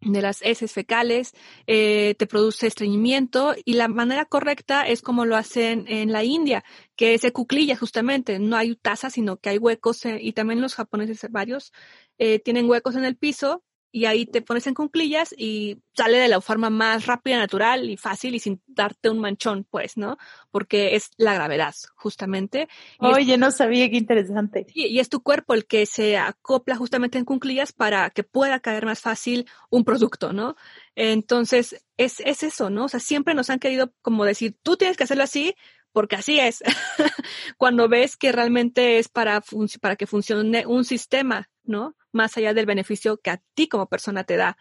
de 0.02 0.22
las 0.22 0.42
heces 0.42 0.72
fecales, 0.72 1.34
eh, 1.68 2.16
te 2.18 2.28
produce 2.28 2.68
estreñimiento 2.68 3.56
y 3.66 3.74
la 3.74 3.88
manera 3.88 4.26
correcta 4.26 4.88
es 4.88 5.02
como 5.02 5.26
lo 5.26 5.38
hacen 5.38 5.86
en 5.88 6.12
la 6.12 6.24
India, 6.24 6.64
que 6.96 7.18
se 7.18 7.32
cuclilla 7.32 7.76
justamente, 7.76 8.40
no 8.40 8.58
hay 8.58 8.76
taza, 8.76 9.10
sino 9.10 9.38
que 9.38 9.50
hay 9.50 9.58
huecos 9.58 10.06
eh, 10.06 10.18
y 10.22 10.34
también 10.34 10.62
los 10.62 10.76
japoneses 10.76 11.26
varios 11.30 11.72
eh, 12.18 12.40
tienen 12.40 12.70
huecos 12.70 12.96
en 12.96 13.06
el 13.06 13.16
piso 13.16 13.64
y 13.92 14.06
ahí 14.06 14.26
te 14.26 14.42
pones 14.42 14.68
en 14.68 14.74
cunclillas 14.74 15.36
y 15.38 15.80
sale 15.94 16.18
de 16.18 16.30
la 16.30 16.40
forma 16.40 16.70
más 16.70 17.06
rápida, 17.06 17.38
natural 17.38 17.90
y 17.90 17.98
fácil 17.98 18.36
y 18.36 18.40
sin 18.40 18.62
darte 18.68 19.10
un 19.10 19.20
manchón, 19.20 19.68
pues, 19.70 19.98
¿no? 19.98 20.18
Porque 20.50 20.96
es 20.96 21.10
la 21.18 21.34
gravedad, 21.34 21.76
justamente. 21.96 22.70
Oye, 23.00 23.38
no 23.38 23.52
sabía, 23.52 23.90
qué 23.90 23.98
interesante. 23.98 24.66
Y, 24.74 24.88
y, 24.88 25.00
es 25.00 25.10
tu 25.10 25.22
cuerpo 25.22 25.54
el 25.54 25.66
que 25.66 25.86
se 25.86 26.18
acopla 26.18 26.76
justamente 26.78 27.18
en 27.18 27.26
cunclillas 27.26 27.74
para 27.74 28.10
que 28.10 28.24
pueda 28.24 28.62
caer 28.62 28.86
más 28.86 29.02
fácil 29.02 29.46
un 29.70 29.84
producto, 29.84 30.32
¿no? 30.32 30.56
Entonces, 30.96 31.84
es, 31.98 32.22
es 32.22 32.44
eso, 32.44 32.70
¿no? 32.70 32.86
O 32.86 32.90
sea, 32.90 33.00
siempre 33.00 33.34
nos 33.34 33.50
han 33.50 33.60
querido 33.60 33.92
como 34.02 34.24
decir, 34.26 34.56
tú 34.64 34.78
tienes 34.78 34.96
que 34.96 35.04
hacerlo 35.04 35.24
así, 35.24 35.54
porque 35.92 36.16
así 36.16 36.40
es. 36.40 36.64
Cuando 37.58 37.90
ves 37.90 38.16
que 38.16 38.32
realmente 38.32 39.00
es 39.00 39.10
para, 39.10 39.44
para 39.82 39.96
que 39.98 40.08
funcione 40.08 40.66
un 40.66 40.86
sistema, 40.86 41.50
¿no? 41.64 41.96
Más 42.12 42.38
allá 42.38 42.54
del 42.54 42.66
beneficio 42.66 43.18
que 43.18 43.32
a 43.32 43.42
ti 43.54 43.68
como 43.68 43.88
persona 43.88 44.24
te 44.24 44.38
da. 44.38 44.58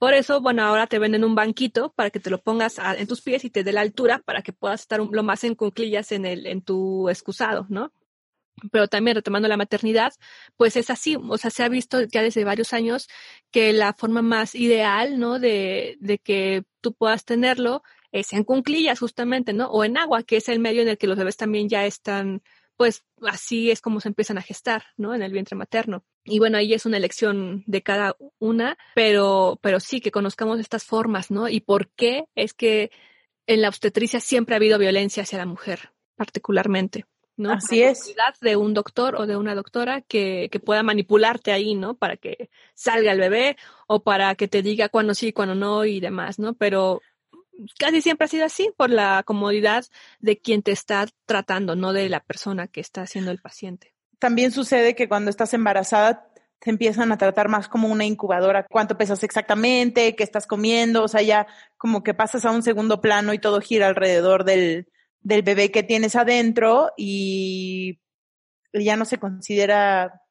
Por 0.00 0.14
eso, 0.14 0.40
bueno, 0.40 0.62
ahora 0.62 0.86
te 0.86 0.98
venden 0.98 1.24
un 1.24 1.34
banquito 1.34 1.92
para 1.92 2.08
que 2.10 2.20
te 2.20 2.30
lo 2.30 2.42
pongas 2.42 2.78
en 2.78 3.06
tus 3.06 3.20
pies 3.20 3.44
y 3.44 3.50
te 3.50 3.62
dé 3.64 3.72
la 3.72 3.82
altura 3.82 4.22
para 4.24 4.40
que 4.42 4.54
puedas 4.54 4.80
estar 4.80 4.98
lo 5.00 5.22
más 5.22 5.44
en 5.44 5.54
el, 6.24 6.46
en 6.46 6.62
tu 6.62 7.10
excusado, 7.10 7.66
¿no? 7.68 7.92
Pero 8.72 8.88
también 8.88 9.14
retomando 9.16 9.46
la 9.48 9.58
maternidad, 9.58 10.12
pues 10.56 10.76
es 10.76 10.88
así, 10.88 11.16
o 11.16 11.38
sea, 11.38 11.50
se 11.50 11.64
ha 11.64 11.68
visto 11.68 12.02
ya 12.02 12.22
desde 12.22 12.44
varios 12.44 12.72
años 12.72 13.08
que 13.50 13.74
la 13.74 13.92
forma 13.92 14.22
más 14.22 14.54
ideal, 14.54 15.18
¿no? 15.18 15.38
De, 15.38 15.98
de 16.00 16.18
que 16.18 16.64
tú 16.80 16.94
puedas 16.94 17.26
tenerlo 17.26 17.82
es 18.10 18.32
en 18.32 18.44
cunclillas 18.44 18.98
justamente, 19.00 19.52
¿no? 19.52 19.66
O 19.68 19.84
en 19.84 19.98
agua, 19.98 20.22
que 20.22 20.36
es 20.38 20.48
el 20.48 20.60
medio 20.60 20.80
en 20.80 20.88
el 20.88 20.98
que 20.98 21.08
los 21.08 21.18
bebés 21.18 21.36
también 21.36 21.68
ya 21.68 21.84
están, 21.84 22.42
pues 22.76 23.04
así 23.22 23.70
es 23.70 23.82
como 23.82 24.00
se 24.00 24.08
empiezan 24.08 24.38
a 24.38 24.42
gestar, 24.42 24.84
¿no? 24.96 25.14
En 25.14 25.22
el 25.22 25.32
vientre 25.32 25.56
materno. 25.56 26.04
Y 26.24 26.38
bueno, 26.38 26.58
ahí 26.58 26.74
es 26.74 26.86
una 26.86 26.98
elección 26.98 27.64
de 27.66 27.82
cada 27.82 28.16
una, 28.38 28.76
pero, 28.94 29.58
pero 29.62 29.80
sí 29.80 30.00
que 30.00 30.10
conozcamos 30.10 30.60
estas 30.60 30.84
formas, 30.84 31.30
¿no? 31.30 31.48
Y 31.48 31.60
por 31.60 31.88
qué 31.88 32.24
es 32.34 32.52
que 32.52 32.90
en 33.46 33.62
la 33.62 33.68
obstetricia 33.68 34.20
siempre 34.20 34.54
ha 34.54 34.58
habido 34.58 34.78
violencia 34.78 35.22
hacia 35.22 35.38
la 35.38 35.46
mujer, 35.46 35.92
particularmente. 36.16 37.06
¿no? 37.36 37.52
Así 37.52 37.82
es. 37.82 38.14
De 38.42 38.54
un 38.56 38.74
doctor 38.74 39.16
o 39.16 39.26
de 39.26 39.36
una 39.36 39.54
doctora 39.54 40.02
que, 40.02 40.50
que, 40.52 40.60
pueda 40.60 40.82
manipularte 40.82 41.52
ahí, 41.52 41.74
¿no? 41.74 41.94
Para 41.94 42.18
que 42.18 42.50
salga 42.74 43.12
el 43.12 43.18
bebé 43.18 43.56
o 43.86 44.02
para 44.02 44.34
que 44.34 44.46
te 44.46 44.60
diga 44.60 44.90
cuándo 44.90 45.14
sí, 45.14 45.32
cuándo 45.32 45.54
no 45.54 45.86
y 45.86 46.00
demás, 46.00 46.38
¿no? 46.38 46.52
Pero 46.52 47.00
casi 47.78 48.02
siempre 48.02 48.26
ha 48.26 48.28
sido 48.28 48.44
así 48.44 48.70
por 48.76 48.90
la 48.90 49.22
comodidad 49.24 49.86
de 50.18 50.38
quien 50.38 50.62
te 50.62 50.72
está 50.72 51.06
tratando, 51.26 51.76
no 51.76 51.92
de 51.92 52.08
la 52.08 52.20
persona 52.20 52.68
que 52.68 52.80
está 52.80 53.06
siendo 53.06 53.30
el 53.30 53.40
paciente. 53.40 53.94
También 54.20 54.52
sucede 54.52 54.94
que 54.94 55.08
cuando 55.08 55.30
estás 55.30 55.52
embarazada 55.54 56.30
te 56.60 56.70
empiezan 56.70 57.10
a 57.10 57.18
tratar 57.18 57.48
más 57.48 57.68
como 57.68 57.88
una 57.88 58.04
incubadora, 58.04 58.66
cuánto 58.70 58.98
pesas 58.98 59.24
exactamente, 59.24 60.14
qué 60.14 60.22
estás 60.22 60.46
comiendo, 60.46 61.02
o 61.02 61.08
sea, 61.08 61.22
ya 61.22 61.46
como 61.78 62.02
que 62.02 62.14
pasas 62.14 62.44
a 62.44 62.50
un 62.50 62.62
segundo 62.62 63.00
plano 63.00 63.32
y 63.32 63.38
todo 63.38 63.62
gira 63.62 63.88
alrededor 63.88 64.44
del, 64.44 64.86
del 65.22 65.42
bebé 65.42 65.70
que 65.70 65.82
tienes 65.82 66.16
adentro 66.16 66.92
y 66.98 67.98
ya 68.74 68.96
no 68.96 69.06
se 69.06 69.18
considera 69.18 70.22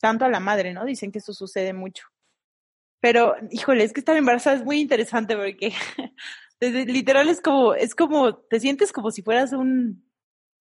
tanto 0.00 0.24
a 0.24 0.28
la 0.28 0.40
madre, 0.40 0.74
¿no? 0.74 0.84
Dicen 0.84 1.12
que 1.12 1.18
eso 1.18 1.32
sucede 1.32 1.72
mucho. 1.72 2.04
Pero, 3.00 3.36
híjole, 3.50 3.84
es 3.84 3.92
que 3.92 4.00
estar 4.00 4.16
embarazada 4.16 4.56
es 4.56 4.64
muy 4.64 4.80
interesante 4.80 5.36
porque 5.36 5.72
literal 6.60 7.28
es 7.28 7.40
como, 7.40 7.74
es 7.74 7.94
como, 7.94 8.36
te 8.36 8.58
sientes 8.58 8.92
como 8.92 9.12
si 9.12 9.22
fueras 9.22 9.52
un, 9.52 10.04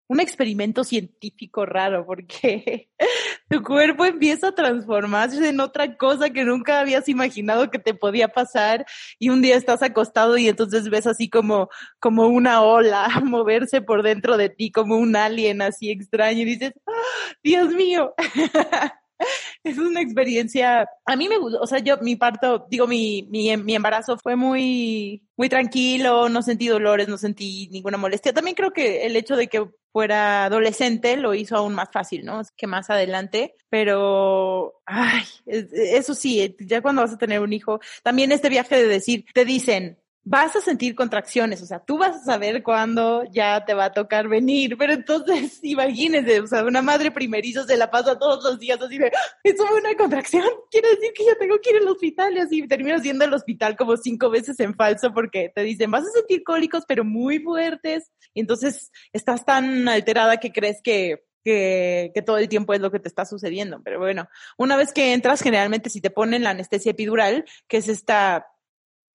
un 0.09 0.19
experimento 0.19 0.83
científico 0.83 1.67
raro 1.67 2.03
porque 2.05 2.89
tu 3.49 3.61
cuerpo 3.63 4.05
empieza 4.05 4.49
a 4.49 4.55
transformarse 4.55 5.47
en 5.47 5.59
otra 5.59 5.97
cosa 5.97 6.31
que 6.31 6.43
nunca 6.43 6.79
habías 6.79 7.07
imaginado 7.07 7.69
que 7.69 7.77
te 7.77 7.93
podía 7.93 8.27
pasar 8.27 8.87
y 9.19 9.29
un 9.29 9.43
día 9.43 9.55
estás 9.55 9.83
acostado 9.83 10.37
y 10.37 10.49
entonces 10.49 10.89
ves 10.89 11.05
así 11.05 11.29
como, 11.29 11.69
como 11.99 12.27
una 12.27 12.63
ola 12.63 13.07
moverse 13.23 13.81
por 13.81 14.01
dentro 14.01 14.35
de 14.35 14.49
ti 14.49 14.71
como 14.71 14.97
un 14.97 15.15
alien 15.15 15.61
así 15.61 15.91
extraño 15.91 16.41
y 16.41 16.45
dices, 16.45 16.73
¡Ah, 16.87 17.35
Dios 17.43 17.69
mío. 17.69 18.13
es 19.63 19.77
una 19.77 20.01
experiencia, 20.01 20.89
a 21.05 21.15
mí 21.15 21.27
me 21.27 21.37
gustó, 21.37 21.59
o 21.59 21.67
sea, 21.67 21.79
yo 21.79 21.97
mi 22.01 22.15
parto, 22.15 22.65
digo, 22.69 22.87
mi, 22.87 23.27
mi, 23.29 23.55
mi 23.57 23.75
embarazo 23.75 24.17
fue 24.17 24.35
muy, 24.35 25.23
muy 25.37 25.49
tranquilo, 25.49 26.29
no 26.29 26.41
sentí 26.41 26.67
dolores, 26.67 27.07
no 27.07 27.17
sentí 27.17 27.69
ninguna 27.71 27.97
molestia. 27.97 28.33
También 28.33 28.55
creo 28.55 28.71
que 28.71 29.05
el 29.05 29.15
hecho 29.15 29.35
de 29.35 29.47
que 29.47 29.69
fuera 29.91 30.45
adolescente 30.45 31.17
lo 31.17 31.33
hizo 31.33 31.55
aún 31.57 31.73
más 31.73 31.89
fácil, 31.91 32.25
¿no? 32.25 32.41
Que 32.55 32.67
más 32.67 32.89
adelante, 32.89 33.55
pero, 33.69 34.81
ay, 34.85 35.23
eso 35.45 36.13
sí, 36.13 36.55
ya 36.59 36.81
cuando 36.81 37.01
vas 37.01 37.13
a 37.13 37.17
tener 37.17 37.41
un 37.41 37.53
hijo, 37.53 37.79
también 38.03 38.31
este 38.31 38.49
viaje 38.49 38.75
de 38.75 38.87
decir, 38.87 39.25
te 39.33 39.45
dicen, 39.45 39.99
vas 40.23 40.55
a 40.55 40.61
sentir 40.61 40.95
contracciones, 40.95 41.61
o 41.61 41.65
sea, 41.65 41.79
tú 41.79 41.97
vas 41.97 42.17
a 42.17 42.23
saber 42.23 42.61
cuándo 42.61 43.23
ya 43.31 43.63
te 43.65 43.73
va 43.73 43.85
a 43.85 43.93
tocar 43.93 44.27
venir, 44.27 44.77
pero 44.77 44.93
entonces 44.93 45.59
imagínense, 45.63 46.41
o 46.41 46.47
sea, 46.47 46.63
una 46.63 46.81
madre 46.81 47.11
primerizo 47.11 47.63
se 47.63 47.77
la 47.77 47.89
pasa 47.89 48.19
todos 48.19 48.43
los 48.43 48.59
días 48.59 48.81
así 48.81 48.97
de, 48.97 49.07
ah, 49.07 49.37
eso 49.43 49.65
fue 49.65 49.79
una 49.79 49.95
contracción, 49.95 50.45
quiere 50.71 50.89
decir 50.89 51.13
que 51.13 51.25
ya 51.25 51.35
tengo 51.35 51.59
que 51.61 51.71
ir 51.71 51.77
al 51.77 51.87
hospital 51.87 52.35
y 52.35 52.39
así 52.39 52.67
terminas 52.67 53.03
yendo 53.03 53.25
al 53.25 53.33
hospital 53.33 53.75
como 53.75 53.97
cinco 53.97 54.29
veces 54.29 54.59
en 54.59 54.75
falso 54.75 55.13
porque 55.13 55.51
te 55.53 55.63
dicen, 55.63 55.91
vas 55.91 56.05
a 56.05 56.11
sentir 56.11 56.43
cólicos 56.43 56.83
pero 56.87 57.03
muy 57.03 57.39
fuertes, 57.39 58.11
y 58.33 58.41
entonces 58.41 58.91
estás 59.13 59.45
tan 59.45 59.87
alterada 59.87 60.37
que 60.37 60.51
crees 60.51 60.81
que 60.83 61.23
que, 61.41 62.11
que, 62.13 62.21
todo 62.21 62.37
el 62.37 62.49
tiempo 62.49 62.73
es 62.73 62.81
lo 62.81 62.91
que 62.91 62.99
te 62.99 63.07
está 63.07 63.23
sucediendo. 63.23 63.81
Pero 63.81 63.97
bueno, 63.97 64.27
una 64.57 64.75
vez 64.75 64.91
que 64.91 65.13
entras, 65.13 65.41
generalmente 65.41 65.89
si 65.89 66.01
te 66.01 66.09
ponen 66.09 66.43
la 66.43 66.49
anestesia 66.49 66.91
epidural, 66.91 67.45
que 67.69 67.77
es 67.77 67.87
esta 67.87 68.45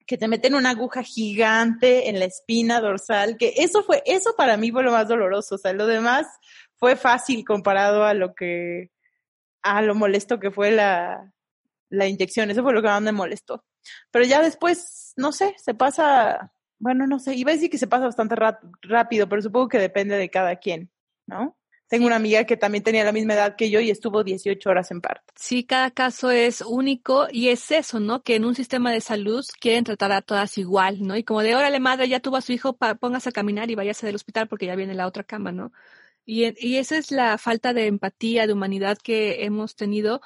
que 0.06 0.18
te 0.18 0.28
meten 0.28 0.54
una 0.54 0.70
aguja 0.70 1.02
gigante 1.02 2.08
en 2.08 2.18
la 2.18 2.26
espina 2.26 2.80
dorsal, 2.80 3.36
que 3.38 3.54
eso 3.56 3.82
fue, 3.82 4.02
eso 4.06 4.34
para 4.36 4.56
mí 4.56 4.70
fue 4.70 4.82
lo 4.82 4.92
más 4.92 5.08
doloroso, 5.08 5.54
o 5.54 5.58
sea, 5.58 5.72
lo 5.72 5.86
demás 5.86 6.26
fue 6.76 6.96
fácil 6.96 7.44
comparado 7.44 8.04
a 8.04 8.14
lo 8.14 8.34
que, 8.34 8.90
a 9.62 9.80
lo 9.82 9.94
molesto 9.94 10.38
que 10.38 10.50
fue 10.50 10.70
la, 10.70 11.32
la 11.88 12.06
inyección, 12.06 12.50
eso 12.50 12.62
fue 12.62 12.74
lo 12.74 12.82
que 12.82 12.88
más 12.88 13.02
me 13.02 13.12
molestó. 13.12 13.64
Pero 14.10 14.24
ya 14.24 14.42
después, 14.42 15.12
no 15.16 15.32
sé, 15.32 15.54
se 15.58 15.74
pasa, 15.74 16.52
bueno, 16.78 17.06
no 17.06 17.18
sé, 17.18 17.34
iba 17.34 17.50
a 17.50 17.54
decir 17.54 17.70
que 17.70 17.78
se 17.78 17.86
pasa 17.86 18.06
bastante 18.06 18.36
rápido, 18.82 19.28
pero 19.28 19.42
supongo 19.42 19.68
que 19.68 19.78
depende 19.78 20.16
de 20.16 20.30
cada 20.30 20.56
quien, 20.56 20.90
¿no? 21.26 21.56
Tengo 21.88 22.06
una 22.06 22.16
amiga 22.16 22.44
que 22.44 22.56
también 22.56 22.82
tenía 22.82 23.04
la 23.04 23.12
misma 23.12 23.34
edad 23.34 23.56
que 23.56 23.70
yo 23.70 23.80
y 23.80 23.90
estuvo 23.90 24.24
18 24.24 24.70
horas 24.70 24.90
en 24.90 25.00
parto. 25.00 25.32
Sí, 25.36 25.64
cada 25.64 25.90
caso 25.90 26.30
es 26.30 26.62
único 26.62 27.26
y 27.30 27.48
es 27.48 27.70
eso, 27.70 28.00
¿no? 28.00 28.22
Que 28.22 28.36
en 28.36 28.44
un 28.44 28.54
sistema 28.54 28.90
de 28.90 29.00
salud 29.00 29.44
quieren 29.60 29.84
tratar 29.84 30.12
a 30.12 30.22
todas 30.22 30.56
igual, 30.58 31.02
¿no? 31.02 31.16
Y 31.16 31.24
como 31.24 31.42
de, 31.42 31.54
órale, 31.54 31.80
madre, 31.80 32.08
ya 32.08 32.20
tuvo 32.20 32.36
a 32.36 32.40
su 32.40 32.52
hijo, 32.52 32.76
póngase 32.76 33.28
a 33.28 33.32
caminar 33.32 33.70
y 33.70 33.74
váyase 33.74 34.06
del 34.06 34.16
hospital 34.16 34.48
porque 34.48 34.66
ya 34.66 34.76
viene 34.76 34.94
la 34.94 35.06
otra 35.06 35.24
cama, 35.24 35.52
¿no? 35.52 35.72
Y, 36.26 36.54
y 36.66 36.76
esa 36.78 36.96
es 36.96 37.10
la 37.10 37.36
falta 37.36 37.74
de 37.74 37.86
empatía, 37.86 38.46
de 38.46 38.54
humanidad 38.54 38.96
que 38.96 39.44
hemos 39.44 39.76
tenido 39.76 40.22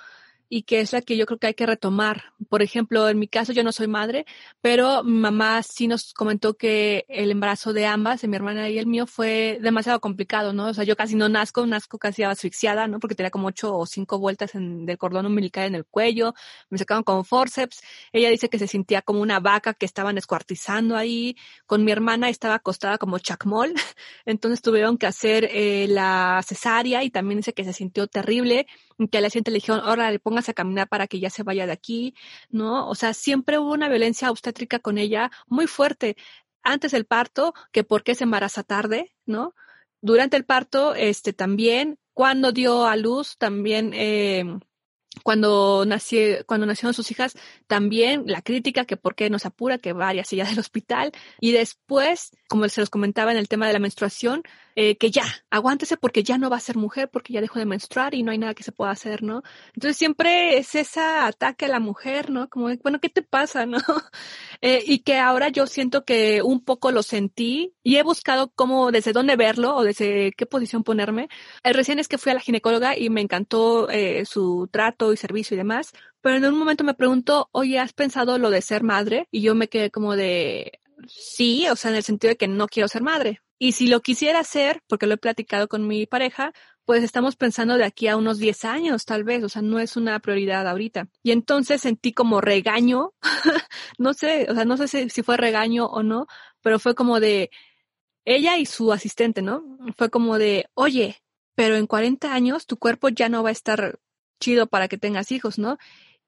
y 0.49 0.62
que 0.62 0.80
es 0.80 0.92
la 0.92 1.03
que 1.03 1.16
yo 1.16 1.26
creo 1.26 1.38
que 1.38 1.49
hay 1.49 1.55
que 1.55 1.66
retomar. 1.66 2.32
Por 2.49 2.62
ejemplo, 2.62 3.09
en 3.09 3.18
mi 3.18 3.28
caso 3.28 3.53
yo 3.53 3.62
no 3.62 3.72
soy 3.72 3.86
madre, 3.86 4.24
pero 4.61 5.05
mi 5.05 5.18
mamá 5.18 5.62
sí 5.62 5.88
nos 5.88 6.14
comentó 6.14 6.55
que 6.55 7.05
el 7.09 7.30
embarazo 7.30 7.72
de 7.72 7.86
ambas, 7.86 8.22
de 8.22 8.28
mi 8.28 8.36
hermana 8.36 8.68
y 8.68 8.78
el 8.78 8.86
mío, 8.86 9.07
fue 9.07 9.59
demasiado 9.61 10.01
complicado, 10.01 10.53
¿no? 10.53 10.68
O 10.68 10.74
sea, 10.74 10.84
yo 10.84 10.96
casi 10.96 11.16
no 11.16 11.28
nazco, 11.28 11.66
nazco 11.66 11.99
casi 11.99 12.22
asfixiada, 12.22 12.88
¿no? 12.88 12.99
Porque 12.99 13.14
tenía 13.14 13.30
como 13.30 13.49
ocho 13.49 13.76
o 13.76 13.86
cinco 13.86 14.18
vueltas 14.18 14.55
en, 14.55 14.86
del 14.86 14.99
cordón 14.99 15.26
umbilical 15.26 15.66
en 15.66 15.74
el 15.74 15.84
cuello, 15.84 16.34
me 16.70 16.78
sacaron 16.78 17.05
con 17.05 17.24
forceps. 17.24 17.82
Ella 18.12 18.30
dice 18.30 18.49
que 18.49 18.59
se 18.59 18.66
sentía 18.66 19.03
como 19.03 19.20
una 19.20 19.40
vaca 19.40 19.74
que 19.74 19.86
estaban 19.86 20.18
escuartizando 20.18 20.96
ahí. 20.96 21.36
Con 21.66 21.84
mi 21.84 21.92
hermana 21.92 22.28
estaba 22.30 22.55
acostada 22.55 22.99
como 22.99 23.18
chacmol, 23.18 23.74
entonces 24.24 24.62
tuvieron 24.62 24.96
que 24.99 25.07
hacer 25.07 25.49
eh, 25.53 25.86
la 25.88 26.40
cesárea 26.46 27.05
y 27.05 27.11
también 27.11 27.38
dice 27.40 27.53
que 27.53 27.64
se 27.64 27.72
sintió 27.72 28.07
terrible 28.07 28.66
que 29.07 29.18
a 29.18 29.20
la 29.20 29.30
siguiente 29.30 29.53
le 29.53 29.57
dijeron, 29.57 29.80
ahora 29.84 30.11
le 30.11 30.18
a 30.47 30.55
caminar 30.55 30.89
para 30.89 31.07
que 31.07 31.20
ya 31.20 31.30
se 31.30 31.43
vaya 31.43 31.66
de 31.66 31.72
aquí, 31.72 32.14
¿no? 32.51 32.86
O 32.89 32.95
sea, 32.95 33.14
siempre 33.14 33.59
hubo 33.59 33.72
una 33.72 33.89
violencia 33.89 34.30
obstétrica 34.30 34.78
con 34.78 34.99
ella 34.99 35.30
muy 35.47 35.66
fuerte. 35.66 36.16
Antes 36.62 36.93
del 36.93 37.07
parto, 37.07 37.55
que 37.72 37.82
por 37.82 38.03
qué 38.03 38.14
se 38.14 38.24
embaraza 38.24 38.62
tarde, 38.62 39.12
¿no? 39.24 39.55
Durante 40.01 40.36
el 40.36 40.45
parto, 40.45 40.95
este 40.95 41.32
también, 41.32 41.99
cuando 42.12 42.53
dio 42.53 42.86
a 42.86 42.97
luz, 42.97 43.36
también, 43.39 43.93
eh, 43.95 44.45
cuando 45.22 45.84
nació, 45.86 46.45
cuando 46.47 46.66
nacieron 46.66 46.95
sus 46.95 47.11
hijas, 47.11 47.36
también 47.66 48.24
la 48.26 48.43
crítica 48.43 48.84
que 48.84 48.97
por 48.97 49.14
qué 49.14 49.30
nos 49.30 49.47
apura, 49.47 49.78
que 49.78 49.93
varias 49.93 50.32
ella 50.32 50.45
del 50.45 50.59
hospital, 50.59 51.12
y 51.41 51.53
después, 51.53 52.30
como 52.49 52.68
se 52.68 52.80
los 52.80 52.91
comentaba 52.91 53.32
en 53.32 53.39
el 53.39 53.49
tema 53.49 53.66
de 53.66 53.72
la 53.72 53.78
menstruación, 53.78 54.43
eh, 54.80 54.96
que 54.96 55.10
ya, 55.10 55.24
aguántese 55.50 55.96
porque 55.96 56.22
ya 56.22 56.38
no 56.38 56.50
va 56.50 56.56
a 56.56 56.60
ser 56.60 56.76
mujer, 56.76 57.10
porque 57.10 57.32
ya 57.32 57.40
dejó 57.40 57.58
de 57.58 57.64
menstruar 57.64 58.14
y 58.14 58.22
no 58.22 58.30
hay 58.30 58.38
nada 58.38 58.54
que 58.54 58.62
se 58.62 58.70
pueda 58.70 58.92
hacer, 58.92 59.24
¿no? 59.24 59.42
Entonces 59.74 59.96
siempre 59.96 60.56
es 60.56 60.72
ese 60.76 61.00
ataque 61.00 61.64
a 61.64 61.68
la 61.68 61.80
mujer, 61.80 62.30
¿no? 62.30 62.48
Como, 62.48 62.68
bueno, 62.84 63.00
¿qué 63.00 63.08
te 63.08 63.22
pasa, 63.22 63.66
no? 63.66 63.78
Eh, 64.60 64.82
y 64.86 65.00
que 65.00 65.18
ahora 65.18 65.50
yo 65.50 65.66
siento 65.68 66.04
que 66.04 66.42
un 66.42 66.64
poco 66.64 66.90
lo 66.90 67.04
sentí 67.04 67.74
y 67.84 67.96
he 67.96 68.02
buscado 68.02 68.50
cómo, 68.54 68.90
desde 68.90 69.12
dónde 69.12 69.36
verlo 69.36 69.76
o 69.76 69.84
desde 69.84 70.32
qué 70.32 70.46
posición 70.46 70.82
ponerme. 70.82 71.28
El 71.62 71.74
recién 71.74 71.98
es 72.00 72.08
que 72.08 72.18
fui 72.18 72.32
a 72.32 72.34
la 72.34 72.40
ginecóloga 72.40 72.98
y 72.98 73.08
me 73.08 73.20
encantó 73.20 73.88
eh, 73.88 74.24
su 74.26 74.68
trato 74.72 75.12
y 75.12 75.16
servicio 75.16 75.54
y 75.54 75.58
demás, 75.58 75.92
pero 76.20 76.36
en 76.36 76.44
un 76.46 76.58
momento 76.58 76.82
me 76.84 76.94
preguntó, 76.94 77.48
oye, 77.52 77.78
¿has 77.78 77.92
pensado 77.92 78.38
lo 78.38 78.50
de 78.50 78.62
ser 78.62 78.82
madre? 78.82 79.28
Y 79.30 79.42
yo 79.42 79.54
me 79.54 79.68
quedé 79.68 79.90
como 79.90 80.16
de, 80.16 80.80
sí, 81.06 81.68
o 81.68 81.76
sea, 81.76 81.90
en 81.90 81.96
el 81.98 82.02
sentido 82.04 82.30
de 82.30 82.36
que 82.36 82.48
no 82.48 82.66
quiero 82.68 82.88
ser 82.88 83.02
madre. 83.02 83.40
Y 83.59 83.72
si 83.72 83.88
lo 83.88 84.00
quisiera 84.00 84.40
hacer, 84.40 84.82
porque 84.86 85.06
lo 85.06 85.14
he 85.14 85.18
platicado 85.18 85.68
con 85.68 85.86
mi 85.86 86.06
pareja, 86.06 86.52
pues 86.84 87.02
estamos 87.02 87.36
pensando 87.36 87.76
de 87.76 87.84
aquí 87.84 88.09
a 88.09 88.16
unos 88.16 88.38
10 88.38 88.64
años, 88.64 89.04
tal 89.04 89.24
vez, 89.24 89.42
o 89.44 89.48
sea, 89.48 89.62
no 89.62 89.78
es 89.78 89.96
una 89.96 90.18
prioridad 90.20 90.66
ahorita. 90.66 91.09
Y 91.22 91.32
entonces 91.32 91.82
sentí 91.82 92.12
como 92.12 92.40
regaño, 92.40 93.12
no 93.98 94.14
sé, 94.14 94.46
o 94.48 94.54
sea, 94.54 94.64
no 94.64 94.76
sé 94.76 95.11
si, 95.11 95.22
fue 95.22 95.36
regaño 95.36 95.86
o 95.86 96.02
no, 96.02 96.26
pero 96.62 96.78
fue 96.78 96.94
como 96.94 97.20
de 97.20 97.51
ella 98.24 98.59
y 98.59 98.66
su 98.66 98.93
asistente, 98.93 99.43
¿no? 99.43 99.62
Fue 99.97 100.10
como 100.10 100.39
de, 100.39 100.70
oye, 100.74 101.22
pero 101.55 101.76
en 101.76 101.86
40 101.86 102.32
años 102.32 102.66
tu 102.66 102.78
cuerpo 102.78 103.09
ya 103.10 103.28
no 103.28 103.43
va 103.43 103.51
a 103.51 103.52
estar 103.52 103.98
chido 104.40 104.66
para 104.66 104.89
que 104.89 104.98
tengas 104.98 105.32
hijos, 105.32 105.59
¿no? 105.59 105.78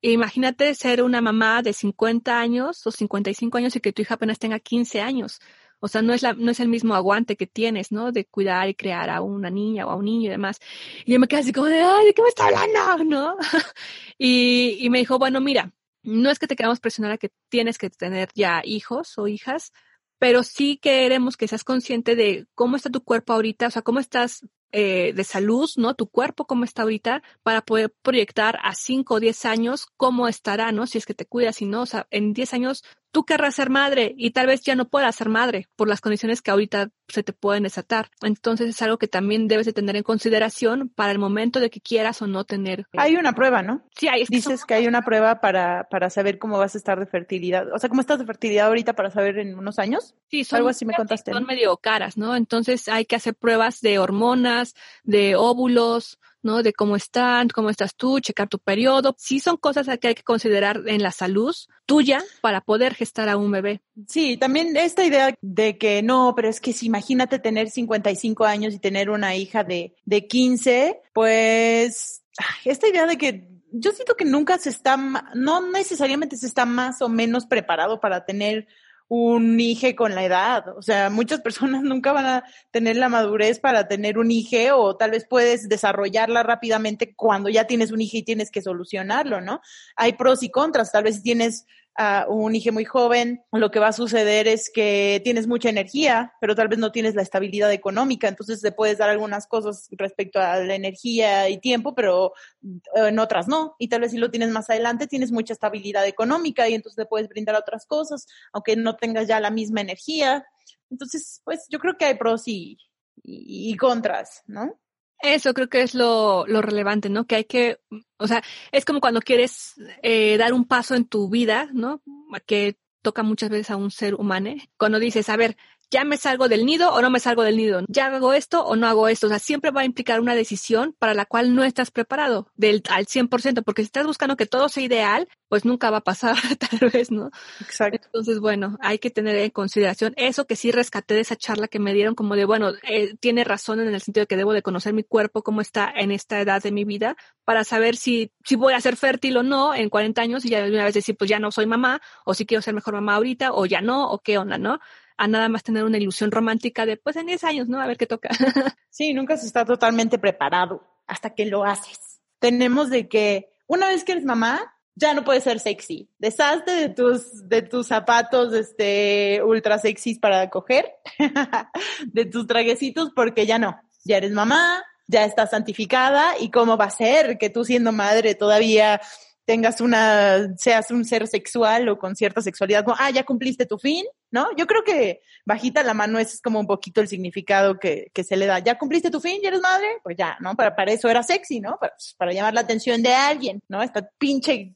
imagínate 0.03 0.75
ser 0.75 1.03
una 1.03 1.21
mamá 1.21 1.63
de 1.63 1.73
50 1.73 2.41
años 2.41 2.87
o 2.87 2.91
55 2.91 3.59
años 3.59 3.77
y 3.77 3.81
que 3.81 3.93
tu 3.93 4.03
hija 4.03 4.15
apenas 4.15 4.39
tenga 4.39 4.59
15 4.59 5.01
años. 5.01 5.41
O 5.81 5.89
sea, 5.89 6.03
no 6.03 6.13
es, 6.13 6.23
la, 6.23 6.35
no 6.35 6.51
es 6.51 6.61
el 6.61 6.69
mismo 6.69 6.95
aguante 6.95 7.37
que 7.37 7.47
tienes, 7.47 7.91
¿no? 7.93 8.13
De 8.13 8.27
cuidar 8.27 8.69
y 8.69 8.75
crear 8.75 9.11
a 9.11 9.23
una 9.23 9.51
niña 9.51 9.87
o 9.87 9.91
a 9.91 9.97
un 9.97 10.05
niño 10.05 10.27
y 10.27 10.31
demás. 10.31 10.59
Y 11.05 11.13
yo 11.13 11.21
me 11.21 11.27
quedé 11.29 11.41
así 11.41 11.53
como 11.53 11.67
de, 11.67 11.81
ay, 11.81 12.07
¿de 12.07 12.15
qué 12.15 12.23
me 12.23 12.29
está 12.29 12.47
hablando? 12.47 13.05
¿No? 13.05 13.37
y, 14.19 14.77
y 14.81 14.91
me 14.91 14.99
dijo, 14.99 15.19
bueno, 15.19 15.41
mira, 15.41 15.73
no 16.03 16.31
es 16.31 16.39
que 16.39 16.47
te 16.47 16.57
queramos 16.57 16.81
presionar 16.81 17.13
a 17.13 17.19
que 17.19 17.31
tienes 17.49 17.79
que 17.79 17.91
tener 17.91 18.31
ya 18.35 18.63
hijos 18.65 19.19
o 19.19 19.29
hijas, 19.29 19.73
pero 20.19 20.43
sí 20.43 20.79
queremos 20.79 21.37
que 21.37 21.49
seas 21.49 21.65
consciente 21.65 22.17
de 22.17 22.47
cómo 22.55 22.77
está 22.77 22.91
tu 22.91 23.03
cuerpo 23.03 23.33
ahorita, 23.33 23.69
o 23.69 23.71
sea, 23.71 23.83
cómo 23.83 24.01
estás 24.01 24.47
eh, 24.73 25.13
de 25.15 25.25
salud, 25.25 25.69
¿no? 25.77 25.95
Tu 25.95 26.09
cuerpo, 26.09 26.47
cómo 26.47 26.65
está 26.65 26.83
ahorita, 26.83 27.23
para 27.43 27.63
poder 27.63 27.93
proyectar 28.03 28.59
a 28.63 28.75
5 28.75 29.15
o 29.15 29.21
10 29.21 29.45
años 29.47 29.87
cómo 29.97 30.29
estará, 30.29 30.73
¿no? 30.73 30.87
Si 30.87 30.99
es 30.99 31.07
que 31.07 31.15
te 31.15 31.27
cuidas, 31.27 31.57
si 31.57 31.67
no, 31.67 31.83
o 31.83 31.87
sea, 31.87 32.07
en 32.11 32.33
10 32.33 32.55
años 32.55 32.85
tú 33.13 33.25
querrás 33.25 33.55
ser 33.55 33.71
madre 33.71 34.15
y 34.17 34.31
tal 34.31 34.47
vez 34.47 34.63
ya 34.63 34.75
no 34.75 34.89
puedas 34.89 35.17
ser 35.17 35.29
madre 35.29 35.69
por 35.77 35.89
las 35.89 36.01
condiciones 36.01 36.43
que 36.43 36.51
ahorita 36.51 36.91
se 37.09 37.23
te 37.23 37.33
pueden 37.33 37.65
desatar. 37.65 38.11
Entonces 38.23 38.69
es 38.69 38.83
algo 38.83 38.99
que 38.99 39.09
también 39.09 39.49
debes 39.49 39.67
de 39.67 39.73
tener 39.73 39.97
en 39.97 40.03
consideración 40.03 40.89
para 40.89 41.11
el 41.11 41.19
momento 41.19 41.61
de 41.61 41.71
que 41.71 41.81
quieras 41.81 42.23
o 42.23 42.27
no 42.27 42.45
tener. 42.45 42.87
Hay 42.97 43.17
una 43.17 43.33
prueba, 43.33 43.63
¿no? 43.63 43.83
Sí, 43.97 44.09
hay. 44.09 44.25
Dices 44.29 44.65
que 44.65 44.75
hay 44.75 44.87
una 44.87 45.03
prueba 45.03 45.41
para, 45.41 45.89
para 45.91 46.11
saber 46.11 46.39
cómo 46.39 46.59
vas 46.59 46.75
a 46.75 46.79
estar 46.79 47.01
de 47.01 47.07
fertilidad. 47.07 47.73
O 47.73 47.79
sea, 47.79 47.89
¿cómo 47.89 48.01
estás 48.01 48.19
de 48.19 48.27
fertilidad 48.27 48.69
ahorita 48.69 48.95
para 48.95 49.11
saber 49.11 49.39
en 49.39 49.59
unos 49.59 49.79
años? 49.79 50.15
Sí, 50.31 50.45
son, 50.45 50.59
algo 50.59 50.69
así 50.69 50.85
me 50.85 50.95
contaste. 50.95 51.33
Son 51.33 51.45
medio 51.45 51.77
caras, 51.79 52.17
¿no? 52.17 52.37
Entonces 52.37 52.89
hay 52.89 53.05
que 53.07 53.17
hacer 53.17 53.35
pruebas 53.35 53.81
de 53.81 53.99
hormonas, 53.99 54.60
de 55.05 55.37
óvulos, 55.37 56.19
¿no? 56.43 56.63
De 56.63 56.73
cómo 56.73 56.97
están, 56.97 57.49
cómo 57.49 57.71
estás 57.71 57.95
tú, 57.95 58.21
checar 58.21 58.49
tu 58.49 58.59
periodo. 58.59 59.15
Sí 59.19 59.41
son 59.41 59.57
cosas 59.57 59.87
que 59.99 60.09
hay 60.09 60.15
que 60.15 60.23
considerar 60.23 60.83
en 60.87 61.03
la 61.03 61.13
salud 61.13 61.55
tuya 61.87 62.23
para 62.41 62.61
poder 62.61 62.95
gestar 62.95 63.29
a 63.29 63.37
un 63.37 63.51
bebé. 63.51 63.83
Sí, 64.07 64.37
también 64.37 64.77
esta 64.77 65.05
idea 65.05 65.35
de 65.41 65.79
que 65.79 66.03
no, 66.03 66.33
pero 66.35 66.49
es 66.49 66.61
que 66.61 66.73
si 66.73 66.87
imagínate 66.87 67.39
tener 67.39 67.71
55 67.71 68.45
años 68.45 68.75
y 68.75 68.79
tener 68.79 69.11
una 69.11 69.37
hija 69.37 69.65
de, 69.65 69.95
de 70.05 70.27
15, 70.27 71.01
pues 71.13 72.23
esta 72.65 72.89
idea 72.89 73.07
de 73.07 73.19
que 73.19 73.49
yo 73.73 73.93
siento 73.93 74.17
que 74.17 74.25
nunca 74.25 74.59
se 74.59 74.71
está, 74.71 74.97
no 75.35 75.71
necesariamente 75.71 76.37
se 76.37 76.47
está 76.47 76.65
más 76.65 77.03
o 77.03 77.09
menos 77.09 77.47
preparado 77.47 78.01
para 78.01 78.25
tener 78.25 78.67
un 79.11 79.59
hijo 79.59 79.89
con 79.97 80.15
la 80.15 80.25
edad. 80.25 80.69
O 80.79 80.83
sea, 80.83 81.11
muchas 81.11 81.41
personas 81.41 81.83
nunca 81.83 82.13
van 82.13 82.27
a 82.27 82.45
tener 82.71 82.97
la 82.97 83.09
madurez 83.09 83.59
para 83.59 83.89
tener 83.89 84.19
un 84.19 84.31
hijo 84.31 84.77
o 84.77 84.97
tal 84.97 85.11
vez 85.11 85.27
puedes 85.29 85.69
desarrollarla 85.69 86.45
rápidamente 86.45 87.13
cuando 87.17 87.49
ya 87.49 87.67
tienes 87.67 87.91
un 87.91 88.01
hijo 88.01 88.17
y 88.17 88.23
tienes 88.23 88.53
que 88.53 88.63
solucionarlo, 88.63 89.41
¿no? 89.41 89.61
Hay 89.97 90.13
pros 90.13 90.45
y 90.45 90.51
contras. 90.51 90.93
Tal 90.93 91.03
vez 91.03 91.17
si 91.17 91.23
tienes 91.23 91.67
a 92.03 92.25
un 92.27 92.55
hijo 92.57 92.73
muy 92.73 92.87
joven, 92.87 93.45
lo 93.53 93.71
que 93.71 93.79
va 93.79 93.89
a 93.89 93.93
suceder 93.93 94.49
es 94.49 94.71
que 94.73 95.21
tienes 95.23 95.47
mucha 95.47 95.69
energía, 95.69 96.33
pero 96.41 96.55
tal 96.55 96.69
vez 96.69 96.79
no 96.79 96.93
tienes 96.93 97.15
la 97.15 97.21
estabilidad 97.21 97.71
económica, 97.73 98.27
entonces 98.27 98.63
te 98.63 98.73
puedes 98.73 98.97
dar 98.97 99.11
algunas 99.11 99.47
cosas 99.47 99.87
respecto 99.91 100.41
a 100.41 100.57
la 100.61 100.75
energía 100.75 101.51
y 101.51 101.59
tiempo, 101.59 101.95
pero 101.95 102.33
eh, 102.63 103.09
en 103.09 103.19
otras 103.19 103.49
no. 103.49 103.77
Y 103.79 103.89
tal 103.89 104.01
vez 104.01 104.13
si 104.13 104.17
lo 104.17 104.31
tienes 104.31 104.49
más 104.49 104.71
adelante, 104.71 105.09
tienes 105.09 105.31
mucha 105.31 105.53
estabilidad 105.53 106.07
económica 106.07 106.67
y 106.71 106.75
entonces 106.75 106.97
te 106.97 107.05
puedes 107.05 107.29
brindar 107.29 107.57
otras 107.57 107.85
cosas, 107.85 108.27
aunque 108.55 108.77
no 108.77 108.97
tengas 108.97 109.29
ya 109.29 109.39
la 109.39 109.51
misma 109.51 109.83
energía. 109.83 110.47
Entonces, 110.89 111.43
pues 111.45 111.67
yo 111.69 111.79
creo 111.81 111.99
que 111.99 112.07
hay 112.07 112.15
pros 112.15 112.49
y, 112.49 112.79
y, 113.23 113.73
y 113.73 113.77
contras, 113.77 114.43
¿no? 114.47 114.81
Eso 115.23 115.53
creo 115.55 115.69
que 115.69 115.83
es 115.83 115.95
lo, 115.95 116.47
lo, 116.47 116.63
relevante, 116.63 117.11
¿no? 117.11 117.27
Que 117.27 117.37
hay 117.37 117.45
que, 117.45 117.79
o 118.17 118.27
sea, 118.27 118.43
es 118.73 118.85
como 118.85 119.01
cuando 119.01 119.21
quieres 119.21 119.75
eh, 120.03 120.37
dar 120.39 120.53
un 120.53 120.67
paso 120.67 120.95
en 120.95 121.05
tu 121.05 121.29
vida, 121.29 121.69
¿no? 121.73 122.03
Que 122.47 122.79
toca 123.03 123.23
muchas 123.23 123.51
veces 123.51 123.71
a 123.71 123.77
un 123.77 123.91
ser 123.91 124.15
humano. 124.15 124.55
Cuando 124.79 124.99
dices, 124.99 125.29
a 125.29 125.37
ver, 125.37 125.57
ya 125.91 126.05
me 126.05 126.17
salgo 126.17 126.49
del 126.49 126.65
nido 126.67 126.93
o 126.93 127.03
no 127.03 127.11
me 127.11 127.21
salgo 127.21 127.43
del 127.43 127.57
nido, 127.57 127.83
ya 127.89 128.07
hago 128.07 128.33
esto 128.33 128.65
o 128.65 128.77
no 128.77 128.87
hago 128.87 129.09
esto. 129.09 129.27
O 129.27 129.31
sea, 129.31 129.39
siempre 129.39 129.71
va 129.71 129.83
a 129.83 129.85
implicar 129.85 130.21
una 130.21 130.35
decisión 130.35 130.95
para 130.99 131.15
la 131.15 131.25
cual 131.27 131.55
no 131.55 131.65
estás 131.65 131.91
preparado 131.91 132.49
del 132.57 132.83
al 132.91 133.07
100%, 133.07 133.63
porque 133.65 133.83
si 133.83 133.87
estás 133.87 134.07
buscando 134.07 134.37
que 134.37 134.47
todo 134.47 134.69
sea 134.69 134.85
ideal, 134.85 135.29
pues 135.49 135.65
nunca 135.65 135.91
va 135.91 135.99
a 135.99 136.03
pasar, 136.03 136.37
tal 136.81 136.91
vez, 136.91 137.11
¿no? 137.11 137.31
Exacto. 137.61 137.99
Entonces, 138.05 138.39
bueno, 138.39 138.79
hay 138.81 138.99
que 138.99 139.11
tener 139.11 139.37
en 139.37 139.51
consideración 139.51 140.15
eso 140.17 140.47
que 140.47 140.57
sí 140.57 140.71
rescaté 140.71 141.15
de 141.15 141.21
esa 141.21 141.37
charla 141.37 141.67
que 141.67 141.81
me 141.81 141.93
dieron, 141.93 142.15
como 142.15 142.37
de, 142.37 142.45
bueno, 142.45 142.73
eh, 142.85 143.15
tiene 143.19 143.43
razón 143.43 143.81
en 143.81 143.93
el 143.93 144.01
sentido 144.01 144.23
de 144.23 144.27
que 144.29 144.37
debo 144.37 144.53
de 144.53 144.63
conocer 144.63 144.95
mi 144.95 145.03
cuerpo, 145.03 145.43
cómo 145.43 145.61
está 145.61 145.93
en 145.95 146.13
esta 146.13 146.41
edad 146.41 146.63
de 146.63 146.71
mi 146.71 146.85
vida, 146.85 147.17
para 147.45 147.65
saber 147.65 147.97
si, 147.97 148.31
si 148.45 148.55
voy 148.55 148.75
a 148.75 148.81
ser 148.81 148.97
fértil 148.97 149.37
o 149.39 149.43
no 149.43 149.75
en 149.75 149.91
40 149.91 150.23
años 150.23 150.45
y 150.45 150.51
ya 150.51 150.63
de 150.63 150.71
una 150.71 150.85
vez 150.85 150.95
decir, 150.95 151.17
pues 151.17 151.29
ya 151.29 151.41
no 151.41 151.51
soy 151.51 151.67
mamá, 151.67 152.01
o 152.25 152.35
si 152.35 152.47
quiero 152.47 152.63
ser 152.63 152.75
mejor 152.75 152.95
mamá 152.95 153.17
ahorita, 153.17 153.53
o 153.53 153.67
ya 153.67 153.81
no, 153.81 154.09
o 154.11 154.21
qué 154.21 154.39
onda, 154.39 154.57
¿no? 154.57 154.79
A 155.21 155.29
nada 155.29 155.51
más 155.51 155.63
tener 155.63 155.85
una 155.85 155.99
ilusión 155.99 156.31
romántica 156.31 156.87
de, 156.87 156.97
pues 156.97 157.15
en 157.17 157.27
10 157.27 157.45
años, 157.45 157.69
¿no? 157.69 157.79
A 157.79 157.87
ver 157.87 157.99
qué 157.99 158.07
toca. 158.07 158.31
sí, 158.89 159.13
nunca 159.13 159.37
se 159.37 159.47
está 159.47 159.67
totalmente 159.67 160.19
preparado 160.19 160.83
hasta 161.07 161.35
que 161.35 161.45
lo 161.45 161.63
haces. 161.63 162.23
Tenemos 162.39 162.89
de 162.89 163.07
que 163.07 163.53
una 163.67 163.89
vez 163.89 164.03
que 164.03 164.13
eres 164.13 164.25
mamá, 164.25 164.75
ya 164.95 165.13
no 165.13 165.23
puedes 165.23 165.45
ser 165.45 165.61
sexy. 165.61 166.09
Deshazte 166.19 166.71
de 166.71 166.89
tus, 166.89 167.47
de 167.47 167.61
tus 167.61 167.89
zapatos, 167.89 168.55
este, 168.55 169.43
ultra 169.45 169.77
sexys 169.77 170.19
para 170.19 170.49
coger, 170.49 170.91
de 172.07 172.25
tus 172.25 172.47
traguecitos, 172.47 173.11
porque 173.15 173.45
ya 173.45 173.59
no. 173.59 173.79
Ya 174.05 174.17
eres 174.17 174.33
mamá, 174.33 174.83
ya 175.07 175.27
estás 175.27 175.51
santificada, 175.51 176.39
y 176.41 176.51
cómo 176.51 176.79
va 176.79 176.87
a 176.87 176.91
ser 176.91 177.37
que 177.37 177.51
tú 177.51 177.67
siendo 177.67 177.93
madre 177.93 178.35
todavía 178.35 179.03
tengas 179.45 179.83
una, 179.83 180.57
seas 180.57 180.91
un 180.91 181.05
ser 181.05 181.27
sexual 181.27 181.91
o 181.91 181.99
con 181.99 182.17
cierta 182.17 182.41
sexualidad, 182.41 182.87
ah, 182.97 183.11
ya 183.11 183.25
cumpliste 183.25 183.67
tu 183.67 183.77
fin, 183.77 184.07
¿no? 184.31 184.49
Yo 184.57 184.67
creo 184.67 184.85
que 184.85 185.23
bajita 185.45 185.83
la 185.83 185.95
mano 185.95 186.19
es 186.19 186.41
como 186.41 186.61
un 186.61 186.67
poquito 186.67 187.01
el 187.01 187.09
significado 187.09 187.79
que, 187.79 188.11
que 188.13 188.25
se 188.25 188.37
le 188.37 188.47
da. 188.47 188.59
¿Ya 188.59 188.79
cumpliste 188.79 189.11
tu 189.11 189.21
fin? 189.21 189.41
¿Ya 189.43 189.49
eres 189.49 189.61
madre? 189.61 189.87
Pues 190.03 190.17
ya, 190.17 190.37
¿no? 190.41 190.55
Para, 190.55 190.75
para 190.75 190.93
eso 190.93 191.09
era 191.09 191.23
sexy, 191.23 191.61
¿no? 191.61 191.77
Para, 191.79 191.93
pues, 191.95 192.15
para 192.17 192.33
llamar 192.33 192.55
la 192.55 192.61
atención 192.61 193.03
de 193.03 193.15
alguien, 193.15 193.61
¿no? 193.69 193.83
Esta 193.83 194.09
pinche 194.19 194.75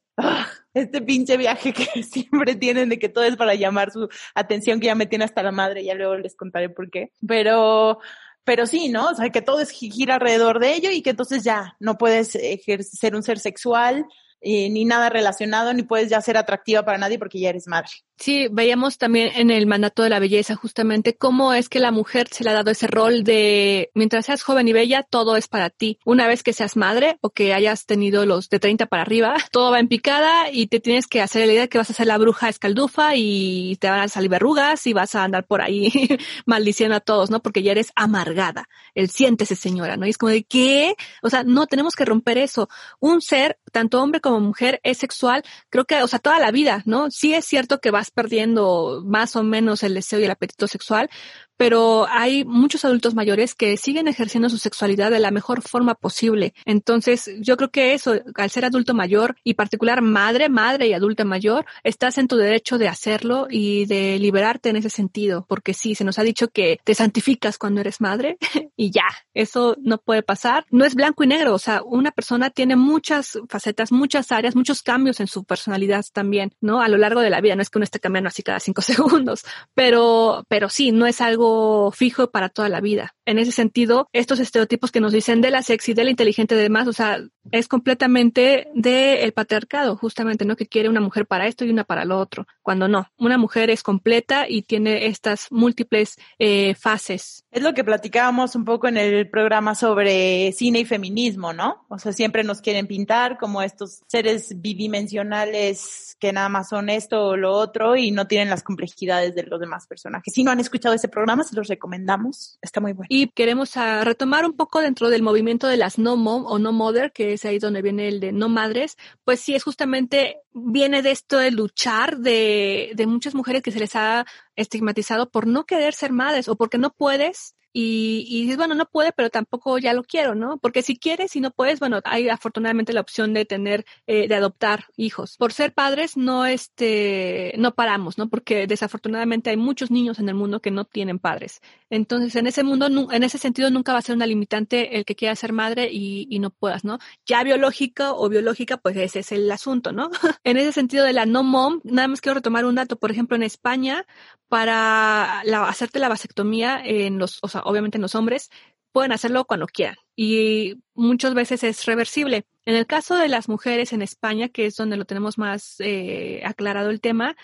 este 0.75 1.01
pinche 1.03 1.37
viaje 1.37 1.73
que 1.73 2.03
siempre 2.03 2.55
tienen 2.57 2.89
de 2.89 2.99
que 2.99 3.09
todo 3.09 3.25
es 3.25 3.37
para 3.37 3.55
llamar 3.55 3.91
su 3.91 4.09
atención, 4.35 4.81
que 4.81 4.87
ya 4.87 4.95
me 4.95 5.07
tiene 5.07 5.25
hasta 5.25 5.43
la 5.43 5.53
madre, 5.53 5.85
ya 5.85 5.95
luego 5.95 6.17
les 6.17 6.37
contaré 6.37 6.69
por 6.69 6.91
qué. 6.91 7.13
Pero, 7.27 7.99
pero 8.45 8.67
sí, 8.67 8.89
¿no? 8.89 9.09
O 9.09 9.15
sea, 9.15 9.31
que 9.31 9.43
todo 9.43 9.61
es 9.61 9.71
gira 9.71 10.15
alrededor 10.15 10.59
de 10.59 10.75
ello 10.75 10.91
y 10.91 11.03
que 11.03 11.11
entonces 11.11 11.45
ya 11.45 11.77
no 11.81 11.97
puedes 11.97 12.31
ser 12.31 13.15
un 13.15 13.23
ser 13.23 13.39
sexual, 13.39 14.07
eh, 14.45 14.69
ni 14.69 14.85
nada 14.85 15.09
relacionado, 15.09 15.73
ni 15.73 15.83
puedes 15.83 16.11
ya 16.11 16.21
ser 16.21 16.37
atractiva 16.37 16.85
para 16.85 16.99
nadie 16.99 17.19
porque 17.19 17.41
ya 17.41 17.49
eres 17.49 17.67
madre. 17.67 17.89
Sí, 18.17 18.47
veíamos 18.51 18.97
también 18.97 19.33
en 19.35 19.51
el 19.51 19.67
mandato 19.67 20.03
de 20.05 20.09
la 20.09 20.21
belleza 20.21 20.55
justamente 20.55 21.17
cómo 21.17 21.53
es 21.53 21.69
que 21.69 21.81
la 21.81 21.91
mujer 21.91 22.29
se 22.31 22.45
le 22.45 22.51
ha 22.51 22.53
dado 22.53 22.71
ese 22.71 22.87
rol 22.87 23.25
de 23.25 23.91
mientras 23.95 24.27
seas 24.27 24.43
joven 24.43 24.69
y 24.69 24.73
bella, 24.73 25.03
todo 25.03 25.37
es 25.37 25.49
para 25.49 25.69
ti. 25.69 25.99
Una 26.05 26.29
vez 26.29 26.43
que 26.43 26.53
seas 26.53 26.77
madre 26.77 27.19
o 27.23 27.31
que 27.31 27.55
hayas 27.55 27.87
tenido 27.87 28.25
los 28.25 28.49
de 28.51 28.61
30 28.61 28.87
para 28.87 29.03
arriba, 29.03 29.35
todo 29.51 29.73
va 29.73 29.81
en 29.81 29.89
picada 29.89 30.51
y 30.53 30.69
te 30.69 30.79
tienes 30.79 31.07
que 31.09 31.23
hacer 31.23 31.47
la 31.47 31.55
idea 31.55 31.67
que 31.69 31.79
vas 31.79 31.91
a 31.91 31.95
ser 31.95 32.07
la 32.07 32.19
bruja 32.19 32.49
escaldufa 32.49 33.17
y 33.17 33.77
te 33.81 33.91
van 33.91 34.01
a 34.01 34.09
salir 34.09 34.31
verrugas 34.31 34.87
y 34.87 34.93
vas 34.93 35.15
a 35.15 35.25
andar 35.25 35.47
por 35.47 35.61
ahí 35.61 35.91
maldiciendo 36.47 36.97
a 36.97 37.01
todos, 37.01 37.31
¿no? 37.31 37.41
Porque 37.41 37.63
ya 37.63 37.73
eres 37.73 37.93
amargada. 37.97 38.69
El 38.95 39.09
siéntese, 39.11 39.57
señora, 39.57 39.97
¿no? 39.97 40.07
Y 40.07 40.11
es 40.11 40.19
como 40.19 40.31
de 40.31 40.45
¿qué? 40.45 40.95
O 41.23 41.31
sea, 41.31 41.43
no 41.43 41.67
tenemos 41.67 41.97
que 41.97 42.05
romper 42.05 42.39
eso. 42.39 42.69
Un 43.01 43.21
ser, 43.23 43.59
tanto 43.75 44.01
hombre 44.01 44.21
como 44.21 44.39
mujer, 44.39 44.81
es 44.85 44.99
sexual, 44.99 45.43
creo 45.69 45.85
que, 45.85 46.01
o 46.01 46.07
sea, 46.07 46.21
toda 46.21 46.39
la 46.39 46.53
vida, 46.53 46.83
¿no? 46.87 47.11
Sí 47.11 47.35
es 47.35 47.45
cierto 47.45 47.81
que 47.81 47.91
vas 47.91 48.13
perdiendo 48.13 49.03
más 49.05 49.35
o 49.35 49.43
menos 49.43 49.83
el 49.83 49.95
deseo 49.95 50.21
y 50.21 50.25
el 50.25 50.31
apetito 50.31 50.69
sexual, 50.69 51.11
pero 51.57 52.07
hay 52.09 52.45
muchos 52.45 52.85
adultos 52.85 53.15
mayores 53.15 53.55
que 53.55 53.77
siguen 53.77 54.09
ejerciendo 54.09 54.49
su 54.49 54.59
sexualidad 54.59 55.11
de 55.11 55.21
la 55.21 55.31
mejor 55.31 55.63
forma 55.63 55.95
posible. 55.95 56.55
Entonces, 56.65 57.31
yo 57.41 57.57
creo 57.57 57.71
que 57.71 57.95
eso, 57.95 58.15
al 58.35 58.51
ser 58.51 58.65
adulto 58.65 58.95
mayor 58.95 59.37
y 59.45 59.55
particular 59.55 60.03
madre, 60.03 60.49
madre 60.49 60.89
y 60.89 60.93
adulta 60.93 61.25
mayor, 61.25 61.65
estás 61.83 62.19
en 62.19 62.29
tu 62.29 62.37
derecho 62.37 62.79
de 62.79 62.89
hacerlo 62.89 63.47
y 63.51 63.87
de 63.87 64.19
liberarte 64.19 64.71
en 64.71 64.77
ese 64.77 64.91
sentido, 64.91 65.47
porque 65.49 65.75
sí, 65.75 65.95
se 65.95 66.05
nos 66.05 66.19
ha 66.19 66.23
dicho 66.23 66.49
que 66.49 66.79
te 66.85 66.95
santificas 66.95 67.59
cuando 67.59 67.81
eres 67.81 68.01
madre 68.01 68.37
y 68.77 68.91
ya, 68.91 69.07
eso 69.33 69.77
no 69.81 69.99
puede 69.99 70.23
pasar. 70.23 70.67
No 70.71 70.85
es 70.85 70.95
blanco 70.95 71.25
y 71.25 71.29
negro, 71.29 71.55
o 71.55 71.59
sea, 71.59 71.83
una 71.83 72.11
persona 72.11 72.51
tiene 72.51 72.77
muchas 72.77 73.39
facetas, 73.49 73.93
muchas 73.93 74.33
áreas, 74.33 74.57
muchos 74.57 74.83
cambios 74.83 75.21
en 75.21 75.27
su 75.27 75.45
personalidad 75.45 76.05
también, 76.13 76.53
¿no? 76.61 76.81
A 76.81 76.89
lo 76.89 76.97
largo 76.97 77.21
de 77.21 77.31
la 77.31 77.41
vida, 77.41 77.57
no 77.57 77.63
es 77.63 77.71
que 77.71 77.79
uno 77.79 77.85
esté 77.85 78.01
cambiando 78.01 78.29
así 78.29 78.43
cada 78.43 78.61
cinco 78.61 78.83
segundos, 78.83 79.45
pero, 79.75 80.45
pero 80.49 80.69
sí, 80.69 80.93
no 80.93 81.07
es 81.07 81.21
algo 81.21 81.44
algo 81.45 81.91
fijo 81.93 82.31
para 82.31 82.49
toda 82.49 82.69
la 82.69 82.81
vida. 82.81 83.15
En 83.27 83.39
ese 83.39 83.53
sentido, 83.53 84.09
estos 84.13 84.41
estereotipos 84.41 84.91
que 84.91 85.01
nos 85.01 85.13
dicen 85.13 85.41
de 85.41 85.51
la 85.51 85.63
sexy, 85.63 85.95
de 85.95 86.05
la 86.05 86.11
inteligente, 86.11 86.55
de 86.55 86.63
demás, 86.63 86.87
o 86.89 86.93
sea, 86.93 87.19
es 87.51 87.69
completamente 87.69 88.69
del 88.75 89.33
patriarcado, 89.33 89.97
justamente, 89.97 90.45
¿no? 90.45 90.57
Que 90.57 90.67
quiere 90.67 90.89
una 90.89 91.01
mujer 91.01 91.27
para 91.27 91.47
esto 91.47 91.65
y 91.65 91.71
una 91.71 91.85
para 91.85 92.05
lo 92.05 92.19
otro, 92.19 92.47
cuando 92.63 92.89
no. 92.89 93.07
Una 93.19 93.39
mujer 93.39 93.71
es 93.71 93.83
completa 93.83 94.47
y 94.49 94.63
tiene 94.63 95.07
estas 95.07 95.49
múltiples 95.51 96.17
eh, 96.39 96.75
fases. 96.75 97.45
Es 97.51 97.63
lo 97.63 97.73
que 97.75 97.85
platicábamos 97.85 98.55
un 98.57 98.65
poco 98.65 98.89
en 98.89 98.97
el 98.97 99.29
programa 99.31 99.75
sobre 99.75 100.53
cine 100.53 100.81
y 100.81 100.85
feminismo, 100.85 101.53
¿no? 101.53 101.87
O 101.89 101.99
sea, 101.99 102.13
siempre 102.13 102.45
nos 102.45 102.61
quieren 102.61 102.87
pintar 102.87 103.39
como 103.39 103.63
estos 103.63 104.01
seres 104.07 104.61
bidimensionales 104.61 106.17
que 106.21 106.33
nada 106.33 106.49
más 106.49 106.69
son 106.69 106.89
esto 106.89 107.29
o 107.29 107.37
lo 107.37 107.53
otro 107.53 107.97
y 107.97 108.11
no 108.11 108.27
tienen 108.27 108.51
las 108.51 108.63
complejidades 108.63 109.35
de 109.35 109.45
los 109.45 109.61
demás 109.61 109.87
personajes. 109.87 110.33
Si 110.33 110.45
no 110.45 110.51
han 110.51 110.61
escuchado 110.61 110.95
ese 110.95 111.09
programa, 111.09 111.34
se 111.43 111.57
los 111.57 111.69
recomendamos. 111.69 112.59
Está 112.63 112.81
muy 112.81 112.93
bueno. 112.93 113.09
Y 113.11 113.29
queremos 113.29 113.77
ah, 113.77 114.05
retomar 114.05 114.45
un 114.45 114.53
poco 114.53 114.81
dentro 114.81 115.09
del 115.09 115.23
movimiento 115.23 115.67
de 115.67 115.77
las 115.77 115.99
no 115.99 116.17
mom 116.17 116.45
o 116.47 116.59
no 116.59 116.73
mother, 116.73 117.13
que 117.13 117.33
es 117.33 117.45
ahí 117.45 117.59
donde 117.59 117.83
viene 117.83 118.09
el 118.09 118.21
de 118.21 118.33
no 118.33 118.49
madres, 118.49 118.97
pues 119.25 119.41
sí 119.41 119.55
es 119.55 119.65
justamente, 119.65 120.37
viene 120.53 121.03
de 121.03 121.11
esto 121.11 121.39
de 121.39 121.51
luchar 121.51 122.19
de, 122.19 122.93
de 122.95 123.07
muchas 123.07 123.35
mujeres 123.35 123.63
que 123.63 123.73
se 123.73 123.81
les 123.81 123.97
ha 123.97 124.27
estigmatizado 124.55 125.31
por 125.31 125.47
no 125.47 125.65
querer 125.65 125.95
ser 125.95 126.13
madres 126.13 126.49
o 126.49 126.57
porque 126.57 126.79
no 126.79 126.91
puedes 126.91 127.57
y, 127.77 128.25
y 128.29 128.43
dices, 128.43 128.57
bueno, 128.57 128.77
no 128.77 128.87
puede, 128.87 129.13
pero 129.13 129.31
tampoco 129.31 129.79
ya 129.79 129.93
lo 129.95 130.05
quiero, 130.05 130.37
¿no? 130.37 130.59
Porque 130.59 130.81
si 130.81 130.97
quieres 130.97 131.35
y 131.35 131.41
no 131.41 131.51
puedes, 131.51 131.81
bueno, 131.81 132.01
hay 132.05 132.29
afortunadamente 132.29 132.93
la 132.93 133.01
opción 133.01 133.35
de 133.35 133.45
tener, 133.45 133.85
eh, 134.07 134.29
de 134.29 134.35
adoptar 134.37 134.87
hijos. 134.97 135.37
Por 135.37 135.53
ser 135.53 135.75
padres, 135.75 136.17
no, 136.17 136.47
este, 136.47 137.53
no 137.59 137.75
paramos, 137.75 138.17
¿no? 138.17 138.29
Porque 138.29 138.69
desafortunadamente 138.69 139.51
hay 139.51 139.57
muchos 139.57 139.91
niños 139.91 140.21
en 140.21 140.29
el 140.29 140.37
mundo 140.37 140.61
que 140.61 140.71
no 140.71 140.85
tienen 140.85 141.19
padres. 141.19 141.61
Entonces, 141.91 142.37
en 142.37 142.47
ese 142.47 142.63
mundo, 142.63 142.87
en 143.11 143.23
ese 143.25 143.39
sentido, 143.39 143.69
nunca 143.71 143.93
va 143.93 143.99
a 143.99 144.03
ser 144.03 144.15
una 144.15 144.27
limitante 144.27 144.97
el 144.97 145.05
que 145.05 145.17
quiera 145.17 145.35
ser 145.35 145.53
madre 145.53 145.89
y, 145.91 146.29
y 146.31 146.39
no 146.39 146.51
puedas, 146.51 146.85
¿no? 146.85 147.01
Ya 147.27 147.43
biológica 147.43 148.13
o 148.13 148.29
biológica, 148.29 148.77
pues 148.77 148.97
ese 148.97 149.19
es 149.19 149.33
el 149.33 149.51
asunto, 149.51 149.91
¿no? 149.91 150.11
en 150.45 150.59
ese 150.59 150.71
sentido 150.71 151.05
de 151.05 151.13
la 151.13 151.27
no 151.27 151.43
mom, 151.43 151.81
nada 151.83 152.07
más 152.07 152.21
quiero 152.21 152.35
retomar 152.37 152.65
un 152.67 152.77
dato. 152.77 152.97
Por 153.01 153.11
ejemplo, 153.11 153.35
en 153.35 153.43
España, 153.43 154.07
para 154.49 155.43
la, 155.45 155.67
hacerte 155.69 155.99
la 155.99 156.09
vasectomía 156.09 156.81
en 156.85 157.19
los, 157.19 157.39
o 157.43 157.49
sea, 157.49 157.64
obviamente 157.65 157.99
en 157.99 158.03
los 158.03 158.15
hombres, 158.15 158.51
pueden 158.93 159.13
hacerlo 159.13 159.45
cuando 159.45 159.67
quieran 159.67 159.97
y 160.17 160.77
muchas 160.95 161.35
veces 161.35 161.65
es 161.65 161.85
reversible. 161.85 162.47
En 162.65 162.77
el 162.77 162.87
caso 162.87 163.17
de 163.17 163.29
las 163.29 163.49
mujeres 163.49 163.93
en 163.93 164.03
España, 164.03 164.49
que 164.49 164.67
es 164.67 164.77
donde 164.77 164.97
lo 164.97 165.05
tenemos 165.05 165.37
más 165.37 165.77
eh, 165.81 166.43
aclarado 166.45 166.91
el 166.91 167.01
tema, 167.01 167.37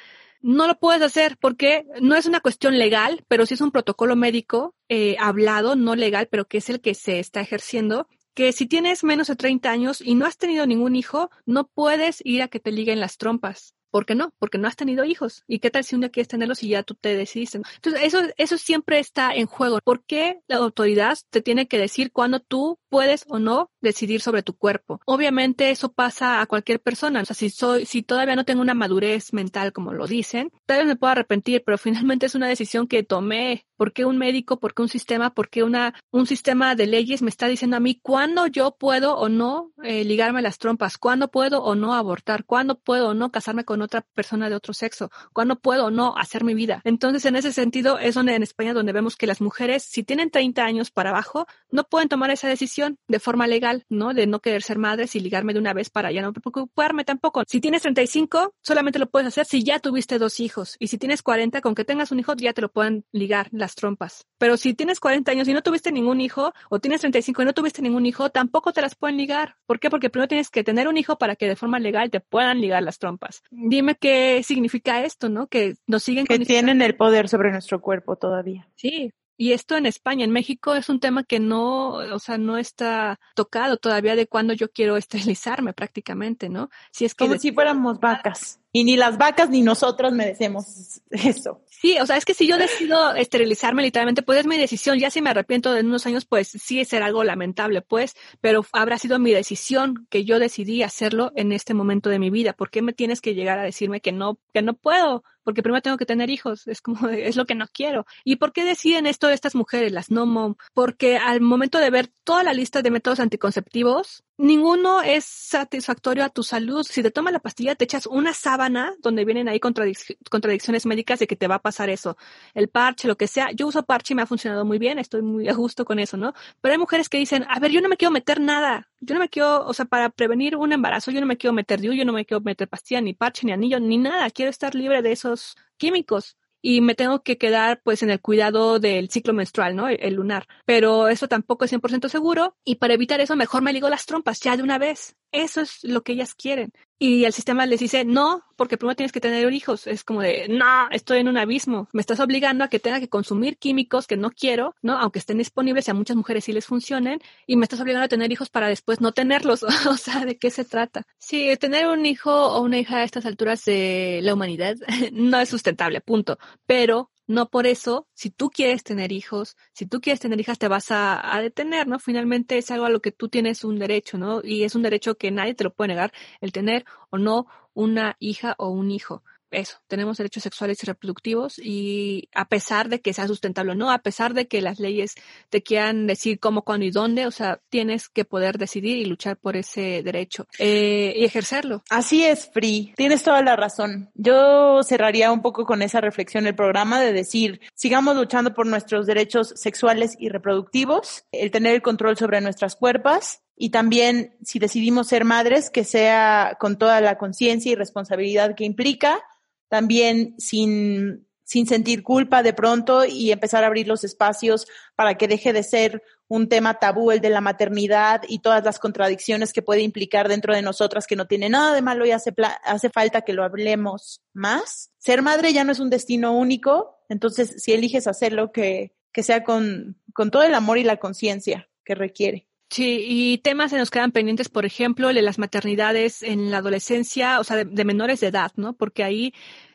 no 0.42 0.66
lo 0.66 0.78
puedes 0.78 1.02
hacer 1.02 1.36
porque 1.38 1.84
no 2.00 2.16
es 2.16 2.26
una 2.26 2.40
cuestión 2.40 2.78
legal, 2.78 3.24
pero 3.28 3.46
sí 3.46 3.54
es 3.54 3.60
un 3.60 3.72
protocolo 3.72 4.16
médico 4.16 4.74
eh, 4.88 5.16
hablado, 5.18 5.76
no 5.76 5.96
legal, 5.96 6.28
pero 6.30 6.46
que 6.46 6.58
es 6.58 6.70
el 6.70 6.80
que 6.80 6.94
se 6.94 7.18
está 7.18 7.40
ejerciendo 7.40 8.08
que 8.34 8.52
si 8.52 8.66
tienes 8.66 9.04
menos 9.04 9.26
de 9.26 9.36
30 9.36 9.70
años 9.70 10.00
y 10.00 10.14
no 10.14 10.26
has 10.26 10.38
tenido 10.38 10.66
ningún 10.66 10.96
hijo, 10.96 11.30
no 11.46 11.66
puedes 11.66 12.22
ir 12.24 12.42
a 12.42 12.48
que 12.48 12.60
te 12.60 12.72
liguen 12.72 13.00
las 13.00 13.18
trompas. 13.18 13.74
¿Por 13.90 14.06
qué 14.06 14.14
no? 14.14 14.32
Porque 14.38 14.58
no 14.58 14.68
has 14.68 14.76
tenido 14.76 15.04
hijos. 15.04 15.44
¿Y 15.46 15.58
qué 15.60 15.70
tal 15.70 15.84
si 15.84 15.94
un 15.94 16.02
día 16.02 16.10
quieres 16.10 16.28
tenerlos 16.28 16.62
y 16.62 16.70
ya 16.70 16.82
tú 16.82 16.94
te 16.94 17.16
decidiste? 17.16 17.60
Entonces, 17.76 18.02
eso, 18.02 18.20
eso 18.36 18.58
siempre 18.58 18.98
está 18.98 19.34
en 19.34 19.46
juego. 19.46 19.78
¿Por 19.84 20.04
qué 20.04 20.40
la 20.48 20.56
autoridad 20.56 21.16
te 21.30 21.42
tiene 21.42 21.68
que 21.68 21.78
decir 21.78 22.10
cuándo 22.12 22.40
tú 22.40 22.78
puedes 22.90 23.24
o 23.28 23.38
no 23.38 23.70
decidir 23.80 24.20
sobre 24.20 24.42
tu 24.42 24.54
cuerpo? 24.54 25.00
Obviamente 25.06 25.70
eso 25.70 25.92
pasa 25.92 26.40
a 26.40 26.46
cualquier 26.46 26.80
persona. 26.80 27.22
O 27.22 27.24
sea, 27.24 27.34
si 27.34 27.48
soy, 27.48 27.86
si 27.86 28.02
todavía 28.02 28.36
no 28.36 28.44
tengo 28.44 28.60
una 28.60 28.74
madurez 28.74 29.32
mental, 29.32 29.72
como 29.72 29.94
lo 29.94 30.06
dicen, 30.06 30.52
tal 30.66 30.78
vez 30.78 30.86
me 30.86 30.96
puedo 30.96 31.12
arrepentir, 31.12 31.62
pero 31.64 31.78
finalmente 32.10 32.26
es 32.26 32.34
una 32.34 32.48
decisión 32.48 32.86
que 32.86 33.02
tomé. 33.02 33.64
¿Por 33.76 33.94
qué 33.94 34.04
un 34.04 34.18
médico? 34.18 34.60
¿Por 34.60 34.74
qué 34.74 34.82
un 34.82 34.88
sistema? 34.88 35.32
¿Por 35.32 35.48
qué 35.48 35.62
una, 35.62 35.94
un 36.10 36.26
sistema 36.26 36.74
de 36.74 36.86
leyes 36.86 37.22
me 37.22 37.30
está 37.30 37.46
diciendo 37.46 37.78
a 37.78 37.80
mí 37.80 37.98
cuándo 38.02 38.46
yo 38.46 38.72
puedo 38.72 39.16
o 39.16 39.30
no 39.30 39.72
eh, 39.82 40.04
ligarme 40.04 40.42
las 40.42 40.58
trompas? 40.58 40.98
¿Cuándo 40.98 41.30
puedo 41.30 41.62
o 41.62 41.74
no 41.74 41.94
abortar? 41.94 42.44
¿Cuándo 42.44 42.78
puedo 42.78 43.08
o 43.08 43.14
no 43.14 43.30
casarme 43.30 43.64
con 43.64 43.82
otra 43.82 44.04
persona 44.14 44.48
de 44.48 44.56
otro 44.56 44.74
sexo, 44.74 45.10
cuando 45.32 45.56
puedo 45.56 45.86
o 45.86 45.90
no 45.90 46.14
hacer 46.16 46.44
mi 46.44 46.54
vida. 46.54 46.80
Entonces, 46.84 47.24
en 47.24 47.36
ese 47.36 47.52
sentido, 47.52 47.98
es 47.98 48.14
donde 48.14 48.34
en 48.34 48.42
España 48.42 48.74
donde 48.74 48.92
vemos 48.92 49.16
que 49.16 49.26
las 49.26 49.40
mujeres, 49.40 49.82
si 49.82 50.02
tienen 50.02 50.30
30 50.30 50.64
años 50.64 50.90
para 50.90 51.10
abajo, 51.10 51.46
no 51.70 51.84
pueden 51.84 52.08
tomar 52.08 52.30
esa 52.30 52.48
decisión 52.48 52.79
de 53.08 53.20
forma 53.20 53.46
legal, 53.46 53.84
¿no? 53.88 54.14
De 54.14 54.26
no 54.26 54.40
querer 54.40 54.62
ser 54.62 54.78
madres 54.78 55.14
y 55.16 55.20
ligarme 55.20 55.52
de 55.52 55.58
una 55.58 55.72
vez 55.72 55.90
para 55.90 56.12
ya 56.12 56.22
no 56.22 56.32
preocuparme 56.32 57.04
tampoco. 57.04 57.42
Si 57.46 57.60
tienes 57.60 57.82
35, 57.82 58.54
solamente 58.62 58.98
lo 58.98 59.08
puedes 59.08 59.28
hacer 59.28 59.46
si 59.46 59.62
ya 59.62 59.78
tuviste 59.78 60.18
dos 60.18 60.40
hijos. 60.40 60.76
Y 60.78 60.88
si 60.88 60.98
tienes 60.98 61.22
40, 61.22 61.60
con 61.60 61.74
que 61.74 61.84
tengas 61.84 62.12
un 62.12 62.20
hijo, 62.20 62.34
ya 62.36 62.52
te 62.52 62.62
lo 62.62 62.70
pueden 62.70 63.04
ligar 63.12 63.48
las 63.52 63.74
trompas. 63.74 64.26
Pero 64.38 64.56
si 64.56 64.74
tienes 64.74 65.00
40 65.00 65.30
años 65.30 65.48
y 65.48 65.52
no 65.52 65.62
tuviste 65.62 65.92
ningún 65.92 66.20
hijo, 66.20 66.52
o 66.68 66.78
tienes 66.78 67.00
35 67.00 67.42
y 67.42 67.44
no 67.44 67.52
tuviste 67.52 67.82
ningún 67.82 68.06
hijo, 68.06 68.30
tampoco 68.30 68.72
te 68.72 68.80
las 68.80 68.94
pueden 68.94 69.16
ligar. 69.16 69.56
¿Por 69.66 69.80
qué? 69.80 69.90
Porque 69.90 70.10
primero 70.10 70.28
tienes 70.28 70.50
que 70.50 70.64
tener 70.64 70.88
un 70.88 70.96
hijo 70.96 71.18
para 71.18 71.36
que 71.36 71.48
de 71.48 71.56
forma 71.56 71.78
legal 71.78 72.10
te 72.10 72.20
puedan 72.20 72.60
ligar 72.60 72.82
las 72.82 72.98
trompas. 72.98 73.42
Dime 73.50 73.96
qué 73.96 74.42
significa 74.42 75.04
esto, 75.04 75.28
¿no? 75.28 75.46
Que 75.46 75.74
nos 75.86 76.02
siguen 76.02 76.26
que 76.26 76.38
tienen 76.38 76.82
el 76.82 76.96
poder 76.96 77.28
sobre 77.28 77.50
nuestro 77.50 77.80
cuerpo 77.80 78.16
todavía. 78.16 78.68
Sí, 78.76 79.12
y 79.40 79.54
esto 79.54 79.78
en 79.78 79.86
España, 79.86 80.26
en 80.26 80.32
México 80.32 80.74
es 80.74 80.90
un 80.90 81.00
tema 81.00 81.24
que 81.24 81.40
no, 81.40 81.92
o 81.92 82.18
sea, 82.18 82.36
no 82.36 82.58
está 82.58 83.18
tocado 83.34 83.78
todavía 83.78 84.14
de 84.14 84.26
cuando 84.26 84.52
yo 84.52 84.70
quiero 84.70 84.96
esterilizarme 84.98 85.72
prácticamente, 85.72 86.50
¿no? 86.50 86.68
Si 86.90 87.06
es 87.06 87.14
como 87.14 87.38
si 87.38 87.50
fuéramos 87.50 87.98
vacas. 88.00 88.60
Y 88.72 88.84
ni 88.84 88.96
las 88.96 89.18
vacas 89.18 89.50
ni 89.50 89.62
nosotros 89.62 90.12
merecemos 90.12 91.00
eso. 91.10 91.62
Sí, 91.68 91.96
o 91.98 92.06
sea, 92.06 92.16
es 92.16 92.24
que 92.26 92.34
si 92.34 92.46
yo 92.46 92.58
decido 92.58 93.14
esterilizarme 93.14 93.82
literalmente, 93.82 94.22
pues 94.22 94.40
es 94.40 94.46
mi 94.46 94.58
decisión. 94.58 94.98
Ya 94.98 95.10
si 95.10 95.22
me 95.22 95.30
arrepiento 95.30 95.72
de 95.72 95.80
unos 95.80 96.06
años, 96.06 96.26
pues 96.26 96.48
sí 96.48 96.78
es 96.80 96.92
algo 96.92 97.24
lamentable, 97.24 97.80
pues, 97.80 98.14
pero 98.40 98.66
habrá 98.72 98.98
sido 98.98 99.18
mi 99.18 99.32
decisión 99.32 100.06
que 100.10 100.24
yo 100.24 100.38
decidí 100.38 100.82
hacerlo 100.82 101.32
en 101.36 101.52
este 101.52 101.72
momento 101.72 102.10
de 102.10 102.18
mi 102.18 102.28
vida. 102.28 102.52
¿Por 102.52 102.70
qué 102.70 102.82
me 102.82 102.92
tienes 102.92 103.20
que 103.20 103.34
llegar 103.34 103.58
a 103.58 103.62
decirme 103.62 104.00
que 104.00 104.12
no, 104.12 104.38
que 104.52 104.60
no 104.60 104.74
puedo? 104.74 105.24
Porque 105.42 105.62
primero 105.62 105.80
tengo 105.80 105.96
que 105.96 106.06
tener 106.06 106.28
hijos. 106.28 106.68
Es 106.68 106.82
como, 106.82 107.08
es 107.08 107.36
lo 107.36 107.46
que 107.46 107.54
no 107.54 107.66
quiero. 107.72 108.04
¿Y 108.24 108.36
por 108.36 108.52
qué 108.52 108.64
deciden 108.64 109.06
esto 109.06 109.30
estas 109.30 109.54
mujeres, 109.54 109.90
las 109.90 110.10
no 110.10 110.26
mom? 110.26 110.56
Porque 110.74 111.16
al 111.16 111.40
momento 111.40 111.78
de 111.78 111.90
ver 111.90 112.08
toda 112.24 112.44
la 112.44 112.52
lista 112.52 112.82
de 112.82 112.90
métodos 112.90 113.20
anticonceptivos, 113.20 114.22
ninguno 114.40 115.02
es 115.02 115.24
satisfactorio 115.24 116.24
a 116.24 116.30
tu 116.30 116.42
salud. 116.42 116.84
Si 116.88 117.02
te 117.02 117.10
tomas 117.10 117.32
la 117.32 117.40
pastilla, 117.40 117.74
te 117.74 117.84
echas 117.84 118.06
una 118.06 118.32
sábana 118.32 118.94
donde 119.00 119.24
vienen 119.24 119.48
ahí 119.48 119.60
contradicciones 119.60 120.86
médicas 120.86 121.18
de 121.18 121.26
que 121.26 121.36
te 121.36 121.46
va 121.46 121.56
a 121.56 121.62
pasar 121.62 121.90
eso. 121.90 122.16
El 122.54 122.68
parche, 122.68 123.06
lo 123.06 123.16
que 123.16 123.28
sea. 123.28 123.52
Yo 123.52 123.66
uso 123.66 123.84
parche 123.84 124.14
y 124.14 124.16
me 124.16 124.22
ha 124.22 124.26
funcionado 124.26 124.64
muy 124.64 124.78
bien, 124.78 124.98
estoy 124.98 125.22
muy 125.22 125.48
a 125.48 125.54
gusto 125.54 125.84
con 125.84 125.98
eso, 125.98 126.16
¿no? 126.16 126.32
Pero 126.60 126.72
hay 126.72 126.78
mujeres 126.78 127.08
que 127.08 127.18
dicen, 127.18 127.44
a 127.48 127.60
ver, 127.60 127.70
yo 127.70 127.80
no 127.80 127.88
me 127.88 127.96
quiero 127.96 128.12
meter 128.12 128.40
nada. 128.40 128.88
Yo 129.00 129.14
no 129.14 129.20
me 129.20 129.28
quiero, 129.28 129.66
o 129.66 129.74
sea, 129.74 129.84
para 129.84 130.10
prevenir 130.10 130.56
un 130.56 130.72
embarazo, 130.72 131.10
yo 131.10 131.20
no 131.20 131.26
me 131.26 131.36
quiero 131.36 131.52
meter 131.52 131.80
DIU, 131.80 131.92
yo 131.92 132.04
no 132.04 132.12
me 132.12 132.24
quiero 132.24 132.40
meter 132.40 132.68
pastilla, 132.68 133.00
ni 133.00 133.14
parche, 133.14 133.46
ni 133.46 133.52
anillo, 133.52 133.78
ni 133.78 133.98
nada. 133.98 134.30
Quiero 134.30 134.50
estar 134.50 134.74
libre 134.74 135.02
de 135.02 135.12
esos 135.12 135.56
químicos 135.76 136.36
y 136.62 136.80
me 136.80 136.94
tengo 136.94 137.22
que 137.22 137.38
quedar 137.38 137.80
pues 137.82 138.02
en 138.02 138.10
el 138.10 138.20
cuidado 138.20 138.78
del 138.78 139.10
ciclo 139.10 139.32
menstrual, 139.32 139.76
¿no? 139.76 139.88
El, 139.88 140.14
lunar. 140.14 140.46
Pero 140.64 141.08
eso 141.08 141.28
tampoco 141.28 141.64
es 141.64 141.72
100% 141.72 142.08
seguro 142.08 142.56
y 142.64 142.76
para 142.76 142.94
evitar 142.94 143.20
eso 143.20 143.36
mejor 143.36 143.62
me 143.62 143.72
ligo 143.72 143.88
las 143.88 144.06
trompas 144.06 144.40
ya 144.40 144.56
de 144.56 144.62
una 144.62 144.78
vez. 144.78 145.16
Eso 145.32 145.60
es 145.60 145.82
lo 145.82 146.02
que 146.02 146.12
ellas 146.12 146.34
quieren. 146.34 146.72
Y 147.02 147.24
el 147.24 147.32
sistema 147.32 147.64
les 147.64 147.80
dice, 147.80 148.04
no, 148.04 148.42
porque 148.56 148.76
primero 148.76 148.94
tienes 148.94 149.10
que 149.10 149.22
tener 149.22 149.50
hijos. 149.54 149.86
Es 149.86 150.04
como 150.04 150.20
de, 150.20 150.48
no, 150.50 150.90
estoy 150.90 151.20
en 151.20 151.28
un 151.28 151.38
abismo. 151.38 151.88
Me 151.92 152.02
estás 152.02 152.20
obligando 152.20 152.62
a 152.62 152.68
que 152.68 152.78
tenga 152.78 153.00
que 153.00 153.08
consumir 153.08 153.56
químicos 153.56 154.06
que 154.06 154.18
no 154.18 154.30
quiero, 154.30 154.74
¿no? 154.82 154.98
Aunque 154.98 155.18
estén 155.18 155.38
disponibles 155.38 155.88
y 155.88 155.92
a 155.92 155.94
muchas 155.94 156.16
mujeres 156.16 156.44
sí 156.44 156.52
les 156.52 156.66
funcionen. 156.66 157.20
Y 157.46 157.56
me 157.56 157.64
estás 157.64 157.80
obligando 157.80 158.04
a 158.04 158.08
tener 158.08 158.30
hijos 158.30 158.50
para 158.50 158.68
después 158.68 159.00
no 159.00 159.12
tenerlos. 159.12 159.62
o 159.88 159.96
sea, 159.96 160.26
¿de 160.26 160.36
qué 160.36 160.50
se 160.50 160.66
trata? 160.66 161.06
Sí, 161.16 161.56
tener 161.58 161.86
un 161.86 162.04
hijo 162.04 162.30
o 162.30 162.60
una 162.60 162.78
hija 162.78 162.98
a 162.98 163.04
estas 163.04 163.24
alturas 163.24 163.64
de 163.64 164.20
la 164.22 164.34
humanidad 164.34 164.76
no 165.12 165.40
es 165.40 165.48
sustentable, 165.48 166.02
punto. 166.02 166.38
Pero 166.66 167.10
no 167.30 167.48
por 167.48 167.68
eso, 167.68 168.08
si 168.12 168.30
tú 168.30 168.50
quieres 168.50 168.82
tener 168.82 169.12
hijos, 169.12 169.56
si 169.72 169.86
tú 169.86 170.00
quieres 170.00 170.18
tener 170.18 170.40
hijas, 170.40 170.58
te 170.58 170.66
vas 170.66 170.86
a, 170.90 171.22
detener, 171.40 171.86
¿no? 171.86 172.00
Finalmente 172.00 172.58
es 172.58 172.72
algo 172.72 172.86
a 172.86 172.90
lo 172.90 173.00
que 173.00 173.12
tú 173.12 173.28
tienes 173.28 173.62
un 173.62 173.78
derecho, 173.78 174.18
¿no? 174.18 174.40
Y 174.42 174.64
es 174.64 174.74
un 174.74 174.82
derecho 174.82 175.16
que 175.16 175.30
nadie 175.30 175.54
te 175.54 175.62
lo 175.62 175.72
puede 175.72 175.88
negar, 175.88 176.12
el 176.40 176.50
tener 176.50 176.84
o 177.08 177.18
no 177.18 177.46
una 177.72 178.16
hija 178.18 178.56
o 178.58 178.70
un 178.70 178.90
hijo 178.90 179.22
eso, 179.50 179.78
tenemos 179.88 180.18
derechos 180.18 180.42
sexuales 180.42 180.82
y 180.82 180.86
reproductivos 180.86 181.58
y 181.58 182.28
a 182.34 182.46
pesar 182.46 182.88
de 182.88 183.00
que 183.00 183.12
sea 183.12 183.26
sustentable 183.26 183.72
o 183.72 183.74
no, 183.74 183.90
a 183.90 183.98
pesar 183.98 184.34
de 184.34 184.46
que 184.48 184.60
las 184.60 184.78
leyes 184.78 185.14
te 185.48 185.62
quieran 185.62 186.06
decir 186.06 186.38
cómo, 186.38 186.62
cuándo 186.62 186.86
y 186.86 186.90
dónde, 186.90 187.26
o 187.26 187.30
sea, 187.30 187.60
tienes 187.68 188.08
que 188.08 188.24
poder 188.24 188.58
decidir 188.58 188.96
y 188.98 189.04
luchar 189.04 189.36
por 189.36 189.56
ese 189.56 190.02
derecho 190.02 190.46
eh, 190.58 191.14
y 191.16 191.24
ejercerlo. 191.24 191.82
Así 191.90 192.24
es, 192.24 192.50
Free, 192.52 192.92
tienes 192.96 193.22
toda 193.22 193.42
la 193.42 193.56
razón. 193.56 194.10
Yo 194.14 194.82
cerraría 194.82 195.32
un 195.32 195.42
poco 195.42 195.64
con 195.64 195.82
esa 195.82 196.00
reflexión 196.00 196.46
el 196.46 196.54
programa 196.54 197.00
de 197.00 197.12
decir, 197.12 197.60
sigamos 197.74 198.16
luchando 198.16 198.54
por 198.54 198.66
nuestros 198.66 199.06
derechos 199.06 199.52
sexuales 199.56 200.16
y 200.18 200.28
reproductivos, 200.28 201.24
el 201.32 201.50
tener 201.50 201.74
el 201.74 201.82
control 201.82 202.16
sobre 202.16 202.40
nuestras 202.40 202.76
cuerpos 202.76 203.40
y 203.62 203.68
también 203.68 204.34
si 204.42 204.58
decidimos 204.58 205.08
ser 205.08 205.26
madres, 205.26 205.68
que 205.68 205.84
sea 205.84 206.56
con 206.58 206.78
toda 206.78 207.02
la 207.02 207.18
conciencia 207.18 207.70
y 207.70 207.74
responsabilidad 207.74 208.54
que 208.54 208.64
implica, 208.64 209.22
también 209.70 210.34
sin, 210.36 211.26
sin 211.44 211.66
sentir 211.66 212.02
culpa 212.02 212.42
de 212.42 212.52
pronto 212.52 213.06
y 213.06 213.32
empezar 213.32 213.64
a 213.64 213.68
abrir 213.68 213.88
los 213.88 214.04
espacios 214.04 214.66
para 214.96 215.14
que 215.14 215.28
deje 215.28 215.54
de 215.54 215.62
ser 215.62 216.02
un 216.28 216.48
tema 216.48 216.74
tabú 216.74 217.12
el 217.12 217.20
de 217.20 217.30
la 217.30 217.40
maternidad 217.40 218.22
y 218.28 218.40
todas 218.40 218.64
las 218.64 218.78
contradicciones 218.78 219.52
que 219.52 219.62
puede 219.62 219.82
implicar 219.82 220.28
dentro 220.28 220.54
de 220.54 220.62
nosotras 220.62 221.06
que 221.06 221.16
no 221.16 221.26
tiene 221.26 221.48
nada 221.48 221.74
de 221.74 221.82
malo 221.82 222.04
y 222.04 222.10
hace, 222.10 222.34
hace 222.64 222.90
falta 222.90 223.22
que 223.22 223.32
lo 223.32 223.44
hablemos 223.44 224.22
más. 224.32 224.90
Ser 224.98 225.22
madre 225.22 225.52
ya 225.52 225.64
no 225.64 225.72
es 225.72 225.80
un 225.80 225.90
destino 225.90 226.36
único, 226.36 226.98
entonces 227.08 227.54
si 227.62 227.72
eliges 227.72 228.06
hacerlo, 228.06 228.52
que, 228.52 228.92
que 229.12 229.22
sea 229.22 229.44
con, 229.44 230.00
con 230.12 230.30
todo 230.30 230.42
el 230.42 230.54
amor 230.54 230.78
y 230.78 230.84
la 230.84 230.98
conciencia 230.98 231.68
que 231.84 231.94
requiere. 231.94 232.49
Sí, 232.70 233.04
y 233.08 233.38
temas 233.38 233.72
se 233.72 233.78
nos 233.78 233.90
quedan 233.90 234.12
pendientes, 234.12 234.48
por 234.48 234.64
ejemplo, 234.64 235.12
de 235.12 235.22
las 235.22 235.40
maternidades 235.40 236.22
en 236.22 236.52
la 236.52 236.58
adolescencia, 236.58 237.40
o 237.40 237.44
sea, 237.44 237.64
de, 237.64 237.84
menores 237.84 238.20
de 238.20 238.28
edad, 238.28 238.52
¿no? 238.54 238.74
Porque 238.74 239.02
ahí 239.02 239.34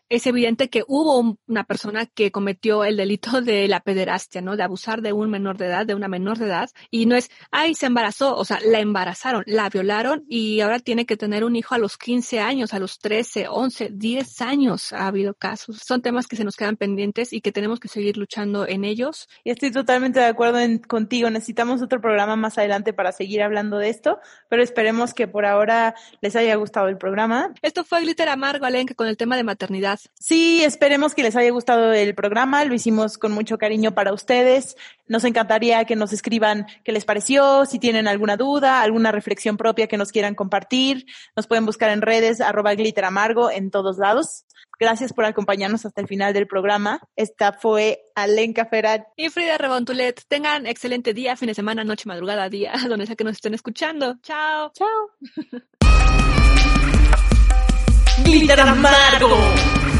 es 0.09 0.27
evidente 0.27 0.69
que 0.69 0.83
hubo 0.87 1.37
una 1.47 1.63
persona 1.63 2.05
que 2.05 2.31
cometió 2.31 2.83
el 2.83 2.97
delito 2.97 3.41
de 3.41 3.67
la 3.67 3.79
pederastia, 3.79 4.41
¿no? 4.41 4.55
De 4.55 4.63
abusar 4.63 5.01
de 5.01 5.13
un 5.13 5.29
menor 5.29 5.57
de 5.57 5.65
edad, 5.67 5.85
de 5.85 5.95
una 5.95 6.07
menor 6.07 6.37
de 6.37 6.45
edad. 6.45 6.69
Y 6.91 7.05
no 7.05 7.15
es, 7.15 7.29
ay, 7.51 7.75
se 7.75 7.87
embarazó, 7.87 8.35
o 8.35 8.45
sea, 8.45 8.59
la 8.63 8.79
embarazaron, 8.79 9.43
la 9.47 9.69
violaron 9.69 10.23
y 10.27 10.59
ahora 10.61 10.79
tiene 10.79 11.05
que 11.05 11.17
tener 11.17 11.43
un 11.43 11.55
hijo 11.55 11.73
a 11.75 11.77
los 11.77 11.97
15 11.97 12.39
años, 12.39 12.73
a 12.73 12.79
los 12.79 12.99
13, 12.99 13.47
11, 13.47 13.89
10 13.93 14.41
años 14.41 14.93
ha 14.93 15.07
habido 15.07 15.33
casos. 15.33 15.77
Son 15.83 16.01
temas 16.01 16.27
que 16.27 16.35
se 16.35 16.43
nos 16.43 16.55
quedan 16.55 16.77
pendientes 16.77 17.33
y 17.33 17.41
que 17.41 17.51
tenemos 17.51 17.79
que 17.79 17.87
seguir 17.87 18.17
luchando 18.17 18.67
en 18.67 18.83
ellos. 18.83 19.27
Y 19.43 19.51
estoy 19.51 19.71
totalmente 19.71 20.19
de 20.19 20.25
acuerdo 20.25 20.59
contigo. 20.87 21.29
Necesitamos 21.29 21.81
otro 21.81 21.99
programa 21.99 22.35
más 22.35 22.57
adelante 22.57 22.93
para 22.93 23.11
seguir 23.11 23.41
hablando 23.41 23.77
de 23.77 23.89
esto, 23.89 24.19
pero 24.49 24.61
esperemos 24.61 25.13
que 25.13 25.27
por 25.27 25.45
ahora 25.45 25.95
les 26.21 26.35
haya 26.35 26.55
gustado 26.55 26.87
el 26.87 26.97
programa. 26.97 27.53
Esto 27.61 27.83
fue 27.83 28.01
Glitter 28.01 28.29
Amargo, 28.29 28.65
Alenka, 28.65 28.93
con 28.93 29.07
el 29.07 29.17
tema 29.17 29.35
de 29.35 29.43
maternidad 29.43 29.94
Sí, 30.19 30.63
esperemos 30.63 31.13
que 31.13 31.23
les 31.23 31.35
haya 31.35 31.51
gustado 31.51 31.93
el 31.93 32.15
programa. 32.15 32.65
Lo 32.65 32.73
hicimos 32.73 33.17
con 33.17 33.31
mucho 33.31 33.57
cariño 33.57 33.93
para 33.93 34.13
ustedes. 34.13 34.75
Nos 35.07 35.23
encantaría 35.23 35.85
que 35.85 35.95
nos 35.95 36.13
escriban 36.13 36.65
qué 36.83 36.91
les 36.91 37.05
pareció, 37.05 37.65
si 37.65 37.79
tienen 37.79 38.07
alguna 38.07 38.37
duda, 38.37 38.81
alguna 38.81 39.11
reflexión 39.11 39.57
propia 39.57 39.87
que 39.87 39.97
nos 39.97 40.11
quieran 40.11 40.35
compartir. 40.35 41.05
Nos 41.35 41.47
pueden 41.47 41.65
buscar 41.65 41.89
en 41.91 42.01
redes 42.01 42.41
arroba 42.41 42.73
glitter 42.75 43.05
amargo 43.05 43.51
en 43.51 43.71
todos 43.71 43.97
lados. 43.97 44.45
Gracias 44.79 45.13
por 45.13 45.25
acompañarnos 45.25 45.85
hasta 45.85 46.01
el 46.01 46.07
final 46.07 46.33
del 46.33 46.47
programa. 46.47 46.99
Esta 47.15 47.53
fue 47.53 48.03
Alenka 48.15 48.65
Ferat 48.65 49.07
y 49.15 49.29
Frida 49.29 49.57
Rebontulet. 49.57 50.21
Tengan 50.27 50.67
excelente 50.67 51.13
día, 51.13 51.37
fin 51.37 51.47
de 51.47 51.53
semana, 51.53 51.83
noche, 51.83 52.07
madrugada, 52.07 52.49
día, 52.49 52.73
donde 52.89 53.05
sea 53.05 53.15
que 53.15 53.23
nos 53.23 53.33
estén 53.33 53.53
escuchando. 53.53 54.15
Chao. 54.21 54.71
Chao. 54.73 55.11
Glitter 58.25 58.59
amargo. 58.59 59.94